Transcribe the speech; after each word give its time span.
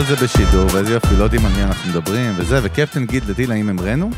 כל 0.00 0.06
זה 0.06 0.24
בשידור, 0.24 0.66
ואיזה 0.74 0.92
יופי, 0.92 1.16
לא 1.18 1.24
יודעים 1.24 1.46
על 1.46 1.52
מי 1.52 1.62
אנחנו 1.62 1.90
מדברים, 1.90 2.34
וזה, 2.36 2.60
וקפטן 2.62 3.06
גיל 3.06 3.24
דתיל, 3.24 3.52
האם 3.52 3.68
המראנו? 3.68 4.10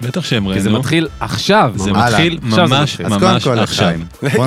בטח 0.00 0.24
שהמראנו. 0.24 0.62
כי 0.62 0.70
זה 0.70 0.70
מתחיל 0.70 1.08
עכשיו. 1.20 1.72
זה. 1.76 1.92
מתחיל 1.92 2.38
עכשיו 2.42 2.68
זה 2.68 2.74
ממש 2.74 3.00
מתחיל. 3.00 3.06
אז 3.06 3.12
קודם 3.12 3.32
ממש 3.32 3.44
כל 3.44 3.58
עכשיו. 3.58 3.92
לחיים. 4.22 4.44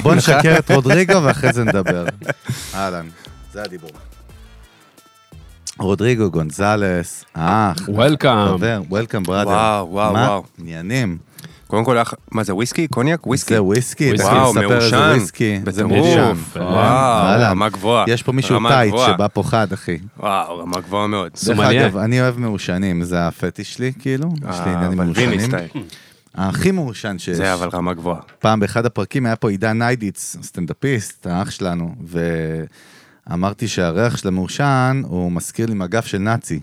בוא 0.02 0.14
נשקר 0.14 0.58
את 0.58 0.70
רודריגו 0.70 1.22
ואחרי 1.22 1.52
זה 1.52 1.64
נדבר. 1.64 2.04
אהלן, 2.74 3.08
זה 3.52 3.62
הדיבור. 3.62 3.90
רודריגו 5.78 6.30
גונזלס, 6.30 7.24
האח, 7.34 7.76
welcome. 7.88 8.48
חבר, 8.48 8.80
welcome 8.88 9.22
brother. 9.22 9.50
וואו, 9.50 9.88
וואו, 9.90 10.12
מה? 10.12 10.28
וואו. 10.28 10.44
עניינים. 10.60 11.18
קודם 11.70 11.84
כל, 11.84 11.98
אח- 11.98 12.14
מה 12.30 12.44
זה, 12.44 12.54
וויסקי? 12.54 12.88
קוניאק? 12.88 13.26
וויסקי? 13.26 13.54
זה 13.54 13.62
וויסקי. 13.62 14.12
תכף 14.16 14.24
וואו, 14.24 14.50
נספר 14.50 14.62
איזה 14.62 14.74
מעושן. 14.96 15.10
וויסקי. 15.16 15.60
זה. 15.70 15.84
מעושן. 15.84 16.32
וואו. 16.56 17.40
רמה 17.50 17.68
גבוהה. 17.68 18.04
יש 18.08 18.22
פה 18.22 18.32
מישהו 18.32 18.58
tight. 18.68 18.94
שבא 19.06 19.26
פה 19.32 19.42
חד, 19.42 19.72
אחי. 19.72 19.98
וואו, 20.18 20.58
רמה 20.58 20.80
גבוהה 20.80 21.06
מאוד. 21.06 21.32
דרך. 21.46 21.58
אגב, 21.60 21.96
אני 21.96 22.20
אוהב 22.20 22.38
מעושנים, 22.38 23.02
זה 23.02 23.26
הפטיש 23.26 23.74
שלי, 23.74 23.92
כאילו. 23.98 24.28
יש 24.50 24.56
לי 24.66 24.72
עניינים 24.72 25.00
אה, 25.00 25.04
מעושנים. 25.04 25.50
הכי 26.34 26.70
מעושן 26.70 27.18
שיש. 27.18 27.36
זה 27.36 27.54
אבל 27.54 27.68
רמה 27.72 27.94
גבוהה. 27.94 28.20
פעם 28.38 28.60
באחד 28.60 28.86
הפרקים 28.86 29.26
היה 29.26 29.36
פה 29.36 29.50
עידן 29.50 29.78
ניידיץ, 29.78 30.36
סטנדאפיסט, 30.42 31.26
האח 31.26 31.50
שלנו, 31.50 31.94
ואמרתי 33.26 33.68
שהריח 33.68 34.16
של 34.16 34.28
המעושן, 34.28 35.02
הוא 35.06 35.32
מזכיר 35.32 35.66
לי 35.66 35.74
מגף 35.74 36.06
של 36.06 36.18
נאצי. 36.18 36.60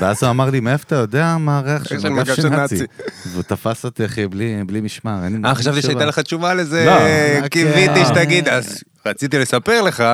ואז 0.00 0.22
הוא 0.22 0.30
אמר 0.30 0.50
לי, 0.50 0.60
מאיפה 0.60 0.84
אתה 0.86 0.94
יודע 0.96 1.36
מה 1.38 1.58
הריח 1.58 1.84
של 1.84 2.08
מגף 2.08 2.34
של 2.34 2.48
נאצי? 2.48 2.84
והוא 3.26 3.42
תפס 3.42 3.84
אותי, 3.84 4.04
אחי, 4.04 4.26
בלי 4.26 4.64
בלי 4.66 4.80
משמר. 4.80 5.20
אה, 5.44 5.54
חשבתי 5.54 5.82
שהייתה. 5.82 6.04
לך 6.04 6.18
תשובה 6.18 6.54
לזה, 6.54 6.84
לא, 7.42 7.48
קיוויתי 7.48 8.00
אה, 8.00 8.06
שתגיד, 8.06 8.48
אז 8.48 8.82
רציתי 9.06 9.38
לספר 9.38 9.82
לך, 9.82 10.04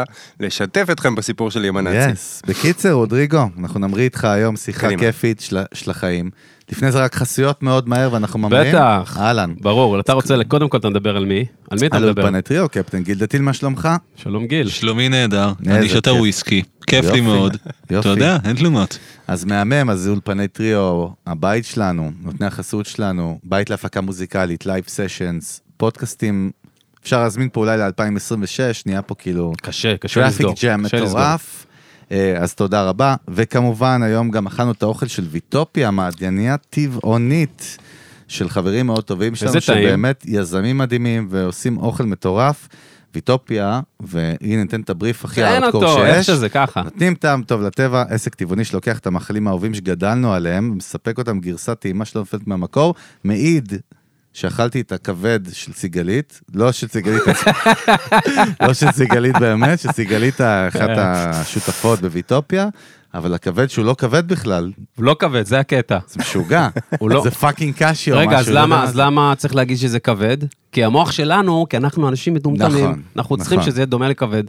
לשתף 0.41 0.87
אתכם 0.93 1.15
בסיפור 1.15 1.51
שלי 1.51 1.69
עם 1.69 1.77
הנאצי. 1.77 2.13
yes. 2.13 2.43
בקיצר, 2.47 2.93
רודריגו, 2.93 3.49
אנחנו 3.59 3.81
נמריא 3.81 4.05
איתך 4.05 4.25
היום 4.25 4.57
שיחה. 4.57 4.89
כיפית 4.99 5.41
של 5.75 5.91
החיים. 5.91 6.31
לפני 6.71 6.93
זה 6.93 7.05
רק 7.05 7.15
חסויות 7.15 7.63
מאוד 7.63 7.89
מהר 7.89 8.13
ואנחנו 8.13 8.39
ממריאים. 8.39 8.75
בטח. 8.75 9.17
אהלן. 9.21 9.55
ברור, 9.61 10.01
אתה 10.01 10.13
רוצה, 10.13 10.35
קודם 10.49 10.69
כל 10.69 10.79
אתה 10.79 10.89
מדבר 10.89 11.17
על 11.17 11.25
מי? 11.25 11.45
על 11.71 11.79
מי 11.81 11.87
אתה 11.87 11.97
על 11.97 12.05
מדבר? 12.07 12.23
אולפני 12.23 12.43
טריו, 12.43 12.69
קפטן 12.69 13.03
גיל 13.03 13.19
דתיל, 13.19 13.43
מה 13.43 13.53
שלומך? 13.53 13.89
שלום 14.17 14.47
גיל. 14.47 14.69
שלומי 14.69 15.09
נהדר, 15.09 15.53
אני 15.67 15.89
שותה. 15.89 16.13
וויסקי, 16.13 16.63
כיף 16.87 17.05
לי 17.11 17.21
מאוד. 17.21 17.57
יופי. 17.91 17.99
אתה 18.01 18.09
יודע, 18.09 18.39
אין 18.45 18.57
תלונות. 18.57 18.99
אז 19.27 19.45
מהמם, 19.45 19.91
אז 19.91 20.09
אולפני 20.09 20.49
טריו, 20.49 21.07
הבית 21.27 21.65
שלנו, 21.65 22.13
נותני 22.23 22.47
החסות 22.47 22.87
שלנו, 22.87 23.39
בית 23.45 23.71
להפקה 23.71 24.01
מוזיקלית, 24.01 24.67
live 24.67 24.85
sessions, 24.89 25.61
פודקאסטים, 25.77 26.51
אפשר 27.03 27.23
להזמין 27.23 27.49
פה 27.53 27.61
אולי 27.61 27.79
ל-2026, 27.79 28.61
נהיה 28.87 29.03
פה 29.03 29.15
כאילו 29.15 29.53
קשה, 29.63 29.97
קשה 29.97 30.21
traffic 30.21 30.41
לסגור. 30.41 30.55
jam 30.63 30.85
קשה 30.89 30.97
לסגור. 30.97 31.21
מטורף. 31.21 31.67
אה, 32.13 32.37
אז 32.39 32.55
תודה 32.55 32.83
רבה, 32.83 33.15
וכמובן 33.29 34.03
היום 34.03 34.31
גם 34.31 34.47
אכלנו 34.47 34.73
את 34.73 34.83
האוכל 34.83 35.07
של 35.07 35.27
ויטופיה, 35.31 35.91
מעדניה 35.91 36.57
טבעונית 36.57 37.79
של 38.29 38.49
חברים 38.49 38.87
מאוד 38.87 39.05
טובים 39.05 39.35
שלנו. 39.35 39.61
שבאמת 39.61 40.25
יזמים 40.27 40.79
מדהימים 40.79 41.29
ועושים 41.31 41.79
אוכל 41.79 42.05
מטורף. 42.05 42.69
ויטופיה, 43.15 43.81
והנה 44.01 44.57
ניתן 44.63 44.81
את 44.81 44.91
הבריף 44.91 45.25
הכי 45.25 45.41
תן 45.41 45.47
הארדקור 45.47 45.85
אותו, 45.85 46.05
איך 46.05 46.17
שיש. 46.17 46.27
שזה 46.27 46.49
ככה. 46.49 46.83
נותנים 46.83 47.15
טעם 47.15 47.43
טוב 47.43 47.63
לטבע, 47.63 48.05
עסק 48.09 48.35
טבעוני 48.35 48.65
שלוקח 48.65 48.99
את 48.99 49.07
המאכלים 49.07 49.47
האהובים 49.47 49.75
שגדלנו 49.75 50.33
עליהם, 50.33 50.71
ומספק 50.73 51.19
אותם 51.19 51.41
גרסה 51.41 51.75
טעימה 51.75 52.05
שלא 52.05 52.21
נופלת 52.23 52.47
מהמקור, 52.47 52.95
מעיד 53.25 53.73
שאכלתי 54.39 54.81
את 54.81 54.93
הכבד 54.93 55.41
של 55.53 55.73
סיגלית, 55.73 56.41
לא 56.55 56.73
של 56.73 56.89
סיגלית, 56.89 57.23
לא 58.67 58.75
של 58.75 58.91
סיגלית 58.91 59.37
באמת, 59.41 59.81
של 59.81 59.93
סיגלית 59.93 60.41
אחת 60.69 60.89
השותפות 60.97 62.01
בוויטופיה, 62.01 62.69
אבל 63.15 63.35
הכבד 63.35 63.71
שהוא 63.71 63.85
לא 63.85 63.95
כבד 63.99 64.29
בכלל, 64.29 64.73
הוא 64.97 65.05
לא 65.05 65.17
כבד, 65.19 65.47
זה 65.47 65.59
הקטע. 65.59 65.99
זה 66.09 66.21
משוגע, 66.21 66.69
לא- 67.03 67.23
זה 67.23 67.31
fucking 67.31 67.75
רגע, 67.83 67.91
אז 67.91 67.97
משהו, 67.97 68.55
לא 68.55 68.61
יודע 68.61 68.83
אז 68.83 68.93
זה. 68.93 69.03
למה 69.03 69.35
צריך 69.37 69.55
להגיד 69.55 69.77
שזה 69.77 70.01
כבד? 70.01 70.37
כי 70.73 70.85
המוח 70.85 71.13
שלנו, 71.13 71.67
כי 71.71 71.77
אנחנו 71.77 72.09
אנשים 72.09 72.35
מטומטמים, 72.35 72.85
נכון, 72.85 73.03
אנחנו 73.17 73.37
צריכים 73.37 73.59
נכון. 73.59 73.71
שזה 73.71 73.81
יהיה 73.81 73.87
דומה 73.87 74.09
לכבד. 74.09 74.45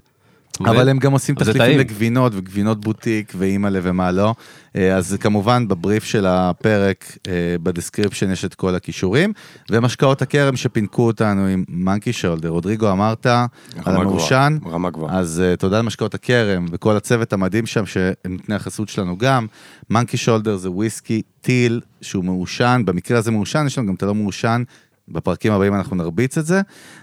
אבל 0.65 0.89
הם 0.89 0.99
גם 0.99 1.11
עושים 1.11 1.35
תחליפים. 1.35 1.79
לגבינות 1.79 2.33
וגבינות 2.35 2.81
בוטיק 2.81 3.33
ואימא'לה 3.37 3.79
ומה 3.83 4.11
לא. 4.11 4.35
אה, 4.75 4.95
אז 4.95 5.17
כמובן 5.19 5.67
בבריף 5.67 6.03
של 6.03 6.25
הפרק, 6.25 7.17
אה, 7.27 7.33
ב 7.63 7.69
description 7.69 8.31
יש 8.31 8.45
את 8.45 8.55
כל 8.55 8.75
הקישורים. 8.75 9.33
ומשקאות 9.71 10.21
הכרם 10.21 10.55
שפינקו 10.55 11.07
אותנו 11.07 11.45
עם 11.45 11.63
Monkey 11.69 12.13
Shoulder. 12.13 12.49
רודריגו 12.49 12.91
אמרת 12.91 13.25
על 13.25 13.45
המעושן. 13.85 14.57
גבוהה, 14.59 14.75
רמה 14.75 14.89
גבוהה. 14.89 15.19
אז 15.19 15.43
uh, 15.53 15.57
תודה 15.57 15.79
למשקאות 15.79 16.13
הכרם 16.13 16.65
וכל 16.71 16.95
הצוות 16.95 17.33
המדהים 17.33 17.65
שם 17.65 17.85
שהם 17.85 18.13
נותני 18.29 18.55
החסות 18.55 18.89
שלנו 18.89 19.17
גם. 19.17 19.47
Monkey 19.89 20.17
Shoulder 20.17 20.55
זה 20.55 20.71
וויסקי 20.71 21.21
טיל 21.41 21.81
שהוא 22.01 22.23
מעושן, 22.23 22.81
במקרה 22.85 23.17
הזה 23.17 23.31
מעושן, 23.31 23.63
יש 23.67 23.77
לנו 23.77 23.87
גם 23.87 23.93
את 23.93 24.03
הלא 24.03 24.15
מעושן. 24.15 24.63
בפרקים 25.11 25.53
הבאים 25.53 25.75
אנחנו 25.75 25.95
נרביץ 25.95 26.37
את 26.37 26.45
זה, 26.45 26.61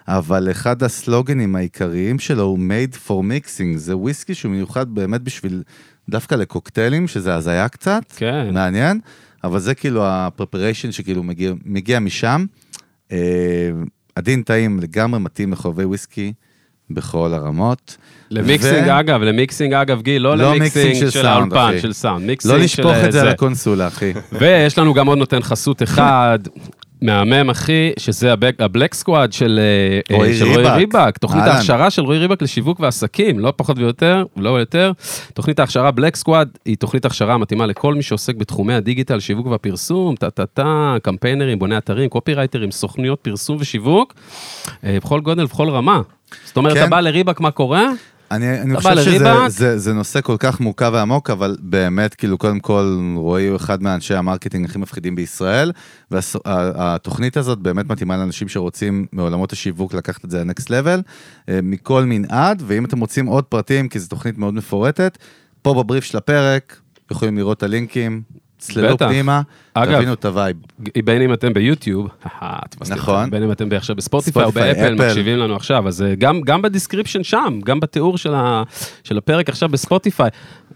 אבל 0.08 0.50
אחד 0.50 0.82
הסלוגנים 0.82 1.56
העיקריים 1.56 2.18
שלו 2.18 2.42
הוא 2.42 2.58
made 2.58 2.94
for 3.08 3.10
mixing, 3.10 3.76
זה 3.76 3.96
וויסקי 3.96 4.34
שהוא 4.34 4.52
מיוחד 4.52 4.88
באמת 4.94 5.22
בשביל, 5.22 5.62
דווקא 6.08 6.34
לקוקטיילים, 6.34 7.08
שזה 7.08 7.34
הזיה 7.34 7.68
קצת, 7.68 8.02
כן. 8.16 8.54
מעניין, 8.54 9.00
אבל 9.44 9.58
זה 9.58 9.74
כאילו 9.74 10.04
ה-preparation 10.04 10.90
שכאילו 10.92 11.22
מגיע, 11.22 11.52
מגיע 11.64 12.00
משם. 12.00 12.44
אה, 13.12 13.70
עדין 14.14 14.42
טעים 14.42 14.80
לגמרי 14.80 15.20
מתאים 15.20 15.52
לחובבי 15.52 15.84
וויסקי 15.84 16.32
בכל 16.90 17.34
הרמות. 17.34 17.96
ל 18.30 18.38
mixing 18.38 18.86
ו- 18.86 19.00
אגב, 19.00 19.20
ל 19.22 19.29
mixing 19.29 19.72
אגב, 19.74 20.02
גיל, 20.02 20.22
לא 20.22 20.36
לא 20.36 20.54
ל 20.54 20.59
mixing 20.59 20.86
mixing 20.86 20.94
של 20.94 21.10
של 21.10 21.22
סאונד, 21.22 21.52
האולפן. 21.52 21.80
של 21.80 21.92
סאונד, 21.92 22.26
mixing 22.26 22.52
לא 22.54 22.58
של 22.58 22.64
לשפוך 22.64 22.96
את 22.96 23.02
זה 23.02 23.10
זה. 23.10 23.20
על 23.22 23.28
הקונסולה, 23.28 23.86
אחי. 23.86 24.12
ויש 24.40 24.78
לנו 24.78 24.94
גם 24.94 25.06
עוד 25.06 25.18
נותן 25.18 25.42
חסות 25.42 25.82
אחד, 25.82 26.38
מהמם 27.02 27.50
אחי, 27.50 27.92
שזה 27.98 28.32
ה 28.58 28.64
Black 28.64 28.94
Squad 28.94 29.32
של 29.32 29.60
אה, 30.10 30.16
רועי 30.16 30.34
של 30.34 30.44
רועי 30.44 30.56
ריבק. 30.56 30.74
ריבק, 30.76 31.18
תוכנית 31.18 31.42
אהלן. 31.42 31.54
ההכשרה 31.54 31.90
של 31.90 32.02
רועי 32.02 32.18
ריבק 32.18 32.42
לשיווק 32.42 32.80
ועסקים, 32.80 33.38
לא 33.38 33.52
פחות 33.56 33.78
ויותר, 33.78 34.24
לא 34.36 34.60
יותר. 34.60 34.92
תוכנית 35.34 35.58
ההכשרה 35.58 35.90
Black 35.90 36.16
Squad 36.16 36.48
היא 36.64 36.76
תוכנית 36.76 37.04
הכשרה 37.04 37.34
המתאימה 37.34 37.66
לכל 37.66 37.94
מי 37.94 38.02
שעוסק 38.02 38.34
בתחומי 38.34 38.74
הדיגיטל, 38.74 39.20
שיווק 39.20 39.46
והפרסום, 39.46 40.16
טה-טה-טה, 40.16 40.96
קמפיינרים, 41.02 41.58
בוני 41.58 41.78
אתרים, 41.78 42.08
קופירייטרים, 42.08 42.70
סוכניות 42.70 43.20
פרסום 43.20 43.56
ושיווק, 43.60 44.14
אה, 44.84 44.98
בכל 45.02 45.20
גודל 45.20 45.44
ובכל 45.44 45.68
רמה. 45.68 46.00
זאת 46.44 46.56
אומרת, 46.56 46.74
כן. 46.74 46.80
אתה 46.80 46.90
בא 46.90 47.00
לריבק, 47.00 47.40
מה 47.40 47.50
קורה? 47.50 47.88
אני, 48.30 48.60
אני 48.60 48.76
חושב 48.76 48.96
שזה 48.96 49.18
לריבק? 49.18 49.48
זה, 49.48 49.78
זה 49.78 49.92
נושא 49.92 50.20
כל 50.20 50.36
כך 50.38 50.60
מורכב 50.60 50.90
ועמוק, 50.94 51.30
אבל 51.30 51.56
באמת, 51.60 52.14
כאילו, 52.14 52.38
קודם 52.38 52.60
כל, 52.60 53.12
רועי 53.16 53.46
הוא 53.46 53.56
אחד 53.56 53.82
מאנשי 53.82 54.14
ה 54.14 54.19
marketing 54.19 54.64
הכי 54.64 54.78
מפחידים 54.78 55.14
בישראל, 55.14 55.72
והתוכנית 56.10 57.36
הזאת 57.36 57.58
באמת 57.58 57.86
מתאימה 57.86 58.16
לאנשים 58.16 58.48
שרוצים 58.48 59.06
מעולמות 59.12 59.52
השיווק 59.52 59.94
לקחת 59.94 60.24
את 60.24 60.30
זה 60.30 60.44
ל-next 60.44 60.66
level, 60.66 61.02
אה, 61.48 61.60
מכל 61.62 62.04
מנעד, 62.04 62.62
ואם 62.66 62.84
אתם 62.84 63.00
רוצים 63.00 63.26
עוד 63.26 63.44
פרטים, 63.44 63.88
כי 63.88 63.98
זו 63.98 64.08
תוכנית 64.08 64.38
מאוד 64.38 64.54
מפורטת, 64.54 65.18
פה 65.62 65.74
בבריף 65.74 66.04
של 66.04 66.18
הפרק, 66.18 66.80
יכולים 67.10 67.38
לראות 67.38 67.58
את 67.58 67.62
הלינקים, 67.62 68.22
צללו. 68.58 68.98
פנימה, 68.98 69.40
תבינו 69.74 70.12
את 70.12 70.24
ה 70.24 70.29
vibe. 70.29 70.56
בין 71.04 71.22
אם 71.22 71.32
אתם 71.32 71.52
ביוטיוב, 71.52 72.06
אותך, 72.80 72.90
נכון. 72.90 73.30
בין 73.30 73.42
אם 73.42 73.52
אתם 73.52 73.68
עכשיו 73.76 73.96
בספוטיפיי 73.96 74.44
או 74.44 74.52
באפל, 74.52 74.70
אפל. 74.70 74.94
מקשיבים 74.94 75.38
לנו 75.38 75.56
עכשיו, 75.56 75.88
אז 75.88 76.02
אה, 76.02 76.14
גם, 76.14 76.40
גם 76.40 76.62
ב 76.62 76.67
description 76.67 77.22
שם, 77.24 77.58
גם 77.64 77.80
בתיאור 77.80 78.18
של, 78.18 78.34
ה, 78.34 78.62
של 79.04 79.18
הפרק 79.18 79.48
עכשיו 79.48 79.68
בספוטיפיי, 79.68 80.30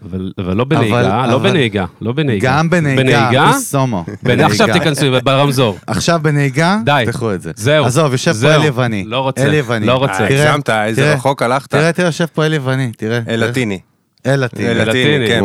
אבל, 0.05 0.31
אבל 0.37 0.57
לא 0.57 0.63
בנהיגה, 0.63 0.99
אבל- 1.21 1.29
לא 1.29 1.35
אבל- 1.35 1.49
בנהיגה, 1.49 1.85
לא 2.01 2.11
בנהיגה. 2.13 2.49
גם 2.57 2.69
בנהיגה, 2.69 3.01
בנהיגה? 3.03 3.51
בסומו. 3.55 4.05
בנ- 4.07 4.41
עכשיו 4.43 4.67
בנהיגה. 4.67 4.73
תיכנסו 4.73 5.05
ברמזור. 5.23 5.77
עכשיו 5.87 6.19
בנהיגה, 6.23 6.79
די. 6.85 7.03
תפתחו 7.05 7.33
את 7.33 7.41
זה. 7.41 7.51
זהו. 7.55 7.85
עזוב, 7.85 8.11
יושב 8.11 8.31
פה 8.31 8.37
זהו. 8.37 8.61
אל 8.61 8.65
יווני. 8.65 9.03
לא 9.07 9.19
רוצה, 9.19 9.43
אל 9.43 9.53
יווני. 9.53 9.85
לא 9.85 9.93
רוצה. 9.93 10.13
אה, 10.23 10.27
תראה, 10.27 10.49
הגזמת, 10.49 10.69
איזה 10.69 11.01
תראה, 11.01 11.13
רחוק 11.13 11.41
הלכת. 11.41 11.69
תראה, 11.69 11.91
תראה, 11.93 12.07
יושב 12.07 12.25
פה 12.25 12.45
אל 12.45 12.53
יווני, 12.53 12.91
תראה. 12.97 13.19
אל 13.27 13.43
לטיני. 13.49 13.79
אל 14.25 14.43
לטיני. 14.43 14.69
אל 14.69 14.81
לטיני, 14.89 15.19
לטיני. 15.19 15.27
כן, 15.27 15.39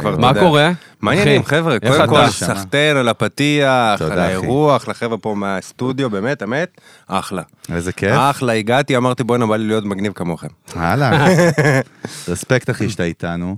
כבר 0.00 0.14
אתה 0.14 0.20
מה. 0.20 0.34
קורה? 0.34 0.70
מעניינים, 1.00 1.44
חבר'ה, 1.44 1.78
קודם 1.80 2.08
כל? 2.08 2.26
סחטיין 2.28 2.96
על 2.96 3.08
הפתיח, 3.08 4.02
על. 4.02 4.18
האירוח, 4.18 4.88
לחבר'ה 4.88 5.18
פה 5.18 5.34
מהסטודיו, 5.34 6.10
באמת, 6.10 6.42
אמת, 6.42 6.80
אחלה. 7.06 7.42
איזה 7.72 7.92
כיף. 7.92 8.12
אחלה, 8.16 8.52
הגעתי, 8.52 8.96
אמרתי, 8.96 9.24
בואנה, 9.24 9.46
בא 9.46 9.56
לי 9.56 9.66
להיות 9.66 9.84
מגניב 9.84 10.12
כמוכם. 10.12 10.48
הלאה. 10.74 11.26
respect 12.28 12.70
אחי 12.70 12.88
שאתה 12.88 13.02
איתנו. 13.04 13.56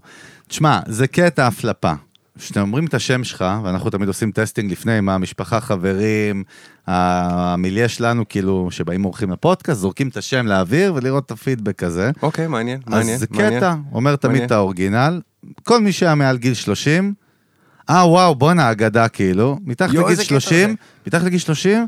תשמע, 0.49 0.81
זה 0.87 1.07
קטע 1.07 1.47
הפלפה. 1.47 1.93
כשאתם 2.39 2.61
אומרים 2.61 2.85
את 2.85 2.95
השם 2.95 3.25
שלך, 3.25 3.45
ואנחנו 3.65 3.91
תמיד 3.91 4.09
עושים 4.09 4.33
testing 4.33 4.73
לפני, 4.73 5.01
מה 5.01 5.15
המשפחה, 5.15 5.61
חברים, 5.61 6.45
המיליה 6.87 7.89
שלנו, 7.89 8.29
כאילו, 8.29 8.69
שבאים 8.71 9.05
אורחים 9.05 9.31
לפודקאסט, 9.31 9.81
זורקים 9.81 10.09
את 10.09 10.17
השם 10.17 10.47
לאוויר 10.47 10.95
ולראות 10.95 11.27
את 11.27 11.31
הפידבק 11.31 11.83
הזה. 11.83 12.11
אוקיי, 12.23 12.47
מעניין, 12.47 12.81
מעניין, 12.87 13.15
אז 13.15 13.21
זה 13.21 13.27
מעניין. 13.31 13.61
קטע, 13.61 13.75
אומר 13.93 14.17
תמיד 14.17 14.33
מעניין. 14.33 14.47
את 14.47 14.53
האורגינל. 14.53 15.21
כל 15.63 15.81
מי 15.81 15.93
שהיה 15.93 16.15
מעל 16.15 16.37
גיל 16.37 16.55
30, 16.55 17.15
אה, 17.91 18.09
וואו, 18.09 18.35
בואנה, 18.35 18.71
אגדה, 18.71 19.09
כאילו. 19.09 19.59
מתחת 19.65 19.91
לגיל 19.91 20.05
איזה 20.09 20.23
קטע 20.23 20.41
30, 20.41 20.69
זה. 20.69 20.75
מתחת 21.07 21.25
לגיל 21.25 21.39
30, 21.39 21.87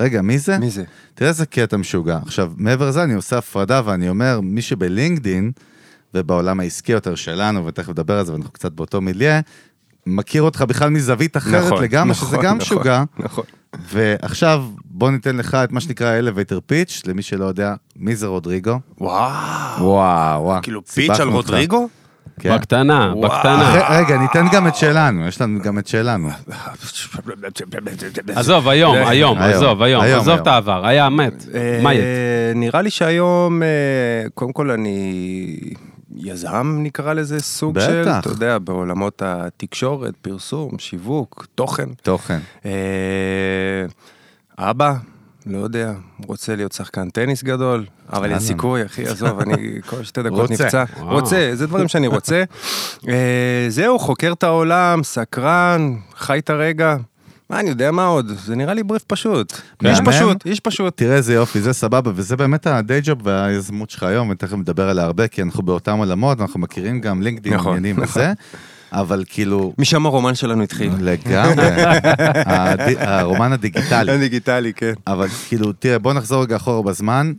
רגע, 0.00 0.22
מי 0.22 0.38
זה? 0.38 0.58
מי 0.58 0.70
זה? 0.70 0.84
תראה 1.14 1.30
איזה 1.30 1.46
קטע 1.46 1.76
משוגע. 1.76 2.18
עכשיו, 2.26 2.52
מעבר 2.56 2.88
לזה, 2.88 3.02
אני 3.02 3.14
עושה 3.14 3.38
הפרדה 3.38 3.82
ואני 3.84 4.08
אומר, 4.08 4.40
מי 4.40 4.62
שבלינקדין, 4.62 5.52
ובעולם 6.14 6.60
העסקי 6.60 6.92
יותר 6.92 7.14
שלנו, 7.14 7.66
ותכף 7.66 7.88
נדבר 7.88 8.18
על 8.18 8.26
זה, 8.26 8.32
ואנחנו 8.32 8.52
קצת 8.52 8.72
באותו 8.72 9.00
מיליה, 9.00 9.40
מכיר 10.08 10.42
אותך 10.42 10.62
בכלל 10.62 10.90
מזווית 10.90 11.36
אחרת 11.36 11.66
נכון, 11.72 11.82
לגמרי, 11.82 12.10
נכון, 12.10 12.28
שזה 12.28 12.36
גם 12.36 12.42
נכון, 12.44 12.56
משוגע. 12.56 13.02
נכון. 13.18 13.44
ועכשיו, 13.92 14.64
בוא 14.84 15.10
ניתן 15.10 15.36
לך 15.36 15.54
את 15.54 15.72
מה 15.72 15.80
שנקרא 15.80 16.20
elevator 16.20 16.72
pitch, 16.72 17.00
למי 17.06 17.22
שלא 17.22 17.44
יודע, 17.44 17.74
מי 17.96 18.16
זה 18.16 18.26
רודריגו? 18.26 18.78
וואו. 19.00 19.84
וואו, 19.84 20.42
וואו. 20.44 20.62
כאילו 20.62 20.84
פיץ' 20.84 21.20
על. 21.20 21.28
רודריגו? 21.28 21.88
כן. 22.40 22.54
בקטנה, 22.56 23.12
וואו. 23.16 23.30
בקטנה. 23.30 23.68
אחרי- 23.84 23.96
רגע, 24.04 24.18
ניתן 24.18 24.46
גם 24.52 24.66
את 24.66 24.76
שלנו, 24.76 25.26
יש 25.26 25.40
לנו 25.40 25.60
גם 25.62 25.78
את 25.78 25.88
שלנו. 25.88 26.28
עזוב, 28.34 28.68
היום, 28.68 28.96
היום, 28.96 29.38
עזוב, 29.38 29.82
היום, 29.82 30.02
היום, 30.02 30.20
עזוב. 30.20 30.38
את 30.40 30.46
העבר, 30.46 30.86
היה 30.86 31.08
מת. 31.08 31.44
אה, 31.54 31.80
מה 31.82 31.94
יהיה? 31.94 32.04
נראה 32.54 32.82
לי 32.82 32.90
שהיום, 32.90 33.62
אה, 33.62 33.68
קודם 34.34 34.52
כל 34.52 34.70
אני 34.70 35.58
יזם 36.16 36.78
נקרא 36.82 37.12
לזה 37.12 37.40
סוג 37.40 37.80
של, 37.80 38.02
בטח. 38.02 38.18
אתה 38.20 38.28
יודע, 38.28 38.58
בעולמות 38.58 39.22
התקשורת, 39.24 40.14
פרסום, 40.22 40.78
שיווק, 40.78 41.46
תוכן. 41.54 41.88
תוכן. 42.02 42.38
אה, 42.64 42.70
אבא, 44.58 44.94
לא 45.46 45.58
יודע, 45.58 45.92
רוצה 46.26 46.56
להיות 46.56 46.72
שחקן 46.72 47.10
טניס 47.10 47.42
גדול, 47.42 47.86
אבל 48.12 48.30
אין. 48.30 48.40
סיכוי, 48.40 48.86
אחי, 48.86 49.06
עזוב, 49.06 49.40
אני 49.40 49.56
כל 49.90 50.04
שתי 50.04 50.22
דקות 50.22 50.50
רוצה. 50.50 50.64
נפצע. 50.64 50.84
וואו. 50.96 51.10
רוצה, 51.10 51.50
זה 51.54 51.66
דברים 51.66 51.88
שאני 51.88 52.06
רוצה. 52.06 52.44
אה, 53.08 53.66
זהו, 53.68 53.98
חוקר 53.98 54.32
את 54.32 54.42
העולם, 54.42 55.02
סקרן, 55.04 55.94
חי 56.16 56.38
את 56.38 56.50
הרגע. 56.50 56.96
מה, 57.50 57.60
אני 57.60 57.68
יודע 57.68 57.90
מה 57.90 58.06
עוד? 58.06 58.32
זה 58.44 58.56
נראה 58.56 58.74
לי 58.74 58.82
בריף 58.82 59.02
פשוט. 59.02 59.52
איש 59.84 59.98
מהמם. 59.98 60.12
פשוט, 60.12 60.46
איש 60.46 60.60
פשוט. 60.60 60.96
תראה 60.96 61.16
איזה 61.16 61.34
יופי, 61.34 61.60
זה 61.60 61.72
סבבה, 61.72 62.10
וזה 62.14 62.36
באמת 62.36 62.66
הדיי 62.66 63.00
ג'וב 63.04 63.18
והיזמות 63.26 63.90
שלך 63.90 64.02
היום, 64.02 64.30
ותכף 64.30 64.56
נדבר 64.56 64.88
עליה 64.88 65.04
הרבה, 65.04 65.28
כי 65.28 65.42
אנחנו 65.42 65.62
באותם 65.62 65.98
עולמות, 65.98 66.40
אנחנו 66.40 66.60
מכירים 66.60 67.00
גם 67.00 67.22
לינקדאין 67.22 67.54
נכון, 67.54 67.76
עניינים 67.76 68.02
וזה, 68.02 68.32
אבל 68.92 69.24
כאילו, 69.26 69.72
משם 69.78 70.06
הרומן 70.06 70.34
שלנו 70.34 70.62
התחיל. 70.62 70.92
לגמרי, 71.00 71.66
הרומן 72.98 73.52
הדיגיטלי. 73.52 74.12
הדיגיטלי, 74.12 74.72
כן. 74.72 74.92
אבל 75.06 75.28
כאילו, 75.48 75.72
תראה, 75.72 75.98
בוא 75.98 76.12
נחזור 76.12 76.42
רגע 76.42 76.56
אחורה 76.56 76.82
בזמן. 76.82 77.32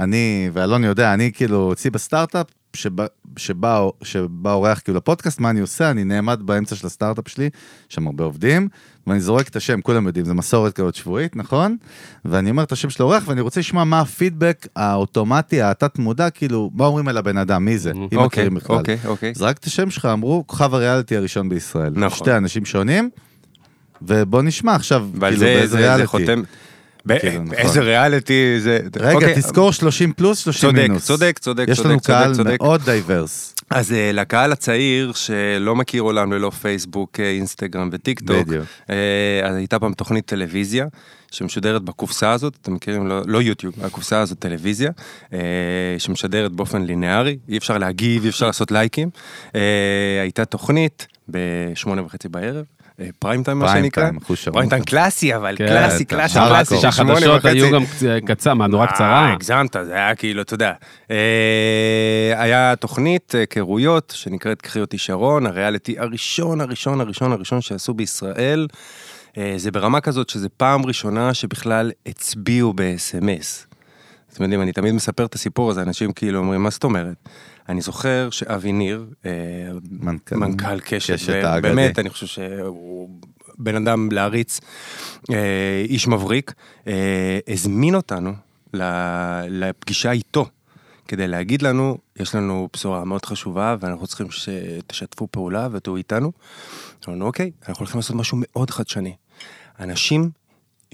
אני, 0.00 0.50
ואלון 0.52 0.84
יודע, 0.84 1.14
אני 1.14 1.32
כאילו, 1.32 1.72
אצלי 1.72 1.90
בסטארט-אפ, 1.90 2.46
שבא, 2.76 3.06
שבא, 3.36 3.82
שבא 4.02 4.52
אורח 4.52 4.80
כאילו 4.84 4.98
לפודקאסט, 4.98 5.40
מה 5.40 5.50
אני 5.50 5.60
עושה? 5.60 5.90
אני 5.90 6.04
נעמד 6.04 6.40
באמצע 6.44 6.76
של 6.76 6.86
הסטארט-אפ 6.86 7.28
שלי, 7.28 7.44
יש 7.90 7.94
שם 7.94 8.06
הרבה 8.06 8.24
עובדים, 8.24 8.68
ואני 9.06 9.20
זורק 9.20 9.48
את 9.48 9.56
השם, 9.56 9.80
כולם 9.80 10.06
יודעים, 10.06 10.26
זה 10.26 10.34
מסורת 10.34 10.72
כזאת 10.72 10.94
שבועית, 10.94 11.36
נכון? 11.36 11.76
ואני 12.24 12.50
אומר 12.50 12.62
את 12.62 12.72
השם 12.72 12.90
של 12.90 13.02
האורח, 13.02 13.24
ואני 13.26 13.40
רוצה 13.40 13.60
לשמוע 13.60 13.84
מה 13.84 14.00
הפידבק 14.00 14.66
האוטומטי, 14.76 15.62
התת-מודע, 15.62 16.30
כאילו, 16.30 16.70
מה 16.74 16.86
אומרים 16.86 17.08
על 17.08 17.16
הבן 17.16 17.36
אדם, 17.36 17.64
מי 17.64 17.78
זה, 17.78 17.90
אם 17.90 18.02
אוקיי, 18.02 18.26
מכירים 18.26 18.54
בכלל. 18.54 18.76
אוקיי, 18.76 18.98
אוקיי. 19.04 19.34
זרק 19.34 19.58
את 19.58 19.64
השם 19.64 19.90
שלך, 19.90 20.08
אמרו, 20.12 20.44
כוכב 20.46 20.74
הריאליטי 20.74 21.16
הראשון 21.16 21.48
בישראל. 21.48 21.92
נכון. 21.96 22.18
שתי 22.18 22.36
אנשים 22.36 22.64
שונים, 22.64 23.10
ובוא 24.02 24.42
נשמע 24.42 24.74
עכשיו, 24.74 25.08
כאילו, 25.20 25.36
זה, 25.36 25.44
באיזה 25.44 25.66
זה, 25.66 25.76
זה 25.76 25.78
ריאליטי. 25.78 26.42
כאילו, 27.18 27.42
נכון. 27.42 27.54
איזה 27.58 27.80
ריאליטי 27.80 28.60
זה. 28.60 28.78
רגע, 28.96 29.12
אוקיי, 29.14 29.34
תזכור 29.34 29.72
30 29.72 30.12
פלוס, 30.12 30.38
30 30.38 30.70
צודק, 30.70 30.82
מינוס. 30.82 31.06
צודק, 31.06 31.38
צודק, 31.38 31.64
יש 31.68 31.76
צודק, 31.76 31.90
לנו 31.90 32.00
צודק, 32.00 32.48
קהל. 32.48 32.56
מאוד 32.60 32.80
diverse. 32.84 33.54
אז 33.70 33.92
אה, 33.92 34.10
לקהל 34.12 34.52
הצעיר 34.52 35.12
שלא 35.12 35.76
מכיר 35.76 36.02
עולם 36.02 36.32
ללא 36.32 36.50
פייסבוק, 36.50 37.20
אה, 37.20 37.30
אינסטגרם 37.30 37.88
וטיק 37.92 38.20
טוק. 38.20 38.48
אה, 38.90 39.48
אז 39.48 39.56
הייתה 39.56 39.78
פעם 39.78 39.94
תוכנית 39.94 40.26
טלוויזיה 40.26 40.86
שמשודרת 41.30 41.82
בקופסה 41.82 42.30
הזאת, 42.30 42.58
אתם 42.62 42.74
מכירים, 42.74 43.06
לא, 43.06 43.22
לא 43.26 43.42
יוטיוב, 43.42 43.74
הקופסה 43.84 44.20
הזאת 44.20 44.38
טלוויזיה, 44.38 44.90
אה, 45.32 45.38
שמשדרת 45.98 46.52
באופן 46.52 46.82
לינארי, 46.82 47.38
אי 47.48 47.58
אפשר 47.58 47.78
להגיב, 47.78 48.24
אי 48.24 48.28
אפשר 48.28 48.46
לעשות 48.46 48.70
לייקים. 48.70 49.10
אה, 49.54 49.60
הייתה 50.22 50.44
תוכנית 50.44 51.06
בשמונה 51.28 52.02
וחצי 52.02 52.28
בערב. 52.28 52.64
אה, 53.00 53.06
פריים 53.18 53.42
טיים 53.42 53.58
מה 53.58 53.72
שנקרא. 53.72 54.10
פריים 54.52 54.68
טיים 54.68 54.84
קלאסי 54.84 55.36
אבל, 55.36 55.54
כן, 55.58 55.66
קלאסי, 55.68 56.02
אתה- 56.02 56.14
קלאסי, 56.16 56.38
אה, 56.38 56.48
קלאסי, 56.48 56.76
שהחדשות. 56.80 57.44
היו 57.44 57.70
גם 57.72 57.82
קצ- 57.84 58.26
קצה, 58.26 58.54
מהדורה 58.54 58.86
אה, 58.86 58.92
קצרה. 58.92 59.32
הגזמת, 59.32 59.76
זה 59.84 59.94
היה 59.94 60.14
כאילו, 60.14 60.42
אתה 60.42 60.54
יודע. 60.54 60.72
אה, 61.10 61.16
היה 62.42 62.76
תוכנית 62.76 63.34
אה, 63.34 63.40
היכרויות 63.40 64.12
שנקראת 64.16 64.62
קחי 64.62 64.80
אותי 64.80 64.98
שרון, 64.98 65.46
הריאליטי 65.46 65.98
הראשון, 65.98 66.60
הראשון, 66.60 67.00
הראשון, 67.00 67.32
הראשון 67.32 67.60
שעשו 67.60 67.94
בישראל. 67.94 68.66
אה, 69.38 69.54
זה 69.56 69.70
ברמה 69.70 70.00
כזאת 70.00 70.28
שזה 70.28 70.48
פעם 70.48 70.86
ראשונה 70.86 71.34
שבכלל 71.34 71.90
הצביעו 72.06 72.72
ב-SMS. 72.76 73.66
אתם 74.34 74.42
יודעים, 74.42 74.62
אני 74.62 74.72
תמיד 74.72 74.94
מספר 74.94 75.24
את 75.24 75.34
הסיפור 75.34 75.70
הזה, 75.70 75.82
אנשים 75.82 76.12
כאילו 76.12 76.38
אומרים, 76.38 76.62
מה 76.62 76.70
זאת 76.70 76.84
אומרת? 76.84 77.14
אני 77.68 77.80
זוכר 77.80 78.30
שאבי 78.30 78.72
ניר, 78.72 79.06
אה, 79.26 79.30
מנכ"ל- 79.90 80.36
מנכ"ל 80.36 80.80
קשת, 80.80 81.14
קשת. 81.14 81.42
באמת, 81.62 81.98
אני 81.98 82.10
חושב 82.10 82.26
שהוא 82.26 83.20
בן 83.58 83.76
אדם 83.76 84.08
להריץ, 84.12 84.60
אה, 85.30 85.84
איש 85.88 86.08
מבריק, 86.08 86.52
אה, 86.86 87.38
הזמין 87.48 87.94
אותנו 87.94 88.32
לפגישה 89.48 90.10
איתו, 90.12 90.46
כדי 91.08 91.28
להגיד 91.28 91.62
לנו, 91.62 91.98
יש 92.16 92.34
לנו 92.34 92.68
בשורה 92.72 93.04
מאוד 93.04 93.24
חשובה 93.24 93.76
ואנחנו 93.80 94.06
צריכים 94.06 94.26
שתשתפו 94.30 95.28
פעולה 95.30 95.68
ותהיו 95.72 95.96
איתנו. 95.96 96.32
אמרנו, 97.08 97.26
אוקיי, 97.26 97.50
אנחנו 97.68 97.80
הולכים 97.80 97.98
לעשות 97.98 98.16
משהו 98.16 98.38
מאוד 98.40 98.70
חדשני. 98.70 99.14
אנשים 99.80 100.30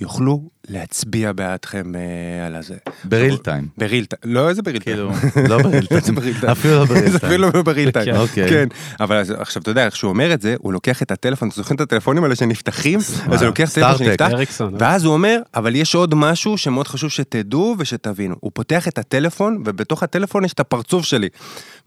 יוכלו 0.00 0.50
להצביע 0.68 1.32
בעדכם 1.32 1.92
אה, 1.94 2.46
על 2.46 2.54
הזה. 2.54 2.74
בריל 3.04 3.36
טיים. 3.36 3.68
בריל 3.78 4.04
טיים, 4.04 4.34
לא 4.34 4.48
איזה 4.48 4.62
בריל 4.62 4.78
טיים. 4.78 4.96
כאילו, 4.96 5.10
לא 5.50 5.62
בריל 5.62 5.86
זה 5.90 6.12
טיים. 6.12 6.50
אפילו 6.50 6.74
לא 6.74 6.84
בריל 6.84 7.10
זה 7.10 7.18
טיים. 7.18 7.32
אפילו 7.32 7.50
לא 7.54 7.62
בריל 7.62 7.90
טיים. 7.90 8.04
כן. 8.06 8.16
אוקיי. 8.16 8.48
כן, 8.48 8.68
אבל 9.00 9.22
עכשיו 9.38 9.62
אתה 9.62 9.70
יודע, 9.70 9.86
איך 9.86 9.96
שהוא 9.96 10.08
אומר 10.08 10.34
את 10.34 10.42
זה, 10.42 10.54
הוא 10.58 10.72
לוקח 10.72 11.02
את 11.02 11.10
הטלפון, 11.10 11.48
אתם 11.48 11.56
זוכרים 11.56 11.76
את 11.76 11.80
הטלפונים 11.80 12.24
האלה 12.24 12.36
שנפתחים? 12.36 12.98
אז 12.98 13.42
הוא 13.42 13.46
לוקח 13.46 13.70
טלפון. 13.74 14.06
שנפתח, 14.06 14.30
אריקסון. 14.32 14.74
ואז 14.78 15.04
הוא 15.04 15.14
אומר, 15.14 15.38
אבל 15.54 15.76
יש 15.76 15.94
עוד 15.94 16.14
משהו 16.14 16.58
שמאוד 16.58 16.88
חשוב 16.88 17.10
שתדעו 17.10 17.74
ושתבינו. 17.78 18.34
הוא 18.40 18.50
פותח 18.54 18.88
את 18.88 18.98
הטלפון, 18.98 19.62
ובתוך 19.66 20.02
הטלפון 20.02 20.44
יש 20.44 20.52
את 20.52 20.60
הפרצוף 20.60 21.04
שלי. 21.04 21.28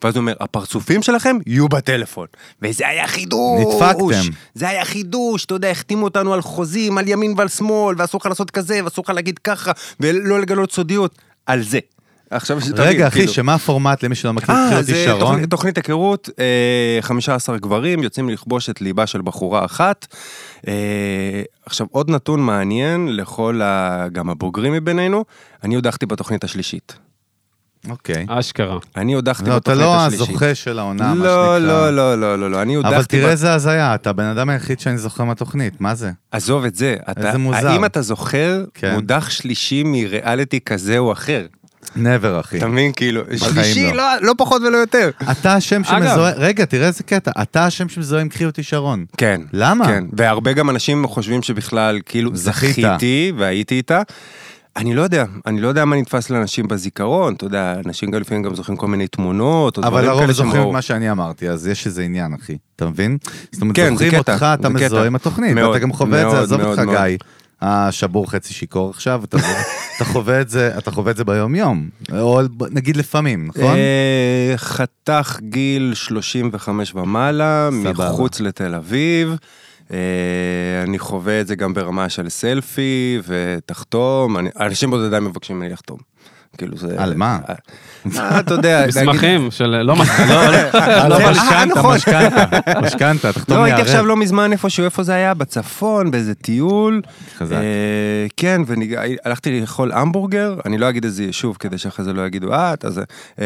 ואז 0.03 0.15
הוא 0.15 0.21
אומר, 0.21 0.33
הפרצופים 0.39 1.01
שלכם 1.03 1.37
יהיו 1.45 1.69
בטלפון. 1.69 2.27
וזה 2.61 2.87
היה 2.87 3.07
חידוש. 3.07 3.61
נדפקתם. 3.61 4.31
זה 4.53 4.69
היה 4.69 4.85
חידוש, 4.85 5.45
אתה 5.45 5.53
יודע, 5.53 5.69
החתימו 5.69 6.03
אותנו 6.03 6.33
על 6.33 6.41
חוזים, 6.41 6.97
על 6.97 7.07
ימין 7.07 7.33
ועל 7.37 7.47
שמאל, 7.47 7.95
ואסור 7.97 8.19
לך 8.21 8.25
לעשות 8.25 8.51
כזה, 8.51 8.79
ואסור 8.83 9.03
לך 9.03 9.09
להגיד 9.09 9.39
ככה, 9.39 9.71
ולא 9.99 10.39
לגלות 10.39 10.71
סודיות. 10.71 11.15
על 11.45 11.61
זה. 11.61 11.79
עכשיו 12.29 12.61
שתבין, 12.61 12.85
רגע, 12.85 13.07
אחי, 13.07 13.19
כאילו. 13.19 13.33
שמה 13.33 13.53
הפורמט 13.53 14.03
למי 14.03 14.15
שלא 14.15 14.33
מכיר? 14.33 14.55
קחי 14.55 14.73
אה, 14.73 14.79
אותי 14.79 15.05
שרון. 15.05 15.19
תוכנית, 15.19 15.49
תוכנית 15.49 15.77
היכרות, 15.77 16.29
אה, 16.39 17.01
15 17.01 17.57
גברים 17.57 18.03
יוצאים 18.03 18.29
לכבוש 18.29 18.69
את 18.69 18.81
ליבה 18.81 19.07
של 19.07 19.21
בחורה 19.21 19.65
אחת. 19.65 20.07
אה, 20.67 20.73
עכשיו, 21.65 21.87
עוד 21.91 22.09
נתון 22.09 22.39
מעניין 22.39 23.15
לכל 23.15 23.61
ה... 23.63 24.05
גם 24.11 24.29
הבוגרים 24.29 24.73
מבינינו, 24.73 25.25
אני 25.63 25.75
הודחתי 25.75 26.05
בתוכנית 26.05 26.43
השלישית. 26.43 27.08
אוקיי. 27.89 28.25
אשכרה. 28.29 28.77
אני 28.97 29.13
הודחתי 29.13 29.49
לא, 29.49 29.57
אתה 29.57 29.71
בתוכנית 29.71 29.79
לא 29.81 29.97
השלישית. 29.97 30.21
הזוכה 30.29 30.55
של 30.55 30.79
העונה, 30.79 31.07
מה 31.07 31.15
שנקרא. 31.15 31.27
לא, 31.59 31.59
לא, 31.59 31.91
לא, 31.95 32.19
לא, 32.21 32.39
לא, 32.39 32.51
לא, 32.51 32.61
אני 32.61 32.73
הודחתי... 32.75 32.95
אבל 32.95 33.03
תראה 33.03 33.23
בת- 33.25 33.31
איזה 33.31 33.53
הזיה, 33.53 33.95
אתה 33.95 34.09
הבן 34.09 34.23
אדם 34.25 34.49
היחיד 34.49 34.79
שאני 34.79 34.97
זוכר 34.97 35.23
מהתוכנית, 35.23 35.81
מה 35.81 35.95
זה? 35.95 36.11
עזוב 36.31 36.65
את 36.65 36.75
זה. 36.75 36.95
אתה, 37.11 37.27
איזה 37.27 37.37
מוזר. 37.37 37.67
האם 37.69 37.85
אתה 37.85 38.01
זוכר 38.01 38.63
כן. 38.73 38.93
מודח 38.93 39.29
שלישי 39.29 39.83
מריאליטי 39.85 40.59
כזה 40.65 40.97
או 40.97 41.11
אחר? 41.11 41.45
never, 41.95 41.99
אחי. 42.39 42.57
אתה 42.57 42.67
מבין? 42.67 42.91
כאילו, 42.95 43.21
שלישי, 43.37 43.85
לא. 43.85 43.93
לא, 43.93 44.03
לא 44.21 44.33
פחות 44.37 44.61
ולא 44.61 44.77
יותר. 44.77 45.09
אתה 45.31 45.53
השם. 45.53 45.83
שמזוהה, 45.83 46.31
רגע, 46.35 46.65
תראה 46.65 46.87
איזה 46.87 47.03
קטע, 47.03 47.31
אתה 47.41 47.65
השם 47.65 47.89
שמזוהה 47.89 48.21
עם 48.21 48.29
קחי 48.29 48.45
אותי 48.45 48.63
שרון. 48.63 49.05
כן. 49.17 49.41
למה? 49.53 49.85
כן, 49.85 50.03
והרבה 50.13 50.53
גם 50.53 50.69
אנשים 50.69 51.07
חושבים 51.07 51.41
שבכלל, 51.41 51.99
כאילו, 52.05 52.35
זכית. 52.35 52.71
זכיתי 52.71 53.31
והייתי 53.37 53.75
איתה. 53.75 54.01
אני 54.77 54.93
לא 54.95 55.01
יודע, 55.01 55.25
אני 55.45 55.61
לא 55.61 55.67
יודע 55.67 55.85
מה 55.85 55.95
נתפס 55.95 56.29
לאנשים 56.29 56.67
בזיכרון, 56.67 57.33
אתה 57.33 57.45
יודע, 57.45 57.75
אנשים 57.85 58.11
גם 58.11 58.21
לפעמים 58.21 58.43
גם 58.43 58.55
זוכרים 58.55 58.77
כל 58.77 58.87
מיני 58.87 59.07
תמונות, 59.07 59.77
או 59.77 59.83
אבל 59.83 60.01
דברים 60.01 60.19
כאלה 60.19 60.33
שהם 60.33 60.45
זוכרים 60.45 60.67
את. 60.67 60.73
מה 60.73 60.81
שאני 60.81 61.11
אמרתי, 61.11 61.49
אז 61.49 61.67
יש 61.67 61.85
איזה 61.87 62.01
עניין, 62.03 62.33
אחי. 62.33 62.57
אתה 62.75 62.85
מבין? 62.85 63.17
זאת 63.51 63.61
אומרת, 63.61 63.75
כן, 63.75 63.89
זוכרים 63.93 64.15
אותך, 64.15 64.45
אתה 64.59 64.69
מזוהה. 64.69 65.05
עם 65.05 65.15
התוכנית, 65.15 65.55
מאוד, 65.55 65.67
ואתה 65.69 65.79
גם 65.79 65.93
חווה 65.93 66.21
את 66.21 66.29
זה, 66.29 66.35
מאוד, 66.35 66.43
עזוב 66.43 66.61
מאוד, 66.61 66.69
אותך, 66.79 66.81
מאוד. 66.91 66.97
גיא. 67.07 67.17
השבור 67.61 68.31
חצי 68.31 68.53
שיכור 68.53 68.89
עכשיו, 68.89 69.21
אתה 69.23 69.37
אתה 69.95 70.05
חווה 70.05 70.41
את 70.41 70.49
זה, 70.49 70.77
אתה 70.77 70.91
חווה 70.91 71.11
את 71.11 71.17
זה 71.17 71.23
ביום-יום. 71.23 71.89
או 72.19 72.41
ב- 72.57 72.63
נגיד 72.73 72.97
לפעמים, 72.97 73.47
נכון? 73.47 73.75
אה, 73.75 74.53
חתך 74.57 75.39
גיל 75.41 75.91
35 75.93 76.95
ומעלה. 76.95 77.69
מחוץ 77.71 78.39
לתל 78.39 78.75
אביב. 78.75 79.35
אה, 79.93 79.97
אני 80.83 80.99
חווה 80.99 81.41
את 81.41 81.47
זה 81.47 81.55
גם 81.55 81.73
ברמה 81.73 82.09
של 82.09 82.29
סלפי 82.29 83.19
ותחתום, 83.27 84.37
אני- 84.37 84.49
אנשים 84.59 84.89
בודדים 84.89 85.23
מבקשים 85.25 85.55
ממני 85.55 85.69
לחתום. 85.69 85.97
כאילו 86.57 86.77
זה... 86.77 86.95
על 86.97 87.13
מה? 87.15 87.39
אה, 88.17 88.39
אתה 88.39 88.53
יודע, 88.53 88.85
מסמכים 88.87 89.51
של... 89.51 89.65
לא 89.65 89.81
לא, 89.81 89.95
לא. 90.29 90.51
לא, 91.09 91.15
אה, 91.19 91.31
משכנתה, 91.31 91.65
נכון. 91.79 91.95
משכנתה, 91.95 92.45
משכנתה, 92.81 93.33
תחתום 93.33 93.57
לא, 93.57 93.63
לי 93.63 93.71
הייתי. 93.71 93.81
עכשיו 93.81 94.05
לא 94.05 94.17
מזמן 94.17 94.51
איפשהו, 94.51 94.85
איפה 94.85 95.03
זה 95.03 95.13
היה? 95.13 95.33
בצפון, 95.33 96.11
באיזה 96.11 96.35
טיול. 96.35 97.01
חזק. 97.37 97.55
אה, 97.55 97.61
כן, 98.37 98.61
והלכתי 98.67 99.61
לאכול 99.61 99.91
המבורגר, 99.91 100.55
אני 100.65 100.77
לא 100.77 100.89
אגיד 100.89 101.03
איזה 101.05 101.23
יישוב 101.23 101.57
כדי 101.59 101.77
שאחרי 101.77 102.05
זה 102.05 102.13
לא 102.13 102.25
יגידו, 102.27 102.53
אה, 102.53 102.73
אתה 102.73 102.89
זה. 102.89 103.03
אה, 103.39 103.45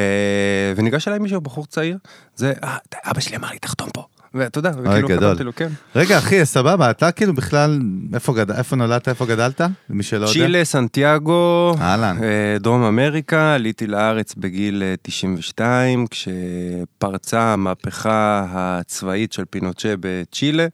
וניגש 0.76 1.08
אליי 1.08 1.20
מישהו, 1.20 1.42
בחור 1.42 1.66
צעיר, 1.66 1.98
זה, 2.36 2.54
אה, 2.64 2.78
אבא 3.12 3.20
שלי 3.20 3.36
אמר 3.38 3.50
לי, 3.52 3.60
תחתום 3.60 3.90
פה. 3.94 4.06
ואתה 4.34 4.60
יודע, 4.60 4.72
וכאילו. 4.84 5.08
חתמתי 5.08 5.44
לו, 5.44 5.52
כן. 5.56 5.68
רגע, 5.96 6.18
אחי, 6.18 6.46
סבבה, 6.46 6.90
אתה 6.92 7.12
כאילו 7.12 7.34
בכלל, 7.34 7.80
איפה 8.14 8.34
גד- 8.34 8.52
איפה 8.52 8.76
נולדת, 8.76 9.10
איפה 9.10 9.26
גדלת? 9.26 9.62
למי 9.90 10.04
שלא 10.04 10.20
יודע. 10.26 10.32
צ'ילה, 10.34 10.66
סנטיאגו, 10.66 11.76
אהלן. 11.82 12.18
אה, 12.24 12.58
דרום 12.60 12.84
אמריקה, 12.84 13.54
עליתי 13.54 13.88
לארץ 13.88 14.36
בגיל 14.38 14.84
אה, 14.86 14.94
92, 15.02 16.06
כשפרצה 16.08 17.42
המהפכה 17.54 18.46
הצבאית 18.52 19.34
של 19.34 19.44
פינוצ'ה 19.50 19.94
בצ'ילה. 20.00 20.68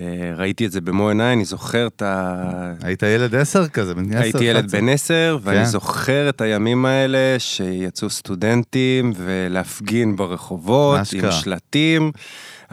אה, 0.00 0.04
ראיתי 0.36 0.66
את 0.66 0.72
זה 0.72 0.80
במו 0.80 1.08
עיניי, 1.08 1.32
אני 1.32 1.44
זוכר 1.44 1.86
את 1.86 2.02
ה... 2.02 2.34
היית 2.82 3.02
ילד 3.02 3.34
עשר 3.34 3.68
כזה, 3.68 3.94
בן 3.94 4.08
עשר, 4.10 4.18
הייתי 4.22 4.44
ילד 4.44 4.64
11. 4.64 4.80
בן 4.80 4.88
עשר, 4.88 5.38
ואני 5.42 5.58
כן. 5.58 5.64
זוכר 5.64 6.28
את 6.28 6.40
הימים 6.40 6.86
האלה 6.86 7.18
שיצאו 7.38 8.10
סטודנטים 8.10 9.12
ולהפגין 9.16 10.16
ברחובות 10.16 10.98
עם. 11.12 11.30
שלטים. 11.32 12.12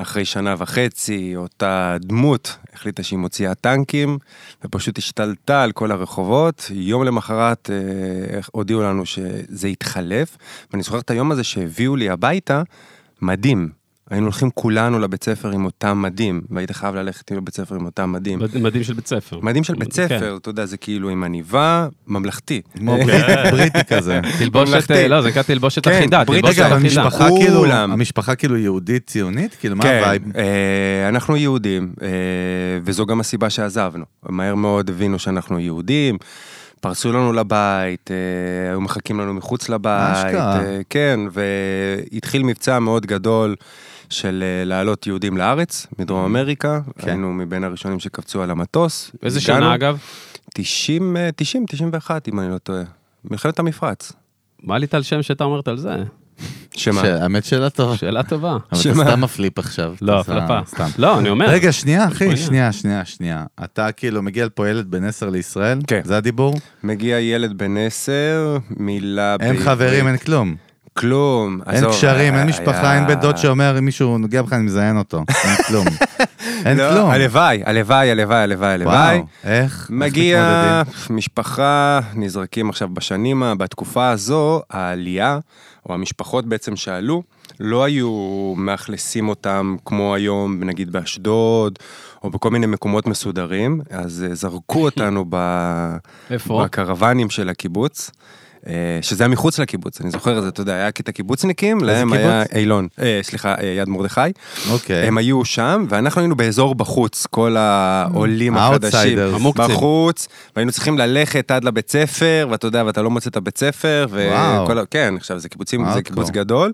אחרי 0.01 0.25
שנה 0.25 0.55
וחצי, 0.57 1.35
אותה 1.35 1.97
דמות 1.99 2.57
החליטה 2.73 3.03
שהיא 3.03 3.19
מוציאה 3.19 3.55
טנקים, 3.55 4.17
ופשוט 4.65 4.97
השתלטה 4.97 5.63
על 5.63 5.71
כל 5.71 5.91
הרחובות. 5.91 6.71
יום 6.73 7.03
למחרת 7.03 7.69
אה, 7.69 8.39
הודיעו 8.51 8.81
לנו 8.81 9.05
שזה 9.05 9.67
התחלף, 9.67 10.37
ואני 10.71 10.83
זוכר 10.83 10.99
את 10.99 11.11
היום 11.11 11.31
הזה 11.31 11.43
שהביאו 11.43 11.95
לי 11.95 12.09
הביתה 12.09 12.61
מדים. 13.21 13.78
היינו 14.09 14.25
הולכים 14.25 14.49
כולנו 14.53 14.99
לבית 14.99 15.23
ספר 15.23 15.51
עם 15.51 15.65
אותם 15.65 16.01
מדים, 16.01 16.41
והיית 16.49 16.71
חייב 16.71 16.95
ללכת 16.95 17.31
לבית 17.31 17.55
ספר 17.55 17.75
עם 17.75 17.85
אותם 17.85 18.11
מדים. 18.11 18.39
מדים 18.61 18.83
של 18.83 18.93
בית 18.93 19.07
ספר. 19.07 19.39
מדים 19.41 19.63
של 19.63 19.73
בית 19.73 19.93
כן. 19.93 20.07
ספר, 20.07 20.37
אתה 20.41 20.49
יודע, 20.49 20.65
זה 20.65 20.77
כאילו 20.77 21.09
עם 21.09 21.23
עניבה, 21.23 21.87
ממלכתי. 22.07 22.61
כמו 22.77 22.97
בריטי- 23.51 23.83
כזה. 23.87 24.19
תלבושת, 24.39 24.91
לא, 25.09 25.21
זה 25.21 25.27
נקרא 25.29 25.41
תלבושת 25.41 25.83
כן, 25.87 25.91
אחידה, 25.97 26.25
תלבושת 26.25 26.49
אחידה. 26.61 26.75
המשפחה 26.75 27.27
כאילו. 27.39 27.65
המשפחה 27.65 28.35
כאילו 28.35 28.57
יהודית 28.57 29.07
ציונית? 29.07 29.55
כאילו, 29.59 29.75
מה 29.75 29.83
כן, 29.83 29.97
ה 29.99 30.03
vibe? 30.03 30.21
אה, 30.37 31.09
אנחנו 31.09 31.37
יהודים, 31.37 31.93
אה, 32.01 32.07
וזו 32.83 33.05
גם 33.05 33.19
הסיבה 33.19 33.49
שעזבנו. 33.49 34.05
מהר 34.29 34.55
מאוד 34.55 34.89
הבינו 34.89 35.19
שאנחנו 35.19 35.59
יהודים. 35.59 36.17
פרסו 36.81 37.11
לנו 37.11 37.33
לבית, 37.33 38.11
אה, 38.11 38.69
היו 38.69 38.81
מחכים 38.81 39.19
לנו 39.19 39.33
מחוץ 39.33 39.69
לבית, 39.69 40.15
אשכרה. 40.15 40.59
אה, 40.59 40.79
כן, 40.89 41.19
והתחיל 42.11 42.43
מבצע 42.43 42.79
מאוד 42.79 43.05
גדול 43.05 43.55
של 44.09 44.43
אה, 44.43 44.65
להעלות 44.65 45.07
יהודים 45.07 45.37
לארץ, 45.37 45.87
מדרום 45.99 46.25
אמריקה, 46.25 46.79
כן. 46.97 47.07
היינו 47.07 47.33
מבין 47.33 47.63
הראשונים 47.63 47.99
שקפצו 47.99 48.43
על 48.43 48.51
המטוס. 48.51 49.11
איזה 49.23 49.39
הגענו. 49.43 49.65
שנה 49.65 49.75
אגב? 49.75 49.97
90, 50.53 51.17
אה, 51.17 51.29
90, 51.35 51.65
91 51.69 52.27
אם 52.27 52.39
אני 52.39 52.51
לא 52.51 52.57
טועה. 52.57 52.83
מלחמת 53.25 53.59
המפרץ. 53.59 54.11
מה 54.63 54.75
עלית 54.75 54.93
על 54.93 55.03
שם 55.03 55.21
שאתה 55.21 55.43
אומרת 55.43 55.67
על 55.67 55.77
זה? 55.77 55.95
שמה? 56.75 57.01
האמת 57.01 57.45
שאלה 57.45 57.69
טובה. 57.69 57.97
שאלה 57.97 58.23
טובה. 58.23 58.51
אבל 58.51 58.81
אתה? 58.81 58.93
סתם 58.93 59.21
מפליפ 59.21 59.59
עכשיו. 59.59 59.95
לא, 60.01 60.19
הפלפה. 60.19 60.59
סתם. 60.65 60.87
לא, 60.97 61.19
אני 61.19 61.29
אומר. 61.29 61.49
רגע, 61.49 61.71
שנייה, 61.71 62.07
אחי. 62.07 62.37
שנייה, 62.37 62.71
שנייה, 62.71 63.05
שנייה. 63.05 63.45
אתה 63.63 63.91
כאילו 63.91 64.21
מגיע 64.21 64.45
לפה 64.45 64.69
ילד 64.69 64.91
בן 64.91 65.03
עשר 65.03 65.29
לישראל? 65.29 65.79
כן. 65.87 66.01
זה 66.03 66.17
הדיבור? 66.17 66.55
מגיע 66.83 67.19
ילד 67.19 67.57
בן 67.57 67.77
עשר, 67.77 68.57
מילה 68.69 69.35
אין. 69.39 69.57
חברים, 69.57 70.07
אין 70.07 70.17
כלום. 70.17 70.55
כלום. 70.99 71.59
אין 71.67 71.75
עזוב, 71.75 71.91
קשרים, 71.91 72.19
אין 72.33 72.35
היה- 72.35 72.45
משפחה, 72.45 72.95
אין 72.95 73.07
בן 73.07 73.13
דוד 73.19 73.37
שאומר 73.37 73.75
אם 73.79 73.85
מישהו 73.85 74.17
נוגע 74.17 74.41
בך 74.41 74.53
אני 74.53 74.63
מזיין 74.63 74.97
אותו. 74.97 75.23
אין 75.43 75.55
כלום. 75.67 75.85
אין 76.65 76.77
לא, 76.77 76.91
כלום. 76.93 77.09
הלוואי, 77.09 77.61
הלוואי, 77.65 78.11
הלוואי, 78.11 78.37
הלוואי, 78.37 78.69
הלוואי. 78.73 78.95
וואו, 79.17 79.25
איך? 79.43 79.87
מגיע? 79.93 80.81
משפחה, 81.09 81.99
נזרקים 82.15 82.69
עכשיו 82.69 82.89
בשנים, 82.93 83.43
בתקופה 83.57 84.09
הזו, 84.09 84.61
העלייה, 84.69 85.39
או 85.89 85.93
המשפחות 85.93 86.45
בעצם 86.45 86.75
שעלו, 86.75 87.23
לא 87.59 87.83
היו 87.83 88.09
מאכלסים 88.57 89.29
אותם 89.29 89.75
כמו 89.85 90.15
היום, 90.15 90.63
נגיד 90.63 90.91
באשדוד, 90.91 91.79
או 92.23 92.29
בכל 92.29 92.49
מיני 92.49 92.65
מקומות 92.65 93.07
מסודרים, 93.07 93.81
אז 93.89 94.25
אה, 94.29 94.35
זרקו 94.35 94.83
אותנו 94.83 95.25
ב... 95.29 95.35
איפה? 96.31 96.61
בקרוונים 96.63 97.29
של 97.29 97.49
הקיבוץ. 97.49 98.11
אה, 98.67 98.99
שזה 99.01 99.23
היה 99.23 99.27
מחוץ 99.27 99.59
לקיבוץ, 99.59 100.01
אני 100.01 100.11
זוכר 100.11 100.37
את 100.37 100.43
זה, 100.43 100.49
אתה 100.49 100.61
יודע, 100.61 100.73
היה 100.73 100.91
קטע 100.91 101.11
קיבוצניקים, 101.11 101.83
להם 101.83 102.13
היה 102.13 102.43
קיבוץ? 102.43 102.57
אילון, 102.57 102.87
אה, 103.01 103.19
סליחה, 103.23 103.55
אה, 103.55 103.65
יד 103.65 103.89
מרדכי. 103.89 104.21
אוקיי. 104.71 105.07
הם 105.07 105.17
היו 105.17 105.45
שם, 105.45 105.85
ואנחנו 105.89 106.21
היינו 106.21 106.35
באזור 106.35 106.75
בחוץ, 106.75 107.27
כל 107.29 107.57
העולים 107.57 108.57
החדשים. 108.57 109.17
Outsiders. 109.17 109.35
המוקצים. 109.35 109.65
בחוץ, 109.65 110.27
והיינו 110.55 110.71
צריכים 110.71 110.97
ללכת 110.97 111.51
עד 111.51 111.63
לבית 111.63 111.91
ספר, 111.91 112.47
ואתה 112.51 112.67
יודע, 112.67 112.83
ואתה 112.85 113.01
לא 113.01 113.09
מוצא 113.09 113.29
את 113.29 113.37
הבית 113.37 113.57
ספר. 113.57 114.05
וכל 114.09 114.79
ה... 114.79 114.85
כן, 114.91 115.13
עכשיו 115.17 115.39
זה 115.39 115.49
קיבוצים, 115.49 115.85
זה. 115.93 116.01
קיבוץ 116.01 116.29
גדול. 116.29 116.71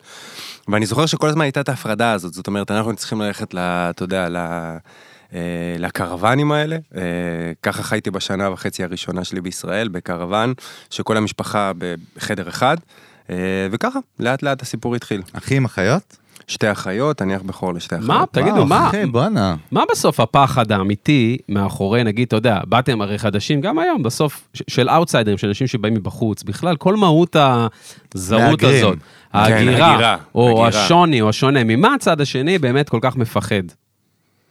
ואני 0.67 0.85
זוכר 0.85 1.05
שכל 1.05 1.27
הזמן 1.27 1.41
הייתה 1.41 1.61
את 1.61 1.69
ההפרדה 1.69 2.11
הזאת, 2.11 2.33
זאת 2.33 2.47
אומרת, 2.47 2.71
אנחנו 2.71 2.95
צריכים 2.95 3.21
ללכת, 3.21 3.53
ל, 3.53 3.57
אתה 3.59 4.03
יודע, 4.03 4.29
ל... 4.29 4.37
אה, 5.33 5.39
לקרוונים 5.79 6.51
האלה, 6.51 6.77
אה, 6.95 7.01
ככה 7.63 7.83
חייתי 7.83 8.11
בשנה 8.11 8.51
וחצי 8.51 8.83
הראשונה 8.83 9.23
שלי 9.23 9.41
בישראל, 9.41 9.87
בקרוון, 9.87 10.53
שכל 10.89 11.17
המשפחה 11.17 11.71
בחדר 12.17 12.49
אחד, 12.49 12.77
אה, 13.29 13.35
וככה, 13.71 13.99
לאט 14.19 14.43
לאט 14.43 14.61
הסיפור 14.61 14.95
התחיל. 14.95 15.21
אחים, 15.33 15.65
אחיות? 15.65 16.17
שתי 16.47 16.71
אחיות, 16.71 17.21
אני 17.21 17.35
אח 17.35 17.41
בכור 17.41 17.73
לשתי 17.73 17.95
אחיות. 17.95 18.07
מה? 18.07 18.23
תגידו, 18.31 18.55
וואו, 18.55 18.65
מה? 18.65 18.87
אחי, 18.87 19.05
בואנה. 19.05 19.55
מה 19.71 19.83
בסוף 19.91 20.19
הפחד 20.19 20.71
האמיתי 20.71 21.37
מאחורי, 21.49 22.03
נגיד, 22.03 22.27
אתה 22.27 22.35
יודע, 22.35 22.59
באתם 22.67 23.01
הרי 23.01 23.17
חדשים, 23.17 23.61
גם 23.61 23.79
היום, 23.79 24.03
בסוף, 24.03 24.47
של 24.53 24.89
אאוטסיידרים, 24.89 25.37
של 25.37 25.47
אנשים 25.47 25.67
שבאים 25.67 25.93
מבחוץ, 25.93 26.43
בכלל, 26.43 26.75
כל 26.75 26.95
מהות 26.95 27.35
הזרות. 28.15 28.63
הזאת, 28.63 28.97
כן, 28.99 29.37
ההגירה, 29.37 29.93
הגירה, 29.93 30.17
או. 30.35 30.67
השוני, 30.67 31.21
או 31.21 31.29
השונה, 31.29 31.63
ממה 31.63 31.93
הצד 31.93 32.21
השני 32.21 32.59
באמת 32.59 32.89
כל 32.89 32.99
כך 33.01 33.15
מפחד? 33.15 33.63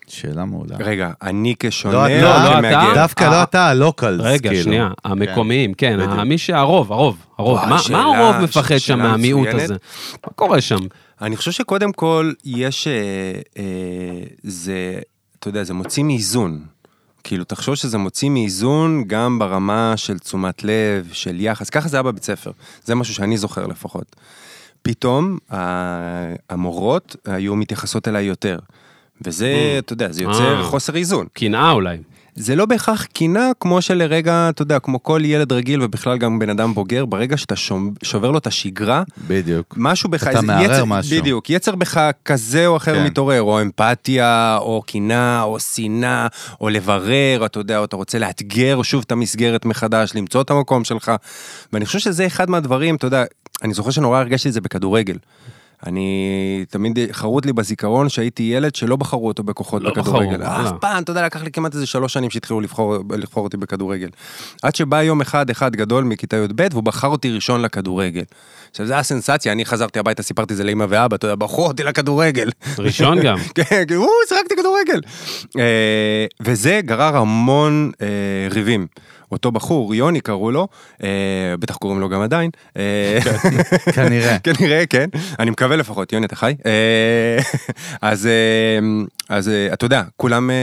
שאלה 0.06 0.44
מעולה. 0.44 0.76
רגע, 0.80 1.10
אני 1.22 1.54
כשונה, 1.58 2.08
לא 2.08 2.44
לא 2.44 2.56
כמהגר? 2.56 2.82
אתה. 2.92 2.94
דווקא 2.94 3.24
אה, 3.24 3.30
לא 3.30 3.42
אתה, 3.42 3.66
הלוקלס. 3.68 4.20
רגע, 4.24 4.50
כאילו. 4.50 4.64
שנייה, 4.64 4.88
המקומיים, 5.04 5.74
כן. 5.74 6.00
מי 6.26 6.38
שהרוב, 6.38 6.92
הרוב, 6.92 7.16
הרוב, 7.38 7.60
מה- 7.68 7.78
שאלה- 7.78 7.98
מה 7.98 8.16
הרוב 8.30 8.44
מפחד 8.44 8.78
שם 8.78 8.98
מהמיעוט. 8.98 9.48
הזה? 9.54 9.74
מה 10.26 10.32
קורה 10.34 10.60
שם? 10.60 10.78
אני 11.22 11.36
חושב 11.36 11.50
שקודם 11.52 11.92
כל, 11.92 12.32
יש... 12.44 12.86
אה, 12.86 12.92
אה, 13.58 13.64
זה, 14.42 14.98
אתה 15.38 15.48
יודע, 15.48 15.64
זה 15.64 15.74
מוציא 15.74 16.02
מאיזון. 16.04 16.60
כאילו, 17.24 17.44
תחשוב 17.44 17.74
שזה 17.74 17.98
מוציא 17.98 18.30
מאיזון 18.30 19.04
גם 19.06 19.38
ברמה 19.38 19.92
של 19.96 20.18
תשומת 20.18 20.64
לב, 20.64 21.08
של 21.12 21.40
יחס, 21.40 21.70
ככה 21.70 21.88
זה 21.88 21.96
היה 21.96 22.02
בבית 22.02 22.24
ספר. 22.24 22.50
זה 22.84 22.94
משהו 22.94 23.14
שאני 23.14 23.36
זוכר 23.36 23.66
לפחות. 23.66 24.16
פתאום 24.82 25.38
המורות 26.50 27.16
היו 27.24 27.56
מתייחסות 27.56 28.08
אליי 28.08 28.24
יותר. 28.24 28.58
וזה, 29.22 29.76
אתה 29.78 29.92
יודע, 29.92 30.12
זה 30.12 30.22
יוצר 30.22 30.58
אה. 30.58 30.64
חוסר 30.64 30.96
איזון. 30.96 31.26
קנאה 31.32 31.70
אולי. 31.70 31.98
זה 32.36 32.56
לא 32.56 32.66
בהכרח 32.66 33.04
קינה, 33.04 33.50
כמו 33.60 33.82
שלרגע, 33.82 34.48
אתה 34.48 34.62
יודע, 34.62 34.78
כמו 34.78 35.02
כל 35.02 35.20
ילד 35.24 35.52
רגיל 35.52 35.82
ובכלל 35.82 36.18
גם 36.18 36.38
בן 36.38 36.50
אדם 36.50 36.74
בוגר, 36.74 37.04
ברגע 37.04 37.36
שאתה 37.36 37.54
שובר 38.02 38.30
לו 38.30 38.38
את 38.38 38.46
השגרה, 38.46 39.02
בדיוק. 39.28 39.74
משהו 39.76 40.10
בך, 40.10 40.26
אתה 40.26 40.42
מערער 40.42 40.64
יצר, 40.64 40.84
משהו. 40.84 41.20
בדיוק, 41.20 41.50
יצר 41.50 41.74
בך 41.74 42.10
כזה 42.24 42.66
או 42.66 42.76
אחר 42.76 42.94
כן. 42.94 43.04
מתעורר, 43.04 43.42
או 43.42 43.62
אמפתיה, 43.62 44.58
או 44.60 44.82
קנאה, 44.86 45.42
או 45.42 45.60
שנאה, 45.60 46.26
או 46.60 46.68
לברר, 46.68 47.46
אתה 47.46 47.60
יודע, 47.60 47.78
או 47.78 47.84
אתה 47.84 47.96
רוצה 47.96 48.18
לאתגר 48.18 48.82
שוב 48.82 49.02
את 49.06 49.12
המסגרת 49.12 49.64
מחדש, 49.64 50.14
למצוא 50.14 50.40
את 50.40 50.50
המקום 50.50 50.84
שלך. 50.84 51.12
ואני 51.72 51.86
חושב 51.86 51.98
שזה 51.98 52.26
אחד 52.26 52.50
מהדברים, 52.50 52.96
אתה 52.96 53.06
יודע, 53.06 53.24
אני 53.62 53.74
זוכר 53.74 53.90
שנורא 53.90 54.18
הרגשתי 54.18 54.48
את 54.48 54.52
זה 54.54 54.60
בכדורגל. 54.60 55.16
אני 55.86 56.64
תמיד 56.70 56.98
חרוט 57.12 57.46
לי 57.46 57.52
בזיכרון 57.52 58.08
שהייתי 58.08 58.42
ילד 58.42 58.74
שלא 58.74 58.96
בחרו 58.96 59.28
אותו 59.28 59.42
בכוחות 59.42 59.82
לא 59.82 59.90
בכדורגל. 59.90 60.38
בחרו, 60.38 60.52
וואלה. 60.52 60.68
אף 60.70 60.74
פעם, 60.80 61.02
אתה 61.02 61.10
יודע, 61.10 61.26
לקח 61.26 61.42
לי 61.42 61.50
כמעט 61.50 61.74
איזה 61.74 61.86
שלוש 61.86 62.12
שנים 62.12 62.30
שהתחילו 62.30 62.60
לבחור, 62.60 62.96
לבחור 63.18 63.44
אותי 63.44 63.56
בכדורגל. 63.56 64.08
עד 64.62 64.74
שבא 64.76 65.02
יום 65.02 65.20
אחד, 65.20 65.50
אחד 65.50 65.76
גדול 65.76 66.04
מכיתה 66.04 66.36
י"ב, 66.36 66.66
והוא 66.72 66.82
בחר 66.82 67.08
אותי 67.08 67.30
ראשון 67.32 67.62
לכדורגל. 67.62 68.22
עכשיו, 68.70 68.86
זה 68.86 68.92
היה 68.92 69.02
סנסציה, 69.02 69.52
אני 69.52 69.64
חזרתי 69.64 69.98
הביתה, 69.98 70.22
סיפרתי 70.22 70.52
את 70.52 70.56
זה 70.56 70.64
לאמא 70.64 70.86
ואבא, 70.88 71.16
אתה 71.16 71.26
יודע, 71.26 71.34
בחרו 71.34 71.66
אותי 71.66 71.82
לכדורגל. 71.82 72.50
ראשון 72.78 73.20
גם. 73.22 73.38
כן, 73.54 73.84
כאילו, 73.86 74.02
"או, 74.02 74.08
שיחקתי 74.28 74.56
כדורגל. 74.56 75.00
אה, 75.58 76.26
וזה 76.42 76.80
גרר 76.84 77.16
המון 77.16 77.90
אה, 78.02 78.06
ריבים. 78.50 78.86
אותו 79.34 79.52
בחור, 79.52 79.94
יוני 79.94 80.20
קראו 80.20 80.50
לו, 80.50 80.68
אה, 81.02 81.08
בטח 81.60 81.76
קוראים 81.76 82.00
לו 82.00 82.08
גם 82.08 82.20
עדיין. 82.20 82.50
אה, 82.76 83.18
כנראה. 83.94 84.38
כנראה, 84.54 84.86
כן. 84.86 85.08
אני 85.38 85.50
מקווה 85.50 85.76
לפחות, 85.76 86.12
יוני, 86.12 86.26
אתה 86.26 86.36
חי? 86.36 86.54
אה, 86.66 87.38
אז, 88.02 88.26
אה, 88.26 88.78
אז 89.28 89.48
אה, 89.48 89.72
אתה 89.72 89.84
יודע, 89.84 90.02
כולם 90.16 90.50
אה, 90.50 90.54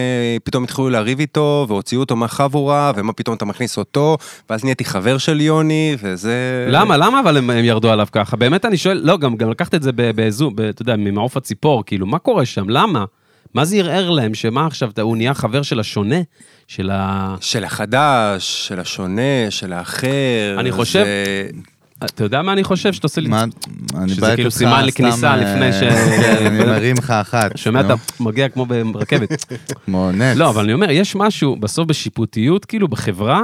פתאום 0.44 0.64
התחילו 0.64 0.90
לריב 0.90 1.20
איתו, 1.20 1.66
והוציאו 1.70 2.02
אותו 2.02 2.16
מהחבורה, 2.16 2.92
ומה 2.96 3.14
פתאום 3.14 3.36
אתה 3.36 3.46
מכניס 3.46 3.78
אותו, 3.78 4.18
ואז 4.50 4.64
נהייתי 4.64 4.86
חבר 4.86 5.18
של 5.18 5.42
יוני, 5.42 5.96
וזה... 6.04 6.66
למה, 6.70 6.98
למה 6.98 7.20
אבל 7.20 7.38
הם, 7.38 7.50
הם 7.50 7.66
ירדו 7.66 7.92
עליו 7.92 8.08
ככה? 8.12 8.38
באמת 8.38 8.66
אני 8.66 8.78
שואל, 8.78 9.02
לא, 9.04 9.18
גם, 9.18 9.36
גם 9.36 9.50
לקחת 9.50 9.76
את 9.76 9.84
זה 9.84 9.92
ב- 9.92 10.12
בזום, 10.16 10.56
ב- 10.56 10.62
אתה 10.62 10.82
יודע, 10.82 10.96
ממעוף 10.96 11.38
הציפור, 11.38 11.84
כאילו, 11.86 12.06
מה 12.06 12.20
קורה 12.20 12.46
שם? 12.46 12.70
למה? 12.70 13.06
מה 13.54 13.66
זה 13.66 13.76
ערער 13.76 14.10
להם? 14.10 14.34
שמה 14.34 14.66
עכשיו, 14.68 14.90
הוא 15.02 15.18
נהיה 15.18 15.34
חבר 15.34 15.62
של 15.62 15.80
השונה? 15.80 16.16
של 16.68 16.90
ה... 16.94 17.36
של 17.42 17.64
החדש, 17.64 18.68
של 18.68 18.80
השונה, 18.80 19.22
של 19.50 19.74
האחר. 19.74 20.08
אני 20.60 20.72
חושב- 20.72 21.04
זה- 21.04 21.50
אתה 22.06 22.24
יודע 22.24 22.42
מה 22.42 22.54
אני 22.54 22.64
חושב? 22.64 22.94
שאתה 22.94 23.06
עושה 23.08 23.22
לי... 23.22 23.30
מה, 23.30 23.44
אני 23.96 24.10
שזה 24.12 24.22
בא 24.22 24.36
כאילו 24.36 24.52
סימן 24.52 24.86
לכניסה 24.86 25.32
אה, 25.32 25.36
לפני 25.36 25.74
ש- 25.74 25.80
כן, 26.22 26.46
אני 26.46 26.60
מרים 26.60 26.96
לך 26.98 27.10
אחת. 27.12 27.58
שומע, 27.58 27.80
אתה 27.82 27.94
מגיע 28.20 28.50
כמו 28.50 28.66
ברכבת. 28.66 29.54
כמו 29.86 30.12
נץ. 30.12 30.38
לא, 30.38 30.50
אבל 30.50 30.64
אני 30.64 30.74
אומר, 30.74 30.92
יש 30.92 31.16
משהו 31.16 31.56
בסוף 31.56 31.88
בשיפוטיות, 31.88 32.66
כאילו, 32.66 32.88
בחברה, 32.88 33.44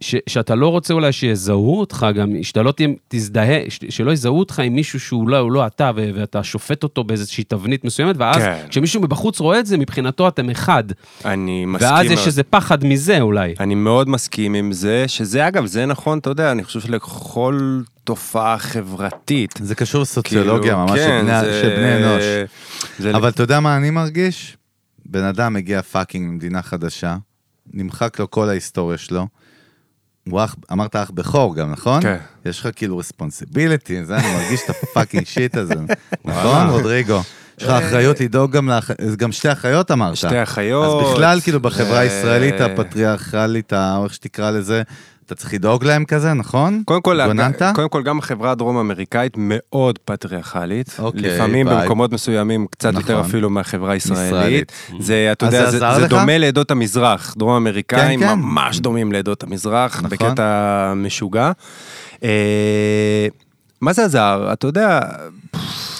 ש, 0.00 0.14
שאתה 0.26 0.54
לא 0.54 0.68
רוצה 0.68 0.94
אולי 0.94 1.12
שיזהו 1.12 1.80
אותך 1.80 2.06
גם, 2.14 2.42
שאתה 2.42 2.62
לא 2.62 2.72
תהיה, 2.72 2.88
תזדהה, 3.08 3.58
ש, 3.68 3.78
שלא 3.88 4.10
יזהו 4.10 4.38
אותך 4.38 4.58
עם 4.58 4.74
מישהו 4.74 5.00
שהוא 5.00 5.28
לא, 5.28 5.38
הוא 5.38 5.52
לא 5.52 5.66
אתה, 5.66 5.90
ו, 5.96 6.10
ואתה 6.14 6.42
שופט 6.42 6.82
אותו 6.82 7.04
באיזושהי 7.04 7.44
תבנית 7.44 7.84
מסוימת, 7.84 8.16
ואז 8.18 8.36
כן. 8.36 8.66
כשמישהו 8.68 9.00
מבחוץ 9.02 9.40
רואה 9.40 9.58
את 9.58 9.66
זה, 9.66 9.76
מבחינתו 9.78 10.28
אתם 10.28 10.50
אחד. 10.50 10.84
אני 11.24 11.64
מסכים. 11.64 11.88
ואז 11.90 12.06
יש. 12.10 12.26
איזה 12.26 12.42
פחד 12.42 12.84
מזה 12.84 13.20
אולי. 13.20 13.54
אני 13.60 13.74
מאוד 13.74 14.08
מסכים 14.08 14.54
עם 14.54 14.72
זה, 14.72 15.04
שזה 15.08 15.48
אגב, 15.48 15.66
זה 15.66 15.86
נכון, 15.86 16.18
אתה 16.18 16.30
יודע, 16.30 16.52
אני 16.52 16.64
חושב 16.64 16.80
שלכל 16.80 17.80
תופעה 18.04 18.58
חברתית. 18.58 19.50
זה 19.62 19.74
קשור 19.74 20.02
לסוציולוגיה 20.02 20.72
כאילו, 20.72 20.86
ממש 20.86 21.00
כן, 21.00 21.26
זה- 21.40 21.60
של 21.62 21.76
בני 21.76 21.96
אנוש. 21.96 22.24
זה 22.98 23.10
אבל 23.16 23.28
אתה 23.28 23.42
יודע 23.42 23.60
מה 23.60 23.76
אני 23.76 23.90
מרגיש? 23.90 24.56
בן 25.06 25.24
אדם 25.24 25.52
מגיע 25.54 25.82
fucking 25.82 26.30
ממדינה 26.30 26.62
חדשה, 26.62 27.16
נמחק 27.74 28.20
לו 28.20 28.30
כל 28.30 28.48
ההיסטוריה 28.48 28.98
שלו. 28.98 29.26
הוא 30.28 30.44
אח, 30.44 30.56
אמרת 30.72 30.96
אח 30.96 31.10
בכור 31.10 31.56
גם, 31.56 31.72
נכון? 31.72 32.02
כן. 32.02 32.16
יש 32.44 32.60
לך 32.60 32.68
כאילו 32.76 32.98
responsibility, 32.98 34.04
זה 34.04 34.16
אני 34.16 34.34
מרגיש 34.34 34.60
את 34.64 34.70
ה 34.70 34.77
fucking 34.77 35.26
shit 35.26 35.56
הזה. 35.56 35.74
נכון, 36.24 36.68
רודריגו? 36.68 37.20
יש 37.60 37.66
לך 37.66 37.70
אחריות 37.70 38.20
לדאוג 38.20 38.50
גם 38.52 38.68
לאח... 38.68 38.90
גם 39.16 39.32
שתי 39.32 39.52
אחיות 39.52 39.90
אמרת. 39.90 40.16
שתי 40.16 40.42
אחיות. 40.42 41.04
אז 41.04 41.12
בכלל, 41.12 41.40
כאילו, 41.40 41.60
בחברה 41.60 41.98
הישראלית 41.98 42.60
הפטריארכלית, 42.60 43.72
או 43.72 44.04
איך 44.04 44.14
שתקרא 44.14 44.50
לזה, 44.50 44.82
אתה 45.26 45.34
צריך 45.34 45.54
לדאוג 45.54 45.84
להם 45.84 46.04
כזה, 46.04 46.32
נכון? 46.32 46.82
קודם 46.84 47.02
כל, 47.02 47.20
התגוננת? 47.20 47.62
קודם 47.74 47.88
כל, 47.88 48.02
גם 48.02 48.18
החברה 48.18 48.50
הדרום-אמריקאית 48.50 49.32
מאוד 49.36 49.98
פטריארכלית. 50.04 50.96
אוקיי, 50.98 51.20
לפעמים 51.20 51.66
ביי. 51.66 51.76
במקומות 51.82 52.12
מסוימים 52.12 52.66
קצת 52.70 52.94
יותר 52.94 53.18
נכון. 53.18 53.30
אפילו 53.30 53.50
מהחברה 53.50 53.92
הישראלית. 53.92 54.22
ישראלית. 54.28 54.72
זה, 55.00 55.28
אתה 55.32 55.46
יודע, 55.46 55.70
זה 55.70 55.78
זה, 55.78 56.00
זה? 56.00 56.06
דומה 56.06 56.38
לעדות 56.38 56.70
המזרח. 56.70 57.34
דרום-אמריקאים 57.38 58.20
כן, 58.20 58.26
כן. 58.26 58.34
ממש 58.34 58.80
דומים 58.80 59.12
לעדות 59.12 59.42
המזרח, 59.42 59.96
נכון. 59.96 60.10
בקטע 60.10 60.92
משוגע. 60.96 61.52
מה 63.80 63.92
זה 63.92 64.04
עזר? 64.04 64.48
אתה 64.52 64.66
יודע, 64.66 65.00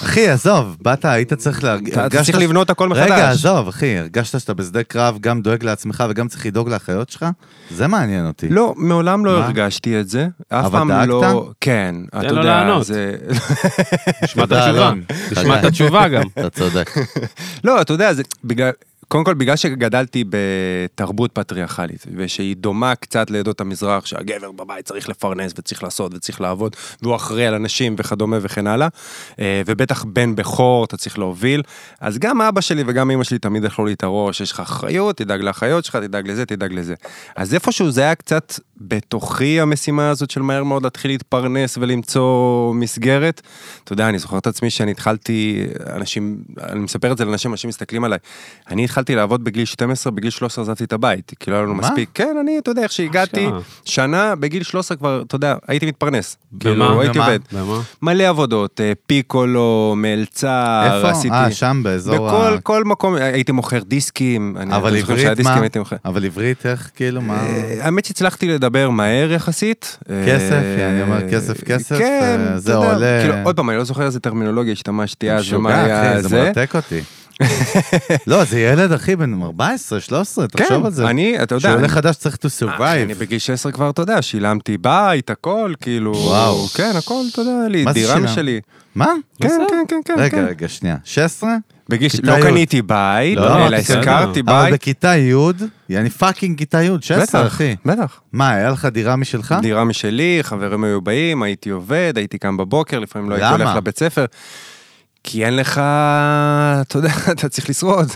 אחי, 0.02 0.28
עזוב, 0.28 0.76
באת, 0.82 1.04
היית 1.04 1.32
צריך 1.32 1.64
להרגיש... 1.64 1.94
אתה 1.94 2.24
צריך 2.24 2.38
לבנות 2.38 2.70
הכל 2.70 2.88
מחדש. 2.88 3.04
רגע, 3.04 3.30
עזוב, 3.30 3.68
אחי, 3.68 3.98
הרגשת 3.98 4.40
שאתה 4.40 4.54
בשדה 4.54 4.82
קרב, 4.82 5.18
גם 5.20 5.42
דואג 5.42 5.64
לעצמך 5.64 6.04
וגם 6.08 6.28
צריך 6.28 6.46
לדאוג 6.46 6.68
לאחיות 6.68 7.10
שלך? 7.10 7.26
זה 7.70 7.86
מעניין 7.86 8.26
אותי. 8.26 8.48
לא, 8.48 8.74
מעולם 8.76 9.26
לא? 9.26 9.44
הרגשתי 9.44 10.00
את 10.00 10.08
זה. 10.08 10.28
אף 10.48 10.64
אבל 10.64 10.78
פעם 10.78 10.88
דאגת? 10.88 11.08
לא... 11.08 11.50
כן, 11.60 11.94
אתה 12.08 12.22
לו 12.22 12.28
יודע, 12.28 12.42
לענות. 12.42 12.86
זה... 12.86 13.16
תשמע 14.24 14.44
את 14.44 14.48
תודה, 14.48 14.66
התשובה. 14.66 14.86
אלון. 14.86 15.02
תשמע 15.30 15.58
את 15.58 15.64
התשובה 15.64 16.08
גם. 16.08 16.22
אתה 16.38 16.50
צודק. 16.50 16.90
לא, 17.64 17.80
אתה 17.80 17.92
יודע, 17.92 18.12
זה 18.12 18.22
בגלל... 18.44 18.70
קודם 19.10 19.24
כל, 19.24 19.34
בגלל 19.34 19.56
שגדלתי 19.56 20.24
בתרבות 20.28 21.32
פטריארכלית, 21.32 22.06
ושהיא 22.16 22.56
דומה 22.56 22.94
קצת 22.94 23.30
לעדות 23.30 23.60
המזרח, 23.60 24.06
שהגבר 24.06 24.52
בבית 24.52 24.84
צריך 24.84 25.08
לפרנס 25.08 25.52
וצריך 25.58 25.82
לעשות 25.82 26.14
וצריך 26.14 26.40
לעבוד, 26.40 26.76
והוא 27.02 27.16
אחראי 27.16 27.46
על 27.46 27.54
אנשים 27.54 27.94
וכדומה 27.98 28.38
וכן 28.42 28.66
הלאה, 28.66 28.88
אה, 29.40 29.62
ובטח 29.66 30.04
בן 30.04 30.34
בכור 30.34 30.84
אתה 30.84 30.96
צריך 30.96 31.18
להוביל, 31.18 31.62
אז 32.00 32.18
גם 32.18 32.40
אבא 32.40 32.60
שלי 32.60 32.82
וגם 32.86 33.10
אמא 33.10 33.24
שלי 33.24 33.38
תמיד 33.38 33.64
אכלו 33.64 33.86
לי 33.86 33.92
את 33.92 34.02
הראש, 34.02 34.40
יש 34.40 34.52
לך 34.52 34.60
אחריות, 34.60 35.16
תדאג 35.16 35.40
לאחיות 35.40 35.84
שלך, 35.84 35.96
תדאג 35.96 36.30
לזה, 36.30 36.46
תדאג 36.46 36.72
לזה. 36.72 36.94
אז 37.36 37.54
איפשהו 37.54 37.90
זה 37.90 38.00
היה 38.00 38.14
קצת 38.14 38.54
בתוכי 38.80 39.60
המשימה 39.60 40.10
הזאת 40.10 40.30
של 40.30 40.42
מהר 40.42 40.64
מאוד 40.64 40.82
להתחיל 40.82 41.10
להתפרנס 41.10 41.78
ולמצוא 41.78 42.74
מסגרת. 42.74 43.42
אתה 43.84 43.92
יודע, 43.92 44.08
אני 44.08 44.18
זוכר 44.18 44.38
את 44.38 44.46
עצמי 44.46 44.70
שאני 44.70 44.90
התחלתי, 44.90 45.66
אנשים, 45.86 46.42
אני 46.62 46.80
מספר 46.80 47.12
את 47.12 47.18
זה 47.18 47.24
לאנשים, 47.24 47.52
אנשים 47.52 47.68
מסתכלים 47.68 48.04
עליי. 48.04 48.18
אני 48.70 48.84
התחלתי 48.84 48.99
לעבוד 49.08 49.44
בגיל 49.44 49.64
12, 49.64 50.12
בגיל 50.12 50.30
13 50.30 50.64
עזבתי 50.64 50.84
את 50.84 50.92
הבית, 50.92 51.32
כאילו 51.40 51.56
היה 51.56 51.64
לנו? 51.64 51.74
מספיק. 51.74 52.08
כן, 52.14 52.36
אני, 52.40 52.58
אתה 52.58 52.70
יודע, 52.70 52.82
איך 52.82 52.92
שהגעתי. 52.92 53.48
שנה, 53.84 54.34
בגיל 54.34 54.62
13 54.62 54.96
כבר, 54.96 55.22
אתה 55.26 55.36
יודע, 55.36 55.54
הייתי 55.68 55.86
מתפרנס. 55.86 56.36
במה? 56.52 56.60
כאילו, 56.60 57.00
הייתי? 57.00 57.18
עובד. 57.18 57.38
מלא 58.02 58.28
עבודות, 58.28 58.80
אה, 58.80 58.92
פיקולו, 59.06 59.94
מלצר, 59.96 60.82
איפה? 60.96 61.10
עשיתי... 61.10 61.34
אה, 61.34 61.50
שם 61.52 61.80
באזור 61.84 62.30
ה... 62.30 62.50
בכל 62.50 62.58
כל 62.62 62.84
מקום, 62.84 63.14
הייתי 63.14 63.52
מוכר 63.52 63.82
דיסקים. 63.82 64.56
אבל 64.70 64.96
עברית 64.96 65.40
מה? 65.44 65.56
אבל 66.04 66.24
עברית 66.24 66.66
איך, 66.66 66.90
כאילו, 66.94 67.20
מה... 67.20 67.46
אה, 67.46 67.84
האמת 67.84 68.04
שהצלחתי 68.04 68.48
לדבר 68.48 68.90
מהר 68.90 69.32
יחסית. 69.32 69.98
כסף, 70.26 70.52
אה, 70.52 70.90
אני 70.90 71.02
אומר, 71.02 71.30
כסף, 71.30 71.64
כסף, 71.64 71.98
כן, 71.98 72.40
זה 72.56 72.74
עולה. 72.74 73.20
כאילו, 73.20 73.34
עוד 73.44 73.56
פעם, 73.56 73.70
אני 73.70 73.78
לא 73.78 73.84
זוכר 73.84 74.06
איזה 74.06 74.20
טרמינולוגיה 74.20 74.72
השתמשתי 74.72 75.30
אז, 75.30 75.52
ומה 75.52 75.84
היה 75.84 76.22
זה 76.22 76.28
זה. 76.28 76.42
מרתק 76.42 76.76
אותי. 76.76 77.00
לא, 78.26 78.44
זה 78.44 78.60
ילד, 78.60 78.92
אחי, 78.92 79.16
בן 79.16 79.42
14, 79.42 80.00
13, 80.00 80.46
תחשוב 80.48 80.86
על 80.86 80.92
זה. 80.92 81.02
כן, 81.02 81.08
אני, 81.08 81.42
אתה 81.42 81.54
יודע, 81.54 81.60
שהוא 81.60 81.72
עולה 81.72 81.80
אני- 81.84 81.88
חדש 81.88 82.16
צריך 82.16 82.34
to 82.34 82.48
אה, 82.68 82.92
אני 83.02 83.12
survive. 83.12 83.18
בגיל 83.18 83.38
16 83.38 83.72
כבר, 83.72 83.90
אתה 83.90 84.02
יודע, 84.02 84.22
שילמתי 84.22 84.78
בית, 84.78 85.30
הכל, 85.30 85.72
כאילו, 85.80 86.12
וואו. 86.16 86.66
כן, 86.66 86.92
הכל, 86.98 87.22
אתה 87.32 87.40
יודע, 87.40 87.68
לי, 87.68 87.84
דירה? 87.92 88.18
משלי. 88.18 88.60
מה? 88.94 89.06
כן. 89.42 89.48
כן, 89.70 89.84
כן, 89.88 90.00
כן. 90.04 90.14
רגע, 90.18 90.30
כן. 90.30 90.44
רגע, 90.48 90.68
שנייה. 90.68 90.96
16? 91.04 91.50
בגיל, 91.88 92.10
לא. 92.22 92.40
קניתי 92.42 92.82
בית, 92.82 93.36
לא, 93.36 93.66
אלא 93.66 93.78
בסדר. 93.78 93.98
השכרתי 93.98 94.40
אבל 94.40 94.62
בית. 94.64 94.74
בכיתה 94.74 95.16
י', 95.16 95.34
יעני 95.88 96.10
fucking 96.10 96.58
כיתה 96.58 96.82
י', 96.82 96.90
16, 97.00 97.40
בטח, 97.42 97.52
אחי. 97.52 97.76
בטח. 97.86 98.20
מה, 98.32 98.50
היה 98.50 98.70
לך 98.70 98.84
דירה 98.84 99.16
משלך? 99.16 99.54
דירה 99.62 99.84
משלי, 99.84 100.38
חברים 100.42 100.84
היו 100.84 101.00
באים, 101.00 101.42
הייתי 101.42 101.70
עובד, 101.70 102.12
הייתי 102.16 102.38
קם 102.38 102.56
בבוקר, 102.56 102.98
לפעמים 102.98 103.30
לא 103.30 103.34
הייתי? 103.34 103.62
הולך 103.62 103.76
לבית 103.76 103.98
ספר. 103.98 104.24
כי 105.24 105.44
אין 105.44 105.56
לך, 105.56 105.78
אתה 106.80 106.98
יודע, 106.98 107.10
אתה 107.32 107.48
צריך 107.48 107.70
לשרוד. 107.70 108.08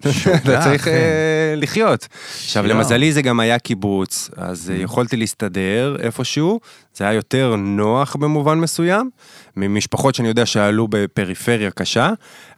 אתה 0.00 0.60
צריך 0.62 0.80
אחי. 0.82 0.90
אה, 0.90 1.54
לחיות. 1.56 2.08
עכשיו, 2.34 2.64
שיו. 2.64 2.66
למזלי 2.66 3.12
זה 3.12 3.22
גם 3.22 3.40
היה 3.40 3.58
קיבוץ, 3.58 4.30
אז 4.36 4.68
Mm. 4.68 4.72
אה, 4.78 4.82
יכולתי 4.82 5.16
להסתדר 5.16 5.96
איפשהו, 6.00 6.60
זה 6.94 7.04
היה 7.04 7.12
יותר 7.12 7.56
נוח 7.56 8.16
במובן 8.16 8.58
מסוים, 8.58 9.10
ממשפחות 9.56 10.14
שאני 10.14 10.28
יודע 10.28 10.46
שעלו 10.46 10.88
בפריפריה 10.90 11.70
קשה, 11.70 12.10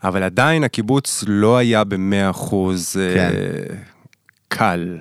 אבל 0.05 0.23
עדיין 0.23 0.64
הקיבוץ 0.64 1.25
לא 1.27 1.57
היה 1.57 1.85
במאה 1.85 2.31
אחוז 2.31 2.97
אה, 3.01 3.14
כן. 3.14 3.31
קל 4.49 4.99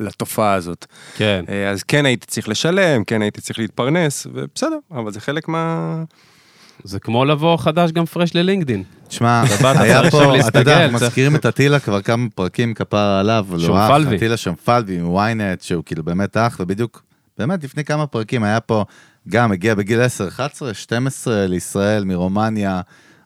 לתופעה 0.00 0.52
הזאת. 0.54 0.86
כן. 1.16 1.44
אה, 1.48 1.70
אז 1.70 1.82
כן 1.82 2.06
הייתי 2.06 2.26
צריך 2.26 2.48
לשלם, 2.48 3.04
כן 3.04 3.22
הייתי 3.22 3.40
צריך 3.40 3.58
להתפרנס, 3.58 4.26
ובסדר, 4.32 4.78
אבל 4.90 5.12
זה 5.12 5.20
חלק 5.20 5.48
מה... 5.48 5.94
זה 6.82 7.00
כמו 7.00 7.24
לבוא 7.24 7.56
חדש 7.56 7.92
גם 7.92 8.04
פרש 8.04 8.34
ללינקדין. 8.34 8.82
תשמע, 9.08 9.42
היה 9.78 10.10
פה, 10.10 10.38
אתה 10.48 10.58
יודע, 10.58 10.88
מזכירים 10.92 11.36
את 11.36 11.46
אטילה 11.46 11.78
כבר 11.80 12.00
כמה 12.02 12.26
פרקים 12.34 12.74
כפרה 12.74 13.20
עליו, 13.20 13.46
אח, 13.54 13.58
שומפלבי. 13.58 14.16
אטילה 14.16 14.36
שומפלבי 14.36 14.98
מוויינט, 14.98 15.62
שהוא 15.62 15.82
כאילו 15.86 16.04
באמת 16.04 16.36
אח, 16.36 16.56
ובדיוק, 16.60 17.02
באמת 17.38 17.64
לפני 17.64 17.84
כמה 17.84 18.06
פרקים 18.06 18.44
היה 18.44 18.60
פה, 18.60 18.84
גם 19.28 19.52
הגיע 19.52 19.74
בגיל 19.74 20.00
10, 20.00 20.28
11, 20.28 20.74
12 20.74 21.46
לישראל 21.46 22.04
מרומניה, 22.04 22.80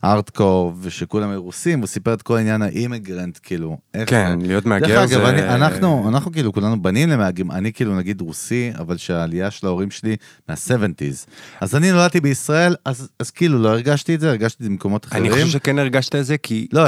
ארטקור, 0.05 0.73
ושכולם 0.81 1.35
רוסים, 1.35 1.79
הוא 1.79 1.87
סיפר 1.87 2.13
את 2.15 2.23
כל 2.23 2.37
עניין 2.37 2.63
האימיגרנט, 2.63 3.39
כאילו, 3.43 3.79
איך 3.95 4.11
כן, 4.11 4.37
זה. 4.41 4.47
להיות 4.47 4.67
מהגר 4.67 4.87
דרך 4.87 5.05
זה... 5.07 5.17
אגב, 5.17 5.25
אני, 5.25 5.49
אנחנו, 5.55 6.09
אנחנו 6.09 6.33
כאילו 6.33 6.53
כולנו 6.53 6.83
בנים 6.83 7.09
למהגרים, 7.09 7.51
אני 7.51 7.73
כאילו 7.73 7.97
נגיד 7.97 8.21
רוסי, 8.21 8.71
אבל 8.79 8.97
שהעלייה 8.97 9.51
של 9.51 9.67
ההורים 9.67 9.91
שלי 9.91 10.17
מה-70's. 10.49 11.27
אז 11.61 11.75
אני 11.77 11.91
נולדתי 11.93 12.21
בישראל, 12.21 12.75
אז, 12.85 13.09
אז 13.19 13.31
כאילו 13.31 13.59
לא 13.59 13.69
הרגשתי 13.69 14.15
את 14.15 14.21
זה, 14.21 14.29
הרגשתי 14.31 14.57
את 14.63 14.65
זה 14.65 14.71
במקומות 14.71 15.05
אחרים. 15.05 15.25
אני 15.25 15.33
חושב 15.33 15.47
שכן 15.47 15.79
הרגשת 15.79 16.15
את 16.15 16.27
זה, 16.27 16.39
כי... 16.39 16.67
לא, 16.73 16.83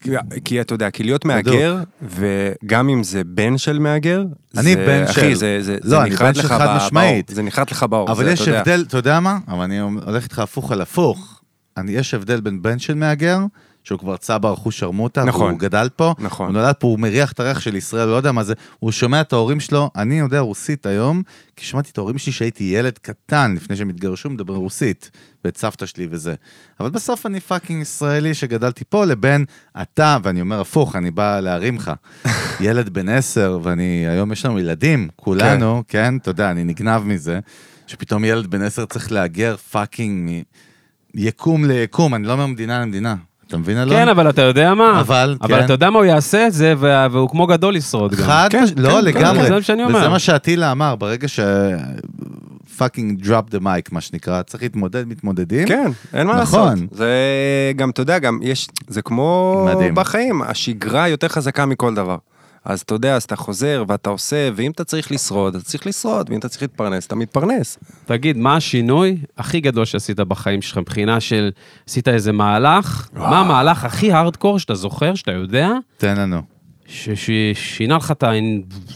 כי- 0.00 0.10
כי 0.44 0.60
אתה 0.60 0.74
יודע, 0.74 0.90
כי 0.90 1.02
להיות 1.04 1.24
מהגר, 1.24 1.78
וגם 2.02 2.88
אם 2.88 3.02
זה 3.02 3.24
בן 3.24 3.58
של 3.58 3.78
מהגר, 3.78 4.24
אני 4.56 4.74
זה- 4.74 4.86
בן 4.86 5.02
אחי, 5.10 5.20
של. 5.20 5.34
זה, 5.34 5.58
זה, 5.62 5.76
לא, 5.84 5.90
זה 5.90 6.04
נחרט 6.10 6.36
לך. 6.36 6.54
באור, 6.92 7.20
זה 7.28 7.42
נחרט 7.42 7.70
לך 7.70 7.82
באור, 7.82 8.10
אבל 8.12 8.24
זה, 8.24 8.30
יש. 8.32 8.48
הבדל, 8.48 8.84
אתה 8.88 8.96
יודע 8.96 9.20
מה? 9.20 9.38
אבל 9.48 9.62
אני 9.64 9.78
הולך 9.80 10.22
איתך 10.24 10.38
הפוך 10.38 10.72
על 10.72 10.80
הפוך. 10.80 11.33
אני, 11.76 11.92
יש 11.92 12.14
הבדל 12.14 12.40
בין 12.40 12.62
בן 12.62 12.78
של 12.78 12.94
מהגר, 12.94 13.38
שהוא 13.84 13.98
כבר 13.98 14.16
צבר 14.16 14.54
אחוז 14.54 14.74
שרמוטה, 14.74 15.24
נכון. 15.24 15.46
והוא 15.46 15.58
גדל 15.58 15.88
פה, 15.96 16.14
נכון. 16.18 16.46
הוא 16.46 16.52
נולד 16.52 16.74
פה, 16.74 16.86
הוא 16.86 16.98
מריח 16.98 17.32
את 17.32 17.40
הריח 17.40 17.60
של 17.60 17.76
ישראל, 17.76 18.02
הוא 18.02 18.10
לא 18.10 18.16
יודע 18.16 18.32
מה 18.32 18.44
זה, 18.44 18.54
הוא 18.78 18.92
שומע 18.92 19.20
את 19.20 19.32
ההורים 19.32 19.60
שלו, 19.60 19.90
אני 19.96 20.18
יודע 20.18 20.40
רוסית 20.40 20.86
היום, 20.86 21.22
כי 21.56 21.64
שמעתי 21.64 21.90
את 21.90 21.98
ההורים 21.98 22.18
שלי 22.18 22.32
שהייתי 22.32 22.64
ילד 22.64 22.98
קטן 22.98 23.54
לפני 23.56 23.76
שהם 23.76 23.88
התגרשו, 23.88 24.30
מדבר 24.30 24.54
רוסית, 24.54 25.10
ואת 25.44 25.56
סבתא 25.56 25.86
שלי 25.86 26.06
וזה. 26.10 26.34
אבל 26.80 26.90
בסוף 26.90 27.26
אני 27.26 27.40
fucking 27.40 27.82
ישראלי 27.82 28.34
שגדלתי 28.34 28.84
פה, 28.88 29.04
לבין 29.04 29.44
אתה, 29.82 30.18
ואני 30.22 30.40
אומר 30.40 30.60
הפוך, 30.60 30.96
אני 30.96 31.10
בא 31.10 31.40
להרים 31.40 31.76
לך. 31.76 31.92
ילד 32.60 32.88
בן 32.88 33.08
עשר, 33.08 33.58
ואני, 33.62 34.08
היום 34.08 34.32
יש 34.32 34.46
לנו 34.46 34.58
ילדים, 34.58 35.08
כולנו, 35.16 35.82
כן, 35.88 35.98
כן 35.98 36.16
אתה 36.16 36.30
יודע, 36.30 36.50
אני 36.50 36.64
נגנב 36.64 37.02
מזה, 37.02 37.40
שפתאום 37.86 38.24
ילד 38.24 38.46
בן 38.46 38.62
עשר 38.62 38.86
צריך 38.86 39.12
להגר 39.12 39.56
fucking 39.56 40.42
מיקום 41.14 41.64
ליקום, 41.64 42.14
אני 42.14 42.26
לא 42.26 42.32
אומר 42.32 42.46
מדינה 42.46 42.80
למדינה. 42.80 43.14
אתה 43.46 43.56
מבין 43.56 43.78
אלון? 43.78 43.96
כן, 43.96 44.08
אבל 44.08 44.28
אתה 44.30 44.42
יודע 44.42 44.74
מה? 44.74 45.00
אבל, 45.00 45.36
אבל 45.40 45.58
כן. 45.58 45.64
אתה 45.64 45.72
יודע 45.72 45.90
מה, 45.90 45.98
הוא 45.98 46.06
יעשה 46.06 46.46
את 46.46 46.52
זה, 46.52 46.74
וה- 46.78 47.06
והוא 47.10 47.28
כמו 47.28 47.46
גדול 47.46 47.74
לשרוד 47.74 48.14
גם. 48.14 48.24
חד, 48.26 48.48
כן. 48.50 48.64
לא, 48.76 48.88
כן, 48.90 49.04
לגמרי. 49.04 49.40
כן, 49.42 49.48
זה 49.48 49.54
מה 49.54 49.62
שאני 49.62 49.84
אומר. 49.84 49.98
וזה 49.98 50.08
מה 50.08 50.18
שאטילה 50.18 50.72
אמר, 50.72 50.96
ברגע 50.96 51.28
ש... 51.28 51.40
fucking 52.76 53.24
drop 53.26 53.54
the 53.54 53.62
mic, 53.62 53.88
מה 53.92 54.00
שנקרא, 54.00 54.42
צריך 54.42 54.62
להתמודד, 54.62 55.08
מתמודדים. 55.08 55.68
כן, 55.68 55.90
אין 56.14 56.26
מה 56.26 56.40
נכון. 56.42 56.68
לעשות. 56.80 56.96
זה 56.98 57.08
גם, 57.76 57.90
אתה 57.90 58.02
יודע, 58.02 58.18
גם 58.18 58.38
יש, 58.42 58.68
זה 58.88 59.02
כמו 59.02 59.62
מדהים. 59.74 59.94
בחיים, 59.94 60.42
השגרה 60.42 61.08
יותר 61.08 61.28
חזקה 61.28 61.66
מכל 61.66 61.94
דבר. 61.94 62.16
אז 62.64 62.80
אתה 62.80 62.94
יודע, 62.94 63.16
אז 63.16 63.22
אתה 63.22 63.36
חוזר 63.36 63.84
ואתה 63.88 64.10
עושה, 64.10 64.48
ואם 64.54 64.70
אתה 64.70 64.84
צריך 64.84 65.12
לשרוד, 65.12 65.54
אתה 65.56 65.64
צריך 65.64 65.86
לשרוד, 65.86 66.30
ואם 66.30 66.38
אתה 66.38 66.48
צריך 66.48 66.62
להתפרנס, 66.62 67.06
אתה 67.06 67.14
מתפרנס. 67.14 67.78
תגיד, 68.04 68.36
מה 68.36 68.56
השינוי 68.56 69.16
הכי 69.38 69.60
גדול 69.60 69.84
שעשית 69.84 70.20
בחיים 70.20 70.62
שלך 70.62 70.78
מבחינה 70.78 71.20
של 71.20 71.50
עשית 71.88 72.08
איזה 72.08 72.32
מהלך? 72.32 73.08
מה 73.12 73.40
המהלך 73.40 73.84
הכי 73.84 74.12
הארדקור 74.12 74.58
שאתה 74.58 74.74
זוכר, 74.74 75.14
שאתה 75.14 75.32
יודע, 75.32 75.70
תן 75.96 76.16
לנו. 76.16 76.42
ששינה 76.86 77.96
לך 77.96 78.10
את 78.10 78.22
ה... 78.22 78.30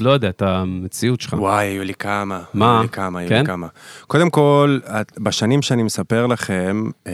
לא 0.01 0.11
יודע, 0.11 0.29
את 0.29 0.43
המציאות 0.43 1.21
שלך? 1.21 1.33
וואי, 1.33 1.67
היו 1.67 1.85
לי 1.85 1.95
כמה. 1.95 2.43
מה? 2.55 2.75
היו 2.75 2.83
לי 2.83 2.89
כמה, 2.89 3.19
היו 3.19 3.29
כן? 3.29 3.41
לי 3.41 3.47
כמה. 3.47 3.67
קודם 4.07 4.31
כל, 4.31 4.79
בשנים 5.19 5.63
שאני 5.63 5.83
מספר 5.83 6.27
לכם, 6.27 6.91
אה, 7.07 7.13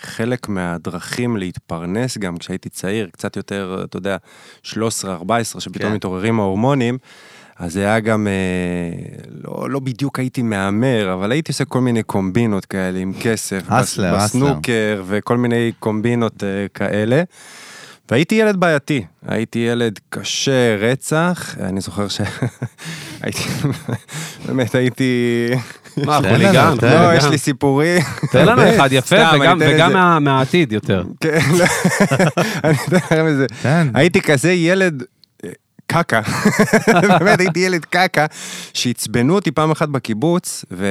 חלק 0.00 0.48
מהדרכים 0.48 1.36
להתפרנס, 1.36 2.18
גם 2.18 2.36
כשהייתי 2.36 2.68
צעיר, 2.68 3.08
קצת 3.12 3.36
יותר, 3.36 3.80
אתה 3.84 3.96
יודע, 3.96 4.16
13-14, 4.64 4.72
שפתאום 5.58 5.90
כן. 5.90 5.94
מתעוררים 5.94 6.40
ההורמונים, 6.40 6.98
אז 7.58 7.72
זה 7.72 7.80
היה 7.80 8.00
גם, 8.00 8.26
אה, 8.26 9.18
לא, 9.44 9.70
לא 9.70 9.80
בדיוק 9.80 10.18
הייתי 10.18 10.42
מהמר, 10.42 11.14
אבל 11.14 11.32
הייתי 11.32 11.52
עושה 11.52 11.64
כל 11.64 11.80
מיני 11.80 12.02
קומבינות 12.02 12.64
כאלה 12.64 12.98
עם 12.98 13.12
כסף, 13.20 13.62
הסלר. 13.68 14.16
בסנוקר 14.16 15.02
וכל 15.06 15.36
מיני 15.36 15.72
קומבינות 15.80 16.44
אה, 16.44 16.66
כאלה. 16.74 17.22
והייתי 18.10 18.34
ילד 18.34 18.56
בעייתי, 18.56 19.04
הייתי 19.26 19.58
ילד 19.58 20.00
קשה 20.08 20.76
רצח, 20.76 21.56
אני 21.60 21.80
זוכר 21.80 22.06
שהייתי, 22.08 23.38
באמת 24.46 24.74
הייתי, 24.74 25.48
מה, 25.96 26.18
חוליגן? 26.28 26.74
לא. 26.82 27.14
יש 27.14 27.24
לי 27.24 27.38
סיפורים. 27.38 28.02
תן 28.32 28.46
לנו 28.46 28.62
אחד 28.76 28.88
יפה, 28.92 29.16
וגם- 29.60 30.24
מהעתיד 30.24 30.72
יותר. 30.72 31.02
כן, 31.20 31.38
לא, 31.58 31.64
אני 32.64 32.74
אתן 32.86 32.96
לכם 32.96 33.26
איזה, 33.26 33.46
תן. 33.62 33.88
הייתי 33.94 34.20
כזה 34.20 34.52
ילד 34.52 35.02
קקה, 35.86 36.20
באמת 37.20 37.40
הייתי 37.40 37.60
ילד 37.60 37.84
קקה, 37.84 38.26
שעצבנו 38.74 39.34
אותי 39.34 39.50
פעם 39.50 39.70
אחת 39.70 39.88
בקיבוץ, 39.88 40.64
ו... 40.70 40.86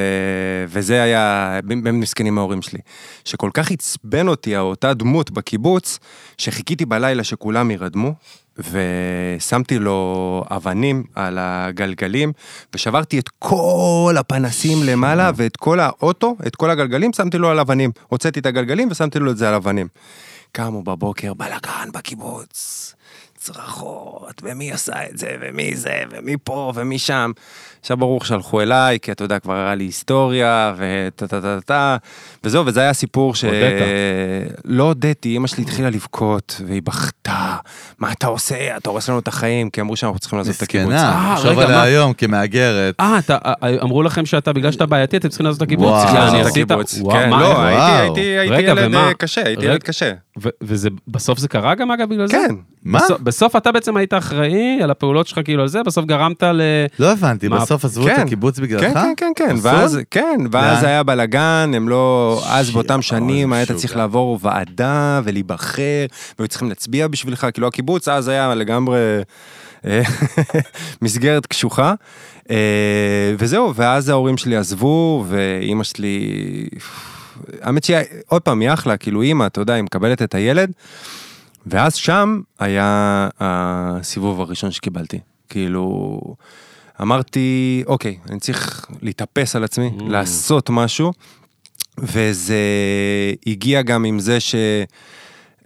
וזה 0.68 1.04
היה, 1.04 1.60
הם 1.70 2.00
מסכנים 2.00 2.38
ההורים 2.38 2.62
שלי, 2.62 2.80
שכל 3.26 3.50
כך 3.54 3.72
עצבן 3.72 4.28
אותי 4.28 4.58
אותה 4.58 4.94
דמות 4.94 5.32
בקיבוץ, 5.32 6.00
שחיכיתי 6.38 6.86
בלילה 6.86 7.24
שכולם 7.24 7.72
ירדמו. 7.72 8.14
ושמתי 8.58 9.80
לו 9.80 10.44
אבנים 10.52 11.04
על 11.16 11.38
הגלגלים, 11.42 12.32
ושברתי 12.74 13.20
את 13.20 13.30
כל 13.40 14.16
הפנסים 14.20 14.84
למעלה, 14.84 15.32
ואת 15.36 15.58
כל 15.58 15.80
האוטו, 15.80 16.36
את 16.48 16.56
כל 16.56 16.70
הגלגלים, 16.70 17.14
שמתי 17.14 17.38
לו 17.38 17.50
על 17.50 17.60
אבנים. 17.60 17.92
הוצאתי 18.08 18.40
את 18.40 18.46
הגלגלים 18.46 18.88
ושמתי 18.92 19.20
לו 19.20 19.32
את 19.32 19.38
זה 19.38 19.48
על 19.48 19.54
אבנים. 19.54 19.88
קמו 20.52 20.84
בבוקר, 20.84 21.34
בלאגן 21.34 21.90
בקיבוץ, 21.94 22.94
צרחות, 23.46 24.42
ומי 24.44 24.72
עשה 24.72 24.94
את 25.12 25.18
זה, 25.18 25.28
ומי 25.42 25.76
זה, 25.76 25.94
ומי 26.12 26.36
פה, 26.44 26.72
ומי 26.76 27.00
שם. 27.00 27.32
עכשיו 27.82 27.98
ברוך 27.98 28.26
שלחו 28.26 28.62
אליי, 28.62 29.00
כי 29.00 29.12
אתה 29.12 29.24
יודע, 29.24 29.40
כבר 29.40 29.54
היה 29.54 29.76
לי 29.76 29.84
היסטוריה, 29.84 30.74
וטה 30.78 31.28
טה 31.28 31.42
טה 31.42 31.58
טה, 31.66 31.98
וזהו, 32.44 32.66
וזה 32.66 32.82
היה 32.82 32.94
סיפור 32.94 33.36
ש... 33.36 33.44
הודית. 33.44 33.60
לא 34.66 34.84
הודיתי, 34.84 35.38
אמא 35.38 35.48
שלי 35.48 35.64
התחילה 35.64 35.90
לבכות, 35.90 36.62
והיא 36.68 36.82
בכתה, 36.82 37.56
מה 38.00 38.12
אתה 38.12 38.28
עושה? 38.28 38.78
אתה 38.78 38.90
הורס 38.90 39.10
לנו 39.10 39.20
את 39.20 39.28
החיים, 39.28 39.70
כי 39.70 39.82
אמרו 39.82 39.96
שאנחנו 39.96 40.20
צריכים 40.20 40.38
לעזוב 40.40 40.54
את 40.58 40.62
הקיבוץ. 40.62 40.94
מסכנה, 40.94 41.12
אה, 41.28 41.34
עכשיו 41.34 41.52
רגע, 41.52 41.62
עליה 41.64 41.78
מה? 41.78 41.84
היום 41.84 42.14
כמהגרת. 42.14 42.96
אה, 43.00 43.20
אתה- 43.20 43.38
אה, 43.46 43.52
אמרו 43.82 44.04
לכם 44.04 44.26
שאתה, 44.26 44.54
בגלל 44.54 44.72
שאתה 44.72 44.86
בעייתי, 44.86 45.18
אתם 45.18 45.28
צריכים 45.30 45.46
לעזוב 45.46 45.58
את 45.58 45.68
הקיבוץ. 45.68 45.86
וואו. 45.88 46.16
יעני, 46.16 46.20
לעזוב 46.20 46.40
את 46.42 46.46
עשית- 46.46 46.72
הקיבוץ. 46.72 46.98
וואו, 47.02 47.16
כן, 47.20 47.30
מה, 47.30 47.42
לא, 47.42 47.48
איך- 47.48 47.58
וואו. 47.58 48.02
הייתי- 48.02 48.22
הייתי 48.22 48.22
הייתי 48.22 48.56
רגע, 48.56 48.72
ילד 48.82 48.88
ומה? 48.88 49.08
אה, 49.08 49.14
קשה, 49.14 49.42
הייתי 49.46 49.62
רגע. 49.62 49.72
ילד 49.72 49.84
קשה. 49.84 50.12
וזה, 50.62 50.90
בסוף 51.08 51.40
זה 51.40 51.48
קרה 51.48 51.76
גם 51.76 51.92
אגב 51.92 52.10
בגלל 52.10 52.28
זה? 52.28 52.34
כן. 52.34 52.56
מה? 52.84 53.00
בסוף, 53.00 53.22
בסוף 53.22 53.56
אתה 53.56 53.72
בעצם 53.72 53.98
היית 53.98 54.14
אחראי 54.14 54.80
על 54.84 54.92
הפעולות 54.92 55.28
שלך 55.28 55.40
כאילו 55.46 55.62
על 55.62 55.68
זה, 55.68 55.84
בסוף 55.84 56.06
גרמת 56.06 56.44
ל... 56.44 56.62
לא 57.00 57.12
הבנתי, 57.12 57.48
מה? 57.48 57.60
בסוף 57.60 57.86
עזבו 57.86 58.08
את 58.08 58.16
כן. 58.16 58.22
הקיבוץ 58.22 58.60
בגללך? 58.60 58.94
כן, 58.94 58.94
כן, 58.94 59.32
כן, 59.36 59.48
כן? 59.48 59.56
ואז, 59.62 60.00
כן, 60.12 60.40
ואז? 60.52 60.84
היה 60.84 61.04
בלאגן, 61.04 61.72
הם 61.76 61.90
לא, 61.90 62.42
אז 62.48 62.72
באותם 62.72 63.02
שנים 63.02 63.54
היית. 63.54 63.72
צריך 63.72 63.96
לעבור 63.96 64.40
ועדה 64.42 65.22
ולהיבחר, 65.24 66.06
והיו 66.40 66.48
צריכים 66.48 66.70
להצביע 66.70 67.08
בשבילך, 67.08 67.48
כאילו 67.54 67.68
הקיבוץ 67.68 68.08
אז 68.08 68.28
היה 68.28 68.56
לגמרי 68.56 69.00
אה, 69.86 70.02
מסגרת 71.02 71.46
קשוחה. 71.46 71.94
אה, 72.50 73.36
וזהו, 73.38 73.76
ואז 73.76 74.10
ההורים 74.10 74.38
שלי 74.38 74.56
עזבו, 74.56 75.26
ואימא 75.28 75.84
שלי, 75.84 76.20
האמת 77.62 77.84
שהיא, 77.84 77.98
עוד 78.28 78.42
פעם, 78.42 78.60
היא 78.60 78.74
אחלה, 78.74 78.98
כאילו 78.98 79.22
אימא, 79.22 79.46
אתה 79.48 79.62
יודע, 79.62 79.74
היא 79.74 79.84
מקבלת 79.84 80.22
את 80.22 80.36
הילד, 80.36 80.72
ואז 81.66 81.96
שם 81.96 82.42
היה 82.60 83.30
הסיבוב 83.40 84.42
הראשון 84.42 84.72
שקיבלתי. 84.72 85.20
כאילו, 85.50 86.20
אמרתי, 87.02 87.84
אוקיי, 87.88 88.18
אני 88.30 88.40
צריך 88.40 88.86
להתאפס 89.02 89.56
על 89.56 89.64
עצמי, 89.64 89.92
Mm. 89.98 90.04
לעשות 90.04 90.70
משהו, 90.70 91.14
וזה 91.98 92.60
הגיע 93.48 93.82
גם 93.82 94.06
עם 94.06 94.20
זה 94.20 94.40
ש... 94.40 94.56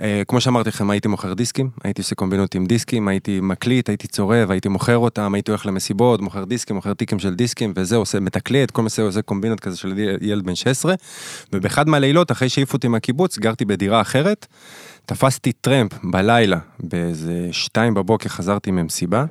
אה, 0.02 0.22
כמו 0.28 0.42
שאמרתי 0.42 0.70
לכם, 0.70 0.90
הייתי 0.90 1.08
מוכר 1.08 1.34
דיסקים, 1.34 1.70
הייתי 1.84 2.02
עושה 2.02 2.16
קומבינות 2.16 2.56
עם 2.56 2.66
דיסקים, 2.66 3.08
הייתי 3.08 3.40
מקליט, 3.42 3.90
הייתי 3.90 4.08
צורב, 4.08 4.52
הייתי 4.52 4.70
מוכר 4.70 4.98
אותם, 4.98 5.34
הייתי 5.34 5.52
הולך 5.52 5.66
למסיבות, 5.66 6.22
מוכר 6.22 6.44
דיסקים, 6.44 6.76
מוכר 6.76 6.94
טיקים 6.94 7.20
של 7.20 7.36
דיסקים, 7.36 7.74
וזה 7.76 7.96
עושה, 7.96 8.20
מתקליט, 8.20 8.72
כל 8.72 8.82
מיני 8.82 9.08
עושה 9.08 9.22
קומבינות 9.22 9.60
כזה 9.60 9.78
של 9.78 9.94
ילד 10.22 10.46
בן 10.46 10.56
16, 10.56 10.96
ובאחד 11.54 11.90
מהלילות, 11.90 12.32
אחרי 12.32 12.50
שהעיפו 12.50 12.74
אותי 12.74 12.88
מהקיבוץ, 12.88 13.38
גרתי 13.38 13.66
בדירה 13.66 14.02
אחרת, 14.02 14.48
תפסתי 15.10 15.52
טרמפ 15.52 15.92
בלילה, 16.04 16.58
באיזה 16.80 17.48
שתיים 17.52 17.94
בבוקר 17.94 18.30
חזרתי 18.30 18.72
ממסיבה, 18.72 19.26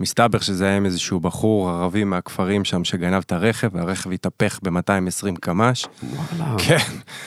מסתבר 0.00 0.38
שזה 0.38 0.64
היה 0.64 0.76
עם 0.76 0.84
איזשהו 0.84 1.20
בחור 1.20 1.70
ערבי 1.70 2.04
מהכפרים 2.04 2.64
שם 2.64 2.84
שגנב 2.84 3.22
את 3.26 3.32
הרכב, 3.32 3.68
והרכב 3.72 4.12
התהפך 4.12 4.58
ב-220 4.62 5.36
קמ"ש. 5.40 5.86
וואלה. 6.02 6.54
כן. 6.58 6.76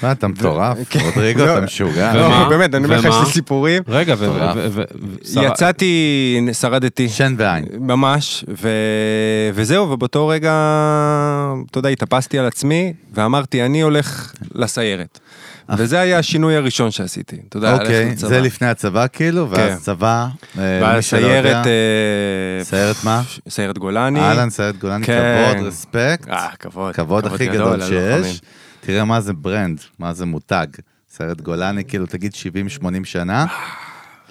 מה, 0.04 0.12
אתה 0.12 0.28
מטורף? 0.28 0.78
כן. 0.90 1.00
רודריגו, 1.00 1.46
לא. 1.46 1.58
אתה 1.58 1.66
משוגע. 1.66 2.14
לא, 2.14 2.50
באמת, 2.50 2.76
אני 2.76 2.86
אומר 2.86 2.98
לך, 2.98 3.06
יש? 3.06 3.16
לי 3.26 3.32
סיפורים. 3.34 3.84
רגע, 3.88 4.16
ו... 4.18 4.84
יצאתי, 5.36 6.48
שרדתי. 6.54 7.10
שן 7.10 7.36
ועין. 7.38 7.66
ממש. 7.80 8.46
וזהו, 9.54 9.90
ובאותו 9.90 10.28
רגע, 10.28 10.52
אתה 11.72 11.78
יודע, 11.78 11.90
התאפסתי 11.90 12.40
על 12.40 12.46
עצמי, 12.46 12.94
ואמרתי, 13.14 13.66
אני 13.66 13.82
הולך 13.82 14.34
לסיירת. 14.56 15.20
וזה 15.70 16.00
היה 16.00 16.20
השינוי 16.20 16.56
הראשון 16.56 16.92
שעשיתי, 16.92 17.38
אתה 17.50 17.58
יודע, 17.58 17.74
אוקיי. 17.74 18.16
זה 18.16 18.42
לפני 18.42 18.68
הצבא 18.68 19.06
כאילו, 19.14 19.50
ואז 19.50 19.72
כן. 19.72 19.78
צבא, 19.78 20.28
אה, 20.58 20.64
יודע. 20.64 20.88
והסיירת... 20.88 21.68
אה, 21.68 22.64
סיירת 22.64 22.96
מה? 23.04 23.22
סיירת 23.50 23.78
גולני. 23.78 24.20
אהלן, 24.20 24.50
סיירת 24.50 24.78
גולני, 24.78 25.06
כן. 25.06 25.54
כבוד, 25.54 25.68
respect. 25.68 26.30
אה, 26.30 26.48
כבוד. 26.60 26.96
כבוד 26.96 27.26
הכי 27.26 27.48
גדול. 27.48 27.82
שיש. 27.82 28.42
תראה 28.82 29.06
מה 29.06 29.22
זה 29.22 29.34
brand, 29.34 29.80
מה 30.00 30.14
זה 30.14 30.26
מותג. 30.26 30.68
סיירת 31.10 31.42
גולני, 31.42 31.86
כאילו, 31.86 32.06
תגיד 32.06 32.32
70-80 32.82 32.86
שנה. 33.04 33.46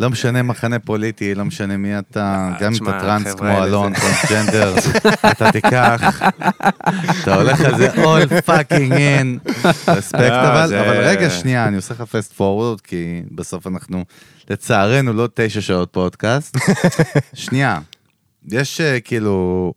לא 0.00 0.10
משנה 0.10 0.42
מחנה 0.42 0.78
פוליטי, 0.78 1.34
לא 1.34 1.44
משנה 1.44 1.76
מי 1.76 1.98
אתה, 1.98 2.50
גם 2.60 2.72
אם 2.74 2.88
אתה 2.88 3.00
טראנס 3.00 3.34
כמו 3.34 3.64
אלון, 3.64 3.92
טרנסג'נדר, 3.94 4.74
אתה 5.30 5.52
תיקח, 5.52 6.22
אתה 7.22 7.34
הולך 7.34 7.60
על 7.60 7.76
זה 7.76 7.90
all 7.92 8.48
fucking 8.48 8.92
in, 8.92 9.50
respect 9.88 10.22
לא, 10.22 10.64
אבל 10.64 11.00
רגע, 11.04 11.30
שנייה, 11.30 11.68
אני 11.68 11.76
עושה 11.76 11.94
לך 11.94 12.00
fast 12.00 12.32
forward, 12.32 12.80
כי 12.80 13.22
בסוף 13.30 13.66
אנחנו, 13.66 14.04
לצערנו, 14.50 15.12
לא 15.12 15.28
תשע 15.34 15.60
שעות 15.60 15.88
פודקאסט. 15.92 16.58
שנייה, 17.34 17.78
יש 18.48 18.80
אה, 18.80 19.00
כאילו, 19.00 19.72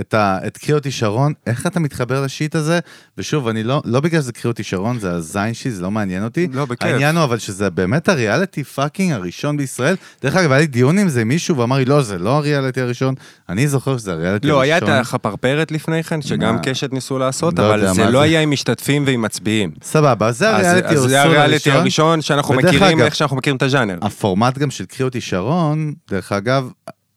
את, 0.00 0.14
ה, 0.14 0.38
את 0.46 0.58
קחי 0.58 0.74
אותי 0.74 0.90
שרון, 0.90 1.32
איך 1.46 1.66
אתה 1.66 1.80
מתחבר 1.80 2.22
ל 2.24 2.30
shit 2.30 2.54
הזה? 2.54 2.78
ושוב, 3.18 3.48
אני 3.48 3.62
לא, 3.62 3.82
לא 3.84 4.00
בגלל 4.00 4.20
שזה 4.20 4.32
קחי 4.32 4.50
אותי 4.50 4.62
שרון, 4.62 4.98
זה 4.98 5.12
הזין 5.12 5.54
שלי, 5.54 5.70
זה 5.70 5.82
לא 5.82 5.90
מעניין 5.90 6.24
אותי. 6.24 6.48
לא, 6.52 6.64
בכיף. 6.64 6.82
העניין 6.82 7.16
הוא 7.16 7.24
אבל 7.24 7.38
שזה 7.38 7.70
באמת 7.70 8.08
הריאליטי 8.08 8.64
fucking 8.64 9.12
הראשון 9.12 9.56
בישראל. 9.56 9.96
דרך 10.22 10.36
אגב, 10.36 10.52
היה 10.52 10.60
לי 10.60 10.66
דיון 10.66 10.98
עם 10.98 11.08
זה 11.08 11.20
עם 11.20 11.28
מישהו 11.28 11.56
ואמר 11.56 11.76
לי, 11.76 11.84
לא, 11.84 12.02
זה 12.02 12.18
לא 12.18 12.36
הריאליטי 12.36 12.80
הראשון. 12.80 13.14
אני 13.48 13.68
זוכר 13.68 13.98
שזה 13.98 14.12
הריאליטי 14.12 14.46
לא, 14.46 14.60
היה 14.60 14.76
הראשון. 14.76 14.94
את 14.94 15.00
החפרפרת 15.00 15.72
לפני 15.72 16.02
כן, 16.02 16.22
שגם 16.22 16.54
מה? 16.54 16.62
קשת 16.62 16.92
ניסו 16.92 17.18
לעשות, 17.18 17.58
לא 17.58 17.68
אבל 17.68 17.92
זה 17.94 18.04
לא 18.04 18.10
זה. 18.10 18.20
היה 18.20 18.40
עם 18.40 18.50
משתתפים 18.50 19.04
ועם 19.06 19.22
מצביעים. 19.22 19.70
סבבה, 19.82 20.32
זה 20.32 20.50
הריאליטי 20.50 20.88
אז 20.88 21.00
זה 21.00 21.20
הראשון. 21.22 21.36
הריאליטי 21.36 21.70
הראשון 21.70 22.22
שאנחנו 22.22 22.54
מכירים, 22.54 22.82
אגב, 22.82 23.00
איך 23.00 23.14
שאנחנו 23.14 23.36
מכירים 23.36 23.56
את 23.56 23.62
הז'אנר. 23.62 23.98
הפורמט 24.02 24.58
גם 24.58 24.70
של 24.70 24.84
קריא 24.84 25.04
אותי 25.04 25.20
שרון, 25.20 25.92
דרך 26.10 26.32
אגב, 26.32 26.70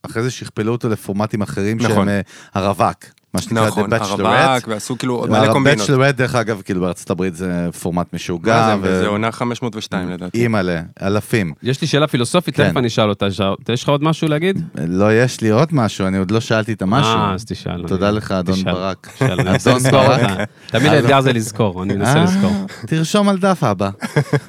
אחרי 0.03 0.23
זה 0.23 0.31
שכפלו 0.31 0.71
אותו 0.71 0.89
לפורמטים 0.89 1.41
אחרים 1.41 1.77
נכון. 1.77 1.89
שהם 1.95 2.09
אה, 2.09 2.21
הרווק. 2.53 2.97
מה 3.33 3.41
שנקרא 3.41 3.67
נכון, 3.67 3.93
The 3.93 3.95
הרווק, 3.95 4.19
Bachelorette. 4.21 4.69
ועשו 4.69 4.97
כאילו 4.97 5.15
עוד 5.15 5.29
מלא 5.29 5.53
קומבינות. 5.53 5.79
הבצ'לורט, 5.89 6.15
דרך 6.15 6.35
אגב, 6.35 6.61
כאילו 6.65 6.81
בארצות 6.81 7.09
הברית 7.09 7.35
זה 7.35 7.69
פורמט 7.81 8.13
משוגע. 8.13 8.75
מה 8.81 8.87
זה, 8.87 8.99
זה 8.99 9.07
עונה 9.07 9.31
502 9.31 10.09
לדעתי. 10.09 10.37
אימא'לה, 10.41 10.81
אלפים. 11.01 11.53
יש 11.63 11.81
לי 11.81 11.87
שאלה 11.87 12.07
פילוסופית, 12.07 12.55
כן. 12.55 12.67
תכף 12.67 12.77
אני 12.77 12.87
אשאל 12.87 13.09
אותה. 13.09 13.31
ש- 13.31 13.41
יש 13.69 13.83
לך 13.83 13.89
עוד 13.89 14.03
משהו 14.03 14.27
להגיד? 14.27 14.63
לא, 14.87 15.13
יש 15.13 15.41
לי 15.41 15.49
עוד 15.49 15.69
משהו, 15.71 16.07
אני 16.07 16.17
עוד 16.17 16.31
לא 16.31 16.39
שאלתי 16.39 16.73
את 16.73 16.81
המשהו. 16.81 17.11
אה, 17.17 17.33
אז 17.33 17.45
תשאל. 17.45 17.83
תודה 17.87 18.09
אני- 18.09 18.17
לך, 18.17 18.31
אדון 18.31 18.55
תשאל, 18.55 18.71
ברק. 18.73 19.07
אדון 19.21 19.83
ברק. 19.91 20.29
תמיד 20.67 20.87
האתגר 20.93 21.21
זה 21.21 21.33
לזכור, 21.33 21.83
אני 21.83 21.95
מנסה 21.95 22.17
אה, 22.17 22.23
לזכור. 22.23 22.51
תרשום 22.87 23.29
על 23.29 23.37
דף 23.37 23.63
אבא. 23.63 23.89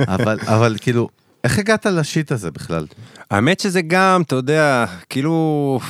אבל, 0.09 0.39
אבל 0.47 0.77
כאילו, 0.81 1.09
איך 1.45 1.59
הגעת 1.59 1.87
לשיט 1.87 2.33
הזה 2.33 2.51
בכלל? 2.51 2.87
האמת 3.31 3.61
שזה 3.61 3.83
גם, 3.83 4.23
אתה 4.23 4.35
יודע, 4.37 4.85
כאילו, 5.09 5.81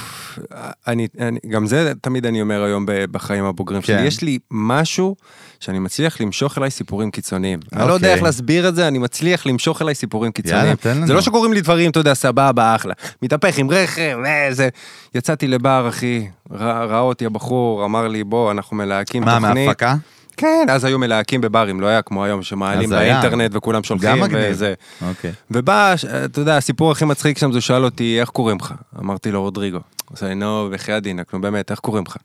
אני, 0.86 1.08
אני, 1.20 1.38
גם 1.48 1.66
זה 1.66 1.92
תמיד 2.00 2.26
אני 2.26 2.42
אומר 2.42 2.62
היום 2.62 2.86
בחיים 2.88 3.44
הבוגרים 3.44 3.82
שלי, 3.82 3.96
כן. 3.96 4.04
יש 4.04 4.22
לי 4.22 4.38
משהו 4.50 5.16
שאני 5.60 5.78
מצליח 5.78 6.20
למשוך 6.20 6.58
אליי 6.58 6.70
סיפורים 6.70 7.10
קיצוניים. 7.10 7.58
אני 7.72 7.80
לא 7.80 7.84
יודע 7.84 7.94
אוקיי. 7.94 8.12
איך 8.12 8.22
להסביר 8.22 8.68
את 8.68 8.74
זה, 8.74 8.88
אני 8.88 8.98
מצליח 8.98 9.46
למשוך 9.46 9.82
אליי 9.82 9.94
סיפורים 9.94 10.32
קיצוניים. 10.32 10.64
יאללה, 10.64 10.76
תן 10.76 10.96
לנו. 10.96 11.06
זה 11.06 11.12
לא 11.12 11.20
שקוראים 11.20 11.52
לי 11.52 11.60
דברים, 11.60 11.90
אתה 11.90 12.00
יודע, 12.00 12.14
סבבה, 12.14 12.74
אחלה. 12.74 12.94
מתהפך 13.22 13.58
עם 13.58 13.70
רכב, 13.70 14.18
אה, 14.26 14.48
זה... 14.50 14.68
יצאתי 15.14 15.46
לבר, 15.46 15.86
אחי, 15.88 16.28
ראה 16.50 17.00
אותי 17.00 17.26
הבחור, 17.26 17.84
אמר 17.84 18.08
לי, 18.08 18.24
בוא, 18.24 18.50
אנחנו 18.50 18.76
מלהקים 18.76 19.22
מה, 19.24 19.34
תוכנית. 19.40 19.66
מהפקה? 19.66 19.94
כן, 20.40 20.66
אז 20.68 20.84
היו 20.84 20.98
מלהקים 20.98 21.40
בברים, 21.40 21.80
לא 21.80 21.86
היה 21.86 22.02
כמו 22.02 22.24
היום 22.24 22.42
שמעלים. 22.42 22.90
באינטרנט 22.90 23.50
וכולם 23.54 23.82
שולחים. 23.82 24.22
וזה. 24.32 24.74
אוקיי. 25.08 25.32
ובא, 25.50 25.94
אתה 26.24 26.40
יודע, 26.40 26.56
הסיפור 26.56 26.92
הכי 26.92 27.04
מצחיק 27.04 27.38
שם, 27.38 27.52
זה 27.52 27.60
שאל 27.60 27.84
אותי, 27.84 28.20
איך 28.20 28.28
קוראים 28.28 28.56
לך? 28.60 28.74
אמרתי 28.98 29.30
לו, 29.32 29.42
רודריגו. 29.42 29.76
הוא 29.76 30.16
עושה 30.16 30.28
לי, 30.28 30.34
נו, 30.34 30.68
בחייאת 30.72 31.02
דינק, 31.02 31.34
נו 31.34 31.40
באמת, 31.40 31.70
איך 31.70 31.78
קוראים 31.78 32.04
לך? 32.06 32.16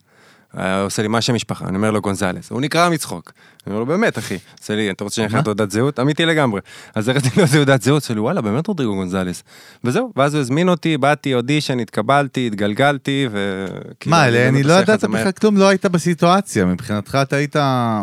עושה 0.83 1.01
לי, 1.01 1.07
מה 1.07 1.21
שם 1.21 1.33
משפחה? 1.33 1.65
אני 1.67 1.77
אומר 1.77 1.91
לו, 1.91 2.01
גונזלס. 2.01 2.49
הוא 2.51 2.61
נקרא 2.61 2.89
מצחוק. 2.89 3.31
אני 3.67 3.73
אומר 3.75 3.79
לו, 3.79 3.85
באמת, 3.85 4.17
אחי. 4.17 4.37
עושה 4.59 4.75
לי, 4.75 4.91
אתה 4.91 5.03
רוצה 5.03 5.15
שאני 5.15 5.27
אקרא 5.27 5.41
תעודת 5.41 5.71
זהות? 5.71 5.99
אמיתי 5.99 6.25
לגמרי. 6.25 6.61
אז 6.95 7.09
הראיתי 7.09 7.29
לו 7.41 7.47
תעודת 7.47 7.81
זהות, 7.81 8.09
לי, 8.09 8.19
וואלה, 8.19 8.41
באמת 8.41 8.67
רודריגו 8.67 8.95
גונזלס. 8.95 9.43
וזהו, 9.83 10.11
ואז 10.15 10.33
הוא 10.33 10.41
הזמין 10.41 10.69
אותי, 10.69 10.97
באתי, 10.97 11.33
אודישן, 11.33 11.79
התקבלתי, 11.79 12.47
התגלגלתי, 12.47 13.27
ו... 13.31 13.65
כאילו, 13.99 14.15
מה, 14.15 14.27
אני 14.27 14.63
לא 14.63 14.79
את 14.79 14.83
ידעת. 14.83 15.03
בכלל 15.03 15.31
כלום, 15.31 15.57
לא 15.57 15.67
היית 15.67 15.85
בסיטואציה, 15.85 16.65
מבחינתך 16.65 17.17
אתה 17.21 17.35
היית 17.35 17.55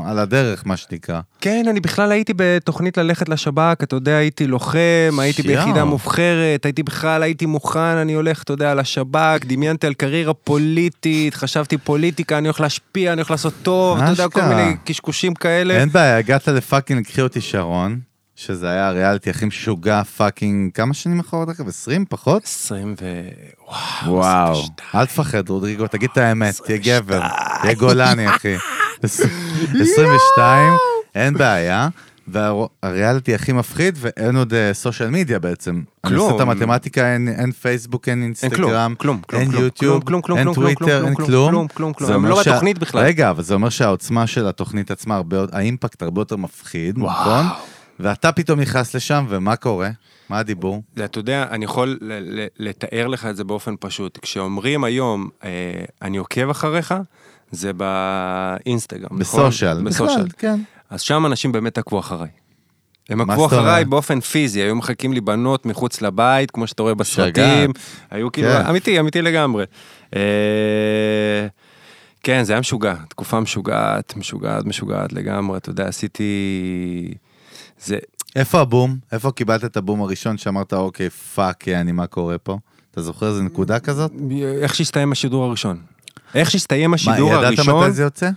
על 0.06 0.18
הדרך, 0.18 0.62
מה 0.66 0.76
שנקרא. 0.76 1.20
כן, 1.40 1.64
אני 1.70 1.80
בכלל 1.80 2.12
הייתי 2.12 2.32
בתוכנית 2.36 2.98
ללכת 2.98 3.28
לשב"כ, 3.28 3.76
אתה 3.82 3.96
יודע, 3.96 4.16
הייתי 4.16 4.46
לוחם, 4.46 4.78
הייתי. 5.18 5.42
ביחידה 5.42 5.84
מובחרת, 5.84 6.64
הייתי 6.64 6.82
בכלל, 6.82 7.22
הייתי 7.22 7.46
מוכן, 7.46 7.78
אני 7.80 8.12
הולך, 8.12 8.42
אתה 8.42 8.52
יודע, 8.52 8.74
לשב"כ, 8.74 9.44
דמיינתי 9.46 9.86
על 9.86 9.94
קריירה 9.94 10.34
פוליטית, 10.34 11.34
חשבתי 11.34 11.78
פוליטיקה, 11.78 12.38
אני 12.38 12.48
הולך 12.48 12.60
להשפיע, 12.60 13.12
אני 13.12 13.20
הולך 13.20 13.30
לעשות 13.30 13.54
טוב, 13.62 13.98
אתה 13.98 14.10
יודע, 14.10 14.28
כל. 14.28 14.42
מיני 14.42 14.76
קשקושים 14.84 15.34
כאלה. 15.34 15.51
אין 15.70 15.88
בעיה, 15.88 16.16
הגעת 16.18 16.48
ל 16.48 16.56
fucking 16.56 17.06
קחי 17.06 17.20
אותי 17.20 17.40
שרון, 17.40 18.00
שזה 18.36 18.70
היה 18.70 18.88
הריאליטי 18.88 19.30
הכי 19.30 19.44
משוגע 19.44 20.04
fucking, 20.04 20.72
כמה 20.74 20.94
שנים 20.94 21.20
אחרות 21.20 21.48
אגב? 21.48 21.68
20 21.68 22.04
פחות? 22.08 22.44
20 22.44 22.94
ו... 23.00 23.28
וואו, 23.68 24.14
וואו, 24.14 24.52
22. 24.52 24.72
אל 24.94 25.06
תפחד 25.06 25.48
רודריגו, 25.48 25.86
תגיד 25.86 26.08
את 26.12 26.18
האמת, 26.18 26.60
תהיה 26.64 26.78
גבר, 26.78 27.22
תהיה 27.62 27.74
גולני 27.74 28.28
אחי. 28.28 28.56
22, 29.02 30.72
אין 31.14 31.34
בעיה. 31.34 31.88
והריאליטי 32.28 33.34
הכי 33.34 33.52
מפחיד 33.52 33.98
ואין 34.00 34.36
עוד 34.36 34.52
social 34.72 35.10
media 35.10 35.38
בעצם. 35.38 35.82
אני 36.04 36.12
כלום. 36.14 36.30
עושה 36.32 36.36
את 36.36 36.48
המתמטיקה, 36.48 37.12
אין, 37.14 37.28
אין 37.28 37.52
פייסבוק, 37.52 38.08
אין 38.08 38.22
אינסטגרם, 38.22 38.94
כלום, 38.98 39.20
כלום, 39.26 39.40
אין 39.42 39.50
כלום, 39.50 39.62
יוטיוב, 39.64 40.04
כלום, 40.04 40.22
כלום, 40.22 40.38
אין 40.38 40.44
כלום, 40.44 40.54
טוויטר, 40.54 41.04
אין 41.06 41.14
כלום, 41.14 41.26
כלום. 41.50 41.68
כלום, 41.68 41.92
כלום. 41.92 42.22
זה 42.22 42.28
לא 42.28 42.42
שה- 42.42 42.50
בתוכנית 42.52 42.78
בכלל. 42.78 43.04
רגע, 43.04 43.30
אבל 43.30 43.42
זה 43.42 43.54
אומר 43.54 43.68
שהעוצמה 43.68 44.26
של 44.26 44.46
התוכנית 44.48 44.90
עצמה, 44.90 45.14
הרבה, 45.16 45.36
ה 45.52 45.59
impact 45.59 46.02
הרבה 46.02 46.20
יותר 46.20 46.36
מפחיד, 46.36 46.98
נכון? 46.98 47.46
ואתה 48.00 48.32
פתאום 48.32 48.60
נכנס 48.60 48.94
לשם, 48.94 49.26
ומה 49.28 49.56
קורה? 49.56 49.90
מה 50.28 50.38
הדיבור? 50.38 50.82
אתה 51.04 51.18
יודע, 51.18 51.46
אני 51.50 51.64
יכול 51.64 51.98
לתאר 52.58 53.06
לך 53.06 53.26
את 53.26 53.36
זה 53.36 53.44
באופן 53.44 53.74
פשוט. 53.80 54.18
כשאומרים 54.22 54.84
היום, 54.84 55.28
אה, 55.44 55.50
אני 56.02 56.16
עוקב 56.16 56.50
אחריך, 56.50 56.94
זה 57.50 57.72
באינסטגרם, 57.72 59.18
נכון? 59.18 59.18
בסושיאל. 59.18 59.82
בסושיאל. 59.82 60.26
כן. 60.38 60.60
אז 60.92 61.00
שם 61.00 61.26
אנשים 61.26 61.52
באמת 61.52 61.78
עקבו 61.78 61.98
אחריי. 61.98 62.28
הם 63.08 63.18
מה 63.18 63.24
עקבו? 63.32 63.46
אחריי 63.46 63.84
באופן 63.84 64.20
פיזי, 64.20 64.60
היו 64.60 64.76
מחכים 64.76 65.12
לי 65.12 65.20
בנות 65.20 65.66
מחוץ 65.66 66.02
לבית, 66.02 66.50
כמו 66.50 66.66
שאתה 66.66 66.82
רואה 66.82 66.94
בסרטים. 66.94 67.72
היו 68.10 68.32
כאילו, 68.32 68.48
כן. 68.48 68.66
אמיתי, 68.66 69.00
אמיתי 69.00 69.22
לגמרי. 69.22 69.64
אה, 70.16 70.20
כן, 72.22 72.42
זה 72.44 72.52
היה 72.52 72.60
משוגע, 72.60 72.94
תקופה 73.08 73.40
משוגעת, 73.40 74.16
משוגעת, 74.16 74.64
משוגעת 74.64 75.12
לגמרי, 75.12 75.56
אתה 75.56 75.70
יודע, 75.70 75.88
עשיתי... 75.88 77.14
זה, 77.80 77.98
איפה 78.36 78.60
הבום? 78.60 78.96
איפה 79.12 79.30
קיבלת 79.30 79.64
את 79.64 79.76
הבום 79.76 80.02
הראשון 80.02 80.38
שאמרת, 80.38 80.72
אוקיי, 80.72 81.10
fuck, 81.10 81.66
יעני, 81.66 81.92
מה 81.92 82.06
קורה 82.06 82.38
פה? 82.38 82.58
אתה 82.90 83.02
זוכר 83.02 83.28
איזה 83.28 83.42
נקודה 83.42 83.80
כזאת? 83.80 84.12
איך 84.62 84.74
שהסתיים 84.74 85.12
השידור 85.12 85.44
הראשון. 85.44 85.80
איך 86.34 86.50
שהסתיים 86.50 86.90
מה, 86.90 86.94
השידור 86.94 87.30
ידעת 87.30 87.44
הראשון, 87.44 87.84
מתי 87.84 87.92
זה 87.92 88.02
יוצא? 88.02 88.30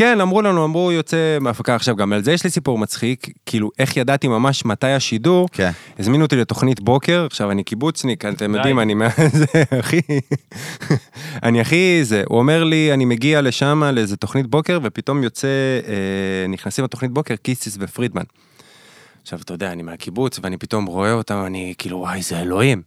כן, 0.00 0.20
אמרו 0.20 0.42
לנו, 0.42 0.64
אמרו 0.64 0.92
יוצא 0.92 1.16
מהפקה 1.40 1.74
עכשיו, 1.74 1.96
גם 1.96 2.12
על 2.12 2.22
זה 2.24 2.32
יש 2.32 2.44
לי 2.44 2.50
סיפור 2.50 2.78
מצחיק, 2.78 3.26
כאילו 3.46 3.70
איך 3.78 3.96
ידעתי 3.96 4.28
ממש 4.28 4.64
מתי 4.64 4.86
השידור, 4.86 5.48
כן. 5.52 5.70
הזמינו 5.98 6.24
אותי 6.24 6.36
לתוכנית 6.36 6.80
בוקר, 6.80 7.26
עכשיו 7.26 7.50
אני 7.50 7.64
קיבוצניק, 7.64 8.24
אתם. 8.24 8.54
יודעים, 8.54 8.80
אני 8.80 8.94
מה... 8.94 9.08
זה, 9.32 9.46
אחי, 9.80 10.00
אני 11.42 11.60
הכי 11.60 12.00
זה, 12.02 12.22
הוא 12.28 12.38
אומר 12.38 12.64
לי, 12.64 12.92
אני 12.92 13.04
מגיע 13.04 13.40
לשם 13.40 13.82
לאיזה 13.92 14.16
תוכנית 14.16 14.46
בוקר, 14.46 14.78
ופתאום 14.82 15.22
יוצא, 15.22 15.48
אה, 15.88 16.46
נכנסים 16.48 16.84
לתוכנית 16.84 17.10
בוקר 17.10 17.36
קיסיס 17.36 17.76
ופרידמן. 17.80 18.24
עכשיו, 19.22 19.38
אתה 19.44 19.54
יודע, 19.54 19.72
אני 19.72 19.82
מהקיבוץ, 19.82 20.38
ואני 20.42 20.56
פתאום 20.56 20.86
רואה 20.86 21.12
אותם, 21.12 21.42
אני 21.46 21.74
כאילו, 21.78 21.98
וואי, 21.98 22.22
זה 22.22 22.40
אלוהים. 22.40 22.82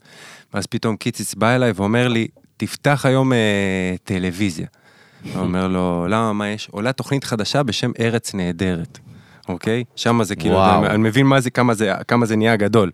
ואז 0.53 0.65
פתאום 0.65 0.97
קיציס 0.97 1.35
בא 1.35 1.55
אליי 1.55 1.71
ואומר 1.75 2.07
לי, 2.07 2.27
תפתח 2.57 3.05
היום 3.05 3.33
אה, 3.33 3.95
טלוויזיה. 4.03 4.67
הוא 5.33 5.41
אומר 5.41 5.67
לו, 5.67 6.05
למה, 6.09 6.33
מה 6.33 6.47
יש? 6.47 6.67
עולה 6.71 6.91
תוכנית 6.91 7.23
חדשה 7.23 7.63
בשם 7.63 7.91
ארץ 7.99 8.33
נהדרת, 8.33 8.99
אוקיי? 9.49 9.83
שם 9.95 10.23
זה 10.23 10.35
כאילו, 10.35 10.55
וואו. 10.55 10.85
אני 10.85 10.97
מבין 10.97 11.25
מה 11.25 11.41
זה, 11.41 11.49
כמה 11.49 11.73
זה, 11.73 11.93
כמה 12.07 12.25
זה 12.25 12.35
נהיה 12.35 12.55
גדול. 12.55 12.91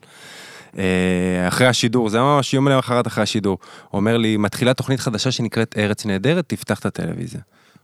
אה, 0.78 1.48
אחרי 1.48 1.68
השידור, 1.68 2.10
זה 2.10 2.20
ממש 2.20 2.54
יום 2.54 2.68
למחרת 2.68 3.08
אחרי 3.08 3.24
השידור. 3.24 3.58
אומר 3.94 4.18
לי, 4.18 4.38
מתחילה 4.38 4.74
תוכנית 4.74 5.00
חדשה 5.00 5.32
שנקראת 5.32 5.76
ארץ 5.78 6.06
נהדרת, 6.06 6.46
תפתח 6.48 6.80
את 6.80 6.86
הטלוויזיה. 6.86 7.42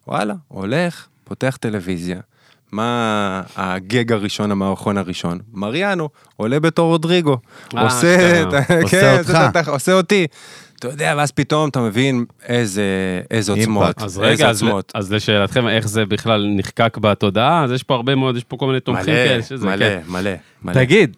וואלה, 0.07 0.33
הולך, 0.47 1.07
פותח 1.23 1.57
טלוויזיה. 1.61 2.19
מה 2.71 3.41
הגג 3.55 4.11
הראשון, 4.11 4.51
המערכון 4.51 4.97
הראשון? 4.97 5.39
מריאנו, 5.53 6.09
עולה 6.35 6.59
בתור 6.59 6.87
רודריגו. 6.91 7.37
אה, 7.77 7.81
עושה, 7.81 8.43
עושה 8.81 9.23
כן, 9.23 9.47
אותך. 9.47 9.67
עושה 9.67 9.93
אותי. 9.93 10.27
אתה 10.85 10.93
יודע, 10.93 11.13
ואז 11.17 11.31
פתאום 11.31 11.69
אתה 11.69 11.79
מבין 11.79 12.25
איזה, 12.47 12.83
איזה 13.31 13.51
עוצמות. 13.51 13.97
אז 13.97 14.03
איזה 14.03 14.21
רגע, 14.21 14.49
אז, 14.49 14.63
עוצמות. 14.63 14.91
אז 14.95 15.13
לשאלתכם, 15.13 15.67
איך 15.67 15.87
זה 15.87 16.05
בכלל 16.05 16.47
נחקק 16.55 16.97
בתודעה? 16.97 17.63
אז 17.63 17.71
יש 17.71 17.83
פה 17.83 17.95
הרבה 17.95 18.15
מאוד, 18.15 18.37
יש 18.37 18.43
פה 18.43 18.57
כל 18.57 18.67
מיני 18.67 18.79
תומכים 18.79 19.05
כאלה. 19.13 19.43
שזה, 19.43 19.65
מלא, 19.65 19.85
כן. 19.85 20.01
מלא, 20.07 20.31
מלא. 20.63 20.73
תגיד, 20.73 21.17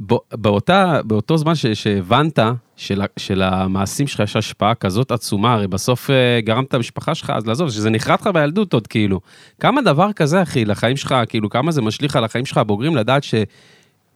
בא- 0.00 0.16
באותה, 0.32 1.00
באותו 1.04 1.36
זמן 1.36 1.54
ש, 1.54 1.66
שהבנת 1.66 2.38
של, 2.76 3.02
שלמעשים 3.16 4.06
שלך 4.06 4.20
יש 4.20 4.36
השפעה 4.36 4.74
כזאת 4.74 5.10
עצומה, 5.10 5.52
הרי 5.54 5.68
בסוף 5.68 6.10
אה, 6.10 6.40
גרמת 6.40 6.74
למשפחה 6.74 7.14
שלך 7.14 7.32
אז 7.36 7.46
לעזוב, 7.46 7.70
שזה 7.70 7.90
נחרט 7.90 8.20
לך 8.20 8.26
בילדות 8.26 8.72
עוד 8.72 8.86
כאילו. 8.86 9.20
כמה 9.60 9.82
דבר 9.82 10.12
כזה, 10.12 10.42
אחי, 10.42 10.64
לחיים 10.64 10.96
שלך, 10.96 11.14
כאילו, 11.28 11.50
כמה 11.50 11.72
זה 11.72 11.82
משליך 11.82 12.16
על 12.16 12.24
החיים 12.24 12.46
שלך 12.46 12.58
הבוגרים, 12.58 12.96
לדעת 12.96 13.24
ש... 13.24 13.34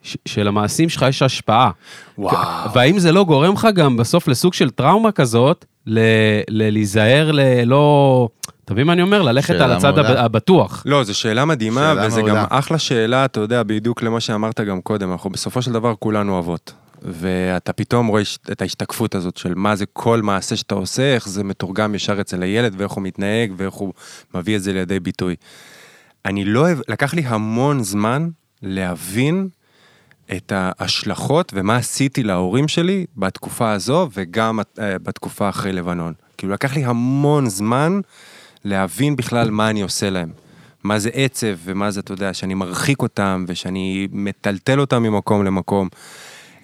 ש- 0.07 0.16
שלמעשים 0.27 0.88
שלך 0.88 1.05
יש 1.09 1.23
השפעה. 1.23 1.71
וואו. 2.19 2.37
והאם 2.75 2.99
זה 2.99 3.12
לא 3.12 3.25
גורם 3.25 3.53
לך 3.55 3.69
גם 3.75 3.97
בסוף 3.97 4.29
לסוג 4.29 4.55
של 4.55 4.71
טראומה 4.71 5.12
כזאת, 5.12 5.64
להיזהר, 6.49 7.31
ל- 7.33 7.64
לא... 7.64 8.29
אתה 8.64 8.75
מבין 8.75 8.87
מה 8.87 8.92
אני 8.92 9.03
אומר? 9.03 9.23
ללכת 9.23 9.55
על 9.55 9.73
הצד 9.73 9.90
מעולה. 9.95 10.09
הב- 10.11 10.16
הבטוח. 10.25 10.83
לא, 10.87 11.05
זו 11.05 11.19
שאלה 11.19 11.45
מדהימה, 11.45 11.92
שאלה 11.95 12.07
וזה 12.07 12.21
מעולה. 12.23 12.35
גם 12.40 12.47
אחלה 12.49 12.79
שאלה, 12.79 13.25
אתה 13.25 13.40
יודע, 13.40 13.62
בדיוק 13.62 14.03
למה 14.03 14.21
שאמרת 14.21 14.61
גם 14.61 14.81
קודם, 14.81 15.12
אנחנו 15.12 15.31
בסופו 15.31 15.62
של 15.62 15.73
דבר 15.73 15.95
כולנו 15.99 16.38
אבות. 16.38 16.73
ואתה 17.03 17.73
פתאום 17.73 18.07
רואה 18.07 18.23
את 18.53 18.62
ההשתקפות 18.62 19.14
הזאת 19.14 19.37
של 19.37 19.53
מה 19.55 19.77
זה 19.77 19.85
כל 19.92 20.23
מעשה 20.23 20.57
שאתה 20.57 20.75
עושה, 20.75 21.14
איך 21.14 21.29
זה 21.29 21.45
מתורגם 21.45 21.95
ישר 21.95 22.21
אצל 22.21 22.42
הילד, 22.42 22.75
ואיך 22.79 22.92
הוא 22.92 23.03
מתנהג, 23.03 23.53
ואיך 23.57 23.75
הוא 23.75 23.92
מביא 24.35 24.57
את 24.57 24.62
זה 24.62 24.73
לידי 24.73 25.01
ביטוי. 25.01 25.35
אני 26.25 26.45
לא 26.45 26.61
אוהב, 26.61 26.79
לקח 26.88 27.14
לי 27.14 27.23
המון 27.27 27.83
זמן 27.83 28.29
להבין 28.62 29.49
את 30.32 30.52
ההשלכות 30.54 31.52
ומה 31.56 31.76
עשיתי 31.76 32.22
להורים 32.22 32.68
שלי 32.68 33.06
בתקופה 33.16 33.72
הזו 33.72 34.08
וגם 34.12 34.60
אה, 34.78 34.98
בתקופה 34.98 35.48
אחרי 35.48 35.72
לבנון. 35.72 36.12
כאילו 36.38 36.52
לקח 36.52 36.76
לי 36.76 36.84
המון 36.84 37.48
זמן 37.48 38.00
להבין 38.64 39.16
בכלל 39.16 39.50
מה 39.50 39.70
אני 39.70 39.82
עושה 39.82 40.10
להם. 40.10 40.32
מה 40.84 40.98
זה 40.98 41.10
עצב 41.12 41.56
ומה 41.64 41.90
זה, 41.90 42.00
אתה 42.00 42.12
יודע, 42.12 42.34
שאני 42.34 42.54
מרחיק 42.54 43.02
אותם 43.02 43.44
ושאני 43.48 44.08
מטלטל 44.12 44.80
אותם 44.80 45.02
ממקום 45.02 45.44
למקום. 45.44 45.88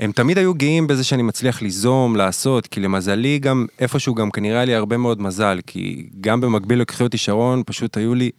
הם 0.00 0.12
תמיד 0.12 0.38
היו 0.38 0.54
גאים 0.54 0.86
בזה 0.86 1.04
שאני 1.04 1.22
מצליח 1.22 1.62
ליזום, 1.62 2.16
לעשות, 2.16 2.66
כי 2.66 2.80
למזלי 2.80 3.38
גם, 3.38 3.66
איפשהו 3.78 4.14
גם 4.14 4.30
כנראה 4.30 4.56
היה 4.56 4.64
לי 4.64 4.74
הרבה 4.74 4.96
מאוד 4.96 5.22
מזל, 5.22 5.60
כי 5.66 6.08
גם 6.20 6.40
במקביל 6.40 6.80
לקחי 6.80 7.04
אותי 7.04 7.18
שרון, 7.18 7.62
פשוט 7.66 7.96
היו 7.96 8.14
לי 8.14 8.30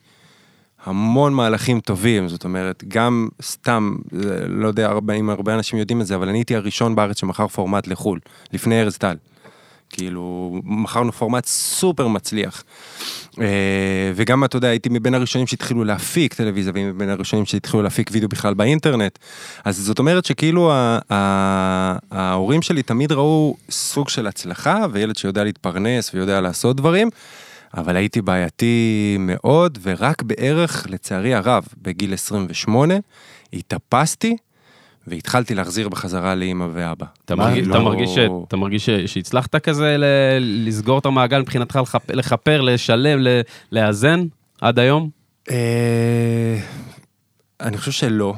המון 0.86 1.34
מהלכים 1.34 1.80
טובים, 1.80 2.30
זאת 2.30 2.44
אומרת, 2.44 2.84
גם 2.88 3.28
סתם, 3.42 3.96
לא 4.48 4.68
יודע 4.68 4.90
אם 5.20 5.30
הרבה 5.30 5.56
אנשים 5.56 5.80
יודעים 5.80 6.02
את 6.02 6.08
זה, 6.08 6.16
אבל 6.16 6.30
אני 6.30 6.38
הייתי 6.38 6.56
הראשון 6.56 6.96
בארץ 6.96 7.20
שמכר 7.20 7.48
פורמט 7.48 7.88
לחו"ל, 7.88 8.20
לפני 8.54 8.82
ארז 8.82 8.98
טל. 8.98 9.16
כאילו, 9.90 10.54
מכרנו 10.64 11.12
פורמט 11.12 11.46
סופר 11.46 12.08
מצליח. 12.08 12.64
אה, 13.42 14.12
וגם, 14.16 14.44
אתה 14.44 14.58
יודע, 14.58 14.68
הייתי 14.68 14.90
מבין 14.90 15.14
הראשונים 15.14 15.48
שהתחילו 15.48 15.84
להפיק 15.84 16.34
טלוויזיה, 16.34 16.74
ומבין 16.76 17.10
הראשונים 17.10 17.46
שהתחילו 17.46 17.84
להפיק 17.84 18.10
וידאו 18.12 18.30
בכלל 18.30 18.54
באינטרנט. 18.54 19.20
אז 19.66 19.78
זאת 19.78 20.00
אומרת 20.00 20.26
שכאילו 20.26 20.72
ההורים 22.12 22.62
שלי 22.62 22.84
תמיד 22.84 23.12
ראו 23.12 23.58
סוג 23.70 24.10
של 24.10 24.28
הצלחה, 24.28 24.86
וילד 24.92 25.16
שיודע 25.16 25.44
להתפרנס 25.44 26.14
ויודע 26.14 26.42
לעשות 26.42 26.76
דברים. 26.76 27.10
אבל 27.78 27.96
הייתי 27.96 28.22
בעייתי 28.22 28.76
מאוד, 29.20 29.78
ורק 29.82 30.22
בערך, 30.22 30.86
לצערי 30.90 31.34
הרב, 31.34 31.64
בגיל 31.82 32.14
28, 32.14 32.94
התאפסתי 33.54 34.38
והתחלתי 35.08 35.56
להחזיר 35.56 35.90
בחזרה 35.90 36.36
לאימא 36.36 36.68
ואבא. 36.74 37.06
אתה 37.26 37.36
מרגיש- 37.36 37.68
לא- 37.68 37.76
אתה 37.76 37.84
מרגיש 37.84 38.16
ש- 38.16 38.18
אתה 38.48 38.58
מרגיש 38.58 38.86
ש- 38.86 39.14
שהצלחת 39.14 39.56
כזה 39.56 39.96
ל- 39.98 40.06
לסגור 40.68 41.00
את 41.00 41.06
המעגל 41.06 41.40
מבחינתך, 41.42 41.76
לכפ- 41.76 42.14
לכפר, 42.14 42.62
לשלם, 42.62 43.20
ל- 43.20 43.42
לאזן 43.72 44.26
עד 44.62 44.80
היום? 44.80 45.10
אה, 45.52 46.58
אני 47.62 47.78
חושב 47.78 47.92
שלא. 47.92 48.34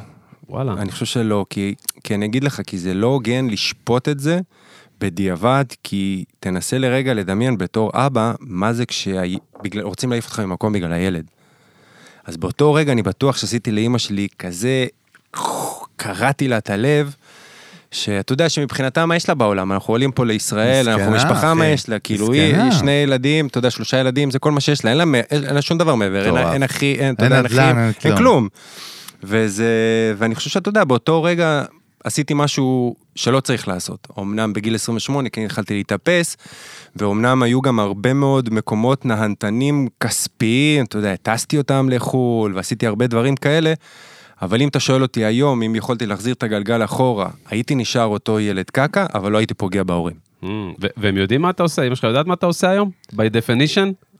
וואלה. 0.49 0.73
אני 0.73 0.91
חושב 0.91 1.05
שלא, 1.05 1.45
כי, 1.49 1.75
כי 2.03 2.15
אני 2.15 2.25
אגיד 2.25 2.43
לך, 2.43 2.61
כי 2.67 2.77
זה 2.77 2.93
לא 2.93 3.07
הוגן 3.07 3.47
לשפוט 3.49 4.09
את 4.09 4.19
זה 4.19 4.39
בדיעבד, 4.99 5.65
כי 5.83 6.23
תנסה 6.39 6.77
לרגע 6.77 7.13
לדמיין 7.13 7.57
בתור 7.57 7.91
אבא, 7.93 8.33
מה 8.39 8.73
זה 8.73 8.85
כשרוצים 8.85 10.09
להעיף 10.09 10.25
אותך 10.25 10.39
ממקום 10.39 10.73
בגלל 10.73 10.93
הילד. 10.93 11.25
אז 12.25 12.37
באותו 12.37 12.73
רגע 12.73 12.91
אני 12.91 13.03
בטוח 13.03 13.37
שעשיתי 13.37 13.71
לאימא 13.71 13.97
שלי 13.97 14.27
כזה, 14.39 14.85
קרעתי 15.95 16.47
לה 16.47 16.57
את 16.57 16.69
הלב, 16.69 17.15
שאתה 17.91 18.33
יודע 18.33 18.49
שמבחינתה 18.49 19.05
מה 19.05 19.15
יש 19.15 19.29
לה 19.29 19.35
בעולם, 19.35 19.71
אנחנו 19.71 19.93
עולים 19.93 20.11
פה 20.11 20.25
לישראל, 20.25 20.89
אנחנו 20.89 21.11
מסכנה, 21.11 21.31
משפחה, 21.31 21.53
מה 21.53 21.63
אחי. 21.63 21.71
יש 21.71 21.89
לה, 21.89 21.99
כאילו 21.99 22.31
היא, 22.31 22.51
מסכנה. 22.51 22.63
היא 22.63 22.71
שני 22.71 22.91
ילדים, 22.91 23.47
אתה 23.47 23.57
יודע, 23.57 23.69
שלושה 23.69 23.97
ילדים, 23.97 24.31
זה 24.31 24.39
כל 24.39 24.51
מה 24.51 24.59
שיש 24.61 24.85
לה, 24.85 24.91
אין 24.91 24.97
לה, 24.97 25.03
אין 25.31 25.55
לה 25.55 25.61
שום 25.61 25.77
דבר 25.77 25.95
מעבר, 25.95 26.25
אין. 26.25 26.37
אין 26.37 26.63
אחי, 26.63 26.95
אין, 26.99 27.15
אין 27.19 27.33
אין 27.33 27.43
נדל"ן, 27.43 27.89
אחים, 27.89 28.11
אין. 28.11 28.17
כלום. 28.17 28.47
וזה, 29.23 29.65
ואני 30.17 30.35
חושב 30.35 30.49
שאתה 30.49 30.69
יודע, 30.69 30.83
באותו 30.83 31.23
רגע 31.23 31.63
עשיתי 32.03 32.33
משהו 32.35 32.95
שלא 33.15 33.39
צריך 33.39 33.67
לעשות. 33.67 34.07
אמנם 34.19 34.53
בגיל 34.53 34.75
28 34.75 35.29
כן 35.29 35.41
התחלתי 35.41 35.73
להתאפס, 35.73 36.37
ואומנם 36.95 37.43
היו 37.43 37.61
גם 37.61 37.79
הרבה 37.79 38.13
מאוד 38.13 38.53
מקומות 38.53 39.05
נהנתנים 39.05 39.87
כספיים, 39.99 40.85
אתה 40.85 40.97
יודע, 40.97 41.15
טסתי 41.15 41.57
אותם 41.57 41.89
לחו"ל, 41.91 42.55
ועשיתי 42.55 42.87
הרבה 42.87 43.07
דברים 43.07 43.35
כאלה, 43.35 43.73
אבל 44.41 44.61
אם 44.61 44.67
אתה 44.67 44.79
שואל 44.79 45.01
אותי 45.01 45.25
היום, 45.25 45.63
אם 45.63 45.75
יכולתי 45.75 46.05
להחזיר 46.05 46.33
את 46.33 46.43
הגלגל 46.43 46.83
אחורה, 46.83 47.29
הייתי 47.49 47.75
נשאר 47.75 48.05
אותו 48.05 48.39
ילד 48.39 48.69
קקע, 48.69 49.05
אבל 49.13 49.31
לא 49.31 49.37
הייתי 49.37 49.53
פוגע 49.53 49.83
בהורים. 49.83 50.15
Mm, 50.43 50.47
והם 50.97 51.17
יודעים 51.17 51.41
מה 51.41 51.49
אתה 51.49 51.63
עושה? 51.63 51.83
אמא 51.83 51.95
שלך 51.95 52.03
יודעת 52.03 52.25
מה 52.25 52.33
אתה 52.33 52.45
עושה 52.45 52.69
היום? 52.69 52.91
by 53.13 53.15
definition? 53.15 54.14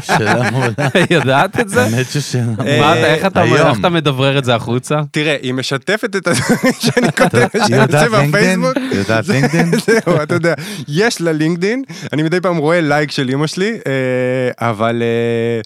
שאלה 0.00 0.50
מעולה. 0.50 0.68
יודעת 1.10 1.60
את 1.60 1.68
זה? 1.68 1.82
האמת 1.82 2.10
ששאלה 2.10 2.52
אתה, 2.52 3.06
איך 3.14 3.26
אתה 3.26 3.42
היום. 3.42 3.68
איך 3.68 3.80
אתה 3.80 3.88
מדברר 3.88 4.38
את 4.38 4.44
זה 4.44 4.54
החוצה? 4.54 5.00
תראה, 5.10 5.36
היא 5.42 5.54
משתפת 5.54 6.16
את 6.16 6.26
הדברים 6.26 6.72
שאני 6.84 7.12
כותב 7.12 7.46
שאני 7.68 7.82
יוצא? 7.82 8.08
בפייסבוק. 8.08 8.76
היא 8.76 8.98
יודעת 8.98 9.28
לינקדאין? 9.28 9.70
זהו, 9.86 10.22
אתה 10.22 10.34
יודע, 10.34 10.54
יש 10.88 11.20
לה 11.20 11.32
לינקדין, 11.32 11.82
אני 12.12 12.22
מדי 12.22 12.40
פעם 12.40 12.56
רואה 12.56 12.80
לייק 12.80 13.10
של 13.10 13.30
אמא 13.30 13.46
שלי, 13.46 13.78
אה, 13.86 14.68
אבל 14.68 15.02
אה, 15.02 15.60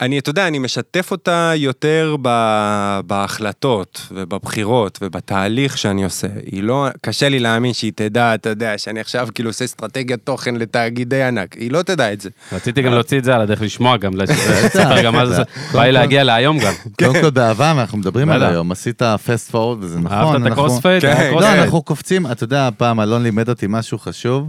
אני, 0.00 0.18
אתה 0.18 0.30
יודע, 0.30 0.48
אני 0.48 0.58
משתף 0.58 1.10
אותה 1.10 1.52
יותר 1.56 2.16
ב- 2.22 3.00
בהחלטות 3.06 4.06
ובבחירות 4.10 4.98
ובתהליך 5.02 5.78
שאני 5.78 6.04
עושה. 6.04 6.26
היא 6.52 6.62
לא, 6.62 6.86
קשה 7.00 7.28
לי 7.28 7.38
להאמין 7.38 7.72
שהיא 7.72 7.92
תדע, 7.94 8.34
אתה 8.34 8.48
יודע, 8.48 8.78
שאני 8.78 9.00
עכשיו 9.00 9.28
כאילו 9.34 9.50
עושה 9.50 9.64
אסטרטגיית 9.64 10.20
תוכן 10.24 10.54
לתאגידי 10.56 11.22
ענק, 11.22 11.52
היא 11.52 11.70
לא 11.72 11.82
תדע 11.82 12.12
את 12.12 12.20
זה. 12.20 12.30
רציתי 12.52 12.82
גם 12.82 12.92
להוציא 12.92 13.18
את 13.18 13.24
זה 13.24 13.34
על 13.34 13.40
הדרך 13.40 13.62
לשמוע 13.62 13.96
גם, 13.96 14.12
לספר 14.20 15.02
גם 15.02 15.14
מה 15.14 15.26
זה, 15.26 15.42
בא 15.72 15.82
לי 15.84 15.92
להגיע 15.92 16.24
להיום 16.24 16.58
גם. 16.58 16.72
קודם 16.98 17.12
כל 17.20 17.30
באהבה, 17.30 17.70
אנחנו 17.70 17.98
מדברים 17.98 18.28
על. 18.30 18.42
היום, 18.42 18.72
עשית 18.72 19.02
fast 19.26 19.50
forward 19.50 19.84
וזה 19.84 19.98
נכון. 19.98 20.12
אהבת 20.18 20.30
את 20.30 20.46
אנחנו- 20.46 20.52
ה 20.64 20.67
crossfade? 20.67 21.02
כן, 21.02 21.08
היה 21.16 21.30
לא. 21.32 21.62
אנחנו 21.62 21.82
קופצים, 21.82 22.26
אתה 22.26 22.44
יודע, 22.44 22.68
פעם 22.76 23.00
אלון 23.00 23.22
לימד 23.22 23.48
אותי 23.48 23.66
משהו 23.68 23.98
חשוב, 23.98 24.48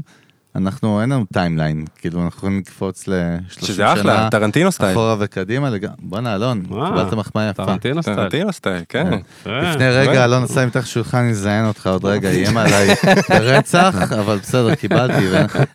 אנחנו, 0.55 1.01
אין 1.01 1.09
לנו 1.09 1.25
timeline, 1.33 1.85
כאילו, 2.01 2.21
אנחנו 2.21 2.37
יכולים 2.37 2.59
לקפוץ 2.59 3.07
ל-30 3.07 3.65
שזה 3.65 3.93
אחלה, 3.93 4.17
שנה, 4.17 4.29
טרנטינו 4.31 4.71
style. 4.71 4.91
אחורה 4.91 5.15
וקדימה, 5.19 5.69
לג- 5.69 5.87
בואנה, 5.99 6.35
אלון, 6.35 6.61
אה, 6.71 6.85
קיבלת 6.89 7.13
מחמאה 7.13 7.49
יפה. 7.49 7.65
טרנטינו 7.65 8.01
style. 8.03 8.17
טרנטינו 8.17 8.53
style, 8.53 8.81
כן. 8.89 9.07
אה, 9.47 9.61
לפני 9.71 9.89
רגע 9.89 10.25
אלון 10.25 10.43
עשה 10.43 10.65
מתחת 10.65 10.85
שולחן, 10.87 11.27
יזיין 11.29 11.65
אותך 11.65 11.87
עוד 11.87 12.05
רגע, 12.05 12.29
איים 12.29 12.57
עליי 12.57 12.95
ברצח, 13.29 13.95
אבל 14.21 14.37
בסדר, 14.37 14.75
קיבלתי. 14.75 15.13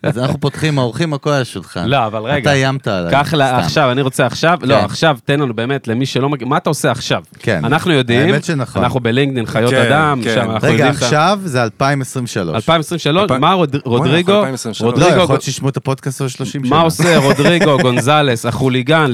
אז 0.03 0.17
אנחנו 0.17 0.39
פותחים, 0.39 0.79
האורחים 0.79 1.13
הכל 1.13 1.29
על 1.29 1.41
השולחן. 1.41 1.85
לא, 1.87 2.05
אבל 2.05 2.21
רגע. 2.21 2.37
אתה 2.41 2.51
איימת 2.53 2.87
עליי. 2.87 3.11
קח 3.11 3.33
לה-. 3.33 3.57
עכשיו, 3.57 3.91
אני 3.91 4.01
רוצה 4.01 4.25
עכשיו, 4.25 4.57
לא, 4.61 4.75
כן. 4.79 4.85
עכשיו 4.85 5.17
תן 5.25 5.39
לנו 5.39 5.53
באמת, 5.53 5.87
למי 5.87 6.05
שלא 6.05 6.29
מכיר, 6.29 6.47
מה 6.47 6.57
אתה 6.57 6.69
עושה 6.69 6.91
עכשיו? 6.91 7.23
כן. 7.39 7.65
אנחנו 7.65 7.91
יודעים, 7.91 8.29
האמת 8.33 8.43
שנכון. 8.43 8.83
אנחנו 8.83 8.99
בלינקדאין 8.99 9.45
חיות 9.45 9.71
כן, 9.71 9.85
אדם, 9.91 10.21
כן. 10.23 10.35
שם 10.35 10.51
אנחנו 10.51 10.67
רגע, 10.67 10.73
יודעים 10.77 10.91
עכשיו 10.91 11.39
זה 11.43 11.63
2023. 11.63 12.55
2023, 12.55 13.21
אלפיים- 13.23 13.41
מה 13.41 13.53
רוד- 13.53 13.75
רודריגו, 13.85 14.43
אנחנו 14.71 14.89
2023. 14.89 14.99
לא, 15.01 15.03
רודריגו, 15.05 15.23
יכול 15.23 15.33
להיות 15.33 15.41
שישמעו 15.41 15.69
את 15.69 15.77
הפודקאסט 15.77 16.21
עוד 16.21 16.29
30 16.29 16.65
שנה. 16.65 16.75
מה 16.75 16.81
עושה 16.81 17.17
רודריגו 17.17 17.77
גונזלס, 17.81 18.45
החוליגן. 18.45 19.05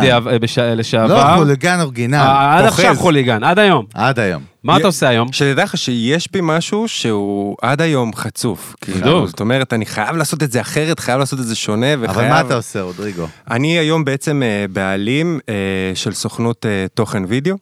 בדיעב- 0.00 0.28
בש- 0.36 0.58
לא, 0.58 0.74
לשעבר, 0.74 1.36
חוליגן 1.36 1.80
אורגינל. 1.80 2.14
אה, 2.14 2.58
עד. 2.58 2.64
עכשיו 2.64 2.94
חוליגן, 2.98 3.44
עד 3.44 3.58
היום. 3.58 3.84
עד 3.94 4.18
היום. 4.18 4.51
מה 4.64 4.76
אתה 4.76 4.86
עושה 4.86 5.08
היום? 5.08 5.32
שתדע 5.32 5.64
לך 5.64 5.76
שיש 5.76 6.28
בי 6.32 6.38
משהו 6.42 6.88
שהוא 6.88 7.56
עד 7.62 7.80
היום 7.80 8.14
חצוף. 8.14 8.76
כאילו, 8.80 9.00
בדיוק. 9.00 9.26
זאת 9.28 9.40
אומרת, 9.40 9.72
אני 9.72 9.86
חייב 9.86 10.16
לעשות 10.16 10.42
את 10.42 10.52
זה 10.52 10.60
אחרת, 10.60 11.00
חייב 11.00 11.18
לעשות 11.18 11.40
את 11.40 11.46
זה 11.46 11.54
שונה, 11.54 11.86
וחייב... 12.00 12.18
אבל 12.18 12.28
מה 12.28 12.40
אתה 12.40 12.54
עושה, 12.56 12.82
רודריגו? 12.82 13.26
אני 13.50 13.78
היום 13.78 14.04
בעצם 14.04 14.42
אה, 14.42 14.66
בעלים 14.72 15.40
אה, 15.48 15.54
של 15.94 16.12
סוכנות 16.12 16.66
אה, 16.66 16.86
תוכן 16.94 17.22
וידאו, 17.28 17.56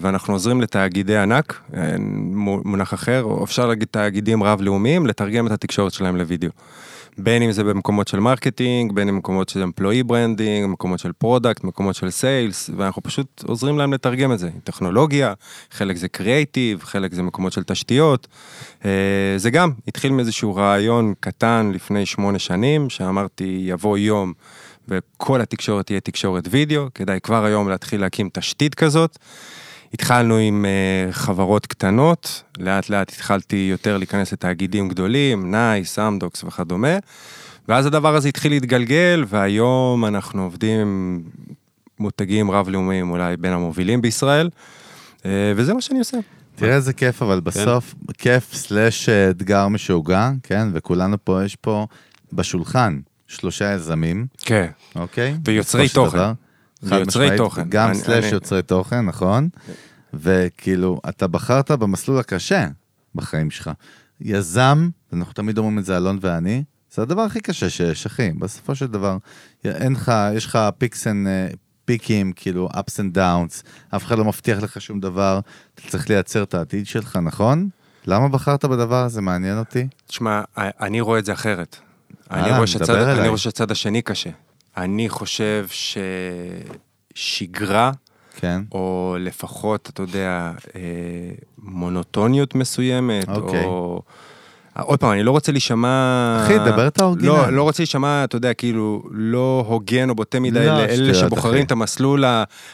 ואנחנו 0.00 0.34
עוזרים 0.34 0.60
לתאגידי 0.60 1.16
ענק, 1.16 1.60
מו- 2.32 2.60
מונח 2.64 2.94
אחר, 2.94 3.22
או 3.22 3.44
אפשר 3.44 3.66
להגיד 3.66 3.88
תאגידים 3.90 4.42
רב-לאומיים, 4.42 5.06
לתרגם 5.06 5.46
את 5.46 5.52
התקשורת 5.52 5.92
שלהם 5.92 6.16
לוידאו. 6.16 6.50
בין 7.18 7.42
אם 7.42 7.52
זה 7.52 7.64
במקומות 7.64 8.08
של 8.08 8.20
marketing, 8.20 8.92
בין 8.92 9.08
אם 9.08 9.14
במקומות 9.14 9.48
של 9.48 9.62
employee 9.62 10.02
branding, 10.02 10.66
מקומות 10.66 10.98
של 10.98 11.12
product, 11.12 11.64
מקומות 11.64 11.94
של 11.94 12.10
sales, 12.10 12.70
ואנחנו 12.76 13.02
פשוט 13.02 13.44
עוזרים 13.46 13.78
להם 13.78 13.92
לתרגם 13.92 14.32
את 14.32 14.38
זה. 14.38 14.50
טכנולוגיה, 14.64 15.34
חלק 15.70 15.96
זה 15.96 16.08
קריאייטיב, 16.08 16.80
חלק 16.82 17.14
זה 17.14 17.22
מקומות 17.22 17.52
של 17.52 17.62
תשתיות. 17.62 18.26
אה, 18.84 18.90
זה 19.36 19.50
גם 19.50 19.70
התחיל 19.88 20.12
מאיזשהו 20.12 20.54
רעיון 20.54 21.14
קטן 21.20 21.70
לפני 21.74 22.06
שמונה 22.06 22.38
שנים, 22.38 22.90
שאמרתי 22.90 23.64
יבוא 23.64 23.98
יום 23.98 24.32
וכל 24.88 25.40
התקשורת 25.40 25.86
תהיה 25.86 26.00
תקשורת 26.00 26.44
וידאו, 26.50 26.86
כדאי 26.94 27.20
כבר 27.20 27.44
היום 27.44 27.68
להתחיל 27.68 28.00
להקים 28.00 28.28
תשתית 28.32 28.74
כזאת. 28.74 29.18
התחלנו 29.94 30.36
עם 30.36 30.64
uh, 30.64 31.12
חברות 31.12 31.66
קטנות, 31.66 32.42
לאט 32.58 32.88
לאט 32.90 33.10
התחלתי 33.12 33.68
יותר 33.70 33.98
להיכנס 33.98 34.32
לתאגידים 34.32 34.88
גדולים, 34.88 35.50
נייס, 35.50 35.98
אמדוקס 35.98 36.44
וכדומה, 36.44 36.96
ואז 37.68 37.86
הדבר 37.86 38.14
הזה 38.16 38.28
התחיל 38.28 38.52
להתגלגל, 38.52 39.24
והיום 39.28 40.04
אנחנו 40.04 40.42
עובדים 40.42 40.80
עם 40.80 41.22
מותגים 42.00 42.50
רב-לאומיים, 42.50 43.10
אולי 43.10 43.36
בין 43.36 43.52
המובילים 43.52 44.02
בישראל, 44.02 44.50
uh, 45.18 45.22
וזה 45.56 45.74
מה 45.74 45.80
שאני 45.80 45.98
עושה. 45.98 46.18
תראה 46.56 46.74
איזה 46.74 46.92
כיף, 46.92 47.22
אבל 47.22 47.40
בסוף, 47.40 47.94
כיף 48.18 48.54
סלאש 48.54 49.08
אה, 49.08 49.30
אתגר 49.30 49.68
משוגע, 49.68 50.30
כן? 50.42 50.68
וכולנו 50.72 51.16
פה, 51.24 51.44
יש 51.44 51.56
פה 51.56 51.86
בשולחן 52.32 52.98
שלושה 53.28 53.72
יזמים, 53.74 54.26
כן. 54.38 54.66
אוקיי? 54.96 55.34
ויוצרי 55.44 55.88
תוכן. 55.88 56.16
דבר. 56.18 56.32
ויוצרי 56.82 57.24
משמעית, 57.24 57.36
תוכן. 57.40 57.62
גם 57.68 57.88
אני- 57.88 57.98
סלאש 57.98 58.24
אני- 58.24 58.32
יוצרי 58.32 58.62
תוכן, 58.62 59.00
נכון? 59.00 59.48
וכאילו, 60.14 61.00
אתה 61.08 61.26
בחרת 61.26 61.70
במסלול 61.70 62.18
הקשה, 62.18 62.68
בחיים 63.14 63.50
שלך. 63.50 63.70
יזם, 64.20 64.88
אנחנו 65.12 65.32
תמיד 65.32 65.58
אומרים 65.58 65.78
את 65.78 65.84
זה, 65.84 65.96
אלון 65.96 66.18
ואני, 66.20 66.64
זה 66.90 67.02
הדבר 67.02 67.22
הכי 67.22 67.40
קשה 67.40 67.70
שיש, 67.70 68.06
אחי. 68.06 68.30
בסופו 68.30 68.74
של 68.74 68.86
דבר, 68.86 69.16
אין 69.64 69.92
לך, 69.92 70.12
יש 70.34 70.46
לך 70.46 70.58
peaks 70.78 71.06
and... 71.06 71.28
פיקים, 71.88 72.32
כאילו, 72.36 72.68
ups 72.72 72.96
and 72.98 73.16
downs, 73.16 73.62
אף 73.96 74.04
אחד 74.04 74.18
לא 74.18 74.24
מבטיח 74.24 74.62
לך 74.62 74.80
שום 74.80 75.00
דבר, 75.00 75.40
אתה 75.74 75.82
צריך 75.88 76.10
לייצר 76.10 76.42
את 76.42 76.54
העתיד 76.54 76.86
שלך, 76.86 77.16
נכון? 77.16 77.68
למה 78.06 78.28
בחרת 78.28 78.64
בדבר 78.64 79.04
הזה? 79.04 79.20
מעניין 79.20 79.58
אותי. 79.58 79.88
תשמע, 80.06 80.42
אני 80.56 81.00
רואה 81.00 81.18
את 81.18 81.24
זה 81.24 81.32
אחרת. 81.32 81.76
אני 82.30 82.40
אהלן, 82.40 82.56
רואה 82.56 82.66
דבר 82.78 83.20
אני. 83.20 83.28
רואה 83.28 83.38
שהצד 83.38 83.70
השני 83.70 84.02
קשה. 84.02 84.30
אני 84.76 85.08
חושב 85.08 85.66
ששגרה, 87.14 87.92
כן. 88.40 88.60
או 88.72 89.16
לפחות, 89.20 89.88
אתה 89.88 90.02
יודע, 90.02 90.52
אה, 90.76 90.80
מונוטוניות 91.58 92.54
מסוימת, 92.54 93.28
אוקיי. 93.28 93.64
או... 93.64 94.02
עוד 94.82 94.98
פעם, 94.98 95.12
אני 95.12 95.22
לא 95.22 95.30
רוצה 95.30 95.52
להישמע... 95.52 95.88
אחי, 96.44 96.58
דבר 96.58 96.86
את 96.86 97.00
ה 97.00 97.03
original. 97.03 97.28
לא, 97.28 97.50
לא 97.52 97.62
רוצה 97.62 97.82
להישמע, 97.82 98.24
אתה 98.24 98.36
יודע, 98.36 98.54
כאילו, 98.54 99.02
לא 99.10 99.64
הוגן 99.68 100.10
או 100.10 100.14
בוטה 100.14 100.40
מדי 100.40 100.66
לא, 100.66 100.78
לאלה 100.78 101.14
שבוחרים 101.14 101.54
אחי. 101.54 101.62
את 101.62 101.72
המסלול 101.72 102.24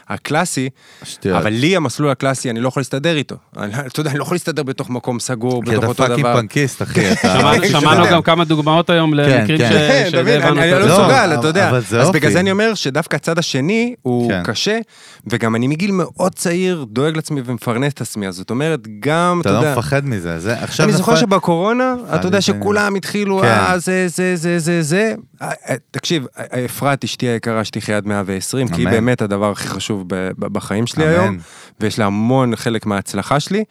הקלאסי, 0.09 0.69
שטויות. 1.05 1.39
אבל 1.39 1.51
לי 1.53 1.77
המסלול 1.77 2.11
הקלאסי, 2.11 2.51
אני 2.51 2.61
לא 2.61 2.69
יכול 2.69 2.81
להסתדר 2.81 3.17
איתו. 3.17 3.37
אני- 3.57 3.73
אתה 3.87 4.01
יודע, 4.01 4.11
אני 4.11 4.19
לא 4.19 4.25
יכול 4.25 4.35
להסתדר 4.35 4.63
בתוך 4.63 4.91
מקום 4.91 5.21
סגור, 5.21 5.65
כי 5.65 5.71
בתוך 5.71 5.85
אותו 5.85 5.95
fucking 6.03 6.21
דבר. 6.21 6.37
פנקיסט, 6.37 6.83
אחי. 6.83 7.13
אתה- 7.13 7.21
שמענו- 7.41 7.55
אתה 7.57 7.67
שמענו 7.69 8.01
יודע. 8.01 8.13
גם 8.13 8.23
כמה 8.23 8.45
דוגמאות 8.45 8.91
היום 8.91 9.15
למקרים 9.15 9.59
כן. 9.59 9.71
ש- 10.11 10.15
כן, 10.15 10.43
אני 10.59 10.71
לא. 10.71 10.79
לא, 10.81 10.87
מסוגל, 10.99 11.31
אתה 11.39 11.47
יודע. 11.47 11.71
אבל 11.71 11.81
זה 11.81 12.01
אז. 12.01 12.11
בגלל 12.11 12.33
זה 12.33 12.41
אני 12.41 12.51
אומר 12.51 12.75
שדווקא 12.75 13.17
הצד 13.17 13.39
השני 13.39 13.95
הוא 14.03 14.31
כן. 14.31 14.43
קשה, 14.45 14.79
וגם 15.27 15.55
אני 15.57 15.67
מגיל 15.69 15.91
מאוד 15.93 16.35
צעיר 16.35 16.85
דואג 16.91 17.17
לעצמי 17.17 17.41
ומפרנס 17.45 17.93
את 17.93 18.01
עצמי, 18.01 18.29
אז 18.29 18.35
זאת 18.37 18.51
אומרת, 18.51 18.81
גם, 19.01 19.39
אתה 19.41 19.49
אתה 19.49 19.59
לא 19.61 19.65
יודע... 19.67 19.73
מפחד 19.79 20.07
מזה. 20.09 20.39
זה 20.41 20.63
עכשיו... 20.63 20.87
אני 20.87 20.93
זוכר 20.93 21.13
נפל- 21.13 21.21
אתה 22.15 22.27
יודע 22.27 22.41
שכולם 22.41 22.95
התחילו, 22.95 23.41
כן. 23.41 23.47
אה, 23.47 23.79
זה, 23.79 24.09
זה, 24.09 24.37
זה, 24.37 24.59
זה, 24.59 24.83
זה. 24.83 25.15
אה, 25.43 25.51
אה, 25.69 25.75
תקשיב, 25.91 26.27
אה, 26.39 26.65
אפרת, 26.65 27.05
אשתי 27.05 27.27
היקרה, 27.27 27.65
שתחיה 27.65 27.97
עד 27.97 28.07
120, 28.07 28.69
כי 28.69 28.81
היא. 28.81 28.89
באמת 28.89 29.23
הדבר 29.23 29.51
הכי 29.51 29.69
חשוב 29.69 30.05
בחיים 30.39 30.87
שלי. 30.87 31.07
היום, 31.07 31.39
ויש 31.81 31.99
לה 31.99 32.07
המון 32.07 32.57
חלק 32.57 32.87
מההצלחה 32.87 33.41
שלי. 33.41 33.65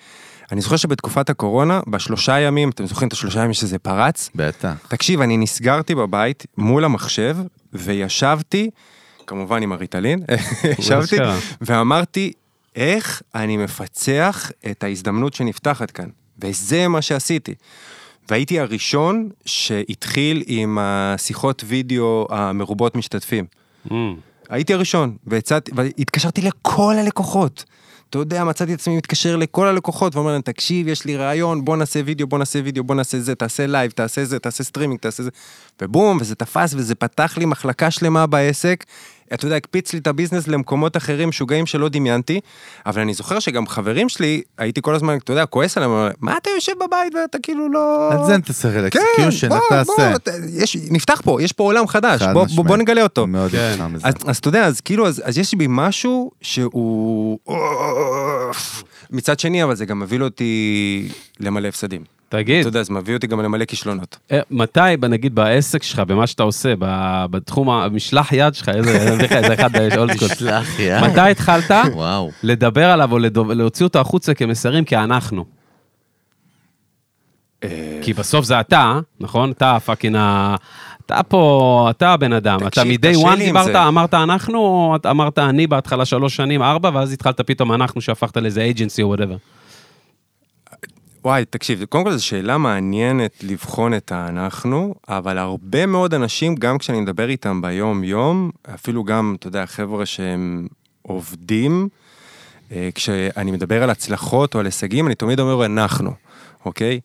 אני 0.51 0.61
זוכר 0.61 0.75
שבתקופת 0.75 1.29
הקורונה, 1.29 1.79
בשלושה 1.87 2.39
ימים, 2.39 2.69
אתם 2.69 2.85
זוכרים 2.85 3.07
את 3.07 3.13
השלושה 3.13 3.39
ימים 3.39 3.53
שזה 3.53 3.79
פרץ? 3.79 4.29
בטח. 4.35 4.73
תקשיב, 4.87 5.21
אני 5.21 5.37
נסגרתי 5.37 5.95
בבית 5.95 6.45
מול 6.57 6.85
המחשב, 6.85 7.37
וישבתי, 7.73 8.69
כמובן 9.27 9.63
עם 9.63 9.71
הריטלין, 9.71 10.23
ישבתי. 10.79 11.15
ואמרתי, 11.61 12.31
איך 12.75 13.21
אני 13.35 13.57
מפצח 13.57 14.51
את 14.71 14.83
ההזדמנות 14.83 15.33
שנפתחת 15.33 15.91
כאן? 15.91 16.07
וזה 16.41 16.87
מה 16.87 17.01
שעשיתי. 17.01 17.53
והייתי 18.29 18.59
הראשון 18.59 19.29
שהתחיל 19.45 20.43
עם 20.47 20.77
השיחות 20.81 21.63
וידאו 21.67 22.27
המרובות 22.29 22.95
משתתפים. 22.95 23.45
Mm. 23.87 23.93
הייתי 24.49 24.73
הראשון, 24.73 25.15
והצעתי, 25.27 25.71
והתקשרתי 25.75 26.41
לכל 26.41 26.95
הלקוחות. 26.99 27.65
אתה 28.09 28.19
יודע, 28.19 28.43
מצאתי 28.43 28.73
את 28.73 28.79
עצמי 28.79 28.97
מתקשר 28.97 29.35
לכל 29.35 29.67
הלקוחות 29.67 30.15
ואומר 30.15 30.31
להם, 30.31 30.41
תקשיב, 30.41 30.87
יש 30.87 31.05
לי 31.05 31.17
רעיון, 31.17 31.65
בוא 31.65 31.77
נעשה 31.77 32.01
וידאו, 32.05 32.27
בוא 32.27 32.39
נעשה 32.39 32.59
וידאו, 32.63 32.83
בוא 32.83 32.95
נעשה 32.95 33.19
זה, 33.19 33.35
תעשה 33.35 33.67
live, 33.67 33.91
תעשה 33.91 34.25
זה, 34.25 34.39
תעשה 34.39 34.63
סטרימינג, 34.63 34.99
תעשה 34.99 35.23
זה. 35.23 35.29
ובום, 35.81 36.17
וזה 36.21 36.35
תפס 36.35 36.73
וזה 36.73 36.95
פתח 36.95 37.37
לי 37.37 37.45
מחלקה 37.45 37.91
שלמה 37.91 38.25
בעסק. 38.27 38.83
אתה 39.33 39.45
יודע, 39.45 39.55
הקפיץ 39.55 39.93
לי 39.93 39.99
את 39.99 40.07
הביזנס 40.07 40.47
למקומות 40.47 40.97
אחרים 40.97 41.29
משוגעים 41.29 41.65
שלא 41.65 41.89
דמיינתי, 41.89 42.39
אבל 42.85 43.01
אני 43.01 43.13
זוכר 43.13 43.39
שגם 43.39 43.67
חברים 43.67 44.09
שלי, 44.09 44.41
הייתי 44.57 44.81
כל 44.81 44.95
הזמן, 44.95 45.17
אתה 45.17 45.31
יודע, 45.31 45.45
כועס 45.45 45.77
עליהם, 45.77 45.91
מה 46.21 46.37
אתה 46.37 46.49
יושב 46.49 46.71
בבית 46.75 47.15
ואתה 47.15 47.37
כאילו 47.43 47.69
לא... 47.71 48.09
על 48.11 48.25
זה 48.25 48.35
תעשה 48.45 48.71
כן, 48.89 49.49
בוא, 49.49 49.57
איך 49.77 49.85
בוא, 49.87 49.95
תעשה? 49.95 50.15
אתה- 50.15 50.31
יש, 50.53 50.77
נפתח 50.91 51.21
פה, 51.23 51.41
יש 51.41 51.51
פה 51.51 51.63
עולם 51.63 51.87
חדש, 51.87 52.21
חד 52.21 52.33
בוא, 52.33 52.45
בוא. 52.55 52.65
בוא 52.65 52.77
נגלה 52.77 53.03
אותו. 53.03 53.27
מאוד 53.27 53.51
כן. 53.51 53.75
אז, 54.03 54.13
אז 54.25 54.37
אתה 54.37 54.47
יודע, 54.47 54.65
אז 54.65 54.81
כאילו, 54.81 55.07
אז, 55.07 55.21
אז 55.25 55.37
יש 55.37 55.53
בי 55.53 55.65
משהו 55.69 56.31
שהוא... 56.41 57.39
מצד 59.11 59.39
שני, 59.39 59.63
אבל 59.63 59.75
זה 59.75 59.85
גם 59.85 59.99
מביא 59.99 60.21
אותי 60.21 61.09
למלא 61.39 61.67
הפסדים. 61.67 62.01
תגיד, 62.33 62.59
אתה 62.59 62.67
יודע, 62.67 62.83
זה 62.83 62.93
מביא 62.93 63.15
אותי 63.15 63.27
גם 63.27 63.39
למלא 63.41 63.65
כישלונות. 63.65 64.17
אה, 64.31 64.39
מתי, 64.51 64.79
נגיד 65.09 65.35
בעסק 65.35 65.83
שלך, 65.83 65.99
במה 65.99 66.27
שאתה 66.27 66.43
עושה, 66.43 66.73
בתחום 67.29 67.69
המשלח 67.69 68.31
יד 68.31 68.55
שלך, 68.55 68.69
איזה 68.69 68.89
איזה- 68.91 69.37
איזה 69.37 69.53
אחד 69.53 69.69
old 69.97 70.13
school. 70.17 70.27
שלח, 70.27 70.79
יא. 70.79 70.99
מתי 71.01 71.19
התחלת. 71.19 71.71
לדבר 72.43 72.85
עליו 72.89 73.11
או 73.11 73.17
להוציא 73.53 73.85
אותו 73.85 73.99
החוצה 73.99 74.33
כמסרים 74.33 74.83
כאנחנו? 74.85 75.45
כי 78.01 78.13
בסוף 78.17 78.45
זה 78.45 78.59
אתה, 78.59 78.99
נכון? 79.19 79.51
אתה 79.51 79.77
fucking 79.85 80.15
ה... 80.19 80.55
אתה 81.05 81.23
פה, 81.23 81.87
אתה 81.89 82.09
הבן 82.13 82.33
אדם. 82.33 82.57
אתה 82.57 82.69
תקשיב, 82.69 82.83
מ-day 82.87 83.09
קשה 83.17 83.33
one 83.33 83.37
דיברת, 83.37 83.65
זה. 83.65 83.87
אמרת 83.87 84.13
אנחנו, 84.13 84.59
או 84.59 84.95
אמרת 85.09 85.39
אני 85.39 85.67
בהתחלה 85.67 86.05
שלוש 86.05 86.35
שנים, 86.35 86.61
ארבע, 86.61 86.89
ואז 86.93 87.11
התחלת 87.13 87.41
פתאום 87.41 87.73
אנחנו 87.73 88.01
שהפכת 88.01 88.37
לאיזה 88.37 88.61
agency 88.61 89.01
או 89.01 89.07
whatever. 89.07 89.35
וואי, 91.23 91.45
תקשיב, 91.45 91.85
קודם 91.85 92.03
כל 92.03 92.11
זו 92.11 92.25
שאלה 92.25 92.57
מעניינת 92.57 93.31
לבחון 93.43 93.93
את 93.93 94.11
האנחנו, 94.11 94.95
אבל 95.09 95.37
הרבה 95.37 95.85
מאוד 95.85 96.13
אנשים, 96.13 96.55
גם 96.55 96.77
כשאני 96.77 97.01
מדבר 97.01 97.29
איתם 97.29 97.61
ביום-יום, 97.61 98.51
אפילו 98.73 99.03
גם, 99.03 99.35
אתה 99.39 99.47
יודע, 99.47 99.65
חבר'ה 99.65 100.05
שהם 100.05 100.67
עובדים, 101.01 101.89
אה, 102.71 102.89
כשאני 102.95 103.51
מדבר 103.51 103.83
על 103.83 103.89
הצלחות 103.89 104.55
או 104.55 104.59
על 104.59 104.65
הישגים, 104.65 105.07
אני 105.07 105.15
תמיד 105.15 105.39
אומר 105.39 105.65
אנחנו, 105.65 106.13
אוקיי? 106.65 106.99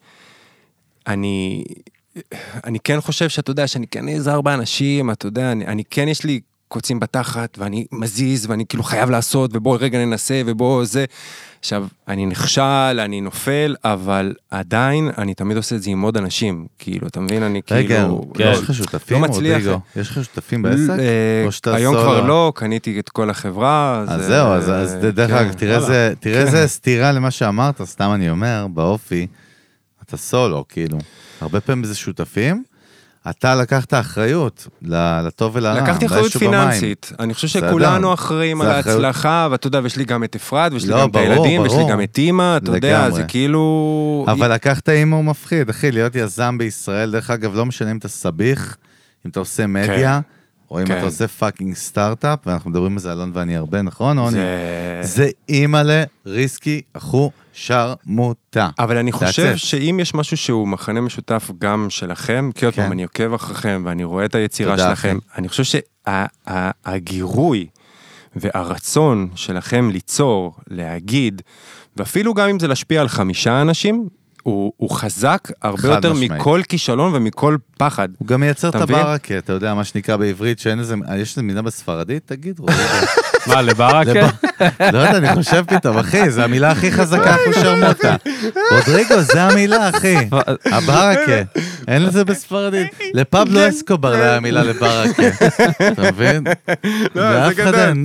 אני, 1.06 1.64
אני 2.64 2.78
כן 2.80 3.00
חושב 3.00 3.28
שאתה 3.28 3.50
יודע, 3.50 3.66
שאני 3.66 3.86
כן 3.86 4.04
נעזר 4.04 4.40
באנשים, 4.40 5.10
אתה 5.10 5.26
יודע, 5.26 5.52
אני, 5.52 5.66
אני 5.66 5.84
כן 5.90 6.08
יש 6.08 6.24
לי 6.24 6.40
קוצים 6.68 7.00
בתחת, 7.00 7.58
ואני 7.58 7.86
מזיז, 7.92 8.46
ואני 8.50 8.66
כאילו 8.66 8.82
חייב 8.82 9.10
לעשות, 9.10 9.50
ובוא 9.54 9.78
רגע 9.80 9.98
ננסה, 9.98 10.42
ובוא 10.46 10.84
זה. 10.84 11.04
עכשיו, 11.60 11.86
אני 12.08 12.26
נכשל, 12.26 12.60
אני 13.04 13.20
נופל, 13.20 13.76
אבל 13.84 14.34
עדיין 14.50 15.10
אני 15.18 15.34
תמיד 15.34 15.56
עושה 15.56 15.76
את 15.76 15.82
זה 15.82 15.90
עם 15.90 16.00
עוד 16.02 16.16
אנשים. 16.16 16.66
כאילו, 16.78 17.06
אתה 17.06 17.20
מבין? 17.20 17.42
אני 17.42 17.60
רגע, 17.70 17.96
כאילו... 18.02 18.30
כן. 18.34 18.50
יש 18.52 18.58
לך 18.62 18.74
שותפים, 18.74 19.22
לא. 19.24 19.26
רודריגו? 19.28 19.80
יש 19.96 20.10
לך 20.10 20.24
שותפים 20.24 20.62
בעסק? 20.62 20.90
אה, 20.98 21.42
או 21.46 21.52
שאתה 21.52 21.74
היום? 21.74 21.94
כבר 21.94 22.20
לא, 22.26 22.52
קניתי 22.54 23.00
את 23.00 23.08
כל 23.08 23.30
החברה. 23.30 24.04
אז 24.08 24.20
זה- 24.20 24.26
זהו, 24.28 24.46
אז- 24.48 24.70
אז 24.70 24.94
דרך 24.94 25.30
כן. 25.30 25.36
אגב, 25.36 25.52
תראה. 25.52 25.76
איזה- 25.76 26.12
כן. 26.20 26.30
איזה 26.30 26.68
סתירה 26.68 27.12
למה 27.12 27.30
שאמרת, 27.30 27.82
סתם 27.84 28.10
אני 28.14 28.30
אומר, 28.30 28.66
באופי, 28.74 29.26
אתה 30.04 30.16
סולו, 30.16 30.64
כאילו. 30.68 30.98
הרבה 31.40 31.60
פעמים 31.60 31.84
זה 31.84 31.94
שותפים, 31.94 32.64
אתה 33.30 33.54
לקחת 33.54 33.94
אחריות 33.94 34.68
לטוב 34.82 35.56
ולרע. 35.56 35.80
לקחתי 35.82 36.06
אחריות. 36.06 36.32
פיננסית. 36.32 37.12
אני 37.18 37.34
חושב. 37.34 37.48
שכולנו 37.48 38.14
אחראים 38.14 38.60
על 38.60 38.70
ההצלחה, 38.70 39.48
ואתה 39.50 39.66
יודע, 39.66 39.80
ויש 39.82 39.96
לי 39.96 40.04
גם 40.04 40.24
את 40.24 40.36
אפרת, 40.36 40.72
ויש 40.72 40.84
לי 40.84 40.90
לא, 40.90 41.00
גם 41.00 41.08
את 41.08 41.12
ברור, 41.12 41.26
הילדים, 41.26 41.60
ויש 41.60 41.72
לי. 41.72 41.90
גם 41.90 42.02
את 42.02 42.18
אימא, 42.18 42.56
אתה 42.56 42.70
יודע. 42.70 43.10
זה 43.10 43.22
כאילו... 43.22 44.24
אבל 44.28 44.52
לקחת 44.52 44.88
הימור 44.88 45.24
מפחיד, 45.24 45.68
אחי, 45.68 45.92
להיות 45.92 46.16
יזם 46.16 46.58
בישראל, 46.58 47.10
דרך 47.10 47.30
אגב, 47.30 47.54
לא 47.54 47.66
משנה 47.66 47.90
אם 47.90 47.96
אתה 47.96 48.08
סביך, 48.08 48.76
אם 49.26 49.30
אתה 49.30 49.40
עושה 49.40 49.66
מדיה, 49.66 50.20
או 50.70 50.80
אם 50.80 50.86
כן. 50.86 50.96
אתה 50.96 51.04
עושה 51.06 51.28
fucking 51.28 51.74
סטארט-אפ, 51.74 52.38
ואנחנו 52.46 52.70
מדברים 52.70 52.92
על 52.92 52.98
זה 52.98 53.12
אלון 53.12 53.30
ואני 53.34 53.56
הרבה, 53.56 53.82
נכון, 53.82 54.18
רוני? 54.18 54.36
זה... 54.36 54.98
זה 55.02 55.28
אימא'לה, 55.48 56.04
risky, 56.26 56.80
אחו, 56.92 57.30
שרמוטה. 57.58 58.68
אבל 58.78 58.96
אני 58.96 59.12
חושב. 59.12 59.56
שאם 59.56 59.98
יש 60.02 60.14
משהו 60.14 60.36
שהוא 60.36 60.68
מחנה 60.68 61.00
משותף 61.00 61.50
גם 61.58 61.86
שלכם, 61.90 62.50
כי 62.54 62.64
עוד 62.64 62.74
כן. 62.74 62.82
פעם, 62.82 62.92
אני 62.92 63.02
עוקב 63.02 63.34
אחריכם 63.34 63.82
ואני 63.86 64.04
רואה 64.04 64.24
את 64.24 64.34
היצירה 64.34 64.76
תודה, 64.76 64.88
שלכם, 64.88 65.18
אני 65.36 65.48
חושב 65.48 65.80
שהגירוי 66.06 67.66
והרצון 68.36 69.28
שלכם 69.34 69.90
ליצור, 69.90 70.54
להגיד, 70.70 71.42
ואפילו 71.96 72.34
גם 72.34 72.48
אם 72.48 72.58
זה 72.58 72.68
להשפיע 72.68 73.00
על 73.00 73.08
חמישה 73.08 73.60
אנשים, 73.62 74.08
הוא, 74.42 74.72
הוא 74.76 74.90
חזק 74.90 75.48
הרבה 75.62 75.88
יותר 75.88 76.12
משמעית. 76.12 76.32
מכל 76.32 76.60
כישלון 76.68 77.14
ומכל 77.14 77.56
פחד. 77.78 78.08
הוא 78.18 78.28
גם 78.28 78.40
מייצר 78.40 78.68
את? 78.68 78.74
הברקה, 78.74 79.38
אתה 79.38 79.52
יודע, 79.52 79.74
מה 79.74 79.84
שנקרא 79.84 80.16
בעברית, 80.16 80.58
שאין 80.58 80.78
איזה, 80.78 80.94
יש 81.16 81.30
איזה 81.30 81.42
מילה 81.42 81.62
בספרדית? 81.62 82.22
תגיד, 82.26 82.58
רודריגו. 82.58 82.82
מה, 83.46 83.62
לברקה? 83.62 84.28
לא 84.92 84.98
יודע, 84.98 85.16
אני 85.16 85.34
חושב 85.34 85.64
פתאום, 85.66 85.98
אחי, 85.98 86.30
זו 86.30 86.42
המילה 86.42 86.70
הכי 86.70 86.92
חזקה, 86.92 87.34
אחו 87.34 87.60
שרמוטה. 87.60 88.16
רודריגו, 88.70 89.20
זה 89.20 89.42
המילה, 89.42 89.88
אחי. 89.88 90.16
הברקה. 90.64 91.42
אין 91.88 92.02
לזה 92.02 92.24
בספרדית. 92.24 92.88
לפבלו 93.14 93.68
אסקובר 93.68 94.10
לא 94.10 94.22
היה 94.22 94.40
מילה 94.40 94.62
לברקה. 94.62 95.22
אתה 95.92 96.02
מבין? 96.02 96.44
לאף 97.14 97.52
אחד 97.52 97.72
גדול. 97.72 98.04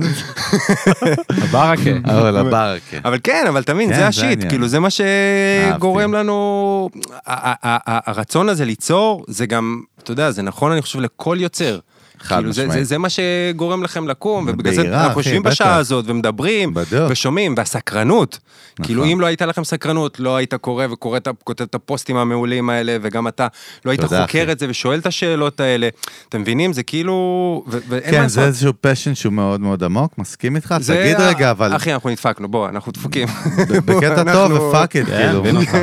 הברקה. 1.28 1.90
אבל 2.04 2.36
הברקה. 2.36 2.96
אבל 3.04 3.18
כן, 3.24 3.44
אבל 3.48 3.60
אתה 3.60 3.74
מבין, 3.74 3.88
כן, 3.88 3.94
זה 3.94 4.00
זה 4.00 4.06
השיט. 4.06 4.48
כאילו 4.48 4.68
זה 4.68 4.80
מה 4.80 4.88
שגורם. 4.90 6.14
לנו, 6.14 6.90
הרצון 7.26 8.48
הזה 8.48 8.64
ליצור, 8.64 9.24
זה 9.28 9.46
גם, 9.46 9.80
אתה 10.02 10.12
יודע, 10.12 10.30
זה 10.30 10.42
נכון 10.42 10.72
אני 10.72 10.82
חושב 10.82 11.00
לכל 11.00 11.36
יוצר. 11.40 11.78
חד 12.24 12.36
כאילו, 12.36 12.52
זה, 12.52 12.62
משמעית. 12.62 12.78
זה, 12.78 12.88
זה 12.88 12.98
מה 12.98 13.08
שגורם 13.08 13.82
לכם 13.82 14.08
לקום, 14.08 14.44
ובגלל 14.48 14.74
זה 14.74 14.82
אנחנו 14.82 15.10
אחי, 15.10 15.18
יושבים 15.18 15.42
בטח. 15.42 15.50
בשעה 15.52 15.76
הזאת 15.76 16.04
ומדברים, 16.08 16.74
בדיוק. 16.74 17.06
ושומעים, 17.10 17.54
והסקרנות. 17.56 18.38
נכון. 18.72 18.86
כאילו, 18.86 19.04
אם 19.04 19.20
לא 19.20 19.26
הייתה 19.26 19.46
לכם 19.46 19.64
סקרנות, 19.64 20.20
לא 20.20 20.36
היית 20.36 20.54
קורא 20.54 20.86
וקורא 20.92 21.16
את 21.62 21.74
הפוסטים 21.74 22.16
המעולים 22.16 22.70
האלה, 22.70 22.96
וגם 23.02 23.28
אתה 23.28 23.46
לא 23.84 23.90
היית 23.90 24.00
חוקר 24.04 24.24
אחי. 24.24 24.52
את 24.52 24.58
זה 24.58 24.66
ושואל 24.68 24.98
את 24.98 25.06
השאלות 25.06 25.60
האלה. 25.60 25.88
אתם 26.28 26.40
מבינים? 26.40 26.72
זה 26.72 26.82
כאילו... 26.82 27.64
כן. 28.10 28.28
זה 28.28 28.44
איזשהו 28.44 28.72
פשן 28.80 29.14
שהוא 29.14 29.32
מאוד 29.32 29.60
מאוד 29.60 29.84
עמוק, 29.84 30.18
מסכים 30.18 30.56
איתך? 30.56 30.74
זה 30.80 30.94
תגיד 31.04 31.20
ה- 31.20 31.28
רגע, 31.28 31.50
אבל 31.50 31.76
אחי, 31.76 31.92
אנחנו 31.94 32.10
נדפקנו, 32.10 32.48
בוא, 32.48 32.68
אנחנו 32.68 32.92
דפוקים. 32.92 33.28
בקטע 33.86 34.32
טוב 34.32 34.52
ופאק 34.52 34.96
איט, 34.96 35.06
כן, 35.06 35.32
כאילו. 35.42 35.60
אתה 35.62 35.74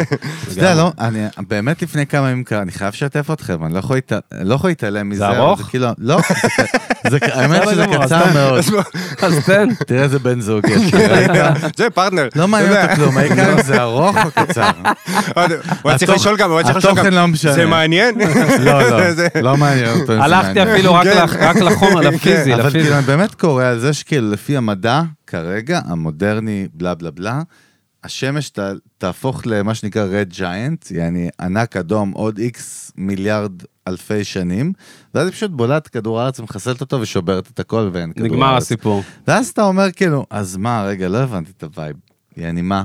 יודע, 0.50 0.76
לא, 0.76 0.92
אני 1.00 1.20
באמת 1.48 1.82
לפני 1.82 2.06
כמה 2.08 2.30
ימים 2.32 2.44
אני 2.52 2.72
חייב 2.72 2.94
לשתף 2.94 3.32
אתכם, 3.34 3.66
אני 3.66 3.74
לא 3.74 3.80
יכול 3.80 3.98
לא 4.42 4.60
להתעלם 4.64 5.10
מזה. 5.10 5.28
אבל 5.28 5.36
ארוך? 5.38 5.60
זה 5.64 5.70
כאילו, 5.70 5.88
לא, 5.98 6.18
זה- 6.18 6.24
זה- 6.28 6.31
האמת 7.34 7.62
שזה 7.72 7.86
קצר. 7.88 8.34
מאוד. 8.34 8.64
אז 9.22 9.46
תן. 9.46 9.70
תראה 9.88 10.04
איזה 10.04 10.20
בן 10.20 10.42
זוג 10.42 10.68
יש 10.70 10.94
לי? 10.94 11.08
זה 11.78 11.90
פרטנר. 11.90 12.28
לא 12.36 12.48
מעניין 12.48 12.72
אותו 12.72 12.96
כלום, 12.96 13.18
העיקר 13.18 13.54
אם 13.54 13.62
זה 13.62 13.82
ארוך 13.82 14.16
או 14.26 14.32
קצר. 14.32 14.70
הוא 15.82 15.90
היה 15.90 15.98
צריך 15.98 16.12
לשאול 16.12 16.38
גם, 16.38 16.50
הוא 16.50 16.58
היה 16.58 16.66
צריך 16.66 16.78
לשאול 16.78 16.94
התוכן 16.94 17.10
גם. 17.10 17.16
לא 17.16 17.28
משנה. 17.28 17.54
זה 17.54 17.66
מעניין? 17.66 18.16
לא, 18.60 18.82
לא, 18.90 18.98
לא 19.52 19.58
מעניין 19.58 20.00
אותו. 20.00 20.14
הלכתי. 20.14 20.64
אפילו 20.64 20.94
רק 20.94 21.08
כן. 21.08 21.66
לחומר, 21.66 22.02
לפיזי, 22.02 22.54
אבל. 22.54 22.70
כאילו, 22.72 22.96
אני 22.96 23.02
באמת 23.06 23.36
קורא 23.36 23.66
על 23.66 23.80
זה 23.80 23.94
שכאילו, 23.94 24.32
לפי 24.32 24.58
המדע, 24.58 25.02
כרגע, 25.28 25.80
המודרני, 25.86 26.68
בלה 26.74 26.96
בלה 26.96 27.12
בלה, 27.12 27.42
השמש 28.04 28.50
ת, 28.50 28.60
תהפוך 28.98 29.42
למה 29.46 29.76
שנקרא 29.76 30.04
red 30.04 30.30
giant, 30.30 30.92
יעני 30.92 31.30
ענק 31.40 31.78
אדום 31.78 32.12
עוד 32.12 32.38
איקס 32.38 32.92
מיליארד 32.98 33.52
אלפי 33.88 34.24
שנים, 34.24 34.74
ואז 35.16 35.28
היא 35.28 35.34
פשוט 35.34 35.52
בולעת 35.52 35.88
כדור 35.88 36.22
הארץ 36.22 36.40
ומחסלת 36.40 36.82
אותו 36.82 37.02
ושוברת 37.02 37.50
את 37.54 37.60
הכל 37.60 37.90
ואין 37.94 38.12
כדור 38.14 38.26
הארץ. 38.26 38.34
נגמר 38.34 38.56
הסיפור. 38.58 39.04
ואז 39.28 39.48
אתה 39.48 39.64
אומר 39.64 39.92
כאילו, 39.92 40.26
אז 40.30 40.58
מה, 40.58 40.84
רגע, 40.84 41.08
לא 41.08 41.18
הבנתי 41.18 41.52
את 41.58 41.64
ה 41.64 41.69
vibe. 41.69 41.96
יעני 42.38 42.62
מה? 42.62 42.84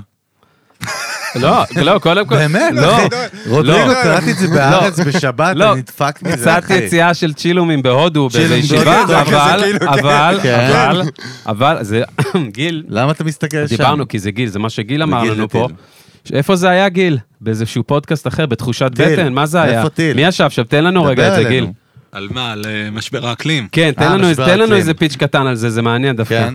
לא, 1.34 1.64
לא, 1.76 1.98
קודם 1.98 2.26
כל... 2.26 2.36
באמת, 2.36 2.72
לא. 2.74 2.98
רודריגו, 3.46 3.88
לא. 3.88 3.94
קראתי 4.02 4.30
את 4.32 4.36
זה 4.36 4.46
בהארץ 4.48 5.00
בשבת, 5.00 5.56
לא. 5.56 5.72
אני 5.72 5.80
נדפק 5.80 6.22
מזה, 6.22 6.36
קצת 6.36 6.60
אחי. 6.64 6.74
יציאה 6.74 7.14
של 7.14 7.34
צ'ילומים 7.34 7.82
בהודו, 7.82 8.28
באיזה 8.28 8.56
ישיבה, 8.56 9.02
אבל, 9.02 9.62
כאילו. 9.62 9.78
אבל, 9.88 10.38
כן. 10.42 10.70
אבל, 10.72 11.02
אבל, 11.46 11.78
זה, 11.80 12.02
גיל, 12.56 12.84
למה 12.88 13.12
אתה 13.12 13.24
מסתכל 13.24 13.66
שם? 13.66 13.76
דיברנו, 13.76 14.08
כי 14.08 14.18
זה 14.18 14.30
גיל, 14.30 14.48
זה 14.48 14.58
מה 14.58 14.70
שגיל 14.70 15.02
אמר 15.02 15.24
לנו 15.24 15.48
פה. 15.48 15.68
איפה 16.32 16.56
זה 16.56 16.70
היה, 16.70 16.88
גיל? 16.88 17.18
באיזשהו 17.40 17.82
פודקאסט 17.82 18.26
אחר, 18.26 18.46
בתחושת 18.46 18.90
טיל. 18.94 19.12
בטן? 19.12 19.32
מה 19.32 19.46
זה 19.46 19.62
היה? 19.62 19.78
איפה 19.78 19.88
טיל? 19.88 20.16
מי 20.16 20.22
ישב 20.24 20.44
עכשיו? 20.44 20.64
תן 20.64 20.84
לנו 20.84 21.04
רגע 21.04 21.28
את 21.28 21.42
זה. 21.42 21.48
גיל. 21.48 21.66
על 22.12 22.28
מה? 22.30 22.52
על 22.52 22.64
אה, 22.66 22.90
משבר 22.90 23.26
האקלים. 23.26 23.68
כן, 23.72 23.92
תן 23.96 24.02
אה, 24.02 24.16
לנו 24.16 24.34
תן 24.34 24.58
לנו. 24.58 24.74
איזה 24.74 24.94
פיץ' 24.94 25.16
קטן 25.16 25.46
על 25.46 25.54
זה, 25.54 25.70
זה 25.70 25.82
מעניין 25.82 26.16
דווקא. 26.16 26.48
כן. 26.48 26.54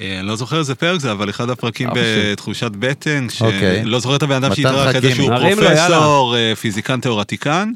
אה, 0.00 0.18
אני 0.18 0.26
לא 0.26 0.36
זוכר 0.36 0.58
איזה 0.58 0.74
פרק 0.74 1.00
זה, 1.00 1.12
אבל 1.12 1.30
אחד 1.30 1.50
הפרקים. 1.50 1.88
בתחושת 1.94 2.70
בטן, 2.78 3.26
אוקיי. 3.40 3.82
שלא 3.82 3.98
זוכר 3.98 4.16
את 4.16 4.22
הבן 4.22 4.34
אדם 4.34 4.50
מתן 4.50 4.62
שהתארח, 4.62 4.88
חכימי. 4.88 5.06
איזשהו 5.06 5.30
נרים 5.30 5.58
לו, 5.58 5.64
יאללה. 5.64 5.86
פרופסור, 5.88 6.36
פיזיקן 6.60 7.00
תיאורטיקן, 7.00 7.72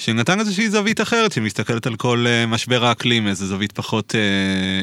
שנתן 0.00 0.40
איזושהי 0.40 0.70
זווית 0.70 1.00
אחרת, 1.00 1.32
שמסתכלת 1.32 1.86
על 1.86 1.94
כל 1.96 2.24
אה, 2.28 2.46
משבר 2.46 2.84
האקלים, 2.84 3.28
איזו 3.28 3.46
זווית 3.46 3.72
פחות 3.72 4.14
אה, 4.14 4.20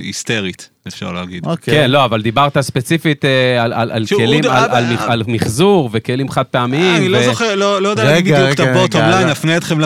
היסטרית, 0.04 0.70
אפשר 0.88 1.12
להגיד. 1.12 1.46
אוקיי. 1.46 1.74
כן, 1.74 1.92
לא, 1.92 2.06
אבל 2.06 2.22
דיברת 2.22 2.58
ספציפית 2.62 3.26
אה, 3.26 3.64
על- 3.64 3.74
על 3.74 3.92
על 3.92 4.06
כלים, 4.06 4.44
הוא- 4.46 4.52
על- 4.54 4.70
על 4.72 4.86
על 5.08 5.24
מחזור 5.28 5.90
וכלים 5.94 6.30
חד 6.30 6.44
פעמיים. 6.44 6.96
אני 6.96 7.10
לא 7.10 7.18
ו- 7.18 7.24
זוכר, 7.24 7.56
לא 7.56 7.82
לא 7.82 7.90
יודע 7.90 8.04
להגיד 8.04 8.34
בדיוק 8.34 8.50
את 8.52 8.60
הבוטום 8.60 9.02
ליין, 9.02 9.28
לא. 9.28 9.32
אפנה 9.32 9.58
אתכם 9.58 9.76
גיל, 9.76 9.84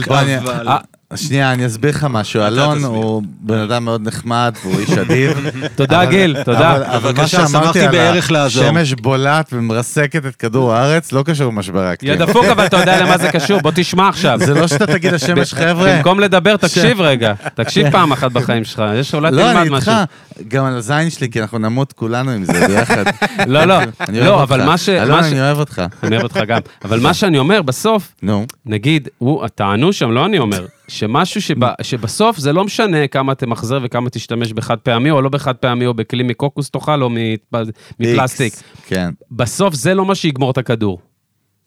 לפרק, 0.00 0.08
אני- 0.22 0.38
אבל... 0.38 0.68
שנייה, 1.16 1.52
אני 1.52 1.66
אסביר 1.66 1.90
לך 1.90 2.06
משהו. 2.10 2.42
אלון. 2.42 2.84
הוא 2.84 3.22
בן 3.40 3.58
אדם 3.58 3.84
מאוד 3.84 4.06
נחמד 4.08 4.54
והוא 4.64 4.80
איש 4.80 4.90
אדיב. 4.90 5.50
תודה, 5.76 6.04
גיל, 6.04 6.42
תודה. 6.44 6.96
אבל- 6.96 7.12
מה 7.16 7.26
שאמרתי 7.26 7.80
על. 7.80 8.36
השמש 8.36 8.92
בולעת 8.92 9.50
ומרסקת 9.52 10.26
את 10.26 10.36
כדור 10.36 10.72
הארץ, 10.74 11.12
לא 11.12 11.22
קשור 11.22 11.46
למשבר 11.52 11.80
האקלים. 11.80 12.12
יא 12.12 12.18
דפוק, 12.18 12.44
אבל 12.44 12.66
אתה 12.66 12.76
יודע 12.76 13.02
למה 13.02 13.18
זה 13.18 13.28
קשור, 13.32 13.60
בוא 13.60 13.70
תשמע 13.74 14.08
עכשיו. 14.08 14.38
זה 14.44 14.54
לא 14.54 14.66
שאתה 14.68 14.86
תגיד 14.86 15.12
לשמש, 15.12 15.54
חבר'ה. 15.54 15.96
במקום 15.96 16.20
לדבר, 16.20 16.56
תקשיב 16.56 17.00
רגע. 17.00 17.32
תקשיב 17.54 17.90
פעם 17.90 18.12
אחת 18.12 18.32
בחיים 18.32 18.64
שלך, 18.64 18.82
יש 19.00 19.14
אולי 19.14 19.30
לא, 19.32 19.36
תלמד 19.42 19.56
אני 19.56 19.70
משהו. 19.70 19.92
איתך, 19.92 20.12
גם 20.48 20.64
על 20.64 20.76
הזין 20.76 21.10
שלי, 21.10 21.30
כי 21.30 21.40
אנחנו 21.40 21.58
נמות 21.58 21.92
כולנו 21.92 22.30
עם 22.30 22.44
זה 22.44 22.66
ביחד. 22.66 23.04
לא, 23.46 23.64
לא, 23.64 23.74
אני 24.08 24.20
לא. 24.20 24.42
אבל 24.42 24.64
מה 24.64 24.78
ש... 24.78 24.88
אלון, 24.88 25.24
אני 25.24 25.40
אוהב 25.40 25.58
אותך. 25.58 25.82
אני 26.02 26.16
אוהב 26.16 26.22
אותך 26.22 26.38
גם. 26.48 26.58
אבל 26.84 27.00
מה 27.00 27.14
שאני 27.14 27.38
אומר, 27.38 27.62
בסוף. 27.62 28.12
נגיד, 28.66 29.08
הוא, 29.18 29.46
טענו 29.54 29.92
שם, 29.92 30.10
לא 30.10 30.26
אני 30.26 30.38
אומר, 30.38 30.66
שמשהו 30.88 31.42
שבא, 31.42 31.72
שבסוף 31.82 32.38
זה 32.38 32.52
לא 32.52 32.64
משנה 32.64 33.06
כמה 33.06 33.34
תמחזר 33.34 33.78
וכמה 33.82 34.10
תשתמש 34.10 34.52
בחד 34.52 34.76
פעמי 34.78 35.10
או 35.10 35.22
לא 35.22 35.28
בחד 35.28 35.54
פעמי 35.56 35.86
או 35.86 35.94
בכלי 35.94 36.22
מקוקוס 36.22 36.70
תאכל 36.70 37.02
או 37.02 37.10
מפ- 37.10 37.54
מפלסטיק. 38.00 38.52
כן. 38.86 39.10
בסוף 39.30 39.74
זה 39.74 39.94
לא 39.94 40.04
מה 40.04 40.14
שיגמור 40.14 40.50
את 40.50 40.58
הכדור, 40.58 41.00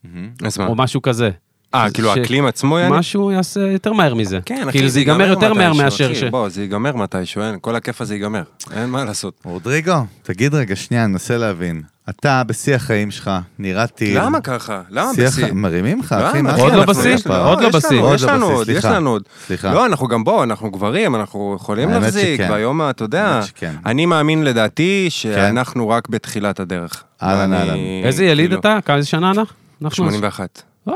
מה? 0.04 0.68
או 0.68 0.76
משהו 0.76 1.02
כזה. 1.02 1.30
אה, 1.76 1.92
כאילו 1.92 2.14
ש- 2.14 2.18
האקלים 2.18 2.46
עצמו 2.46 2.80
יעני? 2.80 2.98
משהו 2.98 3.32
יעשה 3.32 3.60
יותר 3.60 3.94
מהר 3.94 4.14
מזה. 4.14 4.40
כן, 4.46 4.62
אחי, 4.70 4.78
כאילו 4.78 4.90
זה 4.90 5.00
ייגמר 5.00 5.28
יותר 5.28 5.54
מהר 5.54 5.74
מאשר 5.74 6.14
ש... 6.14 6.24
בוא, 6.24 6.50
זה 6.50 6.62
ייגמר 6.62 6.96
מתישהו, 6.96 7.42
אין, 7.42 7.56
כל 7.62 7.76
הכיף 7.76 8.02
הזה 8.02 8.14
ייגמר, 8.16 8.44
אין 8.74 8.90
מה 8.90 9.04
לעשות. 9.06 9.34
רודריגו, 9.46 9.94
תגיד 10.24 10.54
רגע, 10.54 10.76
שנייה, 10.76 11.04
אני 11.04 11.12
מנסה 11.12 11.38
להבין. 11.38 11.82
אתה 12.10 12.44
בשיא 12.48 12.76
החיים 12.76 13.12
שלך, 13.12 13.32
נראה 13.60 13.88
טיל. 13.88 14.20
למה 14.22 14.42
ככה? 14.42 14.82
למה 14.90 15.12
שיא 15.16 15.28
בשיא? 15.28 15.52
מרימים 15.54 16.00
לך, 16.00 16.12
אחי, 16.14 16.42
מה 16.42 16.56
עוד 16.56 16.74
לא 16.74 16.86
בשיא? 16.86 17.16
עוד 17.28 17.62
לא 17.62 17.70
בשיא. 17.70 18.02
יש 18.14 18.24
לנו 18.24 18.46
עוד, 18.46 18.70
יש. 18.70 18.86
לנו 18.86 19.10
עוד. 19.10 19.24
סליחה. 19.48 19.74
לא, 19.74 19.86
אנחנו 19.86 20.08
גם 20.08 20.24
בוא, 20.24 20.44
אנחנו 20.44 20.72
גברים, 20.72 21.16
אנחנו 21.16 21.54
יכולים 21.60 21.90
להחזיק. 21.90 22.40
והיום, 22.50 22.82
אתה 22.90 23.04
יודע. 23.04 23.42
אני 23.86 24.06
מאמין 24.06 24.44
לדעתי 24.44 25.06
שאנחנו 25.10 25.90
רק 25.90 26.10
בתחילת 26.10 26.60
הדרך. 26.60 27.04
אהלן, 27.24 27.54
אהלן. 27.54 27.78
איזה 28.04 28.26
יליד 28.26 28.48
כאילו, 28.48 28.60
אתה? 28.60 28.78
כמה 28.86 29.04
שנה? 29.04 29.32
אנחנו? 29.32 29.46
81. 29.92 30.62
אה, 30.90 30.94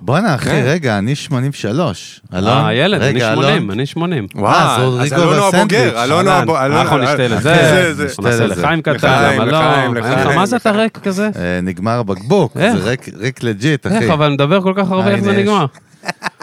בואנה, 0.00 0.34
אחי, 0.34 0.50
כן. 0.50 0.62
רגע, 0.66 0.98
אני 0.98 1.14
83. 1.14 2.20
אלון, 2.34 2.48
אה, 2.64 2.74
ילד, 2.74 3.02
אני 3.02 3.08
רגע, 3.10 3.32
80, 3.34 3.56
אלון. 3.62 3.70
אני 3.70 3.86
80. 3.86 4.26
וואו, 4.34 5.00
אז 5.00 5.12
אלון 5.12 5.26
הוא 5.38 5.44
והסנדוויץ'. 5.44 5.80
הבוגר, 5.88 6.04
אלון 6.04 6.26
הוא 6.28 6.34
הבוגר. 6.34 6.64
אלון- 6.66 6.76
אנחנו 6.76 6.98
נשתה 6.98 7.14
אחי, 7.14 7.28
לזה, 7.28 7.54
זה- 7.94 7.94
זה- 8.08 8.22
נעשה 8.22 8.44
לזה. 8.44 8.62
לחיים 8.62 8.82
קטן, 8.82 9.36
לחיים, 9.48 9.94
מה 10.36 10.46
זה 10.46 10.56
אתה. 10.56 10.70
ריק 10.70 10.98
כזה? 10.98 11.30
אה, 11.36 11.60
נגמר 11.62 11.98
הבקבוק? 11.98 12.52
זה 12.58 12.72
ריק- 12.90 13.08
ריק 13.18 13.42
legit, 13.42 13.86
אחי. 13.86 13.96
איך, 13.96 14.10
אבל 14.10 14.28
נדבר 14.28 14.62
כל 14.62 14.72
כך 14.76 14.90
הרבה, 14.90 15.06
אה, 15.06 15.12
איך 15.14 15.20
זה. 15.24 15.32
נגמר? 15.32 15.66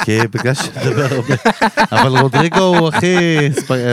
כי 0.04 0.20
בגלל 0.32 0.54
שדבר 0.54 1.08
הרבה. 1.16 1.36
אבל 1.92 2.20
רודריגו 2.20 2.60
הוא 2.78 2.88
הכי, 2.88 3.16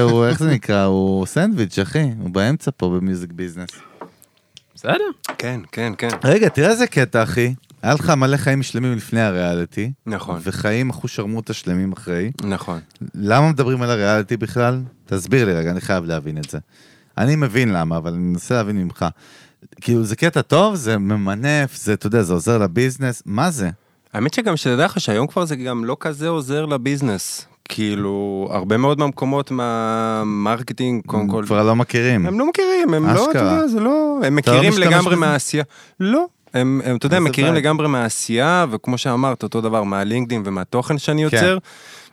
הוא, 0.03 0.25
איך 0.27 0.39
זה 0.39 0.51
נקרא? 0.51 0.83
הוא 0.85 1.27
סנדוויץ', 1.27 1.79
אחי. 1.79 2.11
הוא 2.21 2.31
באמצע 2.31 2.71
פה 2.77 2.89
ב 2.89 2.96
music 2.96 3.31
business. 3.33 3.69
בסדר. 4.75 4.95
כן, 5.39 5.61
כן, 5.73 5.93
כן. 5.99 6.09
רגע, 6.25 6.49
תראה 6.49 6.71
איזה 6.71 6.87
קטע, 6.87 7.23
אחי. 7.23 7.55
היה 7.85 7.95
לך 7.95 8.11
מלא 8.11 8.37
חיים 8.37 8.63
שלמים 8.63 8.97
לפני 8.97 9.21
הריאליטי. 9.21 9.93
נכון. 10.07 10.41
וחיים 10.43 10.91
אחושרמוטה 10.91 11.53
שלמים 11.53 11.93
אחרי. 11.93 12.31
נכון. 12.45 12.81
למה 13.15 13.51
מדברים 13.51 13.83
על 13.83 13.91
הריאליטי 13.91 14.37
בכלל? 14.37 14.83
תסביר 15.07 15.45
לי 15.45 15.53
רגע, 15.53 15.71
אני 15.71 15.81
חייב 15.81 16.05
להבין 16.05 16.39
את 16.39 16.51
זה. 16.51 16.59
אני 17.19 17.37
מבין 17.37 17.73
למה, 17.73 17.97
אבל 17.97 18.13
אני 18.13 18.23
מנסה 18.23 18.55
להבין 18.55 18.77
ממך. 18.77 19.07
כאילו, 19.81 20.05
זה 20.05 20.17
קטע 20.17 20.43
טוב, 20.43 20.75
זה 20.75 20.99
ממנף, 20.99 21.77
זה, 21.77 21.93
אתה 21.93 22.07
יודע, 22.07 22.23
זה 22.23 22.33
עוזר 22.33 22.59
לביזנס, 22.59 23.23
מה 23.27 23.51
זה? 23.51 23.71
האמת 24.13 24.35
שגם 24.35 24.57
שתדע 24.57 24.85
לך 24.85 25.01
שהיום 25.01 25.27
כבר 25.27 25.45
זה 25.45 25.57
גם 25.57 25.85
לא 25.85 25.97
כזה 26.01 26.29
עוזר 26.29 26.67
לביזנס. 26.67 27.47
כאילו, 27.69 28.49
הרבה 28.51 28.77
מאוד 28.77 28.99
מהמקומות 28.99 29.51
מה 29.51 29.76
marketing, 29.76 31.03
קודם 31.07 31.29
כל, 31.29 31.43
כבר 31.47 31.63
לא 31.63 31.77
מכירים. 31.77 32.27
הם 32.27 32.39
לא 32.39 32.49
מכירים, 32.49 32.95
הם 32.95 33.07
לא, 33.07 33.13
אתה 33.13 33.31
אשכרה. 33.31 33.53
יודע, 33.53 33.67
זה 33.69 33.81
לא, 33.81 34.17
הם 34.17 34.33
לא 34.33 34.39
מכירים 34.39 34.71
משתמש 34.71 34.87
לגמרי? 34.87 35.17
מהעשייה. 35.17 35.65
לא. 36.01 36.27
הם, 36.55 36.81
הם, 36.85 36.97
אתה 36.97 37.07
יודע, 37.07 37.21
מכירים 37.21 37.51
בעיה. 37.53 37.61
לגמרי 37.61 37.89
מהעשייה, 37.89 38.67
וכמו 38.71 38.99
שאמרת, 38.99 39.43
אותו 39.43 39.61
דבר 39.61 39.83
מה-LinkedIn 39.83 40.43
ומהתוכן 40.45 40.99
שאני 40.99 41.31
כן. 41.31 41.37
יוצר, 41.37 41.59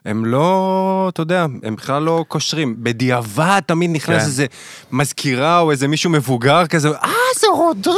הם 0.05 0.25
לא, 0.25 1.09
אתה 1.13 1.21
יודע, 1.21 1.45
הם 1.63 1.75
בכלל 1.75 2.03
לא 2.03 2.25
קושרים. 2.27 2.75
בדיעבד 2.79 3.61
תמיד 3.65 3.91
נכנס 3.91 4.21
כן. 4.21 4.27
איזה 4.27 4.45
מזכירה 4.91 5.59
או 5.59 5.71
איזה 5.71 5.87
מישהו 5.87 6.09
מבוגר 6.09 6.67
כזה, 6.67 6.89
אה, 6.89 7.09
זה 7.39 7.47
רודריגו! 7.53 7.97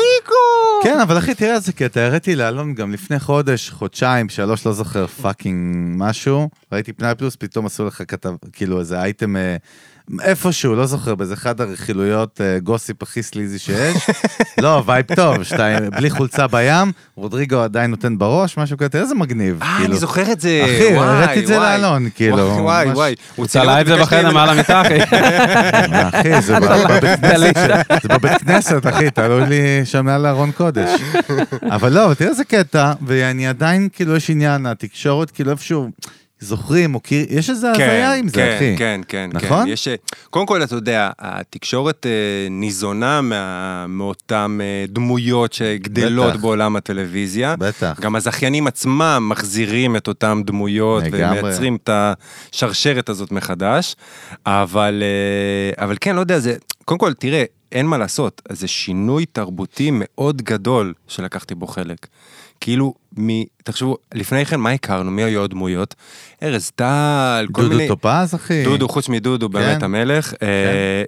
כן, 0.83 0.99
אבל 0.99 1.17
אחי, 1.17 1.35
תראה 1.35 1.55
איזה 1.55 1.73
קטע, 1.73 2.01
הראיתי 2.01 2.35
לאלון 2.35 2.73
גם 2.73 2.91
לפני 2.91 3.19
חודש, 3.19 3.69
חודשיים, 3.69 4.29
שלוש, 4.29 4.65
לא 4.65 4.73
זוכר, 4.73 5.07
fucking 5.07 5.93
משהו. 5.97 6.49
ראיתי 6.71 6.93
פנאי 6.93 7.15
פלוס, 7.15 7.35
פתאום 7.35 7.65
עשו 7.65 7.85
לך 7.85 8.01
כתב, 8.07 8.33
כאילו 8.53 8.79
איזה 8.79 9.01
אייטם 9.01 9.35
אה, 9.35 9.55
איפשהו, 10.21 10.75
לא 10.75 10.85
זוכר, 10.85 11.15
באיזה 11.15 11.33
אחד 11.33 11.61
הרכילויות 11.61 12.41
אה, 12.41 12.59
gossip 12.59 13.03
הכי 13.03 13.23
סליזי 13.23 13.59
שיש. 13.59 13.97
לא, 14.61 14.83
vibe 14.85 15.05
טוב, 15.15 15.43
שאתה 15.43 15.67
בלי 15.97 16.09
חולצה 16.09 16.47
בים, 16.47 16.91
רודריגו 17.15 17.57
עדיין 17.59 17.91
נותן 17.91 18.17
בראש, 18.17 18.57
משהו 18.57 18.77
כזה, 18.77 19.01
איזה 19.01 19.15
מגניב. 19.15 19.59
אה, 19.63 19.73
כאילו. 19.77 19.89
אני 19.91 19.99
זוכר 19.99 20.31
את 20.31 20.39
זה, 20.41 20.61
אחי, 20.65 20.95
וואי, 20.95 21.07
הראיתי 21.07 21.39
את 21.39 21.47
זה. 21.47 21.57
לאלון, 21.57 22.09
כאילו, 22.15 22.37
וואי, 22.61 22.87
וואי. 22.91 23.15
הוא 23.35 23.45
צלה 23.47 23.81
את 23.81 23.85
זה 23.85 23.95
בחדר 23.97 24.31
מעל 24.31 24.49
המיטה, 24.49 24.81
אחי. 24.81 24.97
אחי, 26.19 26.41
זה 26.41 26.59
בבית 26.59 26.87
כנסת, 27.19 27.57
ש- 27.57 28.01
זה 28.03 28.07
בבית 28.09 28.41
כנסת, 28.41 28.87
אחי, 28.89 29.11
תלוי 29.11 29.45
לי 29.49 29.57
שם 29.85 30.05
מעל 30.05 30.25
ארון 30.25 30.51
קודש. 30.51 31.01
אבל 31.71 31.93
לא, 31.93 32.05
אבל 32.05 32.13
תראה 32.13 32.29
איזה 32.29 32.43
קטע, 32.43 32.93
ואני 33.05 33.47
עדיין, 33.47 33.89
כאילו, 33.93 34.15
יש 34.15 34.29
עניין, 34.29 34.65
התקשורת, 34.65 35.31
כאילו, 35.31 35.51
איפשהו, 35.51 35.89
זוכרים, 36.43 36.91
מוקיר, 36.91 37.25
יש 37.29 37.49
איזה 37.49 37.71
כן, 37.77 37.83
הזיה 37.83 38.13
עם 38.13 38.27
זה, 38.27 38.35
כן, 38.35 38.55
אחי. 38.55 38.75
כן, 38.77 39.01
כן, 39.07 39.29
נכון? 39.33 39.65
כן. 39.65 39.71
יש, 39.71 39.87
אה, 39.87 39.95
קודם 40.29 40.45
כל, 40.45 40.63
אתה 40.63 40.75
יודע, 40.75 41.09
התקשורת 41.19 42.05
אה, 42.05 42.11
ניזונה 42.49 43.21
מה, 43.21 43.85
מאותן 43.87 44.57
אה, 44.61 44.85
דמויות 44.87 45.53
שגדלות 45.53 46.33
בטח. 46.33 46.41
בעולם 46.41 46.75
הטלוויזיה. 46.75 47.55
בטח. 47.55 47.99
גם 48.01 48.15
הזכיינים 48.15 48.67
עצמם 48.67 49.27
מחזירים 49.29 49.95
את 49.95 50.07
אותן 50.07 50.41
דמויות 50.45 51.03
לגמרי. 51.03 51.39
ומייצרים 51.39 51.77
את 51.83 51.89
השרשרת 51.93 53.09
הזאת 53.09 53.31
מחדש. 53.31 53.95
אבל, 54.45 55.03
אה, 55.03 55.83
אבל 55.83 55.97
כן, 56.01 56.15
לא 56.15 56.19
יודע, 56.19 56.39
זה... 56.39 56.55
קודם 56.85 56.99
כל, 56.99 57.13
תראה, 57.13 57.43
אין 57.71 57.85
מה 57.85 57.97
לעשות, 57.97 58.41
זה 58.51 58.67
שינוי 58.67 59.25
תרבותי 59.25 59.89
מאוד 59.93 60.41
גדול 60.41 60.93
שלקחתי 61.07 61.55
בו 61.55 61.67
חלק. 61.67 62.07
כאילו, 62.61 62.93
מ... 63.17 63.29
תחשבו, 63.63 63.97
לפני 64.13 64.45
כן, 64.45 64.59
מה 64.59 64.71
הכרנו? 64.71 65.11
מי 65.11 65.23
היו 65.23 65.43
הדמויות? 65.43 65.95
ארז 66.43 66.71
טל, 66.75 67.47
כל 67.51 67.61
דודו 67.61 67.75
מיני... 67.75 67.87
טופז, 67.87 68.35
אחי. 68.35 68.63
דודו, 68.63 68.89
חוץ 68.89 69.09
מדודו, 69.09 69.49
באמת 69.49 69.77
כן. 69.79 69.85
המלך, 69.85 70.33
אה, 70.41 70.47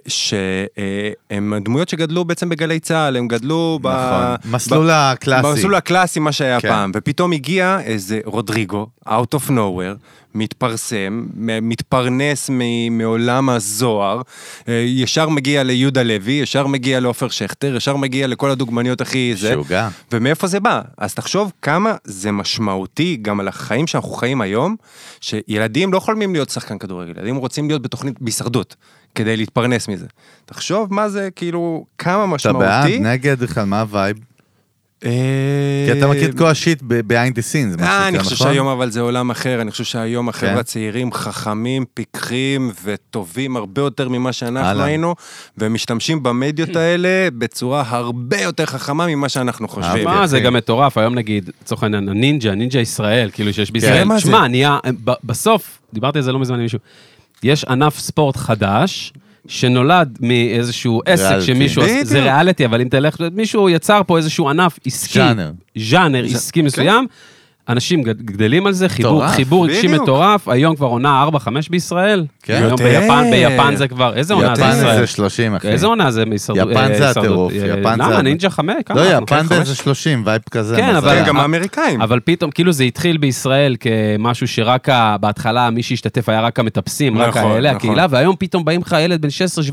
שהם 0.08 1.52
הדמויות 1.52 1.88
שגדלו 1.88 2.24
בעצם 2.24 2.48
בגלי 2.48 2.80
צה"ל, 2.80 3.16
הם 3.16 3.28
גדלו 3.28 3.78
ב... 3.82 3.86
נכון. 3.88 4.52
מסלול 4.52 4.86
ב- 4.86 4.90
הקלאסי. 4.90 5.48
במסלול 5.48 5.74
הקלאסי, 5.74 6.20
מה 6.20 6.32
שהיה 6.32 6.60
כן. 6.60 6.68
פעם, 6.68 6.90
ופתאום 6.94 7.32
הגיע 7.32 7.78
איזה 7.84 8.20
רודריגו, 8.24 8.86
out 9.08 9.34
of 9.34 9.50
nowhere, 9.50 9.96
מתפרסם, 10.34 11.26
מתפרנס 11.62 12.50
מ- 12.52 12.98
מעולם 12.98 13.48
הזוהר, 13.50 14.20
אה, 14.68 14.74
ישר 14.86 15.28
מגיע 15.28 15.62
ליהודה 15.62 16.02
לוי, 16.02 16.32
ישר 16.32 16.66
מגיע 16.66 17.00
לעופר 17.00 17.28
שכטר, 17.28 17.76
ישר 17.76 17.96
מגיע 17.96 18.26
לכל 18.26 18.50
הדוגמניות 18.50 19.00
הכי 19.00 19.34
זה. 19.36 19.56
משוגע. 19.56 19.88
ומאיפה 20.12 20.46
זה 20.46 20.60
בא? 20.60 20.80
אז 20.98 21.14
תחשוב 21.14 21.52
כמה 21.62 21.95
זה 22.04 22.32
משמעותי 22.32 23.16
גם 23.22 23.40
על 23.40 23.48
החיים 23.48 23.86
שאנחנו 23.86 24.10
חיים 24.10 24.40
היום, 24.40 24.76
שילדים 25.20 25.92
לא 25.92 26.00
חולמים 26.00 26.32
להיות 26.32 26.50
שחקן 26.50 26.78
כדורגל, 26.78 27.10
ילדים 27.10 27.36
רוצים 27.36 27.68
להיות 27.68 27.82
בתוכנית 27.82 28.20
בהישרדות, 28.20 28.76
כדי 29.14 29.36
להתפרנס 29.36 29.88
מזה. 29.88 30.06
תחשוב 30.44 30.94
מה 30.94 31.08
זה, 31.08 31.28
כאילו, 31.36 31.86
כמה 31.98 32.24
אתה 32.24 32.26
משמעותי. 32.26 32.66
בעד, 32.66 32.90
נגד, 33.00 33.38
בכלל, 33.38 33.64
מה 33.64 33.80
ה 33.80 33.86
vibe? 33.86 34.16
כי 35.00 35.92
אתה 35.98 36.06
מכיר 36.06 36.30
את 36.30 36.38
כל 36.38 36.46
ה 36.46 36.53
shit 36.53 36.82
ב-behind 36.86 37.32
the 37.32 37.42
scenes, 37.52 37.80
מה 37.80 37.86
אה, 37.86 38.04
שנקרא, 38.04 38.08
אני 38.08 38.18
חושב 38.18 38.34
נכון? 38.34 38.46
שהיום 38.46 38.66
אבל 38.66 38.90
זה 38.90 39.00
עולם 39.00 39.30
אחר, 39.30 39.60
אני 39.60 39.70
חושב 39.70 39.84
שהיום 39.84 40.28
החבר'ה 40.28 40.52
כן. 40.52 40.58
הצעירים 40.58 41.12
חכמים, 41.12 41.84
פיקחים 41.94 42.70
וטובים 42.84 43.56
הרבה 43.56 43.82
יותר 43.82 44.08
ממה 44.08 44.32
שאנחנו. 44.32 44.82
היינו, 44.82 45.14
והם 45.58 45.74
משתמשים 45.74 46.22
במדיות 46.22 46.76
האלה 46.82 47.28
בצורה 47.38 47.84
הרבה 47.86 48.40
יותר 48.40 48.66
חכמה 48.66 49.06
ממה 49.06 49.28
שאנחנו 49.28 49.68
חושבים. 49.68 50.04
מה, 50.04 50.26
זה. 50.26 50.40
גם 50.40 50.54
מטורף, 50.54 50.98
היום 50.98 51.14
נגיד, 51.14 51.50
לצורך 51.62 51.82
העניין, 51.82 52.08
הנינג'ה, 52.08 52.54
נינג'ה 52.54 52.80
ישראל, 52.80 53.30
כאילו 53.32 53.52
שיש 53.52 53.70
בישראל. 53.70 54.04
מה 54.04 54.18
זה? 54.18 54.22
תשמע, 54.22 54.48
נהיה, 54.48 54.78
ב- 55.04 55.12
בסוף, 55.24 55.78
דיברתי 55.92 56.18
על 56.18 56.24
זה 56.24 56.32
לא 56.32 56.38
מזמן 56.38 56.56
עם 56.56 56.62
מישהו, 56.62 56.78
יש 57.42 57.64
ענף 57.64 57.98
ספורט 57.98 58.36
חדש, 58.36 59.12
שנולד 59.48 60.18
מאיזשהו 60.20 61.02
עסק 61.06 61.24
ריאליטי. 61.24 61.46
שמישהו, 61.46 61.82
זה. 62.02 62.22
ריאליטי, 62.22 62.64
אבל 62.64 62.80
אם 62.80 62.88
תלך, 62.88 63.16
מישהו 63.32 63.70
יצר 63.70 64.00
פה 64.06 64.16
איזשהו 64.16 64.48
ענף 64.48 64.78
עסקי, 64.86 65.18
ז'אנר. 65.18 65.50
ז'אנר 65.76 66.24
עסקי 66.24 66.62
מסוים, 66.62 67.06
אנשים 67.68 68.02
גד- 68.02 68.22
גדלים 68.22 68.66
על 68.66 68.72
זה, 68.72 68.88
חיבור, 68.88 69.28
חיבור 69.28 69.66
רגשי. 69.66 69.86
מטורף, 69.88 70.48
היום 70.48 70.76
כבר 70.76 70.86
עונה 70.86 71.24
4-5 71.24 71.48
בישראל. 71.70 72.24
כן. 72.42 72.54
היום 72.54 72.70
יותר. 72.70 72.84
ביפן, 72.84 73.24
ביפן 73.30 73.76
זה 73.76 73.88
כבר, 73.88 74.14
איזה 74.14 74.34
עונה 74.34 74.54
זה 74.56 74.62
יפן 74.62 74.76
ישראל? 74.78 75.00
זה 75.00 75.06
30, 75.06 75.54
אחי. 75.54 75.68
איזה 75.68 75.86
עונה 75.86 76.10
זה 76.10 76.24
מהישרדות? 76.24 76.70
יפן 76.70 76.80
אה, 76.80 76.86
זה 76.98 77.08
הישרדות? 77.08 77.16
הטירוף, 77.16 77.52
אה, 77.52 77.80
יפן 77.80 77.96
זה... 77.96 78.10
למה? 78.10 78.22
נינג'ה 78.22 78.50
חמש? 78.50 78.74
כמה 78.86 78.96
לא, 79.04 79.10
אנחנו? 79.10 79.22
יפן 79.36 79.46
כן, 79.48 79.64
זה 79.64 79.74
30, 79.74 80.22
vibe 80.26 80.42
כזה. 80.50 80.76
כן, 80.76 80.88
מזל. 80.88 80.96
אבל- 80.96 81.24
גם 81.26 81.36
אה, 81.36 81.42
האמריקאים. 81.42 82.02
אבל 82.02 82.20
פתאום, 82.24 82.50
כאילו 82.50 82.72
זה 82.72 82.84
התחיל 82.84 83.16
בישראל 83.16 83.76
כמשהו 83.80 84.48
שרק 84.48 84.88
בהתחלה 85.20 85.70
מי 85.70 85.82
שהשתתף 85.82 86.28
היה 86.28 86.40
רק 86.40 86.58
המטפסים, 86.58 87.18
רק 87.18 87.36
נכון, 87.36 87.50
האלה, 87.50 87.68
נכון. 87.72 87.76
הקהילה, 87.76 88.06
והיום 88.10 88.36
פתאום 88.38 88.64
באים 88.64 88.80
לך 88.80 88.96
ילד 89.00 89.22
בן 89.22 89.28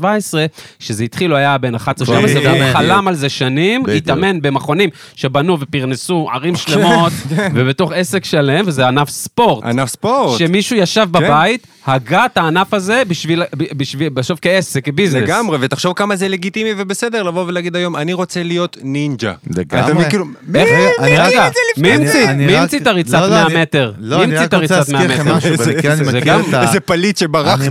שזה 0.78 1.04
התחיל, 1.04 1.30
הוא 1.30 1.38
היה 1.38 1.58
בן 1.58 1.74
11-12, 1.74 1.78
בדיוק. 1.78 2.08
והוא 2.44 2.72
חלם 2.72 3.08
על 3.08 3.14
זה 3.14 3.28
שנים. 3.28 3.82
התאמן 3.96 4.40
במכונים 4.42 4.90
שבנו 5.14 5.60
ופרנסו 5.60 6.28
ערים 6.34 6.56
שלמות, 6.56 7.12
ובתוך 7.84 7.98
עסק 7.98 8.24
שלם, 8.24 8.64
וזה 8.66 8.88
ענף 8.88 9.08
ספורט. 9.08 9.64
ענף 9.64 9.88
ספורט. 9.88 10.38
שמישהו 10.38 10.76
ישב 10.76 11.06
בבית, 11.10 11.66
הגה 11.86 12.26
את 12.26 12.36
הענף 12.36 12.74
הזה 12.74 13.02
בשביל, 13.08 13.42
בשביל, 13.76 14.08
בסוף 14.08 14.38
כעסק, 14.42 14.84
כ 14.84 14.91
business. 14.91 15.22
לגמרי, 15.22 15.58
ותחשוב 15.60 15.92
כמה 15.92 16.16
זה 16.16 16.28
לגיטימי 16.28 16.70
ובסדר 16.76 17.22
לבוא 17.22 17.44
ולהגיד 17.46 17.76
היום, 17.76 17.96
אני 17.96 18.12
רוצה 18.12 18.42
להיות 18.42 18.76
נינג'ה. 18.82 19.32
לגמרי. 19.56 19.84
אתה 19.86 19.94
מבין, 19.94 20.08
כאילו, 20.08 20.24
מי 20.24 20.58
רגע, 20.58 20.88
אני 20.98 21.18
רגע, 21.18 21.46
רק- 21.46 21.52
מי 21.76 21.92
המציא? 21.92 22.28
המציא 22.28 22.78
את 22.78 22.86
הריצת 22.86 23.12
לא, 23.14 23.20
לא, 23.20 23.28
100 23.30 23.46
אני- 23.46 23.62
מטר? 23.62 23.92
לא, 23.98 24.18
מי 24.18 24.24
אני 24.24 24.32
המציא 24.32 24.46
את 24.46 24.54
הריצת 24.54 24.88
100 24.88 25.00
להזכיר 25.00 25.22
לכם 25.22 25.36
מטר? 25.36 25.56
זה 25.64 25.72
את 26.48 26.54
ה... 26.54 26.62
איזה 26.62 26.80
פליט 26.80 27.16
שברח. 27.16 27.60
איך 27.60 27.68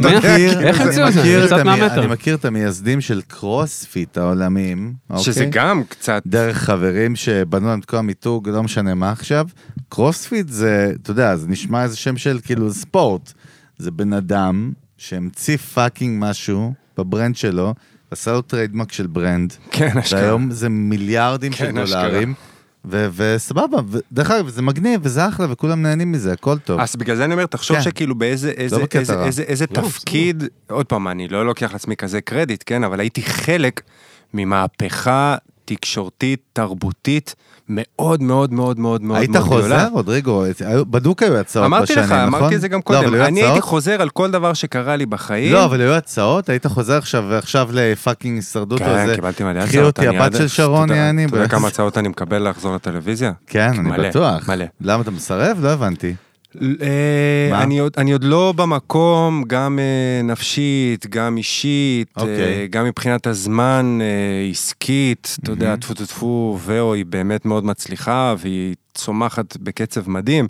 אני 0.82 0.88
המציאו 0.88 1.08
את 1.08 1.14
זה? 1.14 1.22
ריצת 1.22 1.54
את 1.54 1.60
המי- 1.60 1.64
100 1.80 1.86
מטר. 1.86 2.00
אני 2.00 2.08
מכיר 2.08 2.36
את 2.36 2.46
המייסדים 2.46 3.02
של 3.02 3.22
קרוספיט 3.28 4.18
העולמיים, 4.18 4.94
שזה 5.18 5.46
אוקיי? 5.46 5.62
גם 5.64 5.82
קצת... 5.90 6.22
דרך 6.26 6.58
חברים 6.58 7.16
שבנו 7.16 7.68
להם 7.68 7.80
את 7.80 7.86
כל 7.86 7.98
המיתוג, 7.98 8.50
לא 8.50 8.64
משנה 8.64 8.94
מה 8.94 9.12
עכשיו. 9.12 9.46
קרוספיט 10.04 10.48
זה, 10.50 10.92
אתה 11.02 11.12
יודע, 11.12 11.36
זה 11.36 11.48
נשמע 11.48 11.84
איזה 11.84 11.98
שם 11.98 12.18
של 12.18 12.40
כאילו 12.46 12.74
ספורט. 12.74 13.34
זה 13.78 13.92
בן 13.92 14.14
אדם 14.14 14.72
שהמציא 14.98 15.58
fucking 15.58 16.24
משהו 16.24 16.74
ב 16.98 17.04
brand 17.04 17.36
שלו, 17.36 17.74
עשה 18.12 18.32
לו 18.32 18.42
טריידמרק 18.42 18.92
של 18.92 19.08
ברנד. 19.08 19.54
כן, 19.72 19.98
אשכרה. 19.98 20.22
והיום 20.22 20.52
זה 20.52 20.70
מיליארדים 20.70 21.52
של 21.52 21.66
כן, 21.66 21.78
אשכרה. 21.78 22.08
דולרים. 22.08 22.34
ו- 22.86 23.08
וסבבה, 23.16 23.78
ודרך 23.90 24.32
אגב, 24.32 24.50
זה 24.50 24.62
מגניב 24.62 25.02
וזה 25.04 25.28
אחלה 25.28 25.48
וכולם 25.52 25.82
נהנים 25.82 26.12
מזה, 26.12 26.34
הכל 26.34 26.58
טוב. 26.58 26.80
אז 26.80 26.96
בגלל 26.96 27.16
זה 27.16 27.26
אני 27.26 27.34
אומר, 27.34 27.46
תחשוב 27.46 27.78
כן. 27.78 27.84
שכאילו 27.84 28.16
באיזה 28.16 28.50
איזה, 28.50 28.78
בקטע 28.80 29.00
איזה, 29.00 29.16
רע. 29.16 29.26
איזה, 29.26 29.42
איזה 29.44 29.66
לא, 29.72 29.82
תפקיד, 29.82 30.44
עוד 30.70 30.86
פעם, 30.86 31.08
אני 31.08 31.28
לא 31.28 31.46
לוקח 31.46 31.74
לעצמי 31.74 31.96
כזה 31.96 32.22
קרדיט, 32.22 32.64
כן, 32.66 32.84
אבל 32.84 33.00
הייתי 33.00 33.22
חלק 33.22 33.82
ממהפכה 34.34 35.36
תקשורתית, 35.66 36.40
תרבותית, 36.54 37.36
מאוד 37.70 38.22
מאוד 38.24 38.54
מאוד 38.54 38.80
מאוד 38.80 39.02
מאוד 39.02 39.18
היית 39.18 39.30
גדולה. 39.30 39.46
חוזר, 39.46 39.88
רודריגו? 39.92 40.44
בדוק 40.90 41.24
היו 41.24 41.38
הצעות 41.38 41.66
אמרתי 41.66 41.84
בשנים, 41.94 42.00
לך, 42.06 42.12
נכון? 42.12 42.24
אמרתי 42.42 42.56
את 42.56 42.62
זה 42.62 42.68
גם 42.68 42.80
לא, 42.90 42.98
אבל 43.00 43.06
קודם, 43.06 43.14
היו 43.14 43.26
אני 43.26 43.40
הייתי 43.40 43.50
הצעות? 43.58 43.64
חוזר 43.70 44.02
על 44.02 44.10
כל 44.10 44.32
דבר 44.32 44.54
שקרה 44.54 44.96
לי 44.96 45.06
בחיים. 45.06 45.54
לא, 45.54 45.66
אבל 45.66 45.82
היו 45.82 45.94
הצעות, 45.94 46.50
היית 46.50 46.68
חוזר 46.68 46.98
עכשיו 46.98 47.24
ועכשיו 47.30 47.70
לפאקינג 47.74 48.36
הישרדות 48.38 48.80
כן, 48.80 48.98
איזה... 48.98 49.16
קיבלתי 49.16 49.44
מלא 49.44 49.62
קחי 49.66 49.70
הצעות. 49.78 49.86
אותי, 49.98 50.08
אני 50.10 50.18
הבת 50.18 50.34
עד- 50.36 50.38
של 50.42 50.48
שרון 50.48 50.92
יעני. 50.92 51.26
אתה 51.26 51.36
יודע 51.36 51.48
כמה 51.48 51.68
הצעות 51.68 51.98
אני 51.98 52.08
מקבל 52.08 52.50
לחזור 52.50 52.76
לטלוויזיה? 52.76 53.32
כן, 53.48 53.70
אני 53.70 53.80
מלא, 53.90 54.10
בטוח. 54.10 54.50
מלא. 54.50 54.66
למה 54.82 55.02
אתה 55.02 55.12
מסרב? 55.12 55.58
לא 55.62 55.70
הבנתי. 55.70 56.16
אה? 56.62 57.64
אני 57.64 57.80
עוד, 57.80 57.94
אני 57.98 58.12
עוד 58.12 58.24
לא 58.24 58.54
במקום, 58.56 59.44
גם 59.48 59.80
אה, 59.80 60.22
נפשית, 60.24 61.08
גם 61.08 61.38
אישית, 61.38 62.08
אוקיי. 62.18 62.42
אה, 62.42 62.66
גם 62.70 62.86
מבחינת 62.86 63.28
הזמן 63.28 64.00
אה, 64.02 64.50
עסקית, 64.50 65.38
אתה 65.44 65.52
יודע, 65.52 65.76
טפו 65.76 65.94
טפו 65.94 66.06
טפו, 66.06 66.60
ואו 66.62 66.94
היא 66.94 67.06
באמת 67.06 67.46
מאוד 67.46 67.66
מצליחה 67.66 68.36
והיא 68.38 68.76
צומחת 68.94 69.58
בקצב 69.58 70.10
מדהים. 70.10 70.48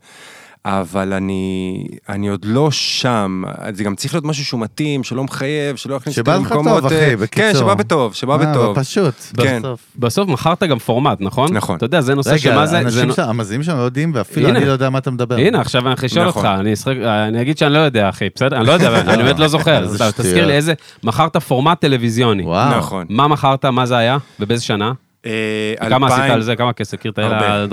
אבל 0.65 1.13
אני, 1.13 1.73
אני 2.09 2.27
עוד 2.29 2.45
לא 2.45 2.71
שם, 2.71 3.43
זה 3.73 3.83
גם 3.83 3.95
צריך 3.95 4.13
להיות 4.13 4.25
משהו 4.25 4.45
שהוא 4.45 4.59
מתאים, 4.59 5.03
שלא 5.03 5.23
מחייב, 5.23 5.75
שלא 5.75 5.95
יכניס 5.95 6.15
שבא 6.15 6.35
לך 6.37 6.53
טוב, 6.53 6.85
אחי, 6.85 6.95
אה, 6.95 7.15
בקיצור. 7.17 7.51
כן, 7.51 7.59
שבא 7.59 7.73
בטוב, 7.73 8.13
שבא 8.13 8.33
אה, 8.33 8.37
בטוב. 8.37 8.79
פשוט, 8.79 9.13
כן. 9.37 9.59
בסוף. 9.59 9.79
בסוף 9.99 10.29
מכרת 10.29 10.63
גם 10.63 10.79
פורמט, 10.79 11.17
נכון? 11.21 11.53
נכון. 11.53 11.77
אתה 11.77 11.85
יודע, 11.85 12.01
זה 12.01 12.15
נושא 12.15 12.29
רגע, 12.29 12.37
שמה 12.37 12.65
זה... 12.65 12.71
זה 12.71 12.79
אנשים 12.81 13.11
שם, 13.11 13.23
המאזינים 13.29 13.63
שם 13.63 13.77
לא 13.77 13.81
יודעים, 13.81 14.11
ואפילו 14.15 14.47
הנה. 14.49 14.57
אני 14.57 14.65
לא 14.65 14.71
יודע 14.71 14.89
מה 14.89 14.97
אתה 14.99 15.11
מדבר. 15.11 15.35
הנה, 15.37 15.61
עכשיו 15.61 15.87
אני 15.87 15.95
אשאל 16.05 16.27
נכון. 16.27 16.45
אותך, 16.45 16.59
אני 16.59 16.73
אשחק- 16.73 16.97
אני 17.27 17.41
אגיד 17.41 17.57
שאני 17.57 17.73
לא 17.73 17.79
יודע, 17.79 18.09
אחי, 18.09 18.27
בסדר? 18.35 18.57
אני 18.57 18.67
לא 18.67 18.71
יודע, 18.71 19.01
אני 19.01 19.23
באמת 19.23 19.39
לא 19.39 19.47
זוכר. 19.47 19.87
תזכיר. 20.17 20.45
לי 20.45 20.53
איזה... 20.53 20.73
מכרת 21.03 21.37
פורמט 21.37 21.81
טלוויזיוני. 21.81 22.43
וואו. 22.43 22.77
נכון. 22.77 23.05
מה 23.09 23.27
מכרת, 23.27 23.65
מה 23.65 23.85
זה 23.85 23.97
היה, 23.97 24.17
ובאיזה 24.39 24.63
שנה? 24.63 24.91
אה, 25.25 25.89
כמה 25.89 26.07
עשית 26.07 26.19
2000 26.19 26.31
על 26.31 26.41
זה, 26.41 26.55
כמה 26.55 26.73
כסף? 26.73 27.05
את 27.05 27.17
הרבה. 27.17 27.53
האלה? 27.53 27.65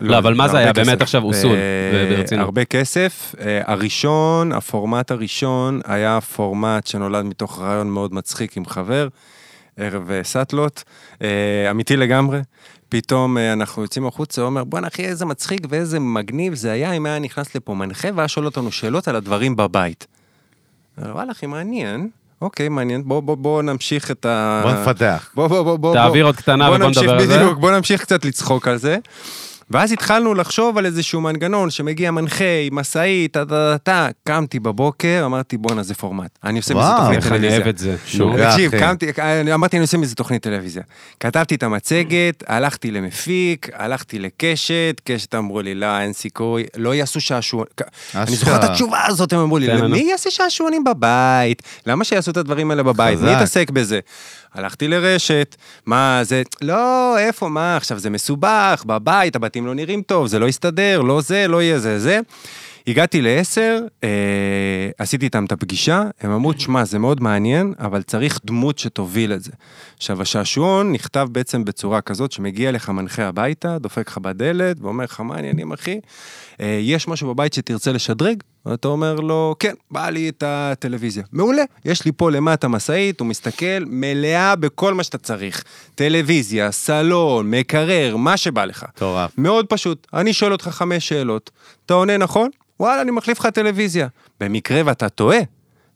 לא, 0.00 0.18
אבל 0.18 0.34
מה 0.34 0.48
זה 0.48 0.58
היה. 0.58 0.72
באמת 0.72 1.02
עכשיו 1.02 1.22
אוסול, 1.22 1.56
אה, 1.56 2.16
ברצינות. 2.16 2.44
הרבה 2.44 2.64
כסף. 2.64 3.34
אה, 3.40 3.60
הראשון, 3.64 4.52
הפורמט 4.52 5.10
הראשון, 5.10 5.80
היה 5.84 6.20
פורמט 6.20 6.86
שנולד 6.86 7.24
מתוך 7.24 7.60
רעיון 7.60 7.90
מאוד 7.90 8.14
מצחיק 8.14 8.56
עם 8.56 8.66
חבר, 8.66 9.08
ערב 9.76 10.10
סאטלות, 10.22 10.84
אמיתי 11.70 11.96
לגמרי. 11.96 12.40
פתאום 12.88 13.38
אנחנו 13.38 13.82
יוצאים 13.82 14.06
החוצה, 14.06 14.40
הוא 14.40 14.46
אומר, 14.46 14.64
בואנה 14.64 14.88
אחי, 14.88 15.04
איזה 15.04 15.26
מצחיק 15.26 15.60
ואיזה 15.68 16.00
מגניב 16.00 16.54
זה 16.54 16.72
היה 16.72 16.92
אם 16.92 17.06
היה 17.06 17.18
נכנס 17.18 17.54
לפה 17.54 17.74
מנחה 17.74 18.08
והיה 18.14 18.28
שואל 18.28 18.46
אותנו 18.46 18.72
שאלות 18.72 19.08
על 19.08 19.16
הדברים 19.16 19.56
בבית. 19.56 20.06
וואלה 20.98 21.32
אחי, 21.32 21.46
מעניין. 21.46 22.08
אוקיי, 22.44 22.68
מעניין, 22.68 23.02
בוא, 23.04 23.20
בוא, 23.20 23.36
בוא 23.36 23.62
נמשיך 23.62 24.10
את 24.10 24.26
ה... 24.26 24.60
בוא 24.64 24.72
נפתח. 24.72 25.30
בוא, 25.34 25.46
בוא, 25.46 25.62
בוא, 25.62 25.76
בוא. 25.76 25.94
תעביר 25.94 26.22
בוא. 26.24 26.28
עוד 26.28 26.36
קטנה 26.36 26.68
בוא 26.68 26.76
ובוא 26.76 26.88
נדבר 26.88 27.12
על 27.12 27.26
זה. 27.26 27.38
בדיוק, 27.38 27.58
בוא 27.58 27.70
נמשיך 27.70 28.00
קצת 28.00 28.24
לצחוק 28.24 28.68
על 28.68 28.76
זה. 28.76 28.98
ואז 29.74 29.92
התחלנו 29.92 30.34
לחשוב 30.34 30.78
על 30.78 30.86
איזשהו 30.86 31.20
מנגנון 31.20 31.70
שמגיע 31.70 32.10
מנחה 32.10 32.44
עם 32.66 32.74
משאית, 32.74 33.32
טה 33.32 33.44
טה 33.44 33.76
טה 33.78 33.78
טה, 33.82 34.08
קמתי 34.24 34.60
בבוקר, 34.60 35.22
אמרתי 35.26 35.56
בואנה 35.56 35.82
זה 35.82 35.94
פורמט, 35.94 36.38
אני 36.44 36.58
עושה 36.58 36.74
מזה 36.74 36.82
וואו, 36.82 37.00
תוכנית 37.00 37.16
איך 37.16 37.26
אני 37.26 37.38
טלוויזיה. 37.38 37.56
אוהב 37.58 37.68
את 37.68 37.78
זה. 37.78 37.96
תקשיב. 38.50 38.70
קמתי, 38.70 39.06
אמרתי 39.54 39.76
אני 39.76 39.82
עושה 39.82 39.98
מזה 39.98 40.14
תוכנית 40.14 40.42
טלוויזיה. 40.42 40.82
כתבתי 41.20 41.54
את 41.54 41.62
המצגת, 41.62 42.44
הלכתי 42.46 42.90
למפיק, 42.90 43.68
הלכתי 43.72 44.18
לקשת, 44.18 45.00
קשת 45.04 45.34
אמרו 45.34 45.60
לי, 45.60 45.74
לא, 45.74 45.98
אין 46.00 46.12
סיכוי, 46.12 46.64
לא 46.76 46.94
יעשו 46.94 47.20
שעשועון. 47.20 47.66
אני 48.14 48.36
זוכר 48.36 48.56
את 48.56 48.64
התשובה 48.64 49.06
הזאת, 49.06 49.32
הם 49.32 49.40
אמרו 49.40 49.58
לי, 49.58 49.66
כן, 49.66 49.76
למי. 49.76 49.98
יעשה 49.98 50.30
שעשועונים 50.30 50.84
בבית? 50.84 51.62
למה 51.86 52.04
שיעשו 52.04 52.30
את 52.30 52.36
הדברים 52.36 52.70
האלה 52.70 52.82
בבית? 52.82 53.20
מי. 53.20 53.32
יתעסק 53.32 53.70
בזה? 53.70 54.00
הלכתי 54.54 54.88
לרשת, 54.88 55.56
מה 55.86 56.20
זה, 56.22 56.42
לא, 56.62 57.18
איפה, 57.18 57.48
מה, 57.48 57.76
עכשיו 57.76 57.98
זה 57.98 58.10
מסובך, 58.10 58.82
בבית, 58.86 59.36
הבתים 59.36 59.63
לא 59.66 59.74
נראים 59.74 60.02
טוב, 60.02 60.26
זה 60.26 60.38
לא 60.38 60.46
יסתדר, 60.46 61.00
לא 61.00 61.20
זה, 61.20 61.48
לא 61.48 61.62
יהיה 61.62 61.78
זה, 61.78 61.98
זה. 61.98 62.20
הגעתי 62.86 63.22
לעשר, 63.22 63.80
אה, 64.04 64.08
עשיתי 64.98 65.24
איתם 65.24 65.44
את 65.44 65.52
הפגישה, 65.52 66.02
הם 66.20 66.30
אמרו, 66.30 66.52
תשמע, 66.52 66.84
זה 66.84 66.98
מאוד 66.98 67.22
מעניין, 67.22 67.74
אבל 67.78 68.02
צריך 68.02 68.40
דמות 68.44 68.78
שתוביל 68.78 69.32
את 69.32 69.42
זה. 69.42 69.52
עכשיו, 69.96 70.22
השעשועון 70.22 70.92
נכתב 70.92 71.28
בעצם 71.32 71.64
בצורה 71.64 72.00
כזאת 72.00 72.32
שמגיע 72.32 72.72
לך 72.72 72.88
מנחה 72.88 73.24
הביתה, 73.24 73.78
דופק 73.78 74.08
לך 74.08 74.18
בדלת 74.18 74.76
ואומר 74.80 75.04
לך, 75.04 75.20
מה 75.20 75.34
העניינים, 75.34 75.72
אחי? 75.72 76.00
אה, 76.60 76.78
יש 76.82 77.08
משהו 77.08 77.34
בבית 77.34 77.52
שתרצה 77.52 77.92
לשדרג? 77.92 78.42
ואתה 78.66 78.88
אומר 78.88 79.14
לו, 79.14 79.54
כן, 79.58 79.74
בא 79.90 80.08
לי 80.08 80.28
את 80.28 80.42
הטלוויזיה. 80.46 81.24
מעולה, 81.32 81.62
יש 81.84 82.04
לי 82.04 82.12
פה 82.16 82.30
למטה 82.30 82.68
משאית, 82.68 83.20
הוא 83.20 83.28
מסתכל, 83.28 83.84
מלאה 83.86 84.56
בכל 84.56 84.94
מה 84.94 85.02
שאתה 85.02 85.18
צריך. 85.18 85.64
טלוויזיה, 85.94 86.70
סלון, 86.70 87.50
מקרר, 87.50 88.16
מה 88.16 88.36
שבא 88.36 88.64
לך. 88.64 88.86
מטורף. 88.96 89.30
מאוד 89.38 89.66
פשוט, 89.66 90.06
אני 90.14 90.32
שואל 90.32 90.52
אותך 90.52 90.68
חמש 90.68 91.08
שאלות. 91.08 91.50
אתה 91.86 91.94
עונה 91.94 92.16
נכון? 92.16 92.50
וואלה, 92.80 93.02
אני 93.02 93.10
מחליף 93.10 93.38
לך 93.38 93.46
טלוויזיה. 93.46 94.08
במקרה 94.40 94.82
ואתה 94.84 95.08
טועה, 95.08 95.38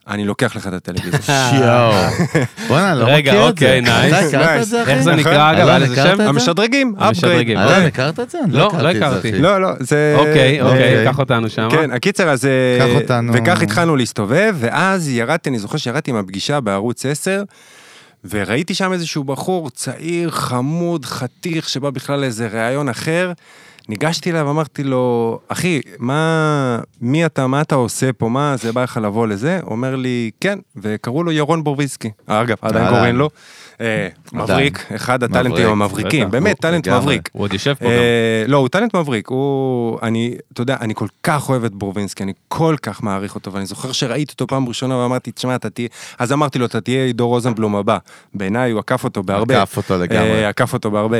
אני 0.08 0.24
לוקח 0.24 0.56
לך 0.56 0.66
את 0.66 0.72
הטלוויזיה. 0.72 1.50
בוא'נה, 2.68 2.94
לא 2.94 3.04
רגע, 3.04 3.32
מכיר 3.32 3.48
את 3.48 3.58
זה. 3.58 3.66
אוקיי, 3.66 3.80
נייס. 3.80 4.14
אתה 4.14 4.38
הכרת 4.38 4.60
את 4.62 4.66
זה, 4.66 4.82
אחי? 4.82 4.92
איך 4.92 5.02
זה 5.02 5.10
נכון. 5.10 5.20
נקרא, 5.20 5.52
אגב? 5.52 5.68
היה 5.68 5.78
לזה 5.78 5.96
שם? 5.96 6.16
זה? 6.16 6.28
המשדרגים, 6.28 6.94
המשדרגים. 6.98 7.58
אלון, 7.58 7.74
כן. 7.74 7.86
הכרת 7.86 8.20
את 8.20 8.30
זה? 8.30 8.38
לא, 8.48 8.72
לא 8.80 8.88
הכרתי 8.88 9.30
זה. 9.30 9.36
אחי. 9.36 9.38
לא, 9.38 9.62
לא, 9.62 9.68
זה... 9.80 10.14
אוקיי, 10.18 10.60
אוקיי, 10.60 10.62
אוקיי. 10.62 11.04
קח 11.06 11.18
אותנו 11.18 11.50
שם. 11.50 11.68
כן, 11.70 11.90
הקיצר 11.90 12.28
הזה... 12.28 12.78
קח 12.80 13.02
אותנו. 13.02 13.32
וכך 13.34 13.62
התחלנו 13.62 13.96
להסתובב, 13.96 14.56
ואז 14.58 15.08
ירדתי, 15.08 15.50
אני 15.50 15.58
זוכר 15.58 15.78
שירדתי 15.78 16.10
עם 16.10 16.16
הפגישה 16.16 16.60
בערוץ 16.60 17.06
10, 17.06 17.42
וראיתי 18.30 18.74
שם 18.74 18.92
איזשהו 18.92 19.24
בחור 19.24 19.70
צעיר, 19.70 20.30
חמוד, 20.30 21.04
חתיך, 21.04 21.68
שבא 21.68 21.90
בכלל 21.90 22.20
לאיזה 22.20 22.48
ראיון 22.52 22.88
אחר. 22.88 23.32
ניגשתי 23.88 24.30
אליו, 24.30 24.50
אמרתי 24.50 24.84
לו, 24.84 25.38
אחי, 25.48 25.80
מה, 25.98 26.78
מי 27.00 27.26
אתה, 27.26 27.46
מה 27.46 27.60
אתה 27.60 27.74
עושה 27.74 28.12
פה, 28.12 28.28
מה, 28.28 28.56
זה 28.56 28.72
בא 28.72 28.82
לך 28.82 29.00
לבוא 29.02 29.26
לזה? 29.26 29.60
אומר 29.66 29.96
לי, 29.96 30.30
כן, 30.40 30.58
וקראו 30.76 31.22
לו 31.22 31.32
ירון 31.32 31.64
בורביסקי. 31.64 32.10
אגב, 32.26 32.56
עדיין. 32.62 32.88
קוראים 32.88 33.16
לו. 33.16 33.30
אה, 33.80 34.08
מבריק, 34.32 34.86
אחד 34.96 35.22
הטאלנטים 35.22 35.52
מבריק, 35.52 35.66
המבריקים, 35.66 36.30
באמת, 36.30 36.56
טאלנט 36.60 36.86
לגמרי. 36.86 37.00
מבריק. 37.00 37.30
הוא 37.32 37.42
עוד 37.42 37.52
יושב 37.52 37.74
פה 37.74 37.84
גם. 37.84 37.90
אה, 37.90 38.44
לא, 38.46 38.56
הוא 38.56 38.68
טאלנט 38.68 38.96
מבריק, 38.96 39.28
הוא... 39.28 39.98
אני, 40.02 40.34
אתה 40.52 40.62
יודע, 40.62 40.76
אני 40.80 40.94
כל 40.94 41.06
כך 41.22 41.48
אוהב 41.48 41.64
את 41.64 41.74
בורבינסקי, 41.74 42.22
אני 42.22 42.32
כל 42.48 42.76
כך 42.82 43.02
מעריך 43.02 43.34
אותו, 43.34 43.52
ואני 43.52 43.66
זוכר 43.66 43.92
שראיתי 43.92 44.32
אותו 44.32 44.46
פעם 44.46 44.68
ראשונה 44.68 44.96
ואמרתי, 44.96 45.32
תשמע, 45.32 45.54
אתה 45.54 45.70
תהיה... 45.70 45.88
אז 46.18 46.32
אמרתי 46.32 46.58
לו, 46.58 46.66
אתה 46.66 46.80
תהיה 46.80 47.04
עידו 47.04 47.28
רוזנבלום 47.28 47.76
הבא. 47.76 47.98
בעיניי 48.34 48.70
הוא 48.70 48.78
עקף 48.78 49.04
אותו 49.04 49.22
בהרבה. 49.22 49.62
עקף 49.62 49.76
אותו 49.76 49.98
לגמרי. 49.98 50.44
אה, 50.44 50.48
עקף 50.48 50.72
אותו 50.72 50.90
בהרבה. 50.90 51.18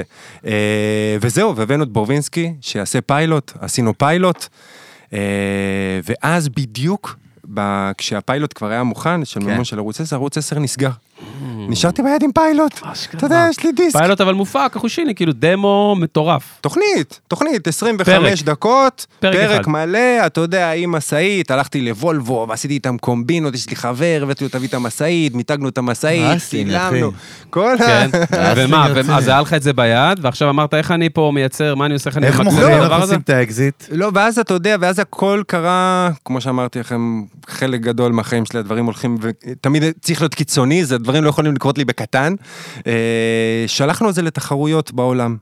וזהו, 1.20 1.56
והבאנו 1.56 1.84
את 1.84 1.88
בורבינסקי, 1.88 2.52
שיעשה 2.60 3.00
פיילוט, 3.00 3.52
עשינו 3.60 3.98
פיילוט, 3.98 4.46
ואז 6.04 6.48
בדיוק, 6.48 7.16
כשהפיילוט 7.98 8.52
כבר 8.54 8.70
היה 8.70 8.82
מוכן, 8.82 9.24
של 9.24 9.40
כן. 9.40 9.46
מימון 9.46 9.64
של 9.64 9.78
ערוץ 9.78 10.00
10, 10.00 10.16
ערוץ 10.16 10.38
10 10.38 10.58
נסגר. 10.58 10.90
נשארתי 11.68 12.02
ביד 12.02 12.22
עם 12.22 12.32
פיילוט. 12.32 12.80
אתה 13.14 13.26
יודע, 13.26 13.46
יש 13.50 13.64
לי 13.64 13.72
דיסק. 13.72 13.98
פיילוט 13.98 14.20
אבל 14.20 14.34
מופק, 14.34 14.72
אחושיני, 14.76 15.14
כאילו 15.14 15.32
דמו 15.32 15.96
מטורף. 15.98 16.58
תוכנית, 16.60 17.20
תוכנית, 17.28 17.68
25 17.68 18.42
פרק. 18.42 18.46
דקות, 18.46 19.06
פרק. 19.20 19.66
מלא, 19.66 20.26
אתה 20.26 20.40
יודע, 20.40 20.72
עם 20.72 20.92
משאית, 20.92 21.50
הלכתי 21.50 21.80
לוולבו 21.80 22.46
ועשיתי 22.48 22.74
איתם 22.74 22.98
קומבינות, 22.98 23.54
יש 23.54 23.70
לי 23.70 23.76
חבר, 23.76 24.20
הבאתי 24.22 24.44
לו 24.44 24.50
תביא 24.50 24.68
את 24.68 24.74
המשאית, 24.74 25.34
מיתגנו 25.34 25.68
את 25.68 25.78
המשאית, 25.78 26.42
צילמנו. 26.42 27.12
כל 27.50 27.74
ה... 27.74 27.78
כן, 27.78 28.10
ומה. 28.56 28.86
אז 29.16 29.28
היה 29.28 29.40
לך 29.40 29.54
את 29.54 29.62
זה 29.62 29.72
ביד, 29.72 30.18
ועכשיו 30.22 30.50
אמרת, 30.50 30.74
איך 30.74 30.90
אני 30.90 31.10
פה 31.10 31.30
מייצר, 31.34 31.74
מה 31.74 31.86
אני 31.86 31.94
עושה, 31.94 32.10
איך 32.10 32.16
אני 32.16 32.26
ממקסם 32.26 32.42
איך 32.42 32.50
הזה? 32.50 32.94
עושים 32.94 33.20
את 33.20 33.30
האקזיט? 33.30 33.84
לא, 33.90 34.10
ואז 34.14 34.38
אתה 34.38 34.54
יודע, 34.54 34.76
ואז 34.80 34.98
הכל 34.98 35.42
קרה, 35.46 36.10
כמו 36.24 36.40
שאמרתי 36.40 36.80
לכם, 36.80 37.22
חלק 37.46 37.80
גדול 37.80 38.12
מהחיים 38.12 38.44
שלי, 38.44 38.58
הדברים 38.60 38.84
הולכים, 38.84 39.18
ותמיד 39.20 39.82
צריך 40.00 40.20
להיות 40.20 40.34
קיצוני, 40.34 40.84
זה 40.84 40.98
דברים 40.98 41.24
לא 41.24 41.28
יכולים 41.28 41.57
לקרות 41.58 41.78
לי 41.78 41.84
בקטן. 41.84 42.34
אה, 42.86 43.64
שלחנו 43.66 44.08
את 44.08 44.14
זה 44.14 44.22
לתחרויות 44.22 44.92
בעולם. 44.92 45.36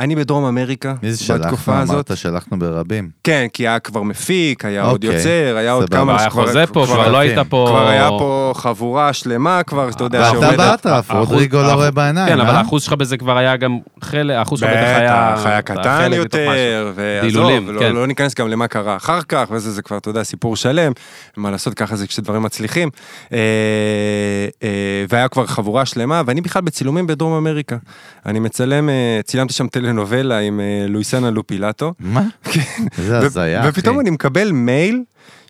אני 0.00 0.16
בדרום 0.16 0.44
אמריקה, 0.44 0.94
מי 1.02 1.12
זה 1.12 1.24
שלחנו? 1.24 1.44
בתקופה 1.44 1.78
הזאת. 1.78 1.94
אמרת 1.94 2.16
שלחנו 2.16 2.58
ברבים. 2.58 3.10
כן, 3.24 3.46
כי 3.52 3.68
היה 3.68 3.78
כבר 3.78 4.02
מפיק, 4.02 4.64
היה 4.64 4.82
עוד 4.82 5.04
אוקיי, 5.04 5.18
יוצר, 5.18 5.56
היה 5.56 5.72
עוד. 5.72 5.90
כמה... 5.90 6.20
היה 6.20 6.30
חוזה 6.30 6.64
פה, 6.66 6.84
כבר 6.86 7.08
לא 7.12 7.18
היית 7.18 7.38
פה... 7.48 7.66
כבר 7.68 7.88
היה 7.88 8.08
פה 8.08 8.52
חבורה 8.56 9.12
שלמה 9.12 9.62
כבר, 9.62 9.90
שאתה 9.90 10.04
יודע, 10.04 10.18
ואתה 10.18 10.30
שעומדת... 10.30 10.56
באטרף, 10.56 11.10
האחוז- 11.10 11.14
רודריגו 11.14 11.62
לא 11.62 11.72
רואה 11.72 11.90
בעיניים, 11.90 12.28
כן, 12.28 12.40
אבל 12.40 12.50
אה? 12.50 12.58
האחוז 12.58 12.82
שלך 12.82 12.92
בזה 12.92 13.16
כבר 13.16 13.36
היה 13.36 13.56
גם 13.56 13.78
חלק, 14.00 14.36
האחוז 14.36 14.60
שלך 14.60 14.68
בטח 14.70 14.78
היה... 14.98 15.32
בטח, 15.36 15.46
היה 15.46 15.62
קטן 15.62 16.12
יותר, 16.12 16.92
ועזוב, 16.94 17.30
דילולים, 17.30 17.70
לא- 17.70 17.80
כן. 17.80 17.92
לא 17.92 18.06
ניכנס 18.06 18.34
גם 18.34 18.48
למה 18.48 18.68
קרה 18.68 18.96
אחר 18.96 19.22
כך, 19.22 19.46
וזה 19.50 19.70
זה 19.70 19.82
כבר, 19.82 19.96
אתה 19.96 20.10
יודע, 20.10 20.22
סיפור 20.22 20.56
שלם, 20.56 20.92
מה 21.36 21.50
לעשות, 21.50 21.74
ככה 21.74 21.96
זה 21.96 22.06
כשדברים 22.06 22.42
מצליחים. 22.42 22.88
אה, 23.32 23.38
אה, 24.62 24.68
והיה 25.08 25.28
כבר 25.28 25.46
חבורה 25.46 25.86
שלמה, 25.86 26.22
ואני 26.26 26.40
בכלל 26.40 26.62
בצילומים 26.62 27.06
בדרום 27.06 27.32
אמריקה. 27.32 27.76
אני 28.26 28.40
מצלם, 28.40 28.88
צילמתי 29.24 29.52
שם 29.54 29.68
טלנובלה 29.90 30.38
עם 30.38 30.60
אה, 30.60 30.86
לואיסנה 30.88 31.30
לופילטו. 31.30 31.94
מה? 31.98 32.22
איזה 32.98 33.18
הזיה, 33.18 33.60
אחי. 33.60 33.68
ופתאום 33.68 34.00
אני 34.00 34.10
מקבל 34.10 34.52
מייל 34.52 35.02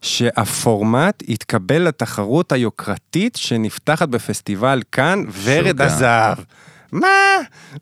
שהפורמט 0.02 1.22
יתקבל 1.28 1.82
לתחרות 1.82 2.52
היוקרתית 2.52 3.36
שנפתחת 3.36 4.08
בפסטיבל 4.08 4.82
כאן, 4.92 5.24
ורד. 5.42 5.80
הזהב. 5.82 6.38
מה? 6.92 7.08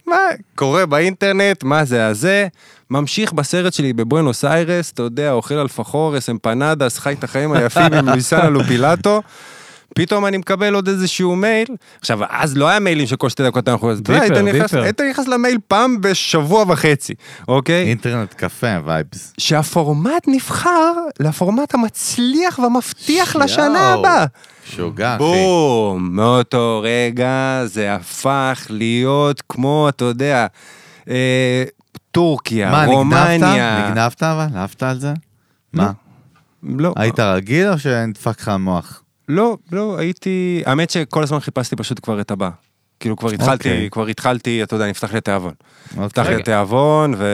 מה? 0.07 0.17
קורא 0.55 0.85
באינטרנט, 0.85 1.65
מה 1.65 1.85
זה 1.85 2.07
הזה? 2.07 2.49
ממשיך 2.91 3.33
בסרט 3.33 3.73
שלי 3.73 3.93
בבואנוס 3.93 4.45
איירס, 4.45 4.93
אתה 4.93 5.03
יודע, 5.03 5.33
אוכל 5.33 5.59
אלפחורס, 5.59 6.29
אמפנדס, 6.29 6.99
חי 6.99 7.13
את 7.13 7.25
החיים 7.25 7.53
היפים 7.53 7.93
עם 7.93 8.09
לואיסנה 8.13 8.49
לופילטו. 8.49 9.23
פתאום 9.95 10.27
אני 10.27 10.37
מקבל 10.37 10.75
עוד 10.75 10.89
איזשהו 10.89 11.37
מייל, 11.37 11.67
עכשיו, 12.01 12.19
אז 12.31 12.57
לא 12.57 12.69
היה 12.69 12.79
מיילים 12.81 13.07
של 13.07 13.17
כל 13.17 13.29
שתי 13.29 13.43
דקות 13.43 13.69
אנחנו... 13.69 13.89
ביפר, 13.97 14.13
היית 14.21 14.33
נכנס- 14.33 14.53
ביפר. 14.63 14.83
היית 14.83 15.01
נכנס 15.01 15.29
למייל 15.29 15.59
פעם 15.69 16.01
בשבוע 16.01 16.65
וחצי, 16.69 17.15
אוקיי? 17.49 17.83
אינטרנט 17.89 18.35
קפה, 18.35 18.67
vibes. 18.85 19.33
שהפורמט 19.39 20.23
נבחר 20.27 20.93
לפורמט 21.21 21.75
המצליח 21.75 22.59
והמבטיח 22.59 23.35
יואו. 23.35 23.45
לשנה 23.45 23.93
הבאה. 23.93 24.25
שוגע, 24.65 25.15
אחי. 25.15 25.19
בום, 25.19 26.09
מאותו 26.17 26.81
רגע 26.85 27.63
זה 27.65 27.95
הפך 27.95 28.67
להיות 28.71 29.43
כמו, 29.49 29.89
אתה 29.89 30.05
יודע, 30.05 30.47
אה, 31.09 31.65
טורקיה, 32.11 32.71
מה, 32.71 32.83
נגנבת? 32.83 32.95
רומניה. 32.97 33.89
נגנבת 33.91 34.23
אבל? 34.23 34.47
אהבת 34.57 34.83
על 34.83 35.01
זה? 35.01 35.13
מה? 35.73 35.91
לא, 36.63 36.93
היית 36.97 37.21
רגיל 37.21 37.69
או 37.69 37.79
שנדפק 37.79 38.41
לך 38.41 38.49
המוח? 38.49 39.03
לא, 39.29 39.57
לא, 39.73 39.97
הייתי, 39.99 40.63
האמת 40.67 40.91
שכל 40.91 41.23
הזמן 41.23 41.41
חיפשתי 41.41 41.77
פשוט 41.77 42.01
כבר 42.03 42.21
את 42.21 42.31
הבא. 42.31 42.51
כאילו 43.01 43.17
כבר 43.17 43.31
התחלתי, 43.31 43.69
אוקיי. 43.71 43.89
כבר 43.91 44.07
התחלתי, 44.07 44.63
אתה 44.63 44.75
יודע, 44.77 44.87
נפתח 44.87 45.13
לי 45.13 45.19
התיאבון. 45.19 45.53
נפתח 45.97 46.23
לי 46.23 46.29
אוקיי. 46.29 46.41
התיאבון, 46.43 47.15
ו... 47.19 47.25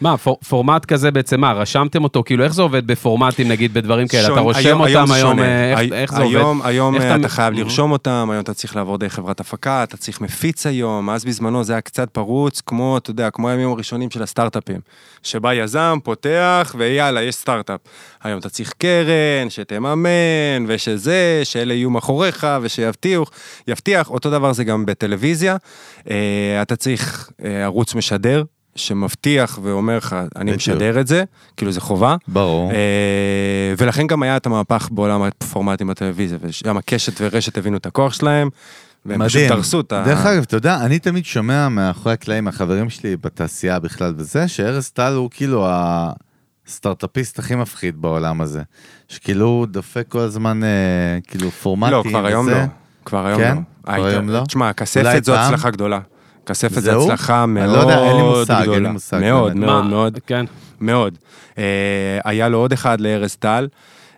מה, 0.00 0.16
פור- 0.16 0.38
פורמט 0.48 0.84
כזה 0.84 1.10
בעצם, 1.10 1.40
מה, 1.40 1.52
רשמתם 1.52 2.04
אותו? 2.04 2.22
כאילו, 2.26 2.44
איך 2.44 2.54
זה 2.54 2.62
עובד 2.62 2.86
בפורמטים, 2.86 3.48
נגיד, 3.48 3.74
בדברים 3.74 4.08
כאלה? 4.08 4.22
אתה 4.26 4.34
שון- 4.34 4.38
רושם 4.38 4.58
היום- 4.68 4.80
אותם 4.80 5.12
היום, 5.12 5.30
שונה. 5.30 5.42
אה, 5.42 5.70
איך- 5.70 5.78
הי- 5.78 5.92
איך 5.92 6.12
זה 6.12 6.22
עובד? 6.22 6.36
היום, 6.36 6.62
היום 6.62 6.94
איך 6.94 7.02
אה, 7.02 7.10
אתה- 7.10 7.20
אתה 7.20 7.28
חייב. 7.28 7.54
לרשום 7.54 7.90
אותם, 7.92 8.28
היום 8.30 8.42
אתה 8.42 8.54
צריך 8.54 8.76
לעבור 8.76 8.98
דרך 8.98 9.12
חברת 9.14 9.40
הפקה, 9.40 9.82
אתה 9.82 9.96
צריך 9.96 10.20
מפיץ 10.20 10.66
היום, 10.66 11.10
אז 11.10 11.24
בזמנו 11.24 11.64
זה 11.64 11.72
היה 11.72 11.80
קצת 11.80 12.08
פרוץ, 12.10 12.60
כמו, 12.66 12.98
אתה 12.98 13.10
יודע, 13.10 13.30
כמו 13.30 13.48
הימים 13.48 13.68
הראשונים 13.70 14.10
של 14.10 14.22
הסטארט-אפים, 14.22 14.80
שבא 15.22 15.54
יזם, 15.54 15.98
פותח, 16.04 16.74
ויאללה, 16.78 17.22
יש 17.22 17.34
סטארט-אפ. 17.34 17.80
היום 18.24 18.38
אתה 18.38 18.48
צריך 18.48 18.72
קרן, 18.78 19.50
שתממן, 19.50 20.64
ושזה, 20.66 21.40
שאלה 21.44 21.74
יהיו 21.74 21.90
מאחוריך, 21.90 22.46
ושיבטיח, 22.62 23.20
יבטיח, 23.68 24.10
אותו 24.10 24.30
דבר 24.30 24.52
זה 24.52 24.64
גם 24.64 24.86
בטלוויזיה. 24.86 25.56
אה, 26.10 26.62
אתה 26.62 26.76
צריך 26.76 27.30
אה, 27.44 27.64
ערוץ 27.64 27.94
משדר. 27.94 28.42
שמבטיח 28.76 29.58
ואומר 29.62 29.96
לך, 29.96 30.16
אני 30.36 30.44
בדיוק. 30.44 30.56
משדר 30.56 31.00
את 31.00 31.06
זה, 31.06 31.24
כאילו 31.56 31.72
זה 31.72 31.80
חובה. 31.80 32.16
ברור. 32.28 32.70
אה, 32.72 33.74
ולכן 33.78 34.06
גם 34.06 34.22
היה 34.22 34.36
את 34.36 34.46
המהפך 34.46 34.88
בעולם 34.90 35.22
הפורמטים 35.22 35.86
בטלוויזיה, 35.86 36.38
ושם 36.40 36.76
הקשת 36.76 37.12
ורשת 37.20 37.58
הבינו 37.58 37.76
את 37.76 37.86
הכוח 37.86 38.12
שלהם, 38.12 38.48
והם 39.06 39.28
פשוט 39.28 39.42
דרסו 39.48 39.80
את 39.80 39.92
ה... 39.92 40.02
דרך 40.06 40.26
אגב, 40.26 40.42
אתה 40.42 40.56
יודע, 40.56 40.76
אני 40.84 40.98
תמיד 40.98 41.24
שומע 41.24 41.68
מאחורי 41.68 42.14
הקלעים, 42.14 42.44
מהחברים 42.44 42.90
שלי 42.90 43.16
בתעשייה 43.16 43.78
בכלל 43.78 44.14
וזה, 44.16 44.48
שארז 44.48 44.88
טל 44.88 45.12
הוא 45.12 45.30
כאילו 45.32 45.66
הסטארט-אפיסט 46.68 47.38
הכי 47.38 47.54
מפחיד 47.54 48.02
בעולם 48.02 48.40
הזה. 48.40 48.62
שכאילו 49.08 49.46
הוא 49.46 49.66
דופק 49.66 50.04
כל 50.08 50.18
הזמן, 50.18 50.64
אה, 50.64 50.68
כאילו, 51.28 51.50
פורמטים 51.50 51.92
לא, 51.92 52.04
כבר 52.08 52.26
היום 52.26 52.46
וזה. 52.46 52.54
לא. 52.54 52.64
כבר 53.04 53.26
היום 53.26 53.40
כן? 53.40 53.56
לא. 53.56 53.62
כבר 53.94 54.06
היום 54.06 54.28
לא? 54.28 54.44
תשמע, 54.44 54.72
כספת 54.72 55.24
זו 55.24 55.32
פעם? 55.32 55.46
הצלחה 55.46 55.70
גדולה. 55.70 56.00
כספת 56.46 56.80
זו? 56.80 57.04
הצלחה 57.04 57.44
אני 57.44 57.52
מאוד 57.52 57.70
לא 57.70 57.78
יודע, 57.78 57.98
אין 57.98 58.16
לי 58.16 58.22
מושג, 58.22 58.54
אין 58.54 58.60
לי 58.60 58.74
גדולה. 58.74 58.92
מושג, 58.92 59.20
מאוד, 59.20 59.52
באמת. 59.52 59.66
מאוד, 59.66 59.84
מה? 59.84 59.90
מאוד, 59.90 60.18
כן. 60.26 60.44
מאוד. 60.80 61.18
אה, 61.58 61.64
היה 62.24 62.48
לו 62.48 62.58
עוד 62.58 62.72
אחד 62.72 63.00
לארז 63.00 63.34
טל. 63.36 63.68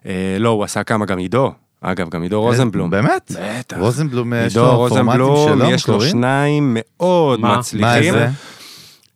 אה, 0.06 0.36
לא, 0.38 0.48
הוא 0.48 0.64
עשה 0.64 0.84
כמה, 0.84 1.04
גם 1.04 1.18
עידו. 1.18 1.52
אגב, 1.80 2.08
גם 2.08 2.22
עידו 2.22 2.40
רוזנבלום. 2.40 2.90
באמת? 2.90 3.32
בטח. 3.58 3.76
רוזנבלום, 3.78 4.32
יש 4.34 4.56
עידו 4.56 4.66
לו 4.66 4.88
פורמטים 4.88 5.10
רוזנבלום, 5.10 5.58
שלו, 5.58 5.70
יש 5.70 5.88
לו? 5.88 6.00
שניים 6.00 6.76
מאוד 6.78 7.40
מה? 7.40 7.48
מה 7.48 7.58
מצליחים. 7.58 8.14
זה? 8.14 8.28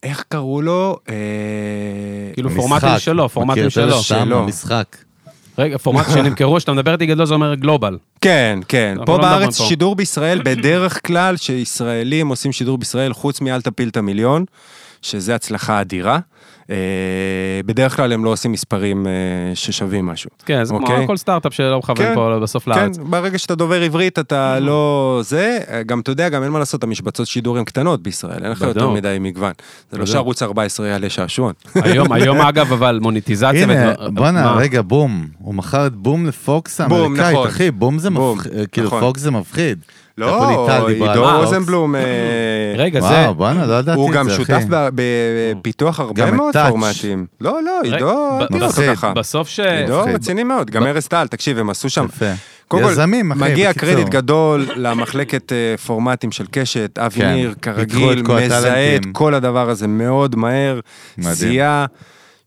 איך 0.03 0.23
קראו 0.29 0.61
לו? 0.61 0.97
אה, 1.09 1.15
כאילו. 2.33 2.49
פורמטים 2.49 2.99
שלו, 2.99 3.29
פורמטים 3.29 3.65
מכיר 3.65 3.67
את 3.67 3.71
שלו. 3.71 4.03
שלו. 4.03 4.39
המשחק. 4.39 4.97
רגע, 5.57 5.77
פורמט 5.77 6.05
שנמכרו, 6.13 6.57
כשאתה 6.57 6.73
מדבר 6.73 6.93
איתי 6.93 7.05
גדול 7.05 7.25
זה 7.25 7.33
אומר 7.33 7.55
גלובל. 7.55 7.97
כן, 8.21 8.59
כן. 8.67 8.97
פה 9.05 9.17
לא 9.17 9.21
בארץ 9.21 9.57
פה. 9.57 9.63
שידור 9.63 9.95
בישראל, 9.95 10.41
בדרך 10.43 11.07
כלל 11.07 11.37
שישראלים 11.37 12.27
עושים 12.27 12.51
שידור 12.51 12.77
בישראל, 12.77 13.13
חוץ 13.13 13.41
מאל 13.41 13.61
תפיל 13.61 13.89
את 13.89 13.97
המיליון, 13.97 14.45
שזה 15.01 15.35
הצלחה 15.35 15.81
אדירה. 15.81 16.19
אה, 16.71 16.75
בדרך 17.65 17.95
כלל 17.95 18.13
הם 18.13 18.25
לא 18.25 18.29
עושים 18.29 18.51
מספרים 18.51 19.07
אה, 19.07 19.11
ששווים 19.55 20.05
משהו. 20.05 20.29
כן, 20.45 20.63
זה 20.63 20.73
כמו 20.73 20.81
אוקיי. 20.81 21.07
כל 21.07 21.17
סטארט-אפ 21.17 21.53
שלא 21.53 21.79
מכוון 21.79 21.97
כן, 21.97 22.15
פה 22.15 22.39
בסוף 22.39 22.65
כן, 22.65 22.71
לארץ. 22.71 22.97
ברגע 22.97 23.37
שאתה 23.37 23.55
דובר 23.55 23.81
עברית 23.81 24.19
אתה 24.19 24.59
לא 24.59 25.19
זה, 25.23 25.59
גם 25.85 25.99
אתה 25.99 26.11
יודע, 26.11 26.29
גם 26.29 26.43
אין 26.43 26.51
מה 26.51 26.59
לעשות, 26.59 26.83
המשבצות 26.83 27.27
שידור 27.27 27.57
הן 27.57 27.63
קטנות 27.63 28.03
בישראל, 28.03 28.43
אין 28.43 28.51
לך 28.51 28.61
יותר. 28.61 28.89
מדי 28.89 29.17
מגוון. 29.19 29.53
זה 29.91 29.97
לא. 29.97 30.05
שערוץ 30.05 30.43
14 30.43 30.87
יעלה 30.87 31.09
שעשועון. 31.09 31.53
היום, 31.75 32.11
היום 32.11 32.37
אגב, 32.37 32.73
אבל 32.73 32.99
מוניטיזציה... 33.01 33.63
הנה, 33.63 33.93
בואנה? 34.13 34.55
רגע, 34.55 34.81
בום. 34.81 35.27
הוא 35.37 35.55
מכר 35.55 35.87
את 35.87 35.95
בום 35.95 36.25
לפוקס 36.25 36.81
האמריקאית, 36.81 37.33
נכון. 37.33 37.47
אחי, 37.47 37.71
בום 37.71 37.99
זה 37.99 38.09
מפחיד, 38.09 38.51
כאילו 38.71 38.87
נכון. 38.87 38.99
פוקס 38.99 39.21
זה 39.21 39.31
מפחיד. 39.31 39.79
לא, 40.21 40.87
עידו. 40.87 41.37
רוזנבלום, 41.39 41.95
אה, 41.95 42.01
רגע, 42.77 43.01
זה... 43.01 43.07
וואו, 43.07 43.35
בואנה, 43.35 43.65
לא 43.65 43.73
ידעתי 43.73 43.99
הוא 43.99 44.09
את 44.09 44.15
גם 44.15 44.29
זה, 44.29 44.35
שותף 44.35 44.51
אחי. 44.57 44.65
ב- 44.69 44.99
בפיתוח 45.59 45.99
הרבה 45.99 46.21
גם 46.21 46.27
את 46.27 46.33
מאוד. 46.33 46.53
פורמטים. 46.67 47.25
לא, 47.41 47.63
לא, 47.63 47.81
עידו, 47.83 48.37
ב- 48.39 48.41
אל 48.41 48.47
תראה 48.47 48.67
אותו. 48.67 48.81
ככה. 48.95 49.13
בסוף 49.13 49.47
ש... 49.49 49.59
עידו. 49.59 50.01
רציני 50.13 50.43
מאוד, 50.43 50.69
גם 50.69 50.87
ארז 50.87 51.07
טל, 51.07 51.27
תקשיב, 51.27 51.57
הם 51.57 51.69
עשו 51.69 51.89
שם. 51.89 52.05
יפה. 52.05 52.25
קודם 52.67 52.83
כל, 52.83 52.91
יזמים, 52.91 53.31
אחי, 53.31 53.39
מגיע 53.41 53.69
בקיצור. 53.69 53.89
קרדיט 53.89 54.09
גדול 54.09 54.67
למחלקת 54.75 55.51
אה, 55.51 55.77
פורמטים 55.77 56.31
של 56.31 56.45
קשת, 56.51 56.99
אבי 56.99 57.19
כן, 57.19 57.31
ניר, 57.33 57.49
פיתחו 57.53 57.61
כרגיל, 57.61 58.23
מזהה 58.45 58.95
את. 58.95 59.01
כל 59.11 59.33
הדבר 59.33 59.69
הזה 59.69 59.87
מאוד 59.87 60.35
מהר, 60.35 60.79
מדהים. 61.17 61.33
זיהה, 61.33 61.85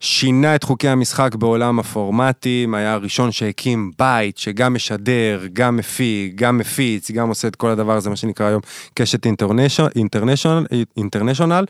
שינה 0.04 0.54
את 0.54 0.64
חוקי 0.64 0.88
המשחק 0.88 1.34
בעולם 1.34 1.78
הפורמטים, 1.78 2.74
היה 2.74 2.92
הראשון 2.92 3.32
שהקים 3.32 3.90
בית 3.98 4.38
שגם 4.38 4.74
משדר, 4.74 5.40
גם 5.52 5.76
מפיק, 5.76 6.34
גם 6.34 6.58
מפיץ, 6.58 7.10
גם 7.10 7.28
עושה 7.28 7.48
את 7.48 7.56
כל 7.56 7.70
הדבר 7.70 7.92
הזה, 7.92 8.10
מה 8.10 8.16
שנקרא 8.16 8.46
היום 8.46 8.60
קשת 8.94 9.26
אינטרנשיונל, 9.96 10.66
אינטרנשיונל, 10.96 11.64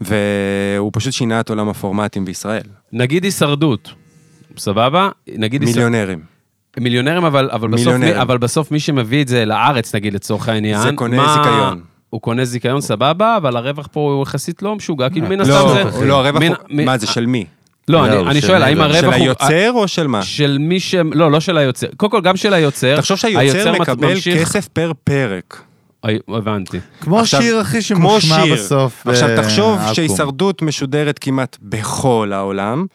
והוא 0.00 0.90
פשוט 0.94 1.12
שינה 1.12 1.40
את 1.40 1.48
עולם 1.48 1.68
הפורמטים 1.68 2.24
בישראל. 2.24 2.62
נגיד 2.92 3.24
הישרדות, 3.24 3.92
סבבה? 4.56 5.08
נגיד. 5.36 5.64
מיליונרים. 5.64 6.20
מיליונרים, 6.80 7.24
אבל, 7.24 7.50
אבל, 7.52 7.68
בסוף, 7.68 7.86
מיליונרים. 7.86 8.14
מי, 8.14 8.22
אבל 8.22 8.38
בסוף 8.38 8.70
מי 8.70 8.80
שמביא 8.80 9.22
את 9.22 9.28
זה 9.28 9.44
לארץ, 9.44 9.94
נגיד, 9.94 10.14
לצורך 10.14 10.48
העניין, 10.48 10.82
זה 10.82 10.90
קונה 10.94 11.34
זיכיון. 11.36 11.80
הוא 12.10 12.20
קונה 12.20 12.44
זיכיון 12.44 12.80
סבבה, 12.80 13.36
אבל 13.36 13.56
הרווח 13.56 13.88
פה 13.92 14.00
הוא 14.00 14.22
יחסית 14.22 14.62
לא 14.62 14.76
משוגע, 14.76 15.10
כאילו 15.10 15.26
מן 15.28 15.40
הסתם 15.40 15.52
לא, 15.52 15.90
זה... 15.90 16.06
לא, 16.06 16.26
הרווח 16.26 16.42
הוא, 16.42 16.82
מה 16.84 16.98
זה, 16.98 17.06
של 17.06 17.26
מי? 17.26 17.44
לא, 17.88 18.08
לא, 18.08 18.20
אני, 18.20 18.30
אני 18.30 18.40
של 18.40 18.46
שואל, 18.46 18.62
האם? 18.62 18.80
הרווח 18.80 19.00
של 19.00 19.06
הוא... 19.06 19.14
היוצר 19.14 19.70
או 19.74 19.88
של 19.88 20.06
מה? 20.06 20.22
של 20.22 20.56
מי 20.60 20.80
ש... 20.80 20.94
לא, 20.94 21.30
לא 21.30 21.40
של 21.40 21.58
היוצר. 21.58 21.86
קודם 21.96 22.12
כל, 22.12 22.20
גם 22.20 22.36
של 22.36 22.54
היוצר. 22.54 22.96
תחשוב 22.96 23.16
שהיוצר 23.16 23.72
מקבל 23.72 24.08
ממשיך- 24.14 24.38
כסף 24.42 24.68
פר 24.68 24.92
פרק. 25.04 25.62
אי, 26.08 26.18
הבנתי. 26.28 26.78
כמו 27.00 27.20
עכשיו, 27.20 27.42
שיר, 27.42 27.60
אחי, 27.60 27.82
שמושמע 27.82 28.42
שיר. 28.44 28.54
בסוף. 28.54 29.06
עכשיו 29.06 29.28
אה, 29.28 29.42
תחשוב 29.42 29.78
עכו"ם. 29.78 29.94
שהישרדות 29.94 30.62
משודרת 30.62 31.18
כמעט 31.18 31.56
בכל 31.62 32.30
העולם. 32.34 32.86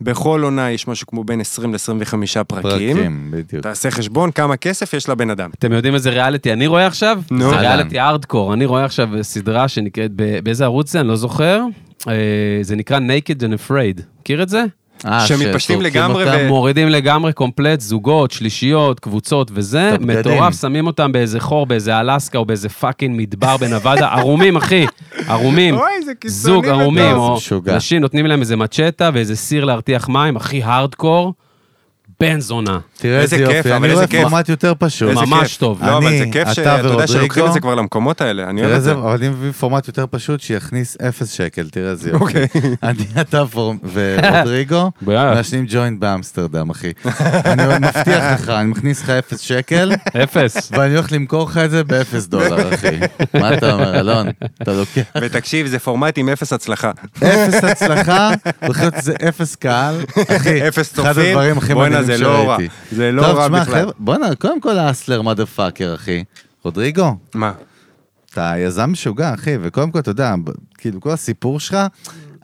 בכל 0.00 0.40
עונה 0.42 0.70
יש 0.70 0.88
משהו 0.88 1.06
כמו 1.06 1.24
בין 1.24 1.40
20 1.40 1.72
ל-25 1.74 2.44
פרקים. 2.44 2.96
פרקים, 2.96 3.28
בדיוק. 3.30 3.62
תעשה 3.62 3.90
חשבון 3.90 4.30
כמה 4.30 4.56
כסף 4.56 4.94
יש 4.94 5.08
לבן 5.08 5.30
אדם. 5.30 5.50
אתם 5.58 5.72
יודעים 5.72 5.94
איזה 5.94 6.10
ריאליטי 6.10 6.52
אני 6.52 6.66
רואה 6.66 6.86
עכשיו? 6.86 7.20
נו. 7.30 7.50
זה. 7.50 7.56
ריאליטי 7.56 8.00
ארדקור. 8.00 8.54
אני 8.54 8.64
רואה 8.66 8.84
עכשיו 8.84 9.08
סדרה 9.22 9.68
שנקראת, 9.68 10.10
ב- 10.16 10.38
באיזה 10.44 10.64
ערוץ 10.64 10.90
זה? 10.92 11.00
אני 11.00 11.08
לא 11.08 11.16
זוכר. 11.16 11.60
אה, 12.08 12.14
זה 12.62 12.76
נקרא 12.76 12.98
Naked 12.98 13.40
and 13.40 13.68
Afraid. 13.68 14.00
מכיר 14.20 14.42
את 14.42 14.48
זה? 14.48 14.64
אה, 15.06 15.26
שמתפשטים 15.26 15.82
לגמרי 15.82 16.24
אותם. 16.24 16.38
ו- 16.40 16.48
מורידים 16.48 16.88
לגמרי 16.88 17.32
קומפלט, 17.32 17.80
זוגות, 17.80 18.30
שלישיות, 18.30 19.00
קבוצות 19.00 19.50
וזה. 19.54 19.96
מטורף, 20.00 20.60
שמים 20.60 20.86
אותם 20.86 21.12
באיזה 21.12 21.40
חור, 21.40 21.66
באיזה 21.66 22.00
אלסקה 22.00 22.38
או 22.38 22.44
באיזה 22.44 22.68
fucking 22.68 23.14
מדבר 23.20 23.56
בנבדה, 23.56 24.08
ערומים 24.18 24.56
אחי, 24.56 24.86
ערומים, 25.28 25.74
אוי, 25.76 25.84
זה 26.04 26.14
קיצוני 26.14 26.30
זוג. 26.54 26.66
ערומים, 26.66 27.16
או. 27.16 27.38
נשים 27.76 28.00
נותנים 28.02 28.26
להם 28.26 28.40
איזה 28.40 28.56
מצ'טה 28.56 29.10
ואיזה 29.14 29.36
סיר 29.36 29.64
להרתיח 29.64 30.08
מים, 30.08 30.36
הכי 30.36 30.62
הארדקור, 30.62 31.34
בן 32.24 32.40
זונה, 32.40 32.78
תראה 32.98 33.20
איזה 33.20 33.36
איזה 33.36 33.52
כיף, 33.52 33.66
אבל 33.66 33.74
אני 33.74 33.84
איזה 33.84 33.94
רואה 33.94 34.06
כיף. 34.06 34.22
פורמט 34.22 34.48
יותר 34.48 34.72
פשוט. 34.78 35.14
ממש. 35.14 35.56
טוב. 35.56 35.82
לא, 35.82 35.96
אבל 35.96 36.06
אני, 36.06 36.18
זה 36.18 36.24
כיף 36.32 36.42
אתה 36.42 36.54
שאתה 36.54 36.78
יודע 36.84 37.06
שלוקחים 37.06 37.46
את 37.46 37.52
זה 37.52 37.60
כבר 37.60 37.74
למקומות 37.74 38.20
האלה, 38.20 38.50
אני 38.50 38.64
אוהב 38.64 38.72
את 38.74 38.82
זה. 38.82 38.92
אבל 38.92 39.16
אני 39.16 39.28
מביא 39.28 39.52
פורמט 39.52 39.88
יותר 39.88 40.04
פשוט 40.10 40.40
שיכניס 40.40 40.96
אפס 41.08 41.32
שקל, 41.32 41.68
תראה 41.70 41.90
איזה 41.90 42.10
יופי. 42.10 42.24
אוקיי. 42.24 42.46
אני, 42.82 43.04
אתה. 43.20 43.44
ורודריגו. 43.92 44.90
מעשנים 45.06 45.66
ג'וינט 45.68 46.00
באמסטרדם, 46.00 46.70
אחי. 46.70 46.92
אני 47.50 47.62
מבטיח 47.80 48.24
לך, 48.34 48.48
אני 48.48 48.68
מכניס 48.68 49.02
לך 49.02 49.10
אפס 49.10 49.40
שקל, 49.40 49.92
אפס. 50.22 50.72
ואני 50.72 50.94
הולך 50.94 51.12
למכור 51.12 51.44
לך 51.44 51.58
את 51.58 51.70
זה 51.70 51.84
באפס 51.84 52.26
דולר, 52.26 52.74
אחי. 52.74 52.98
מה 53.34 53.54
אתה 53.54 53.72
אומר, 53.72 54.00
אלון? 54.00 54.26
אתה 54.62 54.72
לוקח 54.72 55.02
ותקשיב, 55.20 55.66
זה 55.66 55.78
פורמט 55.78 56.18
עם 56.18 56.28
אפס 56.28 56.52
הצלחה. 56.52 56.90
אפס 57.16 57.64
הצלחה, 57.64 58.30
איזה 58.96 59.14
אפס 59.28 59.54
קהל, 59.54 59.94
אחי. 60.36 60.68
אפס 60.68 60.98
אחד 60.98 61.18
הדברים 61.18 61.58
הכי 61.58 61.74
מדהימים 61.74 62.13
זה 62.18 62.24
לא 62.24 62.48
רע. 62.48 62.56
זה 62.92 63.12
לא 63.12 63.22
רע 63.22 63.48
בכלל. 63.48 63.86
בואנה, 63.98 64.34
קודם 64.34 64.60
כל 64.60 64.78
האסלר 64.78 65.22
מדה 65.22 65.46
פאקר, 65.46 65.94
אחי. 65.94 66.24
רודריגו, 66.64 67.16
מה? 67.34 67.52
אתה 68.30 68.54
יזם 68.58 68.90
משוגע, 68.92 69.34
אחי, 69.34 69.56
וקודם 69.62 69.90
כל, 69.90 69.98
אתה 69.98 70.10
יודע, 70.10 70.34
כאילו, 70.78 71.00
כל 71.00 71.10
הסיפור 71.10 71.60
שלך, 71.60 71.76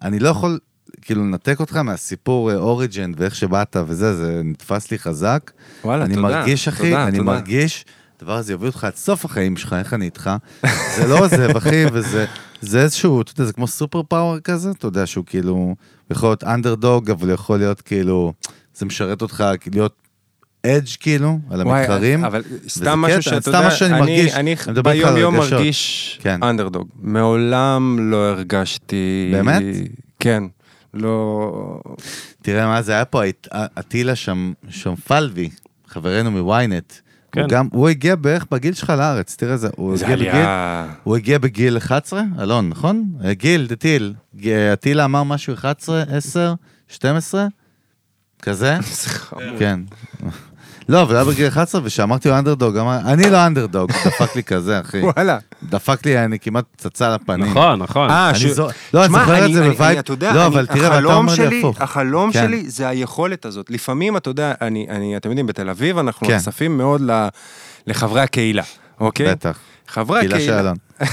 אני 0.03 0.19
לא 0.19 0.29
יכול, 0.29 0.59
כאילו, 1.03 1.23
לנתק 1.23 1.61
אותך 1.61 1.77
מהסיפור 1.77 2.55
אוריג'ן 2.55 3.13
ואיך 3.17 3.35
שבאת 3.35 3.77
וזה, 3.87 4.17
זה 4.17 4.41
נתפס 4.45 4.91
לי 4.91 4.99
חזק. 4.99 5.51
וואלה, 5.85 6.05
אני 6.05 6.15
תודה. 6.15 6.29
מרגיש, 6.29 6.69
אחי, 6.69 6.91
תודה, 6.91 7.05
אני 7.05 7.19
תודה. 7.19 7.33
מרגיש, 7.33 7.85
הדבר 8.17 8.37
הזה 8.37 8.53
יוביל 8.53 8.69
אותך 8.69 8.85
עד 8.85 8.97
סוף 8.97 9.25
החיים 9.25 9.57
שלך, 9.57 9.73
איך 9.73 9.95
אני 9.95 10.05
איתך? 10.05 10.31
זה 10.97 11.07
לא 11.07 11.25
עוזב, 11.25 11.57
אחי, 11.57 11.85
וזה 11.93 12.27
זה 12.61 12.83
איזשהו, 12.83 13.21
אתה 13.21 13.33
יודע, 13.33 13.45
זה 13.45 13.53
כמו 13.53 13.67
סופר 13.67 14.03
פאוור 14.09 14.39
כזה, 14.39 14.71
אתה 14.71 14.87
יודע, 14.87 15.07
שהוא 15.07 15.25
כאילו, 15.27 15.75
יכול 16.11 16.29
להיות 16.29 16.45
אנדרדוג, 16.45 17.11
אבל 17.11 17.31
יכול 17.31 17.59
להיות 17.59 17.81
כאילו, 17.81 18.33
זה 18.81 18.87
משרת 18.87 19.23
אותך 19.23 19.45
להיות 19.73 19.95
אדג' 20.67 20.87
כאילו, 21.01 21.39
על 21.51 21.63
וואי, 21.63 21.79
המתחרים. 21.81 22.25
אבל 22.25 22.43
סתם 22.69 22.99
משהו 22.99 23.23
שאתה 23.23 23.41
סתם 23.41 23.51
יודע, 23.51 23.65
מה 23.65 23.71
שאני 23.71 23.91
אני- 23.93 24.01
מרגיש, 24.01 24.35
אני 24.35 24.55
אני 24.69 24.83
ביום 24.83 25.17
יום 25.17 25.37
רגשות. 25.41 25.53
מרגיש 25.53 26.19
כן. 26.23 26.43
אנדרדוג. 26.43 26.89
מעולם 27.03 27.97
לא 28.11 28.17
הרגשתי... 28.31 29.31
באמת? 29.33 29.63
כן. 30.21 30.43
לא... 30.95 31.81
תראה 32.43 32.67
מה 32.67 32.83
זה 32.83 32.93
היה 32.93 33.05
פה, 33.05 33.23
אטילה 33.55 34.15
שם, 34.15 34.53
שם 34.69 34.95
פלבי, 34.97 35.51
חברנו 35.89 36.31
מוויינט. 36.31 36.93
כן. 37.33 37.41
הוא 37.41 37.49
גם, 37.49 37.69
הוא 37.73 37.89
הגיע 37.89 38.17
בערך 38.17 38.47
בגיל 38.51 38.75
שלך 38.75 38.91
לארץ, 38.91 39.37
תראה 39.37 39.57
זה, 39.57 39.69
הוא 39.77 39.97
זה 39.97 40.05
הגיע 40.05 40.17
בגיל, 40.17 40.29
עלייה... 40.31 40.87
הוא 41.03 41.17
הגיע 41.17 41.39
בגיל 41.39 41.77
11, 41.77 42.23
אלון, 42.41 42.69
נכון? 42.69 43.05
אה, 43.25 43.35
גיל. 43.35 43.67
ג- 44.37 44.49
אטילה 44.73 45.05
אמר 45.05 45.23
משהו 45.23 45.55
11, 45.55 46.03
10, 46.09 46.55
12? 46.89 47.47
כזה? 48.43 48.77
כן. 49.59 49.81
לא, 50.89 51.03
אבל 51.03 51.17
היה 51.17 51.25
בגיל 51.25 51.49
11, 51.49 51.81
וכשאמרתי 51.85 52.29
לו 52.29 52.39
אנדרדוג, 52.39 52.77
אמר, 52.77 52.99
אני 53.07 53.31
לא 53.31 53.47
אנדרדוג, 53.47 53.91
דפק 54.07 54.37
לי 54.37 54.43
כזה, 54.45 54.81
אחי. 54.81 55.01
וואלה. 55.01 55.39
דפק 55.63 56.07
לי, 56.07 56.25
אני 56.25 56.39
כמעט 56.39 56.65
פצצה 56.77 57.07
על 57.07 57.13
הפנים. 57.15 57.51
נכון, 57.51 57.83
נכון. 57.83 58.11
אה, 58.11 58.35
ש- 58.35 58.45
לא, 58.95 59.05
אני 59.05 59.13
זוכר 59.13 59.47
את 59.47 59.53
זה 59.53 59.61
אני- 59.61 59.71
בווייב, 59.71 59.99
אתה 59.99 60.13
יודע, 60.13 60.33
לא, 60.35 60.47
אבל 60.47 60.67
תראה, 60.67 60.89
החלום 60.89 61.15
אומר 61.15 61.31
לי 61.33 61.37
שלי- 61.37 61.59
הפוך. 61.59 61.81
החלום 61.81 62.33
כן. 62.33 62.45
שלי 62.47 62.71
זה 62.71 62.89
היכולת 62.89 63.45
הזאת. 63.45 63.71
לפעמים, 63.71 64.17
אתה 64.17 64.31
יודע, 64.31 64.53
אני, 64.61 64.87
אני- 64.91 65.17
אתם 65.17 65.29
יודעים, 65.29 65.47
בתל 65.47 65.69
אביב 65.71 65.99
אנחנו 65.99 66.27
כן. 66.27 66.37
נחשפים 66.37 66.79
מאוד 66.79 67.01
ל- 67.11 67.29
לחברי 67.87 68.21
הקהילה, 68.21 68.63
אוקיי? 69.01 69.31
בטח. 69.31 69.59
חברי 69.89 70.19
קהילה 70.21 70.41
של 70.41 70.53
הקהילה... 70.53 70.61
אלון. 70.61 70.77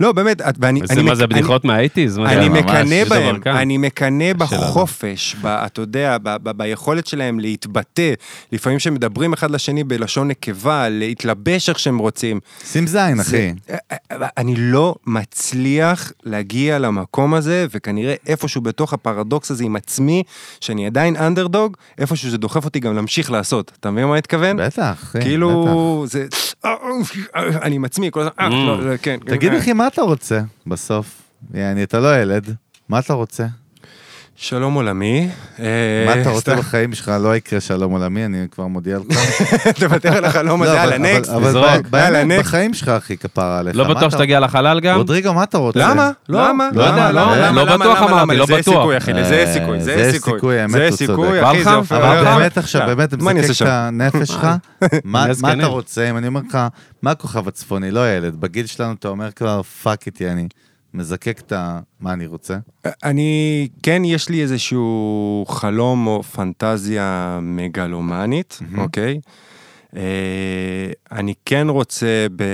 לא, 0.00 0.12
באמת, 0.12 0.40
את- 0.40 0.54
ואני... 0.58 0.80
זה 0.84 0.94
אני 0.94 1.02
מה 1.02 1.10
מק- 1.10 1.16
זה 1.16 1.26
בדיחות 1.26 1.64
מהאייטיז? 1.64 2.18
אני 2.18 2.48
מקנא 2.48 3.04
בהם. 3.04 3.36
אני 3.46 3.78
מקנא. 3.78 4.32
בחופש, 4.32 5.36
ב- 5.42 5.46
אתה 5.46 5.80
יודע, 5.80 6.16
ב- 6.22 6.36
ב- 6.42 6.50
ביכולת 6.50 7.06
שלהם 7.06 7.40
להתבטא. 7.40 8.12
לפעמים 8.52 8.78
שהם 8.78 8.94
מדברים 8.94 9.32
אחד 9.32 9.50
לשני 9.50 9.84
בלשון 9.84 10.28
נקבה, 10.28 10.88
להתלבש 10.88 11.68
איך 11.68 11.78
שהם 11.78 11.98
רוצים. 11.98 12.40
שים 12.64 12.86
זין, 12.86 13.20
אחי. 13.20 13.52
זה- 13.68 13.76
אני 14.38 14.54
לא 14.56 14.94
מצליח 15.06 16.12
להגיע 16.24 16.78
למקום 16.78 17.34
הזה, 17.34 17.66
וכנראה 17.74 18.14
איפשהו 18.26 18.60
בתוך 18.60 18.92
הפרדוקס 18.92 19.50
הזה 19.50 19.64
עם 19.64 19.76
עצמי, 19.76 20.22
שאני 20.60 20.86
עדיין 20.86 21.16
אנדרדוג, 21.16 21.76
איפשהו 21.98 22.30
זה 22.30 22.38
דוחף 22.38 22.64
אותי 22.64 22.80
גם 22.80 22.94
להמשיך 22.96 23.30
לעשות. 23.30 23.72
אתה 23.80 23.90
מבין 23.90 24.04
מה 24.04 24.12
אני 24.12 24.18
מתכוון? 24.18 24.56
בטח, 24.56 24.92
אחי, 25.02 25.18
בטח. 25.18 25.26
כאילו, 25.26 26.04
זה... 26.08 26.26
אני 27.62 27.76
עם 27.76 27.84
עצמי, 27.84 28.08
כל 28.12 28.20
הזמן, 28.20 28.32
אה, 28.40 28.48
לא, 28.48 28.82
לא, 28.90 28.96
כן. 28.96 29.16
תגיד, 29.26 29.52
אה. 29.52 29.58
אחי, 29.58 29.72
מה 29.72 29.86
אתה 29.92 30.02
רוצה 30.02 30.40
בסוף? 30.66 31.22
יעני, 31.54 31.82
אתה 31.82 32.00
לא 32.00 32.20
ילד, 32.22 32.54
מה 32.88 32.98
אתה 32.98 33.12
רוצה? 33.12 33.46
שלום 34.42 34.74
עולמי. 34.74 35.28
מה 35.58 35.64
אה, 35.64 36.20
אתה 36.22 36.30
רוצה 36.30 36.56
בחיים 36.56 36.94
שלך? 36.94 37.12
לא 37.20 37.36
יקרה 37.36 37.60
שלום 37.60 37.92
עולמי, 37.92 38.24
אני 38.24 38.46
כבר 38.50 38.66
מודיע 38.66 38.98
לך. 38.98 39.18
תוותר 39.80 40.16
על 40.16 40.24
החלום 40.24 40.62
הזה, 40.62 40.72
לא, 40.72 40.76
יאללה, 40.78 40.96
אבל- 40.96 41.16
next. 41.18 41.30
אבל. 41.30 42.38
בחיים 42.40 42.74
שלך, 42.74 42.88
אחי, 42.88 43.16
כפרה 43.16 43.58
עליך. 43.58 43.76
לא 43.76 43.88
מה 43.88 43.94
בטוח 43.94 44.12
שתגיע 44.12 44.40
לחלל 44.40 44.80
גם? 44.80 44.96
רודריגו, 44.96 45.32
מה 45.34 45.42
אתה 45.42 45.58
רוצה? 45.58 45.78
למה? 45.78 46.10
לא, 46.28 46.48
למה? 46.48 46.68
לא 46.74 46.82
יודע? 46.82 47.12
לא? 47.12 47.50
לא? 47.50 47.76
בטוח? 47.76 48.02
אמרתי? 48.02 48.36
לא 48.36 48.46
בטוח. 48.46 48.60
סיכוי, 48.60 48.96
אחי, 48.96 49.12
לזה 49.12 49.34
אה, 49.46 49.52
סיכוי, 49.52 49.80
זה 49.80 49.84
זה 49.84 50.12
סיכוי. 50.12 50.40
זה 50.68 50.96
סיכוי. 50.96 51.42
אחי, 51.42 51.64
זה? 51.64 51.74
אופן. 51.74 51.94
אבל 51.96 52.24
באמת 52.24 52.58
עכשיו, 52.58 52.86
באמת, 52.86 53.14
מה 53.14 53.30
אעשה 53.32 53.64
את? 53.64 53.68
הנפש 53.70 54.28
שלך, 54.28 54.46
מה 55.04 55.26
מה 55.42 55.52
אתה. 55.52 55.66
רוצה? 55.66 56.10
אם 56.10 56.16
אני 56.16 56.26
אומר 56.26 56.40
לך, 56.48 56.58
מה 57.02 57.10
הכוכב 57.10 57.48
הצפוני? 57.48 57.90
לא 57.90 58.10
ילד, 58.16 58.40
בגיל 58.40 58.66
שלנו 58.66 58.92
אתה 58.92 59.08
אומר 59.08 59.30
כבר, 59.30 59.62
fuck 59.62 60.06
it, 60.06 60.30
אני 60.30 60.46
מזקק 60.94 61.40
את 61.46 61.52
ה... 61.52 61.80
מה 62.00 62.12
אני 62.12 62.26
רוצה? 62.26 62.56
אני, 63.04 63.68
כן, 63.82 64.02
יש 64.04 64.28
לי 64.28 64.42
איזשהו 64.42 65.44
חלום 65.48 66.06
או 66.06 66.22
פנטזיה 66.22 67.38
מגלומנית, 67.42 68.58
אוקיי? 68.78 69.20
אה, 69.96 70.90
אני 71.12 71.34
כן 71.44 71.66
רוצה 71.68 72.26
ב... 72.36 72.44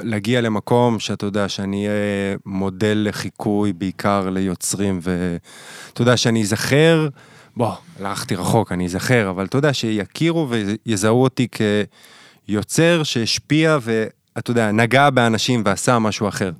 להגיע 0.00 0.40
למקום 0.40 0.98
שאתה 0.98 1.26
יודע, 1.26 1.48
שאני 1.48 1.88
אהיה 1.88 2.36
מודל 2.46 3.06
לחיקוי 3.08 3.72
בעיקר 3.72 4.30
ליוצרים, 4.30 5.00
ואתה 5.02 6.02
יודע, 6.02 6.16
שאני 6.16 6.42
אזכר, 6.42 7.08
בוא, 7.56 7.72
הלכתי 8.00 8.34
רחוק, 8.34 8.72
אני 8.72 8.86
אזכר, 8.86 9.30
אבל 9.30 9.44
אתה 9.44 9.58
יודע, 9.58 9.72
שיכירו 9.72 10.48
ויזהו 10.50 11.22
אותי 11.22 11.48
כיוצר 12.46 13.02
שהשפיע 13.02 13.78
ואתה 13.82 14.50
יודע, 14.50 14.72
נגע 14.72 15.10
באנשים 15.10 15.62
ועשה 15.64 15.98
משהו 15.98 16.28
אחר. 16.28 16.50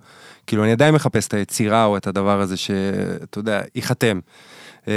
כאילו, 0.47 0.65
אני 0.65 0.73
עדיין 0.73 0.95
מחפש 0.95 1.27
את 1.27 1.35
היצירה 1.35 1.85
או 1.85 1.97
את 1.97 2.07
הדבר 2.07 2.41
הזה 2.41 2.57
שאתה 2.57 3.39
יודע, 3.39 3.61
ייחתם. 3.75 4.21
אה, 4.89 4.95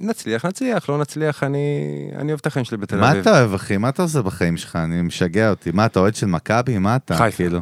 נצליח, 0.00 0.44
נצליח, 0.44 0.88
לא 0.88 0.98
נצליח, 0.98 1.42
אני, 1.42 1.58
אני 2.18 2.28
אוהב 2.28 2.40
את 2.40 2.46
החיים 2.46 2.64
שלי 2.64 2.76
בתל 2.76 2.96
מה 2.96 3.10
אביב. 3.10 3.20
אתה 3.20 3.30
אוהב, 3.38 3.54
אחי? 3.54 3.76
מה 3.76 3.88
אתה 3.88 4.02
עושה 4.02 4.22
בחיים 4.22 4.56
שלך? 4.56 4.76
אני 4.76 5.02
משגע 5.02 5.50
אותי. 5.50 5.70
מה, 5.74 5.86
אתה 5.86 6.00
אוהד 6.00 6.14
של 6.14 6.26
מכבי? 6.26 6.78
מה 6.78 6.96
אתה? 6.96 7.16
חיפה. 7.16 7.36
כאילו. 7.36 7.60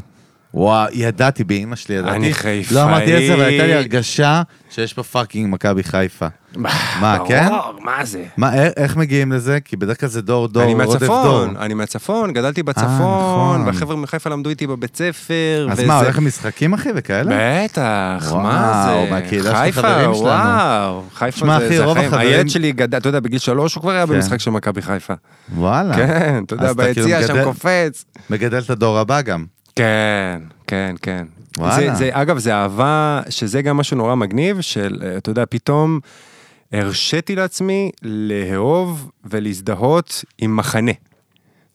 וואו, 0.54 0.88
ידעתי 0.92 1.44
באמא 1.44 1.76
שלי, 1.76 1.94
ידעתי. 1.94 2.16
אני 2.16 2.34
חיפאי. 2.34 2.76
לא 2.76 2.84
אמרתי 2.84 3.16
את 3.16 3.22
זה, 3.26 3.34
אבל 3.34 3.42
הייתה 3.42 3.66
לי 3.66 3.74
הרגשה 3.74 4.42
שיש 4.70 4.94
פה 4.94 5.02
fucking 5.02 5.52
מכבי 5.52 5.82
חיפה. 5.82 6.26
מה, 6.56 6.70
ברור, 7.16 7.28
כן? 7.28 7.48
מה 7.84 8.04
זה? 8.04 8.24
מה, 8.36 8.48
א- 8.48 8.68
איך 8.76 8.96
מגיעים 8.96 9.32
לזה? 9.32 9.58
כי 9.64 9.76
בדרך 9.76 10.00
כלל 10.00 10.08
זה 10.08 10.22
דור 10.22 10.48
דור, 10.48 10.62
אני 10.62 10.72
רודף 10.74 10.88
מהצפון, 11.00 11.22
דור. 11.54 11.64
אני 11.64 11.74
מהצפון, 11.74 12.32
גדלתי 12.32 12.62
נכון. 12.66 12.74
בצפון, 12.84 13.66
והחבר'ה 13.66 13.96
מחיפה 13.96 14.30
למדו 14.30 14.50
איתי 14.50 14.66
בבית 14.66 14.96
ספר. 14.96 15.68
אז 15.70 15.80
מה, 15.84 15.98
הולך 16.00 16.18
למשחקים, 16.18 16.74
אחי, 16.74 16.88
וכאלה? 16.94 17.36
בטח, 17.64 18.32
מה 18.42 18.86
זה? 19.04 19.10
מהקהילה 19.10 19.50
של 19.50 19.56
חיפה, 19.56 19.80
החברים 19.80 20.14
שלנו. 20.14 20.24
וואו, 20.24 21.02
חיפה 21.14 21.38
שמע, 21.38 21.58
זה 21.58 21.66
אחי, 21.66 21.76
זה 21.76 21.84
רוב 21.84 21.96
החיים. 21.96 22.08
החברים- 22.12 22.28
הילד 22.34 22.48
שלי 22.48 22.72
גדל, 22.72 22.98
אתה 22.98 23.08
יודע, 23.08 23.20
בגיל 23.20 23.38
שלוש 23.38 23.74
הוא 23.74 23.80
כבר 23.82 23.90
היה 23.90 24.06
כן. 24.06 24.12
במשחק 24.14 24.40
של 24.40 24.50
מכבי 24.50 24.82
חיפה. 24.82 25.14
וואלה. 25.56 25.96
כן, 25.96 26.42
אתה 26.46 26.54
יודע, 26.54 26.64
אז 26.64 26.70
אתה 26.70 26.92
כאילו 26.92 27.06
ביציע 27.08 27.26
שם 27.26 27.44
קופץ. 27.44 28.04
מגדל 28.30 28.58
את 28.58 28.70
הדור 28.70 28.98
הבא 28.98 29.20
גם. 29.20 29.44
כן, 29.76 30.40
כן, 30.66 30.94
כן. 31.02 31.24
וואלה. 31.58 31.74
זה, 31.76 31.94
זה, 31.94 32.08
אגב, 32.12 32.38
זה 32.38 32.54
אהבה, 32.54 33.20
שזה 33.28 33.62
גם 33.62 33.76
משהו 33.76 33.96
נורא 33.96 34.14
מגניב, 34.14 34.60
של, 34.60 34.98
אה, 35.04 35.16
אתה 35.16 35.30
יודע, 35.30 35.44
פתאום 35.50 36.00
הרשיתי 36.72 37.36
לעצמי 37.36 37.90
לאהוב 38.02 39.10
ולהזדהות 39.24 40.24
עם 40.38 40.56
מחנה. 40.56 40.92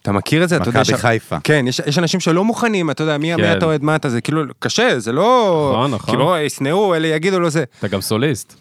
אתה 0.01 0.11
מכיר 0.11 0.43
את 0.43 0.49
זה? 0.49 0.57
אתה 0.57 0.69
יודע 0.69 0.81
מכבי 0.81 0.97
ש- 0.97 1.01
חיפה. 1.01 1.37
כן, 1.43 1.65
יש, 1.67 1.81
יש 1.85 1.97
אנשים 1.97 2.19
שלא 2.19 2.43
מוכנים, 2.43 2.91
אתה 2.91 3.03
יודע, 3.03 3.17
מי, 3.17 3.35
מי 3.35 3.41
כן. 3.41 3.57
אתה 3.57 3.65
אוהד, 3.65 3.83
מה 3.83 3.95
אתה, 3.95 4.09
זה 4.09 4.21
כאילו 4.21 4.41
קשה, 4.59 4.99
זה 4.99 5.11
לא... 5.11 5.69
נכון, 5.73 5.91
נכון. 5.91 6.09
כאילו, 6.15 6.37
ישנאו, 6.37 6.95
אלה 6.95 7.07
יגידו 7.07 7.39
לו 7.39 7.49
זה. 7.49 7.63
אתה 7.79 7.87
גם 7.87 8.01
סוליסט. 8.01 8.55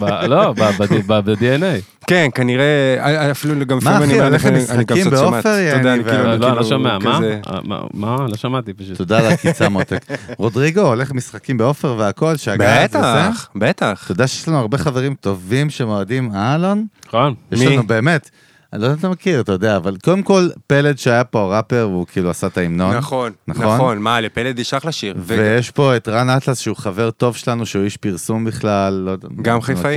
ב- 0.00 0.04
לא, 0.28 0.52
ב- 0.52 0.60
ב- 0.82 1.12
ב- 1.12 1.30
ב-DNA. 1.30 1.82
כן, 2.06 2.28
כנראה, 2.34 2.64
אה, 3.00 3.30
אפילו 3.30 3.66
גם 3.66 3.78
מה, 3.82 3.90
לפעמים 3.90 4.10
אני 4.10 4.20
הולך 4.20 4.46
אני- 4.46 4.50
אני 4.54 4.58
למשחקים 4.60 4.84
גם 4.86 5.10
קצת 5.40 5.46
אני 5.46 6.04
כאילו- 6.04 6.24
לא, 6.24 6.32
אני 6.32 6.40
לא 6.40 6.46
כאילו 6.50 6.64
שומע, 6.64 6.98
מה? 6.98 7.20
אה, 7.24 7.58
מה? 7.64 7.80
מה? 7.94 8.16
לא 8.28 8.36
שמעתי 8.36 8.72
פשוט. 8.72 8.96
תודה 8.96 9.18
על 9.18 9.26
העקיצה 9.26 9.68
מותק. 9.68 10.04
רודריגו 10.38 10.80
הולך 10.80 11.12
משחקים 11.12 11.58
בעופר 11.58 11.94
והכל, 11.98 12.36
שהגעה 12.36 12.86
זה 12.88 12.92
זה. 12.92 12.98
בטח, 12.98 13.48
בטח. 13.56 14.02
אתה 14.04 14.12
יודע 14.12 14.26
שיש 14.26 14.48
לנו 14.48 14.58
הרבה 14.58 14.78
חברים 14.78 15.14
טובים 15.20 15.70
שמועדים, 15.70 16.30
אה, 16.34 16.54
אלון? 16.54 16.86
נכון. 17.08 17.34
יש? 17.52 17.60
לנו 17.62 17.86
באמת, 17.86 18.30
אני 18.72 18.80
לא 18.82 18.86
יודע 18.86 18.94
אם 18.94 18.98
אתה 18.98 19.08
מכיר, 19.08 19.40
אתה 19.40 19.52
יודע, 19.52 19.76
אבל 19.76 19.96
קודם 20.04 20.22
כל, 20.22 20.48
פלד 20.66 20.98
שהיה 20.98 21.24
פה 21.24 21.40
הראפר, 21.40 21.88
והוא 21.90 22.06
כאילו 22.12 22.30
עשה 22.30 22.46
את 22.46 22.58
ההמנון. 22.58 22.96
נכון, 22.96 23.32
נכון? 23.48 23.64
נכון, 23.66 23.98
מה, 23.98 24.20
לפלד 24.20 24.58
יש 24.58 24.74
אחלה 24.74 24.92
שיר. 24.92 25.14
ו- 25.18 25.22
ויש 25.38 25.70
פה 25.70 25.96
את 25.96 26.08
רן 26.08 26.30
אטלס, 26.30 26.58
שהוא 26.58 26.76
חבר 26.76 27.10
טוב 27.10 27.36
שלנו, 27.36 27.66
שהוא 27.66 27.84
איש 27.84 27.96
פרסום 27.96 28.44
בכלל, 28.44 28.92
לא 29.06 29.10
יודע. 29.10 29.28
גם 29.42 29.60
חיפאי? 29.60 29.96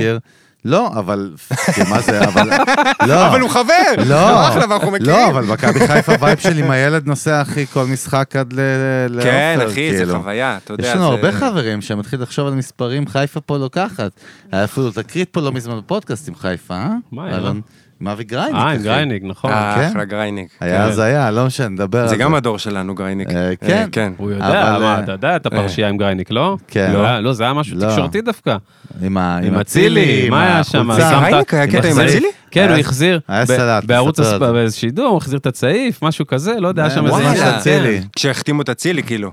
לא, 0.64 0.88
אבל, 0.88 1.34
מה 1.88 2.00
זה, 2.00 2.24
אבל, 2.24 2.50
לא. 3.08 3.26
אבל 3.28 3.40
הוא 3.40 3.50
חבר! 3.50 3.72
לא, 4.06 4.30
הוא 4.40 4.48
אחלה 4.48 4.64
ואנחנו 4.70 4.90
מכירים. 4.90 5.10
לא, 5.12 5.28
אבל 5.30 5.44
מכבי 5.44 5.86
חיפה 5.86 6.12
vibe 6.20 6.38
שלי 6.38 6.60
עם 6.64 6.70
הילד 6.70 7.06
נוסע, 7.06 7.42
אחי, 7.42 7.66
כל 7.66 7.84
משחק 7.84 8.36
עד 8.36 8.52
ל- 8.52 8.60
לעופר, 9.10 9.22
כן, 9.30 9.58
אחי, 9.66 9.92
זה 9.96 10.04
כאילו. 10.04 10.18
חוויה, 10.20 10.56
אתה 10.64 10.72
יודע. 10.72 10.86
יש 10.88 10.94
לנו 10.94 11.04
הרבה 11.04 11.32
חברים 11.32 11.82
שהם 11.82 12.00
התחילו 12.00 12.22
לחשוב 12.22 12.46
על 12.46 12.54
מספרים, 12.54 13.06
חיפה 13.06 13.40
פה 13.40 13.56
לוקחת. 13.58 14.10
היה 14.52 14.64
אפילו 14.64 14.90
תקרית 14.90 15.28
פה 15.30 15.40
לא 15.40 15.52
מזמן 15.52 15.78
בפודקאסט 15.78 16.28
עם 16.28 16.34
חיפה, 16.34 16.74
אה? 16.74 16.88
מה? 17.12 17.36
אלון? 17.36 17.60
עם 18.02 18.08
אבי 18.08 18.24
גרייניק. 18.24 18.54
אה, 18.54 18.70
עם. 18.72 18.82
גרייניק, 18.82 19.22
נכון. 19.26 19.50
אה, 19.52 19.74
כן? 19.76 19.88
אחלה 19.90 20.04
גרייניק. 20.04 20.48
היה 20.60 20.76
כן. 20.78 20.82
הזיה, 20.90 21.30
לא 21.30 21.46
משנה, 21.46 21.68
נדבר 21.68 21.98
על 21.98 22.08
זה 22.08 22.14
זה. 22.14 22.20
גם 22.22 22.34
הדור 22.34 22.58
שלנו, 22.58 22.94
גרייניק. 22.94 23.28
אה, 23.30 23.48
אה, 23.48 23.56
כן. 23.60 23.88
כן. 23.92 24.12
הוא 24.16 24.30
יודע, 24.30 24.46
אבל, 24.76 24.82
מה, 24.82 24.94
אה, 24.96 25.00
אתה 25.00 25.12
יודע 25.12 25.36
את 25.36 25.46
הפרשייה 25.46 25.88
עם 25.88 25.96
גרייניק, 25.96 26.30
לא? 26.30 26.56
כן. 26.68 26.90
לא, 26.92 27.04
היה- 27.06 27.20
לא, 27.20 27.32
זה 27.32 27.44
היה 27.44 27.52
משהו 27.52 27.76
לא. 27.78 27.88
תקשורתי 27.88 28.20
דווקא. 28.20 28.56
עם 29.02 29.16
אצילי, 29.60 30.30
מה 30.30 30.42
היה 30.44 30.64
שם? 30.64 30.88
גרייניק 30.98 31.54
היה 31.54 31.66
קטע 31.66 31.88
עם. 31.88 32.00
אצילי? 32.00 32.26
כן, 32.50 32.62
הוא 32.64 32.70
היה- 32.70 32.78
החזיר. 32.80 33.20
היה 33.28 33.46
סלט, 33.46 33.84
בערוץ 33.84 34.20
תספר 34.20 34.34
הספ... 34.34 34.42
על 34.42 34.48
זה. 34.48 34.52
באיזה 34.52 34.76
שידור, 34.76 35.06
הוא 35.08 35.16
החזיר 35.16 35.38
את 35.38 35.46
הצעיף, 35.46 36.02
משהו 36.02 36.26
כזה, 36.26 36.60
לא 36.60 36.68
יודע, 36.68 36.82
היה 36.82 36.90
שם 36.90 37.06
איזה... 37.06 37.60
כן. 37.64 38.00
כשהחתימו 38.16 38.62
את 38.62 38.68
אצילי, 38.68 39.02
כאילו. 39.02 39.30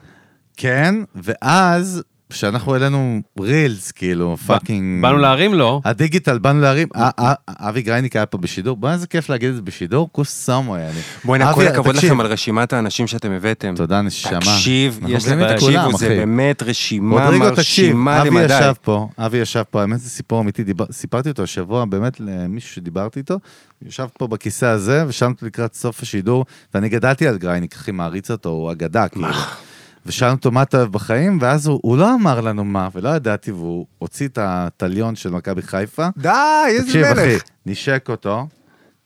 כן, 0.57 0.95
ואז, 1.15 2.03
כשאנחנו 2.31 2.73
העלינו 2.73 3.21
reels, 3.39 3.91
כאילו, 3.91 4.37
fucking... 4.47 5.01
באנו 5.01 5.17
להרים 5.17 5.53
לו, 5.53 5.81
הדיגיטל, 5.85 6.37
באנו 6.37 6.61
להרים, 6.61 6.87
אה, 6.95 7.09
אה, 7.19 7.33
אבי 7.47 7.81
גרייניק 7.81 8.15
היה 8.15 8.25
פה 8.25 8.37
בשידור, 8.37 8.77
בוא 8.77 8.89
איזה 8.89 9.07
כיף 9.07 9.29
להגיד 9.29 9.49
את 9.49 9.55
זה 9.55 9.61
בשידור, 9.61 10.09
כוס 10.11 10.45
אומו 10.45 10.75
היה 10.75 10.89
לי. 10.91 11.01
בוא'נה, 11.25 11.53
כל 11.53 11.61
אבי, 11.61 11.69
הכבוד. 11.69 11.95
לכם 11.95 12.19
על 12.19 12.25
רשימת 12.25 12.73
האנשים 12.73 13.07
שאתם 13.07 13.31
הבאתם. 13.31 13.73
תודה, 13.75 14.01
נשמה. 14.01 14.39
תקשיב, 14.39 14.99
יש 15.07 15.27
להם, 15.27 15.53
תקשיבו, 15.53 15.97
זה. 15.97 16.09
באמת 16.09 16.63
רשימה 16.63 17.31
מרשימה 17.31 18.21
אבי 18.21 18.29
למדי. 18.29 18.45
ישב 18.45 18.73
פה, 18.81 19.07
אבי 19.17 19.37
ישב 19.37 19.63
פה, 19.69 19.81
האמת 19.81 19.99
זה 19.99 20.09
סיפור 20.09 20.41
אמיתי, 20.41 20.63
סיפרתי 20.91 21.29
אותו 21.29 21.43
השבוע 21.43 21.85
באמת 21.85 22.19
למישהו 22.19 22.75
שדיברתי 22.75 23.19
איתו, 23.19 23.39
ישב 23.85 24.07
פה 24.17 24.27
בכיסא 24.27 24.65
הזה, 24.65 25.03
ושם 25.07 25.31
לקראת 25.41 25.73
סוף 25.73 26.01
השידור, 26.01 26.45
ואני 26.73 26.89
גדלתי 26.89 27.27
על 27.27 27.37
גרייניק, 27.37 27.73
אחי, 27.73 27.91
מעריץ 27.91 28.31
אותו, 28.31 28.49
הוא 28.49 28.71
אגדה, 28.71 29.07
כאילו. 29.07 29.27
ושאלנו 30.09 30.35
אותו 30.35 30.51
מה 30.51 30.61
אתה 30.61 30.77
אוהב 30.77 30.91
בחיים, 30.91 31.37
ואז 31.41 31.67
הוא, 31.67 31.79
הוא 31.83 31.97
לא 31.97 32.13
אמר 32.13 32.41
לנו 32.41 32.63
מה, 32.63 32.89
ולא 32.93 33.09
ידעתי, 33.09 33.51
והוא 33.51 33.85
הוציא 33.97 34.27
את 34.27 34.37
התליון 34.41 35.15
של 35.15 35.29
מכבי 35.29 35.61
חיפה. 35.61 36.07
די, 36.17 36.29
איזה 36.67 36.83
תקשיב, 36.85 37.05
אחי, 37.05 37.33
מלך. 37.33 37.41
נשק 37.65 38.05
אותו, 38.09 38.47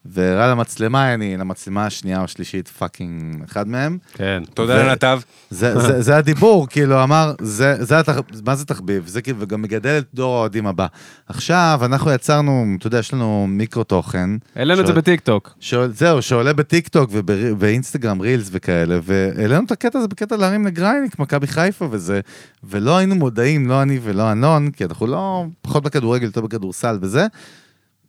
והראה 0.06 0.50
למצלמה, 0.50 1.14
אני, 1.14 1.36
למצלמה 1.36 1.86
השנייה 1.86 2.18
או 2.18 2.24
השלישית, 2.24 2.68
fucking 2.68 3.44
אחד 3.44 3.68
מהם. 3.68 3.98
כן. 4.12 4.42
תודה 4.54 4.82
לנתב. 4.82 5.20
זה, 5.50 5.80
זה, 5.80 6.02
זה 6.02 6.16
הדיבור, 6.16 6.66
כאילו, 6.70 7.02
אמר, 7.02 7.32
זה, 7.40 7.84
זה 7.84 7.98
התח... 7.98 8.16
מה 8.46 8.54
זה 8.54 8.64
תחביב? 8.64 9.06
זה 9.06 9.22
כאילו, 9.22 9.38
וגם 9.40 9.62
מגדל 9.62 9.98
את 9.98 10.04
דור 10.14 10.36
האוהדים 10.36 10.66
הבא. 10.66 10.86
עכשיו, 11.28 11.80
אנחנו 11.84 12.10
יצרנו, 12.10 12.66
אתה 12.78 12.86
יודע, 12.86 12.98
יש 12.98 13.12
לנו 13.14 13.46
מיקרו 13.48 13.84
תוכן. 13.84 14.30
העלינו 14.56 14.80
את 14.80 14.86
זה 14.86 14.92
בטיקטוק. 14.92 15.54
שואל, 15.60 15.92
זהו, 15.92 16.22
שעולה 16.22 16.52
בטיקטוק 16.52 17.10
ואינסטגרם 17.58 18.20
רילס 18.20 18.48
וכאלה, 18.52 18.98
והעלינו 19.02 19.64
את 19.66 19.70
הקטע 19.70 19.98
הזה 19.98 20.08
בקטע 20.08 20.36
להרים 20.36 20.66
לגרייניק, 20.66 21.18
מכבי 21.18 21.46
חיפה 21.46 21.88
וזה, 21.90 22.20
ולא 22.64 22.96
היינו 22.96 23.14
מודעים, 23.14 23.68
לא 23.68 23.82
אני 23.82 23.98
ולא 24.02 24.32
אנון, 24.32 24.70
כי 24.70 24.84
אנחנו 24.84 25.06
לא, 25.06 25.44
פחות 25.62 25.82
בכדורגל, 25.82 26.24
יותר 26.24 26.40
בכדורסל 26.40 26.98
וזה, 27.00 27.26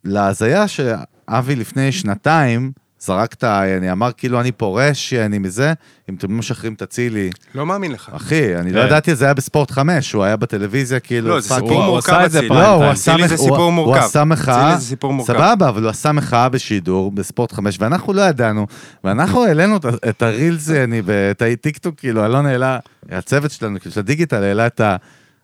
להזיה 0.06 0.68
שאבי 0.68 1.56
לפני 1.56 1.92
שנתיים 1.92 2.72
זרקת, 3.00 3.44
אני 3.44 3.92
אמר 3.92 4.10
כאילו 4.16 4.40
אני 4.40 4.52
פורש, 4.52 5.12
אני 5.12 5.38
מזה, 5.38 5.72
אם 6.10 6.14
אתם 6.14 6.30
לא 6.32 6.38
משחררים 6.38 6.72
את 6.74 6.82
אצילי. 6.82 7.30
לא 7.54 7.66
מאמין 7.66 7.92
לך. 7.92 8.10
אחי, 8.16 8.56
אני 8.56 8.72
לא 8.72 8.80
כן. 8.80 8.86
ידעתי, 8.86 9.14
זה 9.14 9.24
היה 9.24 9.34
בספורט 9.34 9.70
5, 9.70 10.12
הוא 10.12 10.24
היה 10.24 10.36
בטלוויזיה, 10.36 11.00
כאילו, 11.00 11.28
לא, 11.28 11.40
זה 11.40 11.48
סיפור 11.54 11.84
מורכב 11.84 12.12
את 12.12 12.26
אצילי. 12.26 12.48
לא, 12.48 12.68
הוא. 12.68 12.84
עשה 12.84 13.12
אצילי 13.14 13.28
זה 13.28 13.36
סיפור 13.36 13.56
הוא- 13.56 13.64
הוא 13.64 13.72
מורכב. 13.72 14.02
עשה 14.02 14.24
מחאה, 14.24 14.66
אצילי 14.68 14.80
זה 14.80 14.86
סיפור 14.88 15.12
מורכב. 15.12 15.32
סבבה, 15.32 15.68
אבל 15.68 15.82
הוא 15.82 15.90
עשה 15.90 16.12
מחאה 16.12 16.48
בשידור, 16.48 17.12
בספורט 17.12 17.52
5, 17.52 17.76
ואנחנו 17.80 18.12
לא 18.12 18.22
ידענו, 18.22 18.66
ואנחנו 19.04 19.44
העלינו 19.44 19.76
את 19.76 19.84
ה- 19.84 20.08
את 20.08 20.22
הרילס, 20.22 20.70
אני, 20.70 21.02
ואת 21.04 21.42
הטיקטוק, 21.52 21.94
כאילו, 21.98 22.24
אלון 22.26 22.46
העלה, 22.46 22.78
הצוות 23.10 23.50
שלנו, 23.50 23.80
כאילו, 23.80 23.92
של 23.94 24.00
הדיגיטל, 24.00 24.42
העלה 24.42 24.66
את 24.66 24.80
ה... 24.80 24.96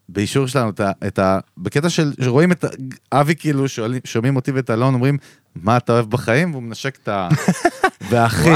באישור 0.09 0.47
שלנו, 0.47 0.71
את 0.71 0.81
ה, 0.81 0.93
את 1.07 1.19
ה... 1.19 1.39
בקטע 1.59 1.91
של, 1.91 2.13
שרואים 2.21 2.53
את 2.53 2.65
אבי 3.13 3.35
כאילו, 3.35 3.69
שואלים, 3.69 4.01
שומעים 4.05 4.37
אותי 4.37 4.51
ואת 4.53 4.71
אלון, 4.71 4.95
אומרים, 4.95 5.19
מה 5.57 5.77
אתה 5.77 5.93
אוהב 5.93 6.11
בחיים? 6.11 6.51
והוא 6.51 6.63
מנשק 6.63 6.99
את 7.03 7.09
ה... 7.09 7.29
ואחי. 8.11 8.51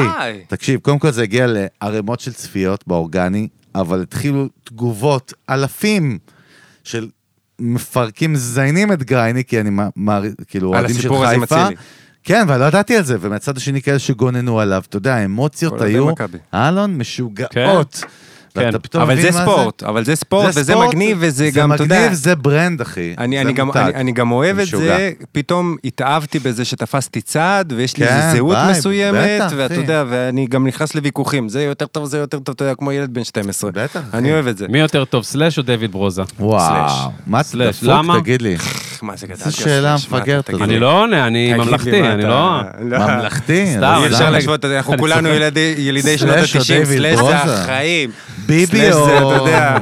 תקשיב, 0.48 0.80
קודם 0.80 0.98
כל 0.98 1.10
זה 1.10 1.22
הגיע 1.22 1.46
לערימות 1.48 2.20
של 2.20 2.32
צפיות 2.32 2.84
באורגני, 2.86 3.48
אבל 3.74 4.02
התחילו 4.02 4.48
תגובות, 4.64 5.32
אלפים 5.50 6.18
של 6.84 7.08
מפרקים, 7.58 8.32
מזיינים 8.32 8.92
את 8.92 9.02
גרייני, 9.02 9.44
כי 9.44 9.60
אני 9.60 9.70
מעריך, 9.96 10.34
כאילו, 10.46 10.68
אוהדים 10.68 10.96
של 10.96 11.10
חיפה. 11.26 11.68
כן, 12.22 12.44
ואני 12.48 12.60
לא 12.60 12.64
ידעתי 12.64 12.96
על 12.96 13.02
זה, 13.02 13.16
ומהצד 13.20 13.56
השני 13.56 13.82
כאלה 13.82 13.98
שגוננו 13.98 14.60
עליו, 14.60 14.82
אתה 14.88 14.96
יודע, 14.96 15.14
האמוציות 15.14 15.80
היו. 15.80 16.08
אלון, 16.54 16.98
משוגעות. 16.98 17.54
ואתה 17.54 18.06
כן. 18.60 18.78
פתאום 18.82 19.02
אבל 19.02 19.14
מבין 19.14 19.32
זה 19.32 19.38
מה 19.38 19.44
ספורט, 19.44 19.82
אבל 19.82 20.04
זה 20.04 20.16
ספורט, 20.16 20.52
זה 20.52 20.60
וזה 20.60 20.72
ספורט, 20.72 20.88
מגניב, 20.88 21.16
וזה 21.20 21.36
זה 21.44 21.50
גם, 21.50 21.72
אתה 21.72 21.82
יודע... 21.82 21.98
מגניב, 22.00 22.12
זה 22.12 22.34
brand, 22.34 22.80
אחי. 22.80 23.14
אני, 23.18 23.36
זה 23.36 23.42
אני, 23.42 23.52
גם. 23.52 23.70
אני, 23.72 23.94
אני 23.94 24.12
גם 24.12 24.30
אוהב 24.32 24.58
את. 24.58 24.66
זה, 24.66 25.10
פתאום 25.32 25.76
התאהבתי 25.84 26.38
בזה 26.38 26.64
שתפסתי 26.64 27.20
צד, 27.20 27.64
ויש 27.76 27.96
לי 27.96 28.06
כן, 28.06 28.16
איזו 28.16 28.36
זהות 28.36 28.56
vibe, 28.56 28.70
מסוימת, 28.70 29.40
בטח, 29.40 29.52
ואתה. 29.56 29.74
יודע, 29.74 30.04
ואני 30.08 30.46
גם 30.46 30.66
נכנס 30.66 30.94
לוויכוחים, 30.94 31.48
זה 31.48 31.62
יותר 31.62 31.86
טוב, 31.86 32.04
זה 32.04 32.18
יותר 32.18 32.38
טוב, 32.38 32.52
אתה 32.54 32.64
יודע, 32.64 32.74
כמו 32.74 32.92
ילד 32.92 33.14
בן 33.14 33.24
12. 33.24 33.70
בטח. 33.74 34.00
אני 34.14 34.32
אוהב 34.32 34.46
את 34.46 34.58
זה. 34.58 34.66
מי 34.68 34.78
יותר 34.78 35.04
טוב, 35.04 35.24
סלאש 35.24 35.58
או 35.58 35.62
דיוויד 35.62 35.92
ברוזה? 35.92 36.22
וואו, 36.40 37.10
מה 37.26 37.42
סלאש. 37.42 37.76
דפוק, 37.76 37.88
למה? 37.88 38.20
תגיד 38.20 38.42
לי. 38.42 38.56
מה 39.02 39.16
זה 39.16 39.26
גדלתי? 39.26 39.44
איזו 39.44 39.56
שאלה 39.56 39.98
סלאש, 39.98 40.06
אתה 40.08 40.16
מפגרת 40.16 40.44
תגיד 40.46 40.54
הזאת. 40.56 40.68
לי? 40.68 40.74
אני 40.74 40.80
לא 40.80 41.00
עונה, 41.02 41.26
אני 41.26 41.54
ממלכתי, 41.54 42.00
אני 42.00 42.20
אתה- 42.20 42.28
לא... 42.28 42.60
לא. 42.80 42.98
ממלכתי. 42.98 43.66
סתם, 43.76 44.00
אפשר 44.06 44.20
למה? 44.20 44.30
להשוות, 44.30 44.60
אתה 44.60 44.76
אנחנו 44.76 44.98
כולנו 44.98 45.28
ילידי 45.28 46.18
שנות 46.18 46.30
סלאש 46.30 46.56
או 46.56 46.60
ה-90, 46.60 46.66
דיוויד 46.68 46.98
סלאש 46.98 47.14
זה 47.16 47.22
ברוזה? 47.22 47.36
החיים. 47.36 48.10
ביבי 48.46 48.66
סלאש 48.66 48.94
או... 48.94 49.06
זה, 49.06 49.18
אתה 49.18 49.34
יודע, 49.36 49.78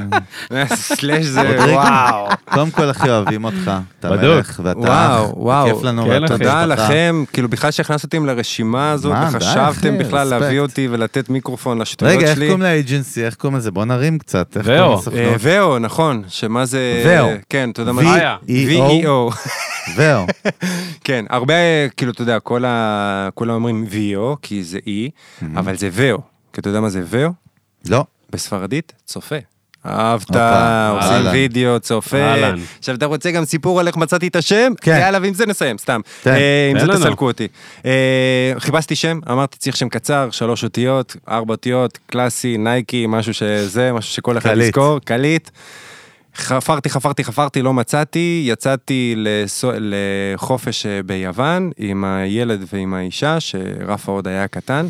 סלאש 0.77 1.25
זה? 1.25 1.57
וואו. 1.73 2.29
קודם 2.45 2.71
כל, 2.71 2.91
אחי, 2.91 3.11
אוהבים 3.11 3.45
אותך. 3.45 3.71
אתה 4.01 4.11
בדוק. 4.11 4.37
מלך, 4.37 4.61
ואתה 4.65 4.79
וואו, 4.79 5.25
אח. 5.27 5.31
וואו. 5.37 5.67
כיף 5.67 5.83
לנו, 5.83 6.05
כן, 6.05 6.23
ואתה. 6.23 6.39
תודה. 6.39 6.67
לכם, 6.67 7.25
כאילו 7.33 7.49
בכלל 7.49 7.71
שהכנסתם 7.71 8.27
לרשימה 8.27 8.91
הזאת, 8.91 9.17
וחשבתם 9.33 9.99
בכלל 9.99 10.29
להביא. 10.29 10.61
אותי 10.61 10.89
ולתת 10.91 11.31
מיקרופון 11.31 11.79
לשטויות 11.79 12.17
רגע, 12.17 12.27
איך 12.27 12.37
שלי. 12.37 12.47
קוראים 12.47 12.63
לאג'נסי? 12.63 13.25
איך 13.25 13.35
קוראים 13.35 13.59
לזה? 13.59 13.71
בוא 13.71 13.85
נרים 13.85 14.19
קצת. 14.19 14.57
ואו. 14.65 15.01
אה? 15.17 15.35
ואו, 15.39 15.79
נכון, 15.79 16.23
שמה 16.29 16.65
זה... 16.65 17.03
ואו. 17.07 17.29
כן, 17.49 17.71
אתה 17.71 17.83
יודע 17.83 17.93
מה 17.93 18.03
זה? 18.03 18.35
VEO. 18.47 19.35
ואו. 19.97 20.27
כן, 21.05 21.25
הרבה, 21.31 21.55
כאילו, 21.97 22.13
אתה 22.13 22.23
יודע. 22.23 22.39
כולם 23.35 23.51
אומרים 23.51 23.87
VEO, 23.91 24.37
כי 24.43 24.65
זה 24.65 24.79
E, 24.79 25.45
אבל 25.57 25.77
זה 25.77 25.89
ואו. 25.93 26.19
כי 26.53 26.61
אתה 26.61 26.69
יודע 26.69 26.81
מה 26.81 26.89
זה 26.89 27.03
veo? 27.05 27.31
לא. 27.89 28.05
בספרדית, 28.35 28.93
צופה. 29.07 29.37
אהבת, 29.87 30.31
עושים 30.31 30.41
אהלן. 31.13 31.33
וידאו, 31.33 31.81
צופה. 31.81 32.17
אהלן. 32.17 32.59
עכשיו, 32.79 32.95
אתה 32.95 33.07
רוצה 33.07 33.31
גם 33.31 33.45
סיפור 33.45 33.81
על 33.81 33.87
איך 33.87 33.97
מצאתי 33.97 34.29
את 34.29 34.37
השם? 34.37 34.73
כן. 34.81 34.99
יאללה, 35.01 35.19
ועם 35.23 35.35
זה 35.35 35.47
נסיים, 35.47 35.79
סתם. 35.79 36.01
אה, 36.27 36.69
עם 36.71 36.79
תן 36.79 36.87
זה 36.87 36.93
לנו. 36.93 37.01
תסלקו 37.05 37.27
אותי. 37.27 37.49
אה, 37.87 38.53
חיפשתי 38.59 38.97
שם, 38.97 39.21
אמרתי, 39.31 39.59
צריך 39.59 39.77
שם 39.77 39.89
קצר, 39.89 40.29
שלוש 40.31 40.65
אותיות, 40.65 41.17
ארבע 41.29 41.53
אותיות, 41.55 41.99
קלאסי, 42.07 42.57
נייקי, 42.59 43.05
משהו 43.09 43.35
שזה, 43.35 43.93
משהו 43.93 44.13
שכל 44.15 44.39
אחד 44.39 44.51
קליט. 44.51 44.65
יזכור, 44.69 44.99
קליט. 44.99 45.51
חפרתי, 46.37 46.91
חפרתי, 46.91 47.25
חפרתי, 47.25 47.63
לא 47.63 47.75
מצאתי, 47.75 48.45
יצאתי 48.49 49.15
לסו- 49.17 49.73
לחופש 49.81 50.87
אה, 50.87 51.01
ביוון 51.03 51.71
עם 51.79 52.05
הילד 52.05 52.65
ועם 52.73 52.95
האישה, 52.95 53.41
שרפה 53.41 54.13
עוד 54.13 54.29
היה 54.29 54.49
קטן, 54.49 54.87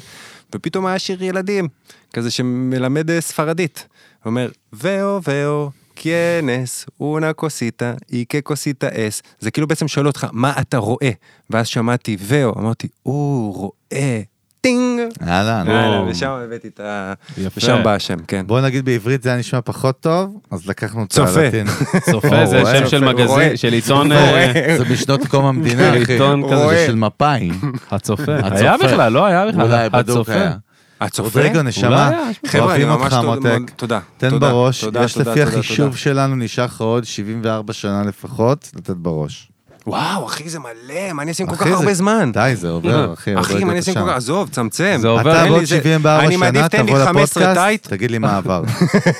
ופתאום 0.54 0.86
היה 0.86 0.98
שיר 0.98 1.24
ילדים, 1.24 1.68
כזה 2.14 2.30
שמלמד 2.30 3.10
אה, 3.10 3.20
ספרדית. 3.20 3.88
הוא 4.22 4.30
אומר, 4.30 4.48
ואו 4.72 5.20
ואו, 5.28 5.70
קיינס, 5.94 6.86
אונה 7.00 7.32
קוסיטה, 7.32 7.94
איקה 8.12 8.40
קוסיטה 8.40 8.88
אס. 8.92 9.22
זה 9.38 9.50
כאילו 9.50 9.66
בעצם 9.66 9.88
שואל 9.88 10.06
אותך, 10.06 10.26
מה 10.32 10.52
אתה 10.60 10.78
רואה? 10.78 11.10
ואז 11.50 11.66
שמעתי 11.66 12.16
ואו, 12.20 12.54
אמרתי, 12.58 12.88
הוא 13.02 13.54
רואה, 13.54 14.20
טינג. 14.60 15.00
אהלן. 15.22 15.66
יאללה, 15.66 15.98
או. 15.98 16.08
ושם 16.08 16.30
הבאתי 16.30 16.68
את 16.68 16.80
ה... 16.80 17.12
יפה. 17.38 17.50
ושם 17.56 17.80
בא 17.84 17.94
השם, 17.94 18.16
כן. 18.28 18.46
בוא 18.46 18.60
נגיד 18.60 18.84
בעברית 18.84 19.22
זה 19.22 19.28
היה 19.28 19.38
נשמע 19.38 19.60
פחות 19.60 20.00
טוב, 20.00 20.40
אז 20.50 20.68
לקחנו 20.68 21.04
את 21.04 21.10
צופה. 21.10 21.40
הלטין. 21.40 21.66
צופה 22.10 22.46
זה 22.46 22.60
רואה, 22.60 22.78
שם 22.78 22.88
של 22.88 23.00
צופה, 23.00 23.12
מגזין. 23.12 23.56
של 23.56 23.72
עיתון. 23.72 24.12
אה, 24.12 24.74
זה 24.78 24.84
בשנות 24.84 25.26
קום 25.26 25.44
המדינה, 25.44 25.90
אחי. 26.02 26.12
עיתון 26.12 26.44
כזה 26.52 26.68
זה. 26.68 26.86
של 26.86 26.94
מפאי. 26.94 27.50
הצופה. 27.90 28.36
היה 28.42 28.76
בכלל, 28.76 29.12
לא 29.12 29.24
היה 29.26 29.46
בכלל. 29.46 29.62
אולי 29.62 29.90
בדוק. 29.90 30.28
היה. 30.28 30.56
הצופה? 31.00 31.28
רודריגו, 31.28 31.54
אולי 31.58 31.68
נשמה, 31.68 32.10
חבר'ה, 32.46 32.74
אני 32.74 32.84
אוהבים 32.84 32.88
ממש 33.00 33.12
מותק. 33.12 33.58
תודה. 33.76 34.00
תן 34.18 34.38
בראש, 34.38 34.84
יש 35.04 35.18
לפי 35.18 35.42
החישוב. 35.42 35.96
שלנו, 35.96 36.36
נשאר 36.36 36.64
לך 36.64 36.80
עוד 36.80 37.04
74 37.04 37.72
שנה 37.72 38.02
לפחות, 38.02 38.70
לתת 38.76 38.90
בראש. 38.90 39.48
וואו, 39.86 40.26
אחי, 40.26 40.48
זה 40.48 40.58
מלא, 40.58 41.12
מה 41.12 41.22
אני 41.22 41.28
אעשה 41.30 41.44
עם 41.44 41.48
כל 41.48 41.54
אחי, 41.54 41.64
כך 41.64 41.78
הרבה 41.80 41.94
זמן? 41.94 42.32
די, 42.32 42.52
זה 42.56 42.68
עובר, 42.68 43.12
אחי. 43.12 43.34
עוד 43.34 43.44
אחי, 43.44 43.54
לא 43.54 43.60
מה 43.60 43.72
אני 43.72 43.78
עם 43.78 43.84
כל 43.84 43.92
שם. 43.92 44.06
כך... 44.06 44.16
עזוב, 44.16 44.48
צמצם. 44.48 44.96
זה 45.00 45.08
עובר. 45.08 45.30
אתה 45.30 45.36
אין 45.36 45.44
לי 45.44 45.50
בעוד 45.50 45.60
זה- 45.64 45.76
74 45.76 46.24
אני 46.26 46.36
מעדיף, 46.36 46.60
שנה 46.72 46.82
תבוא 46.86 47.04
15 47.04 47.44
לפודקאסט. 47.44 47.86
תגיד 47.88 48.10
לי 48.10 48.18
מה 48.18 48.36
עבר. 48.36 48.62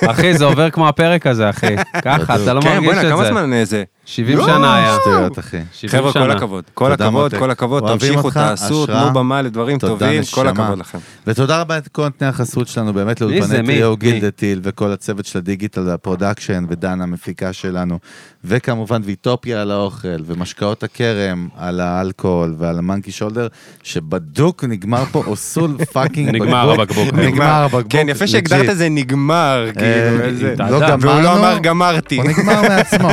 אחי, 0.07 0.37
זה 0.37 0.45
עובר 0.45 0.69
כמו 0.69 0.87
הפרק 0.89 1.27
הזה, 1.27 1.49
אחי. 1.49 1.75
ככה, 2.05 2.35
אתה 2.35 2.53
לא 2.53 2.61
כן, 2.61 2.67
מרגיש 2.69 2.85
בוא'נה, 2.85 3.01
את 3.01 3.07
כמה 3.13 3.23
זה. 3.23 3.29
זמן 3.29 3.63
זה? 3.65 3.83
70 4.05 4.37
לא. 4.37 4.45
שנה 4.45 4.75
היה. 4.75 4.95
שטויות, 5.01 5.39
אחי. 5.39 5.57
70 5.73 6.03
חבר'ה, 6.03 6.13
כל. 6.13 6.31
הכבוד. 6.31 6.63
כל 6.73 6.91
הכבוד. 6.91 7.35
כל 7.35 7.51
הכבוד, 7.51 7.83
תמשיכו, 7.87 8.31
תעשו. 8.31 8.85
תנו 8.85 9.13
במה 9.13 9.41
לדברים 9.41 9.79
טובים, 9.79 10.21
כל. 10.31 10.47
הכבוד 10.47 10.77
לכם. 10.79 10.97
ותודה 11.27 11.61
רבה 11.61 11.77
לכל 11.77 12.03
נותני 12.03 12.27
החסות 12.27 12.67
שלנו, 12.67 12.93
באמת? 12.93 13.21
לאולפני? 13.21 13.65
טריו? 13.65 13.97
גילדטיל 13.97 14.59
וכל 14.63 14.91
הצוות 14.91 15.25
של 15.25 15.39
הדיגיטל 15.39 15.81
וה 15.81 15.95
production 15.95 16.65
ודנה 16.69 17.03
המפיקה 17.03 17.53
שלנו, 17.53 17.99
וכמובן 18.43 19.01
ויטופיה 19.05 19.61
על 19.61 19.71
האוכל, 19.71 20.17
ומשקאות 20.25 20.83
הכרם 20.83 21.47
על 21.57 21.79
האלכוהול 21.79 22.55
ועל 22.57 22.77
ה 22.77 22.82
Monkey 22.82 23.11
Shoulder, 23.11 23.47
שבדוק 23.83 24.63
נגמר 24.63 25.05
פה 25.11 25.23
אוסול 25.27 25.77
fucking 25.93 26.29
נגמר 26.29 26.71
הבקבוק. 26.71 27.13
נגמר 27.13 27.45
הבקבוק. 27.45 27.91
כן, 27.91 28.09
יפה 28.09 28.27
שהגדרת. 28.27 28.69
את 28.69 28.77
זה 28.77 28.89
נגמר, 28.89 29.65
כאילו, 29.73 29.87
אה, 29.87 30.25
איזה... 30.25 30.55
לא 30.57 30.65
והוא 30.65 30.81
גמרנו, 30.81 31.01
והוא 31.01 31.21
לא 31.21 31.37
אמר 31.37 31.57
גמרתי. 31.57 32.17
הוא 32.17 32.25
נגמר 32.25 32.61
מעצמו. 32.69 33.09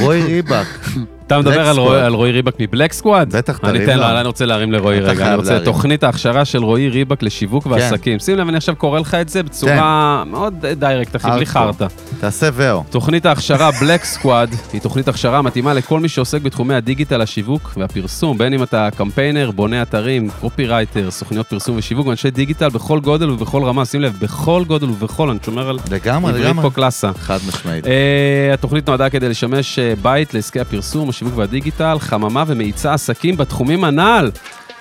רועי 0.00 0.22
ריבק. 0.22 0.66
אתה 1.30 1.38
מדבר 1.38 1.68
על 2.04 2.12
רועי- 2.14 2.32
ריבק 2.32 2.54
מ 2.60 2.65
Black 2.65 2.92
Squad? 2.92 3.36
בטח, 3.36 3.60
אני 3.64 3.78
תרים 3.86 3.98
לו. 3.98 4.04
אני 4.06 4.26
רוצה 4.26 4.46
להרים 4.46 4.72
לרועי 4.72 5.00
רגע. 5.00 5.26
אני 5.26 5.34
רוצה. 5.34 5.60
תוכנית 5.60 6.04
ההכשרה 6.04 6.44
של 6.44 6.64
רועי 6.64 6.88
ריבק 6.88 7.22
לשיווק 7.22 7.66
ועסקים. 7.66 8.18
שים 8.18 8.36
לב, 8.38 8.48
אני 8.48 8.56
עכשיו 8.56 8.76
קורא 8.76 9.00
לך 9.00 9.14
את 9.14 9.28
זה 9.28 9.42
בצורה 9.42 10.22
מאוד 10.26 10.66
direct, 10.66 11.16
אחי, 11.16 11.28
בלי. 11.30 11.46
חרטא. 11.46 11.86
תעשה 12.20 12.48
ואו. 12.52 12.82
תוכנית 12.90 13.26
ההכשרה 13.26 13.70
Black 13.80 14.04
Squad 14.04 14.50
היא 14.72 14.80
תוכנית 14.80 15.08
הכשרה 15.08 15.42
מתאימה 15.42 15.74
לכל 15.74 16.00
מי 16.00 16.08
שעוסק 16.08 16.42
בתחומי 16.42 16.74
הדיגיטל, 16.74 17.20
השיווק 17.20 17.72
והפרסום, 17.76 18.38
בין 18.38 18.52
אם 18.52 18.62
אתה 18.62 18.88
קמפיינר, 18.96 19.50
בונה 19.50 19.82
אתרים, 19.82 20.28
קופירייטר, 20.40 21.10
סוכניות 21.10 21.46
פרסום 21.46 21.76
ושיווק, 21.78 22.06
ואנשי 22.06 22.30
דיגיטל 22.30 22.68
בכל 22.68 23.00
גודל 23.00 23.30
ובכל 23.30 23.62
רמה, 23.64 23.84
שים 23.84 24.00
לב, 24.00 24.16
בכל 24.20 24.62
גודל 24.66 24.86
ובכל, 24.90 25.30
אני 25.30 25.38
שומר 25.46 25.68
על 25.68 25.78
לגמרי, 25.90 26.30
עברית 26.30 26.44
לגמרי. 26.46 26.62
פה 26.62 26.74
קלאסה. 26.74 27.10
חד 27.18 27.38
משמעית. 27.48 27.84
אה, 27.84 27.88
התוכנית 28.54 28.88
נועדה 28.88 29.10
כדי 29.10 29.28
לשמש 29.28 29.78
אה, 29.78 30.00
בית 30.02 30.34
לעסקי 30.34 30.60
הפרסום, 30.60 31.08
השיווק 31.20 31.38
והדיגיטל, 31.38 31.96
חממה 31.98 32.44
ומאיצה 32.46 32.94
עסקים 32.94 33.36
בתחומים 33.36 33.84
הנ"ל. 33.84 34.30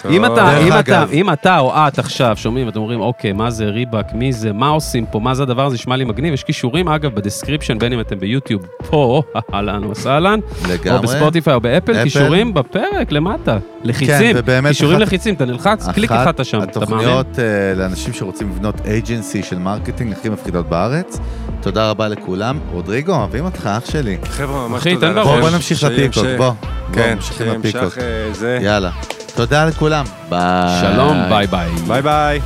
אם 0.09 0.25
אתה, 0.25 0.57
אם, 0.59 0.73
אתה. 0.79 1.05
אם 1.11 1.33
אתה 1.33 1.59
או 1.59 1.73
את 1.75 1.99
עכשיו 1.99 2.37
שומעים 2.37 2.65
ואתם 2.65 2.79
אומרים, 2.79 2.99
אוקיי, 3.01 3.31
מה 3.33 3.49
זה 3.51 3.65
ריבק, 3.65 4.05
מי 4.13 4.33
זה, 4.33 4.53
מה 4.53 4.67
עושים 4.67 5.05
פה, 5.05 5.19
מה 5.19 5.33
זה 5.35 5.43
הדבר 5.43 5.65
הזה, 5.65 5.75
נשמע 5.75 5.95
לי 5.95 6.05
מגניב, 6.05 6.33
יש 6.33 6.43
קישורים 6.43 6.87
אגב 6.87 7.15
ב 7.15 7.20
description, 7.20 7.79
בין 7.79 7.93
אם 7.93 7.99
אתם 7.99 8.19
ביוטיוב 8.19 8.65
פה, 8.89 9.21
אהלן 9.53 9.83
וסהלן, 9.83 10.39
או. 10.91 11.01
בספוטיפיי 11.01 11.53
או 11.53 11.61
באפל, 11.61 11.91
אפל. 11.91 12.03
קישורים 12.03 12.53
בפרק 12.53 13.11
למטה, 13.11 13.57
לחיצים, 13.83 14.35
כן, 14.45 14.65
אחת- 14.65 15.01
לחיצים, 15.01 15.35
אתה 15.35 15.45
נלחץ, 15.45 15.87
קליק 15.93 16.11
אחד 16.11 16.27
אתה 16.27 16.43
שם, 16.43 16.63
אתה 16.63 16.79
מאמין? 16.79 16.93
התוכניות 16.97 17.39
אה, 17.39 17.43
לאנשים 17.75 18.13
שרוצים 18.13 18.49
לבנות 18.49 18.75
agency 18.85 19.43
של 19.43 19.59
marketing 19.59 20.11
הכי 20.13 20.29
מפחידות 20.29 20.69
בארץ. 20.69 21.19
תודה 21.61 21.89
רבה 21.89 22.07
לכולם. 22.07 22.59
רודריגו, 22.71 23.11
אוהבים 23.15 23.45
אותך, 23.45 23.69
אח 23.77 23.91
שלי. 23.91 24.17
חבר'ה, 24.25 24.67
ממש 24.67 24.83
תודה 24.87 25.09
לכם. 25.11 25.15
בראש. 25.23 25.39
בוא 25.39 25.49
נמשיך 25.49 25.83
לפיקוק, 25.83 26.17
המשך. 26.17 26.37
בוא. 26.37 26.51
כן, 26.93 27.13
נמשיך 27.15 27.37
שיהיה. 27.37 27.53
המשך 27.53 27.97
אה, 27.97 28.33
זה. 28.33 28.59
יאללה. 28.61 29.18
תודה 29.35 29.65
לכולם. 29.65 30.05
ביי. 30.29 30.39
שלום, 30.81 31.17
bye 31.29 31.47
bye. 31.47 31.69
bye 31.87 32.01
bye. 32.01 32.41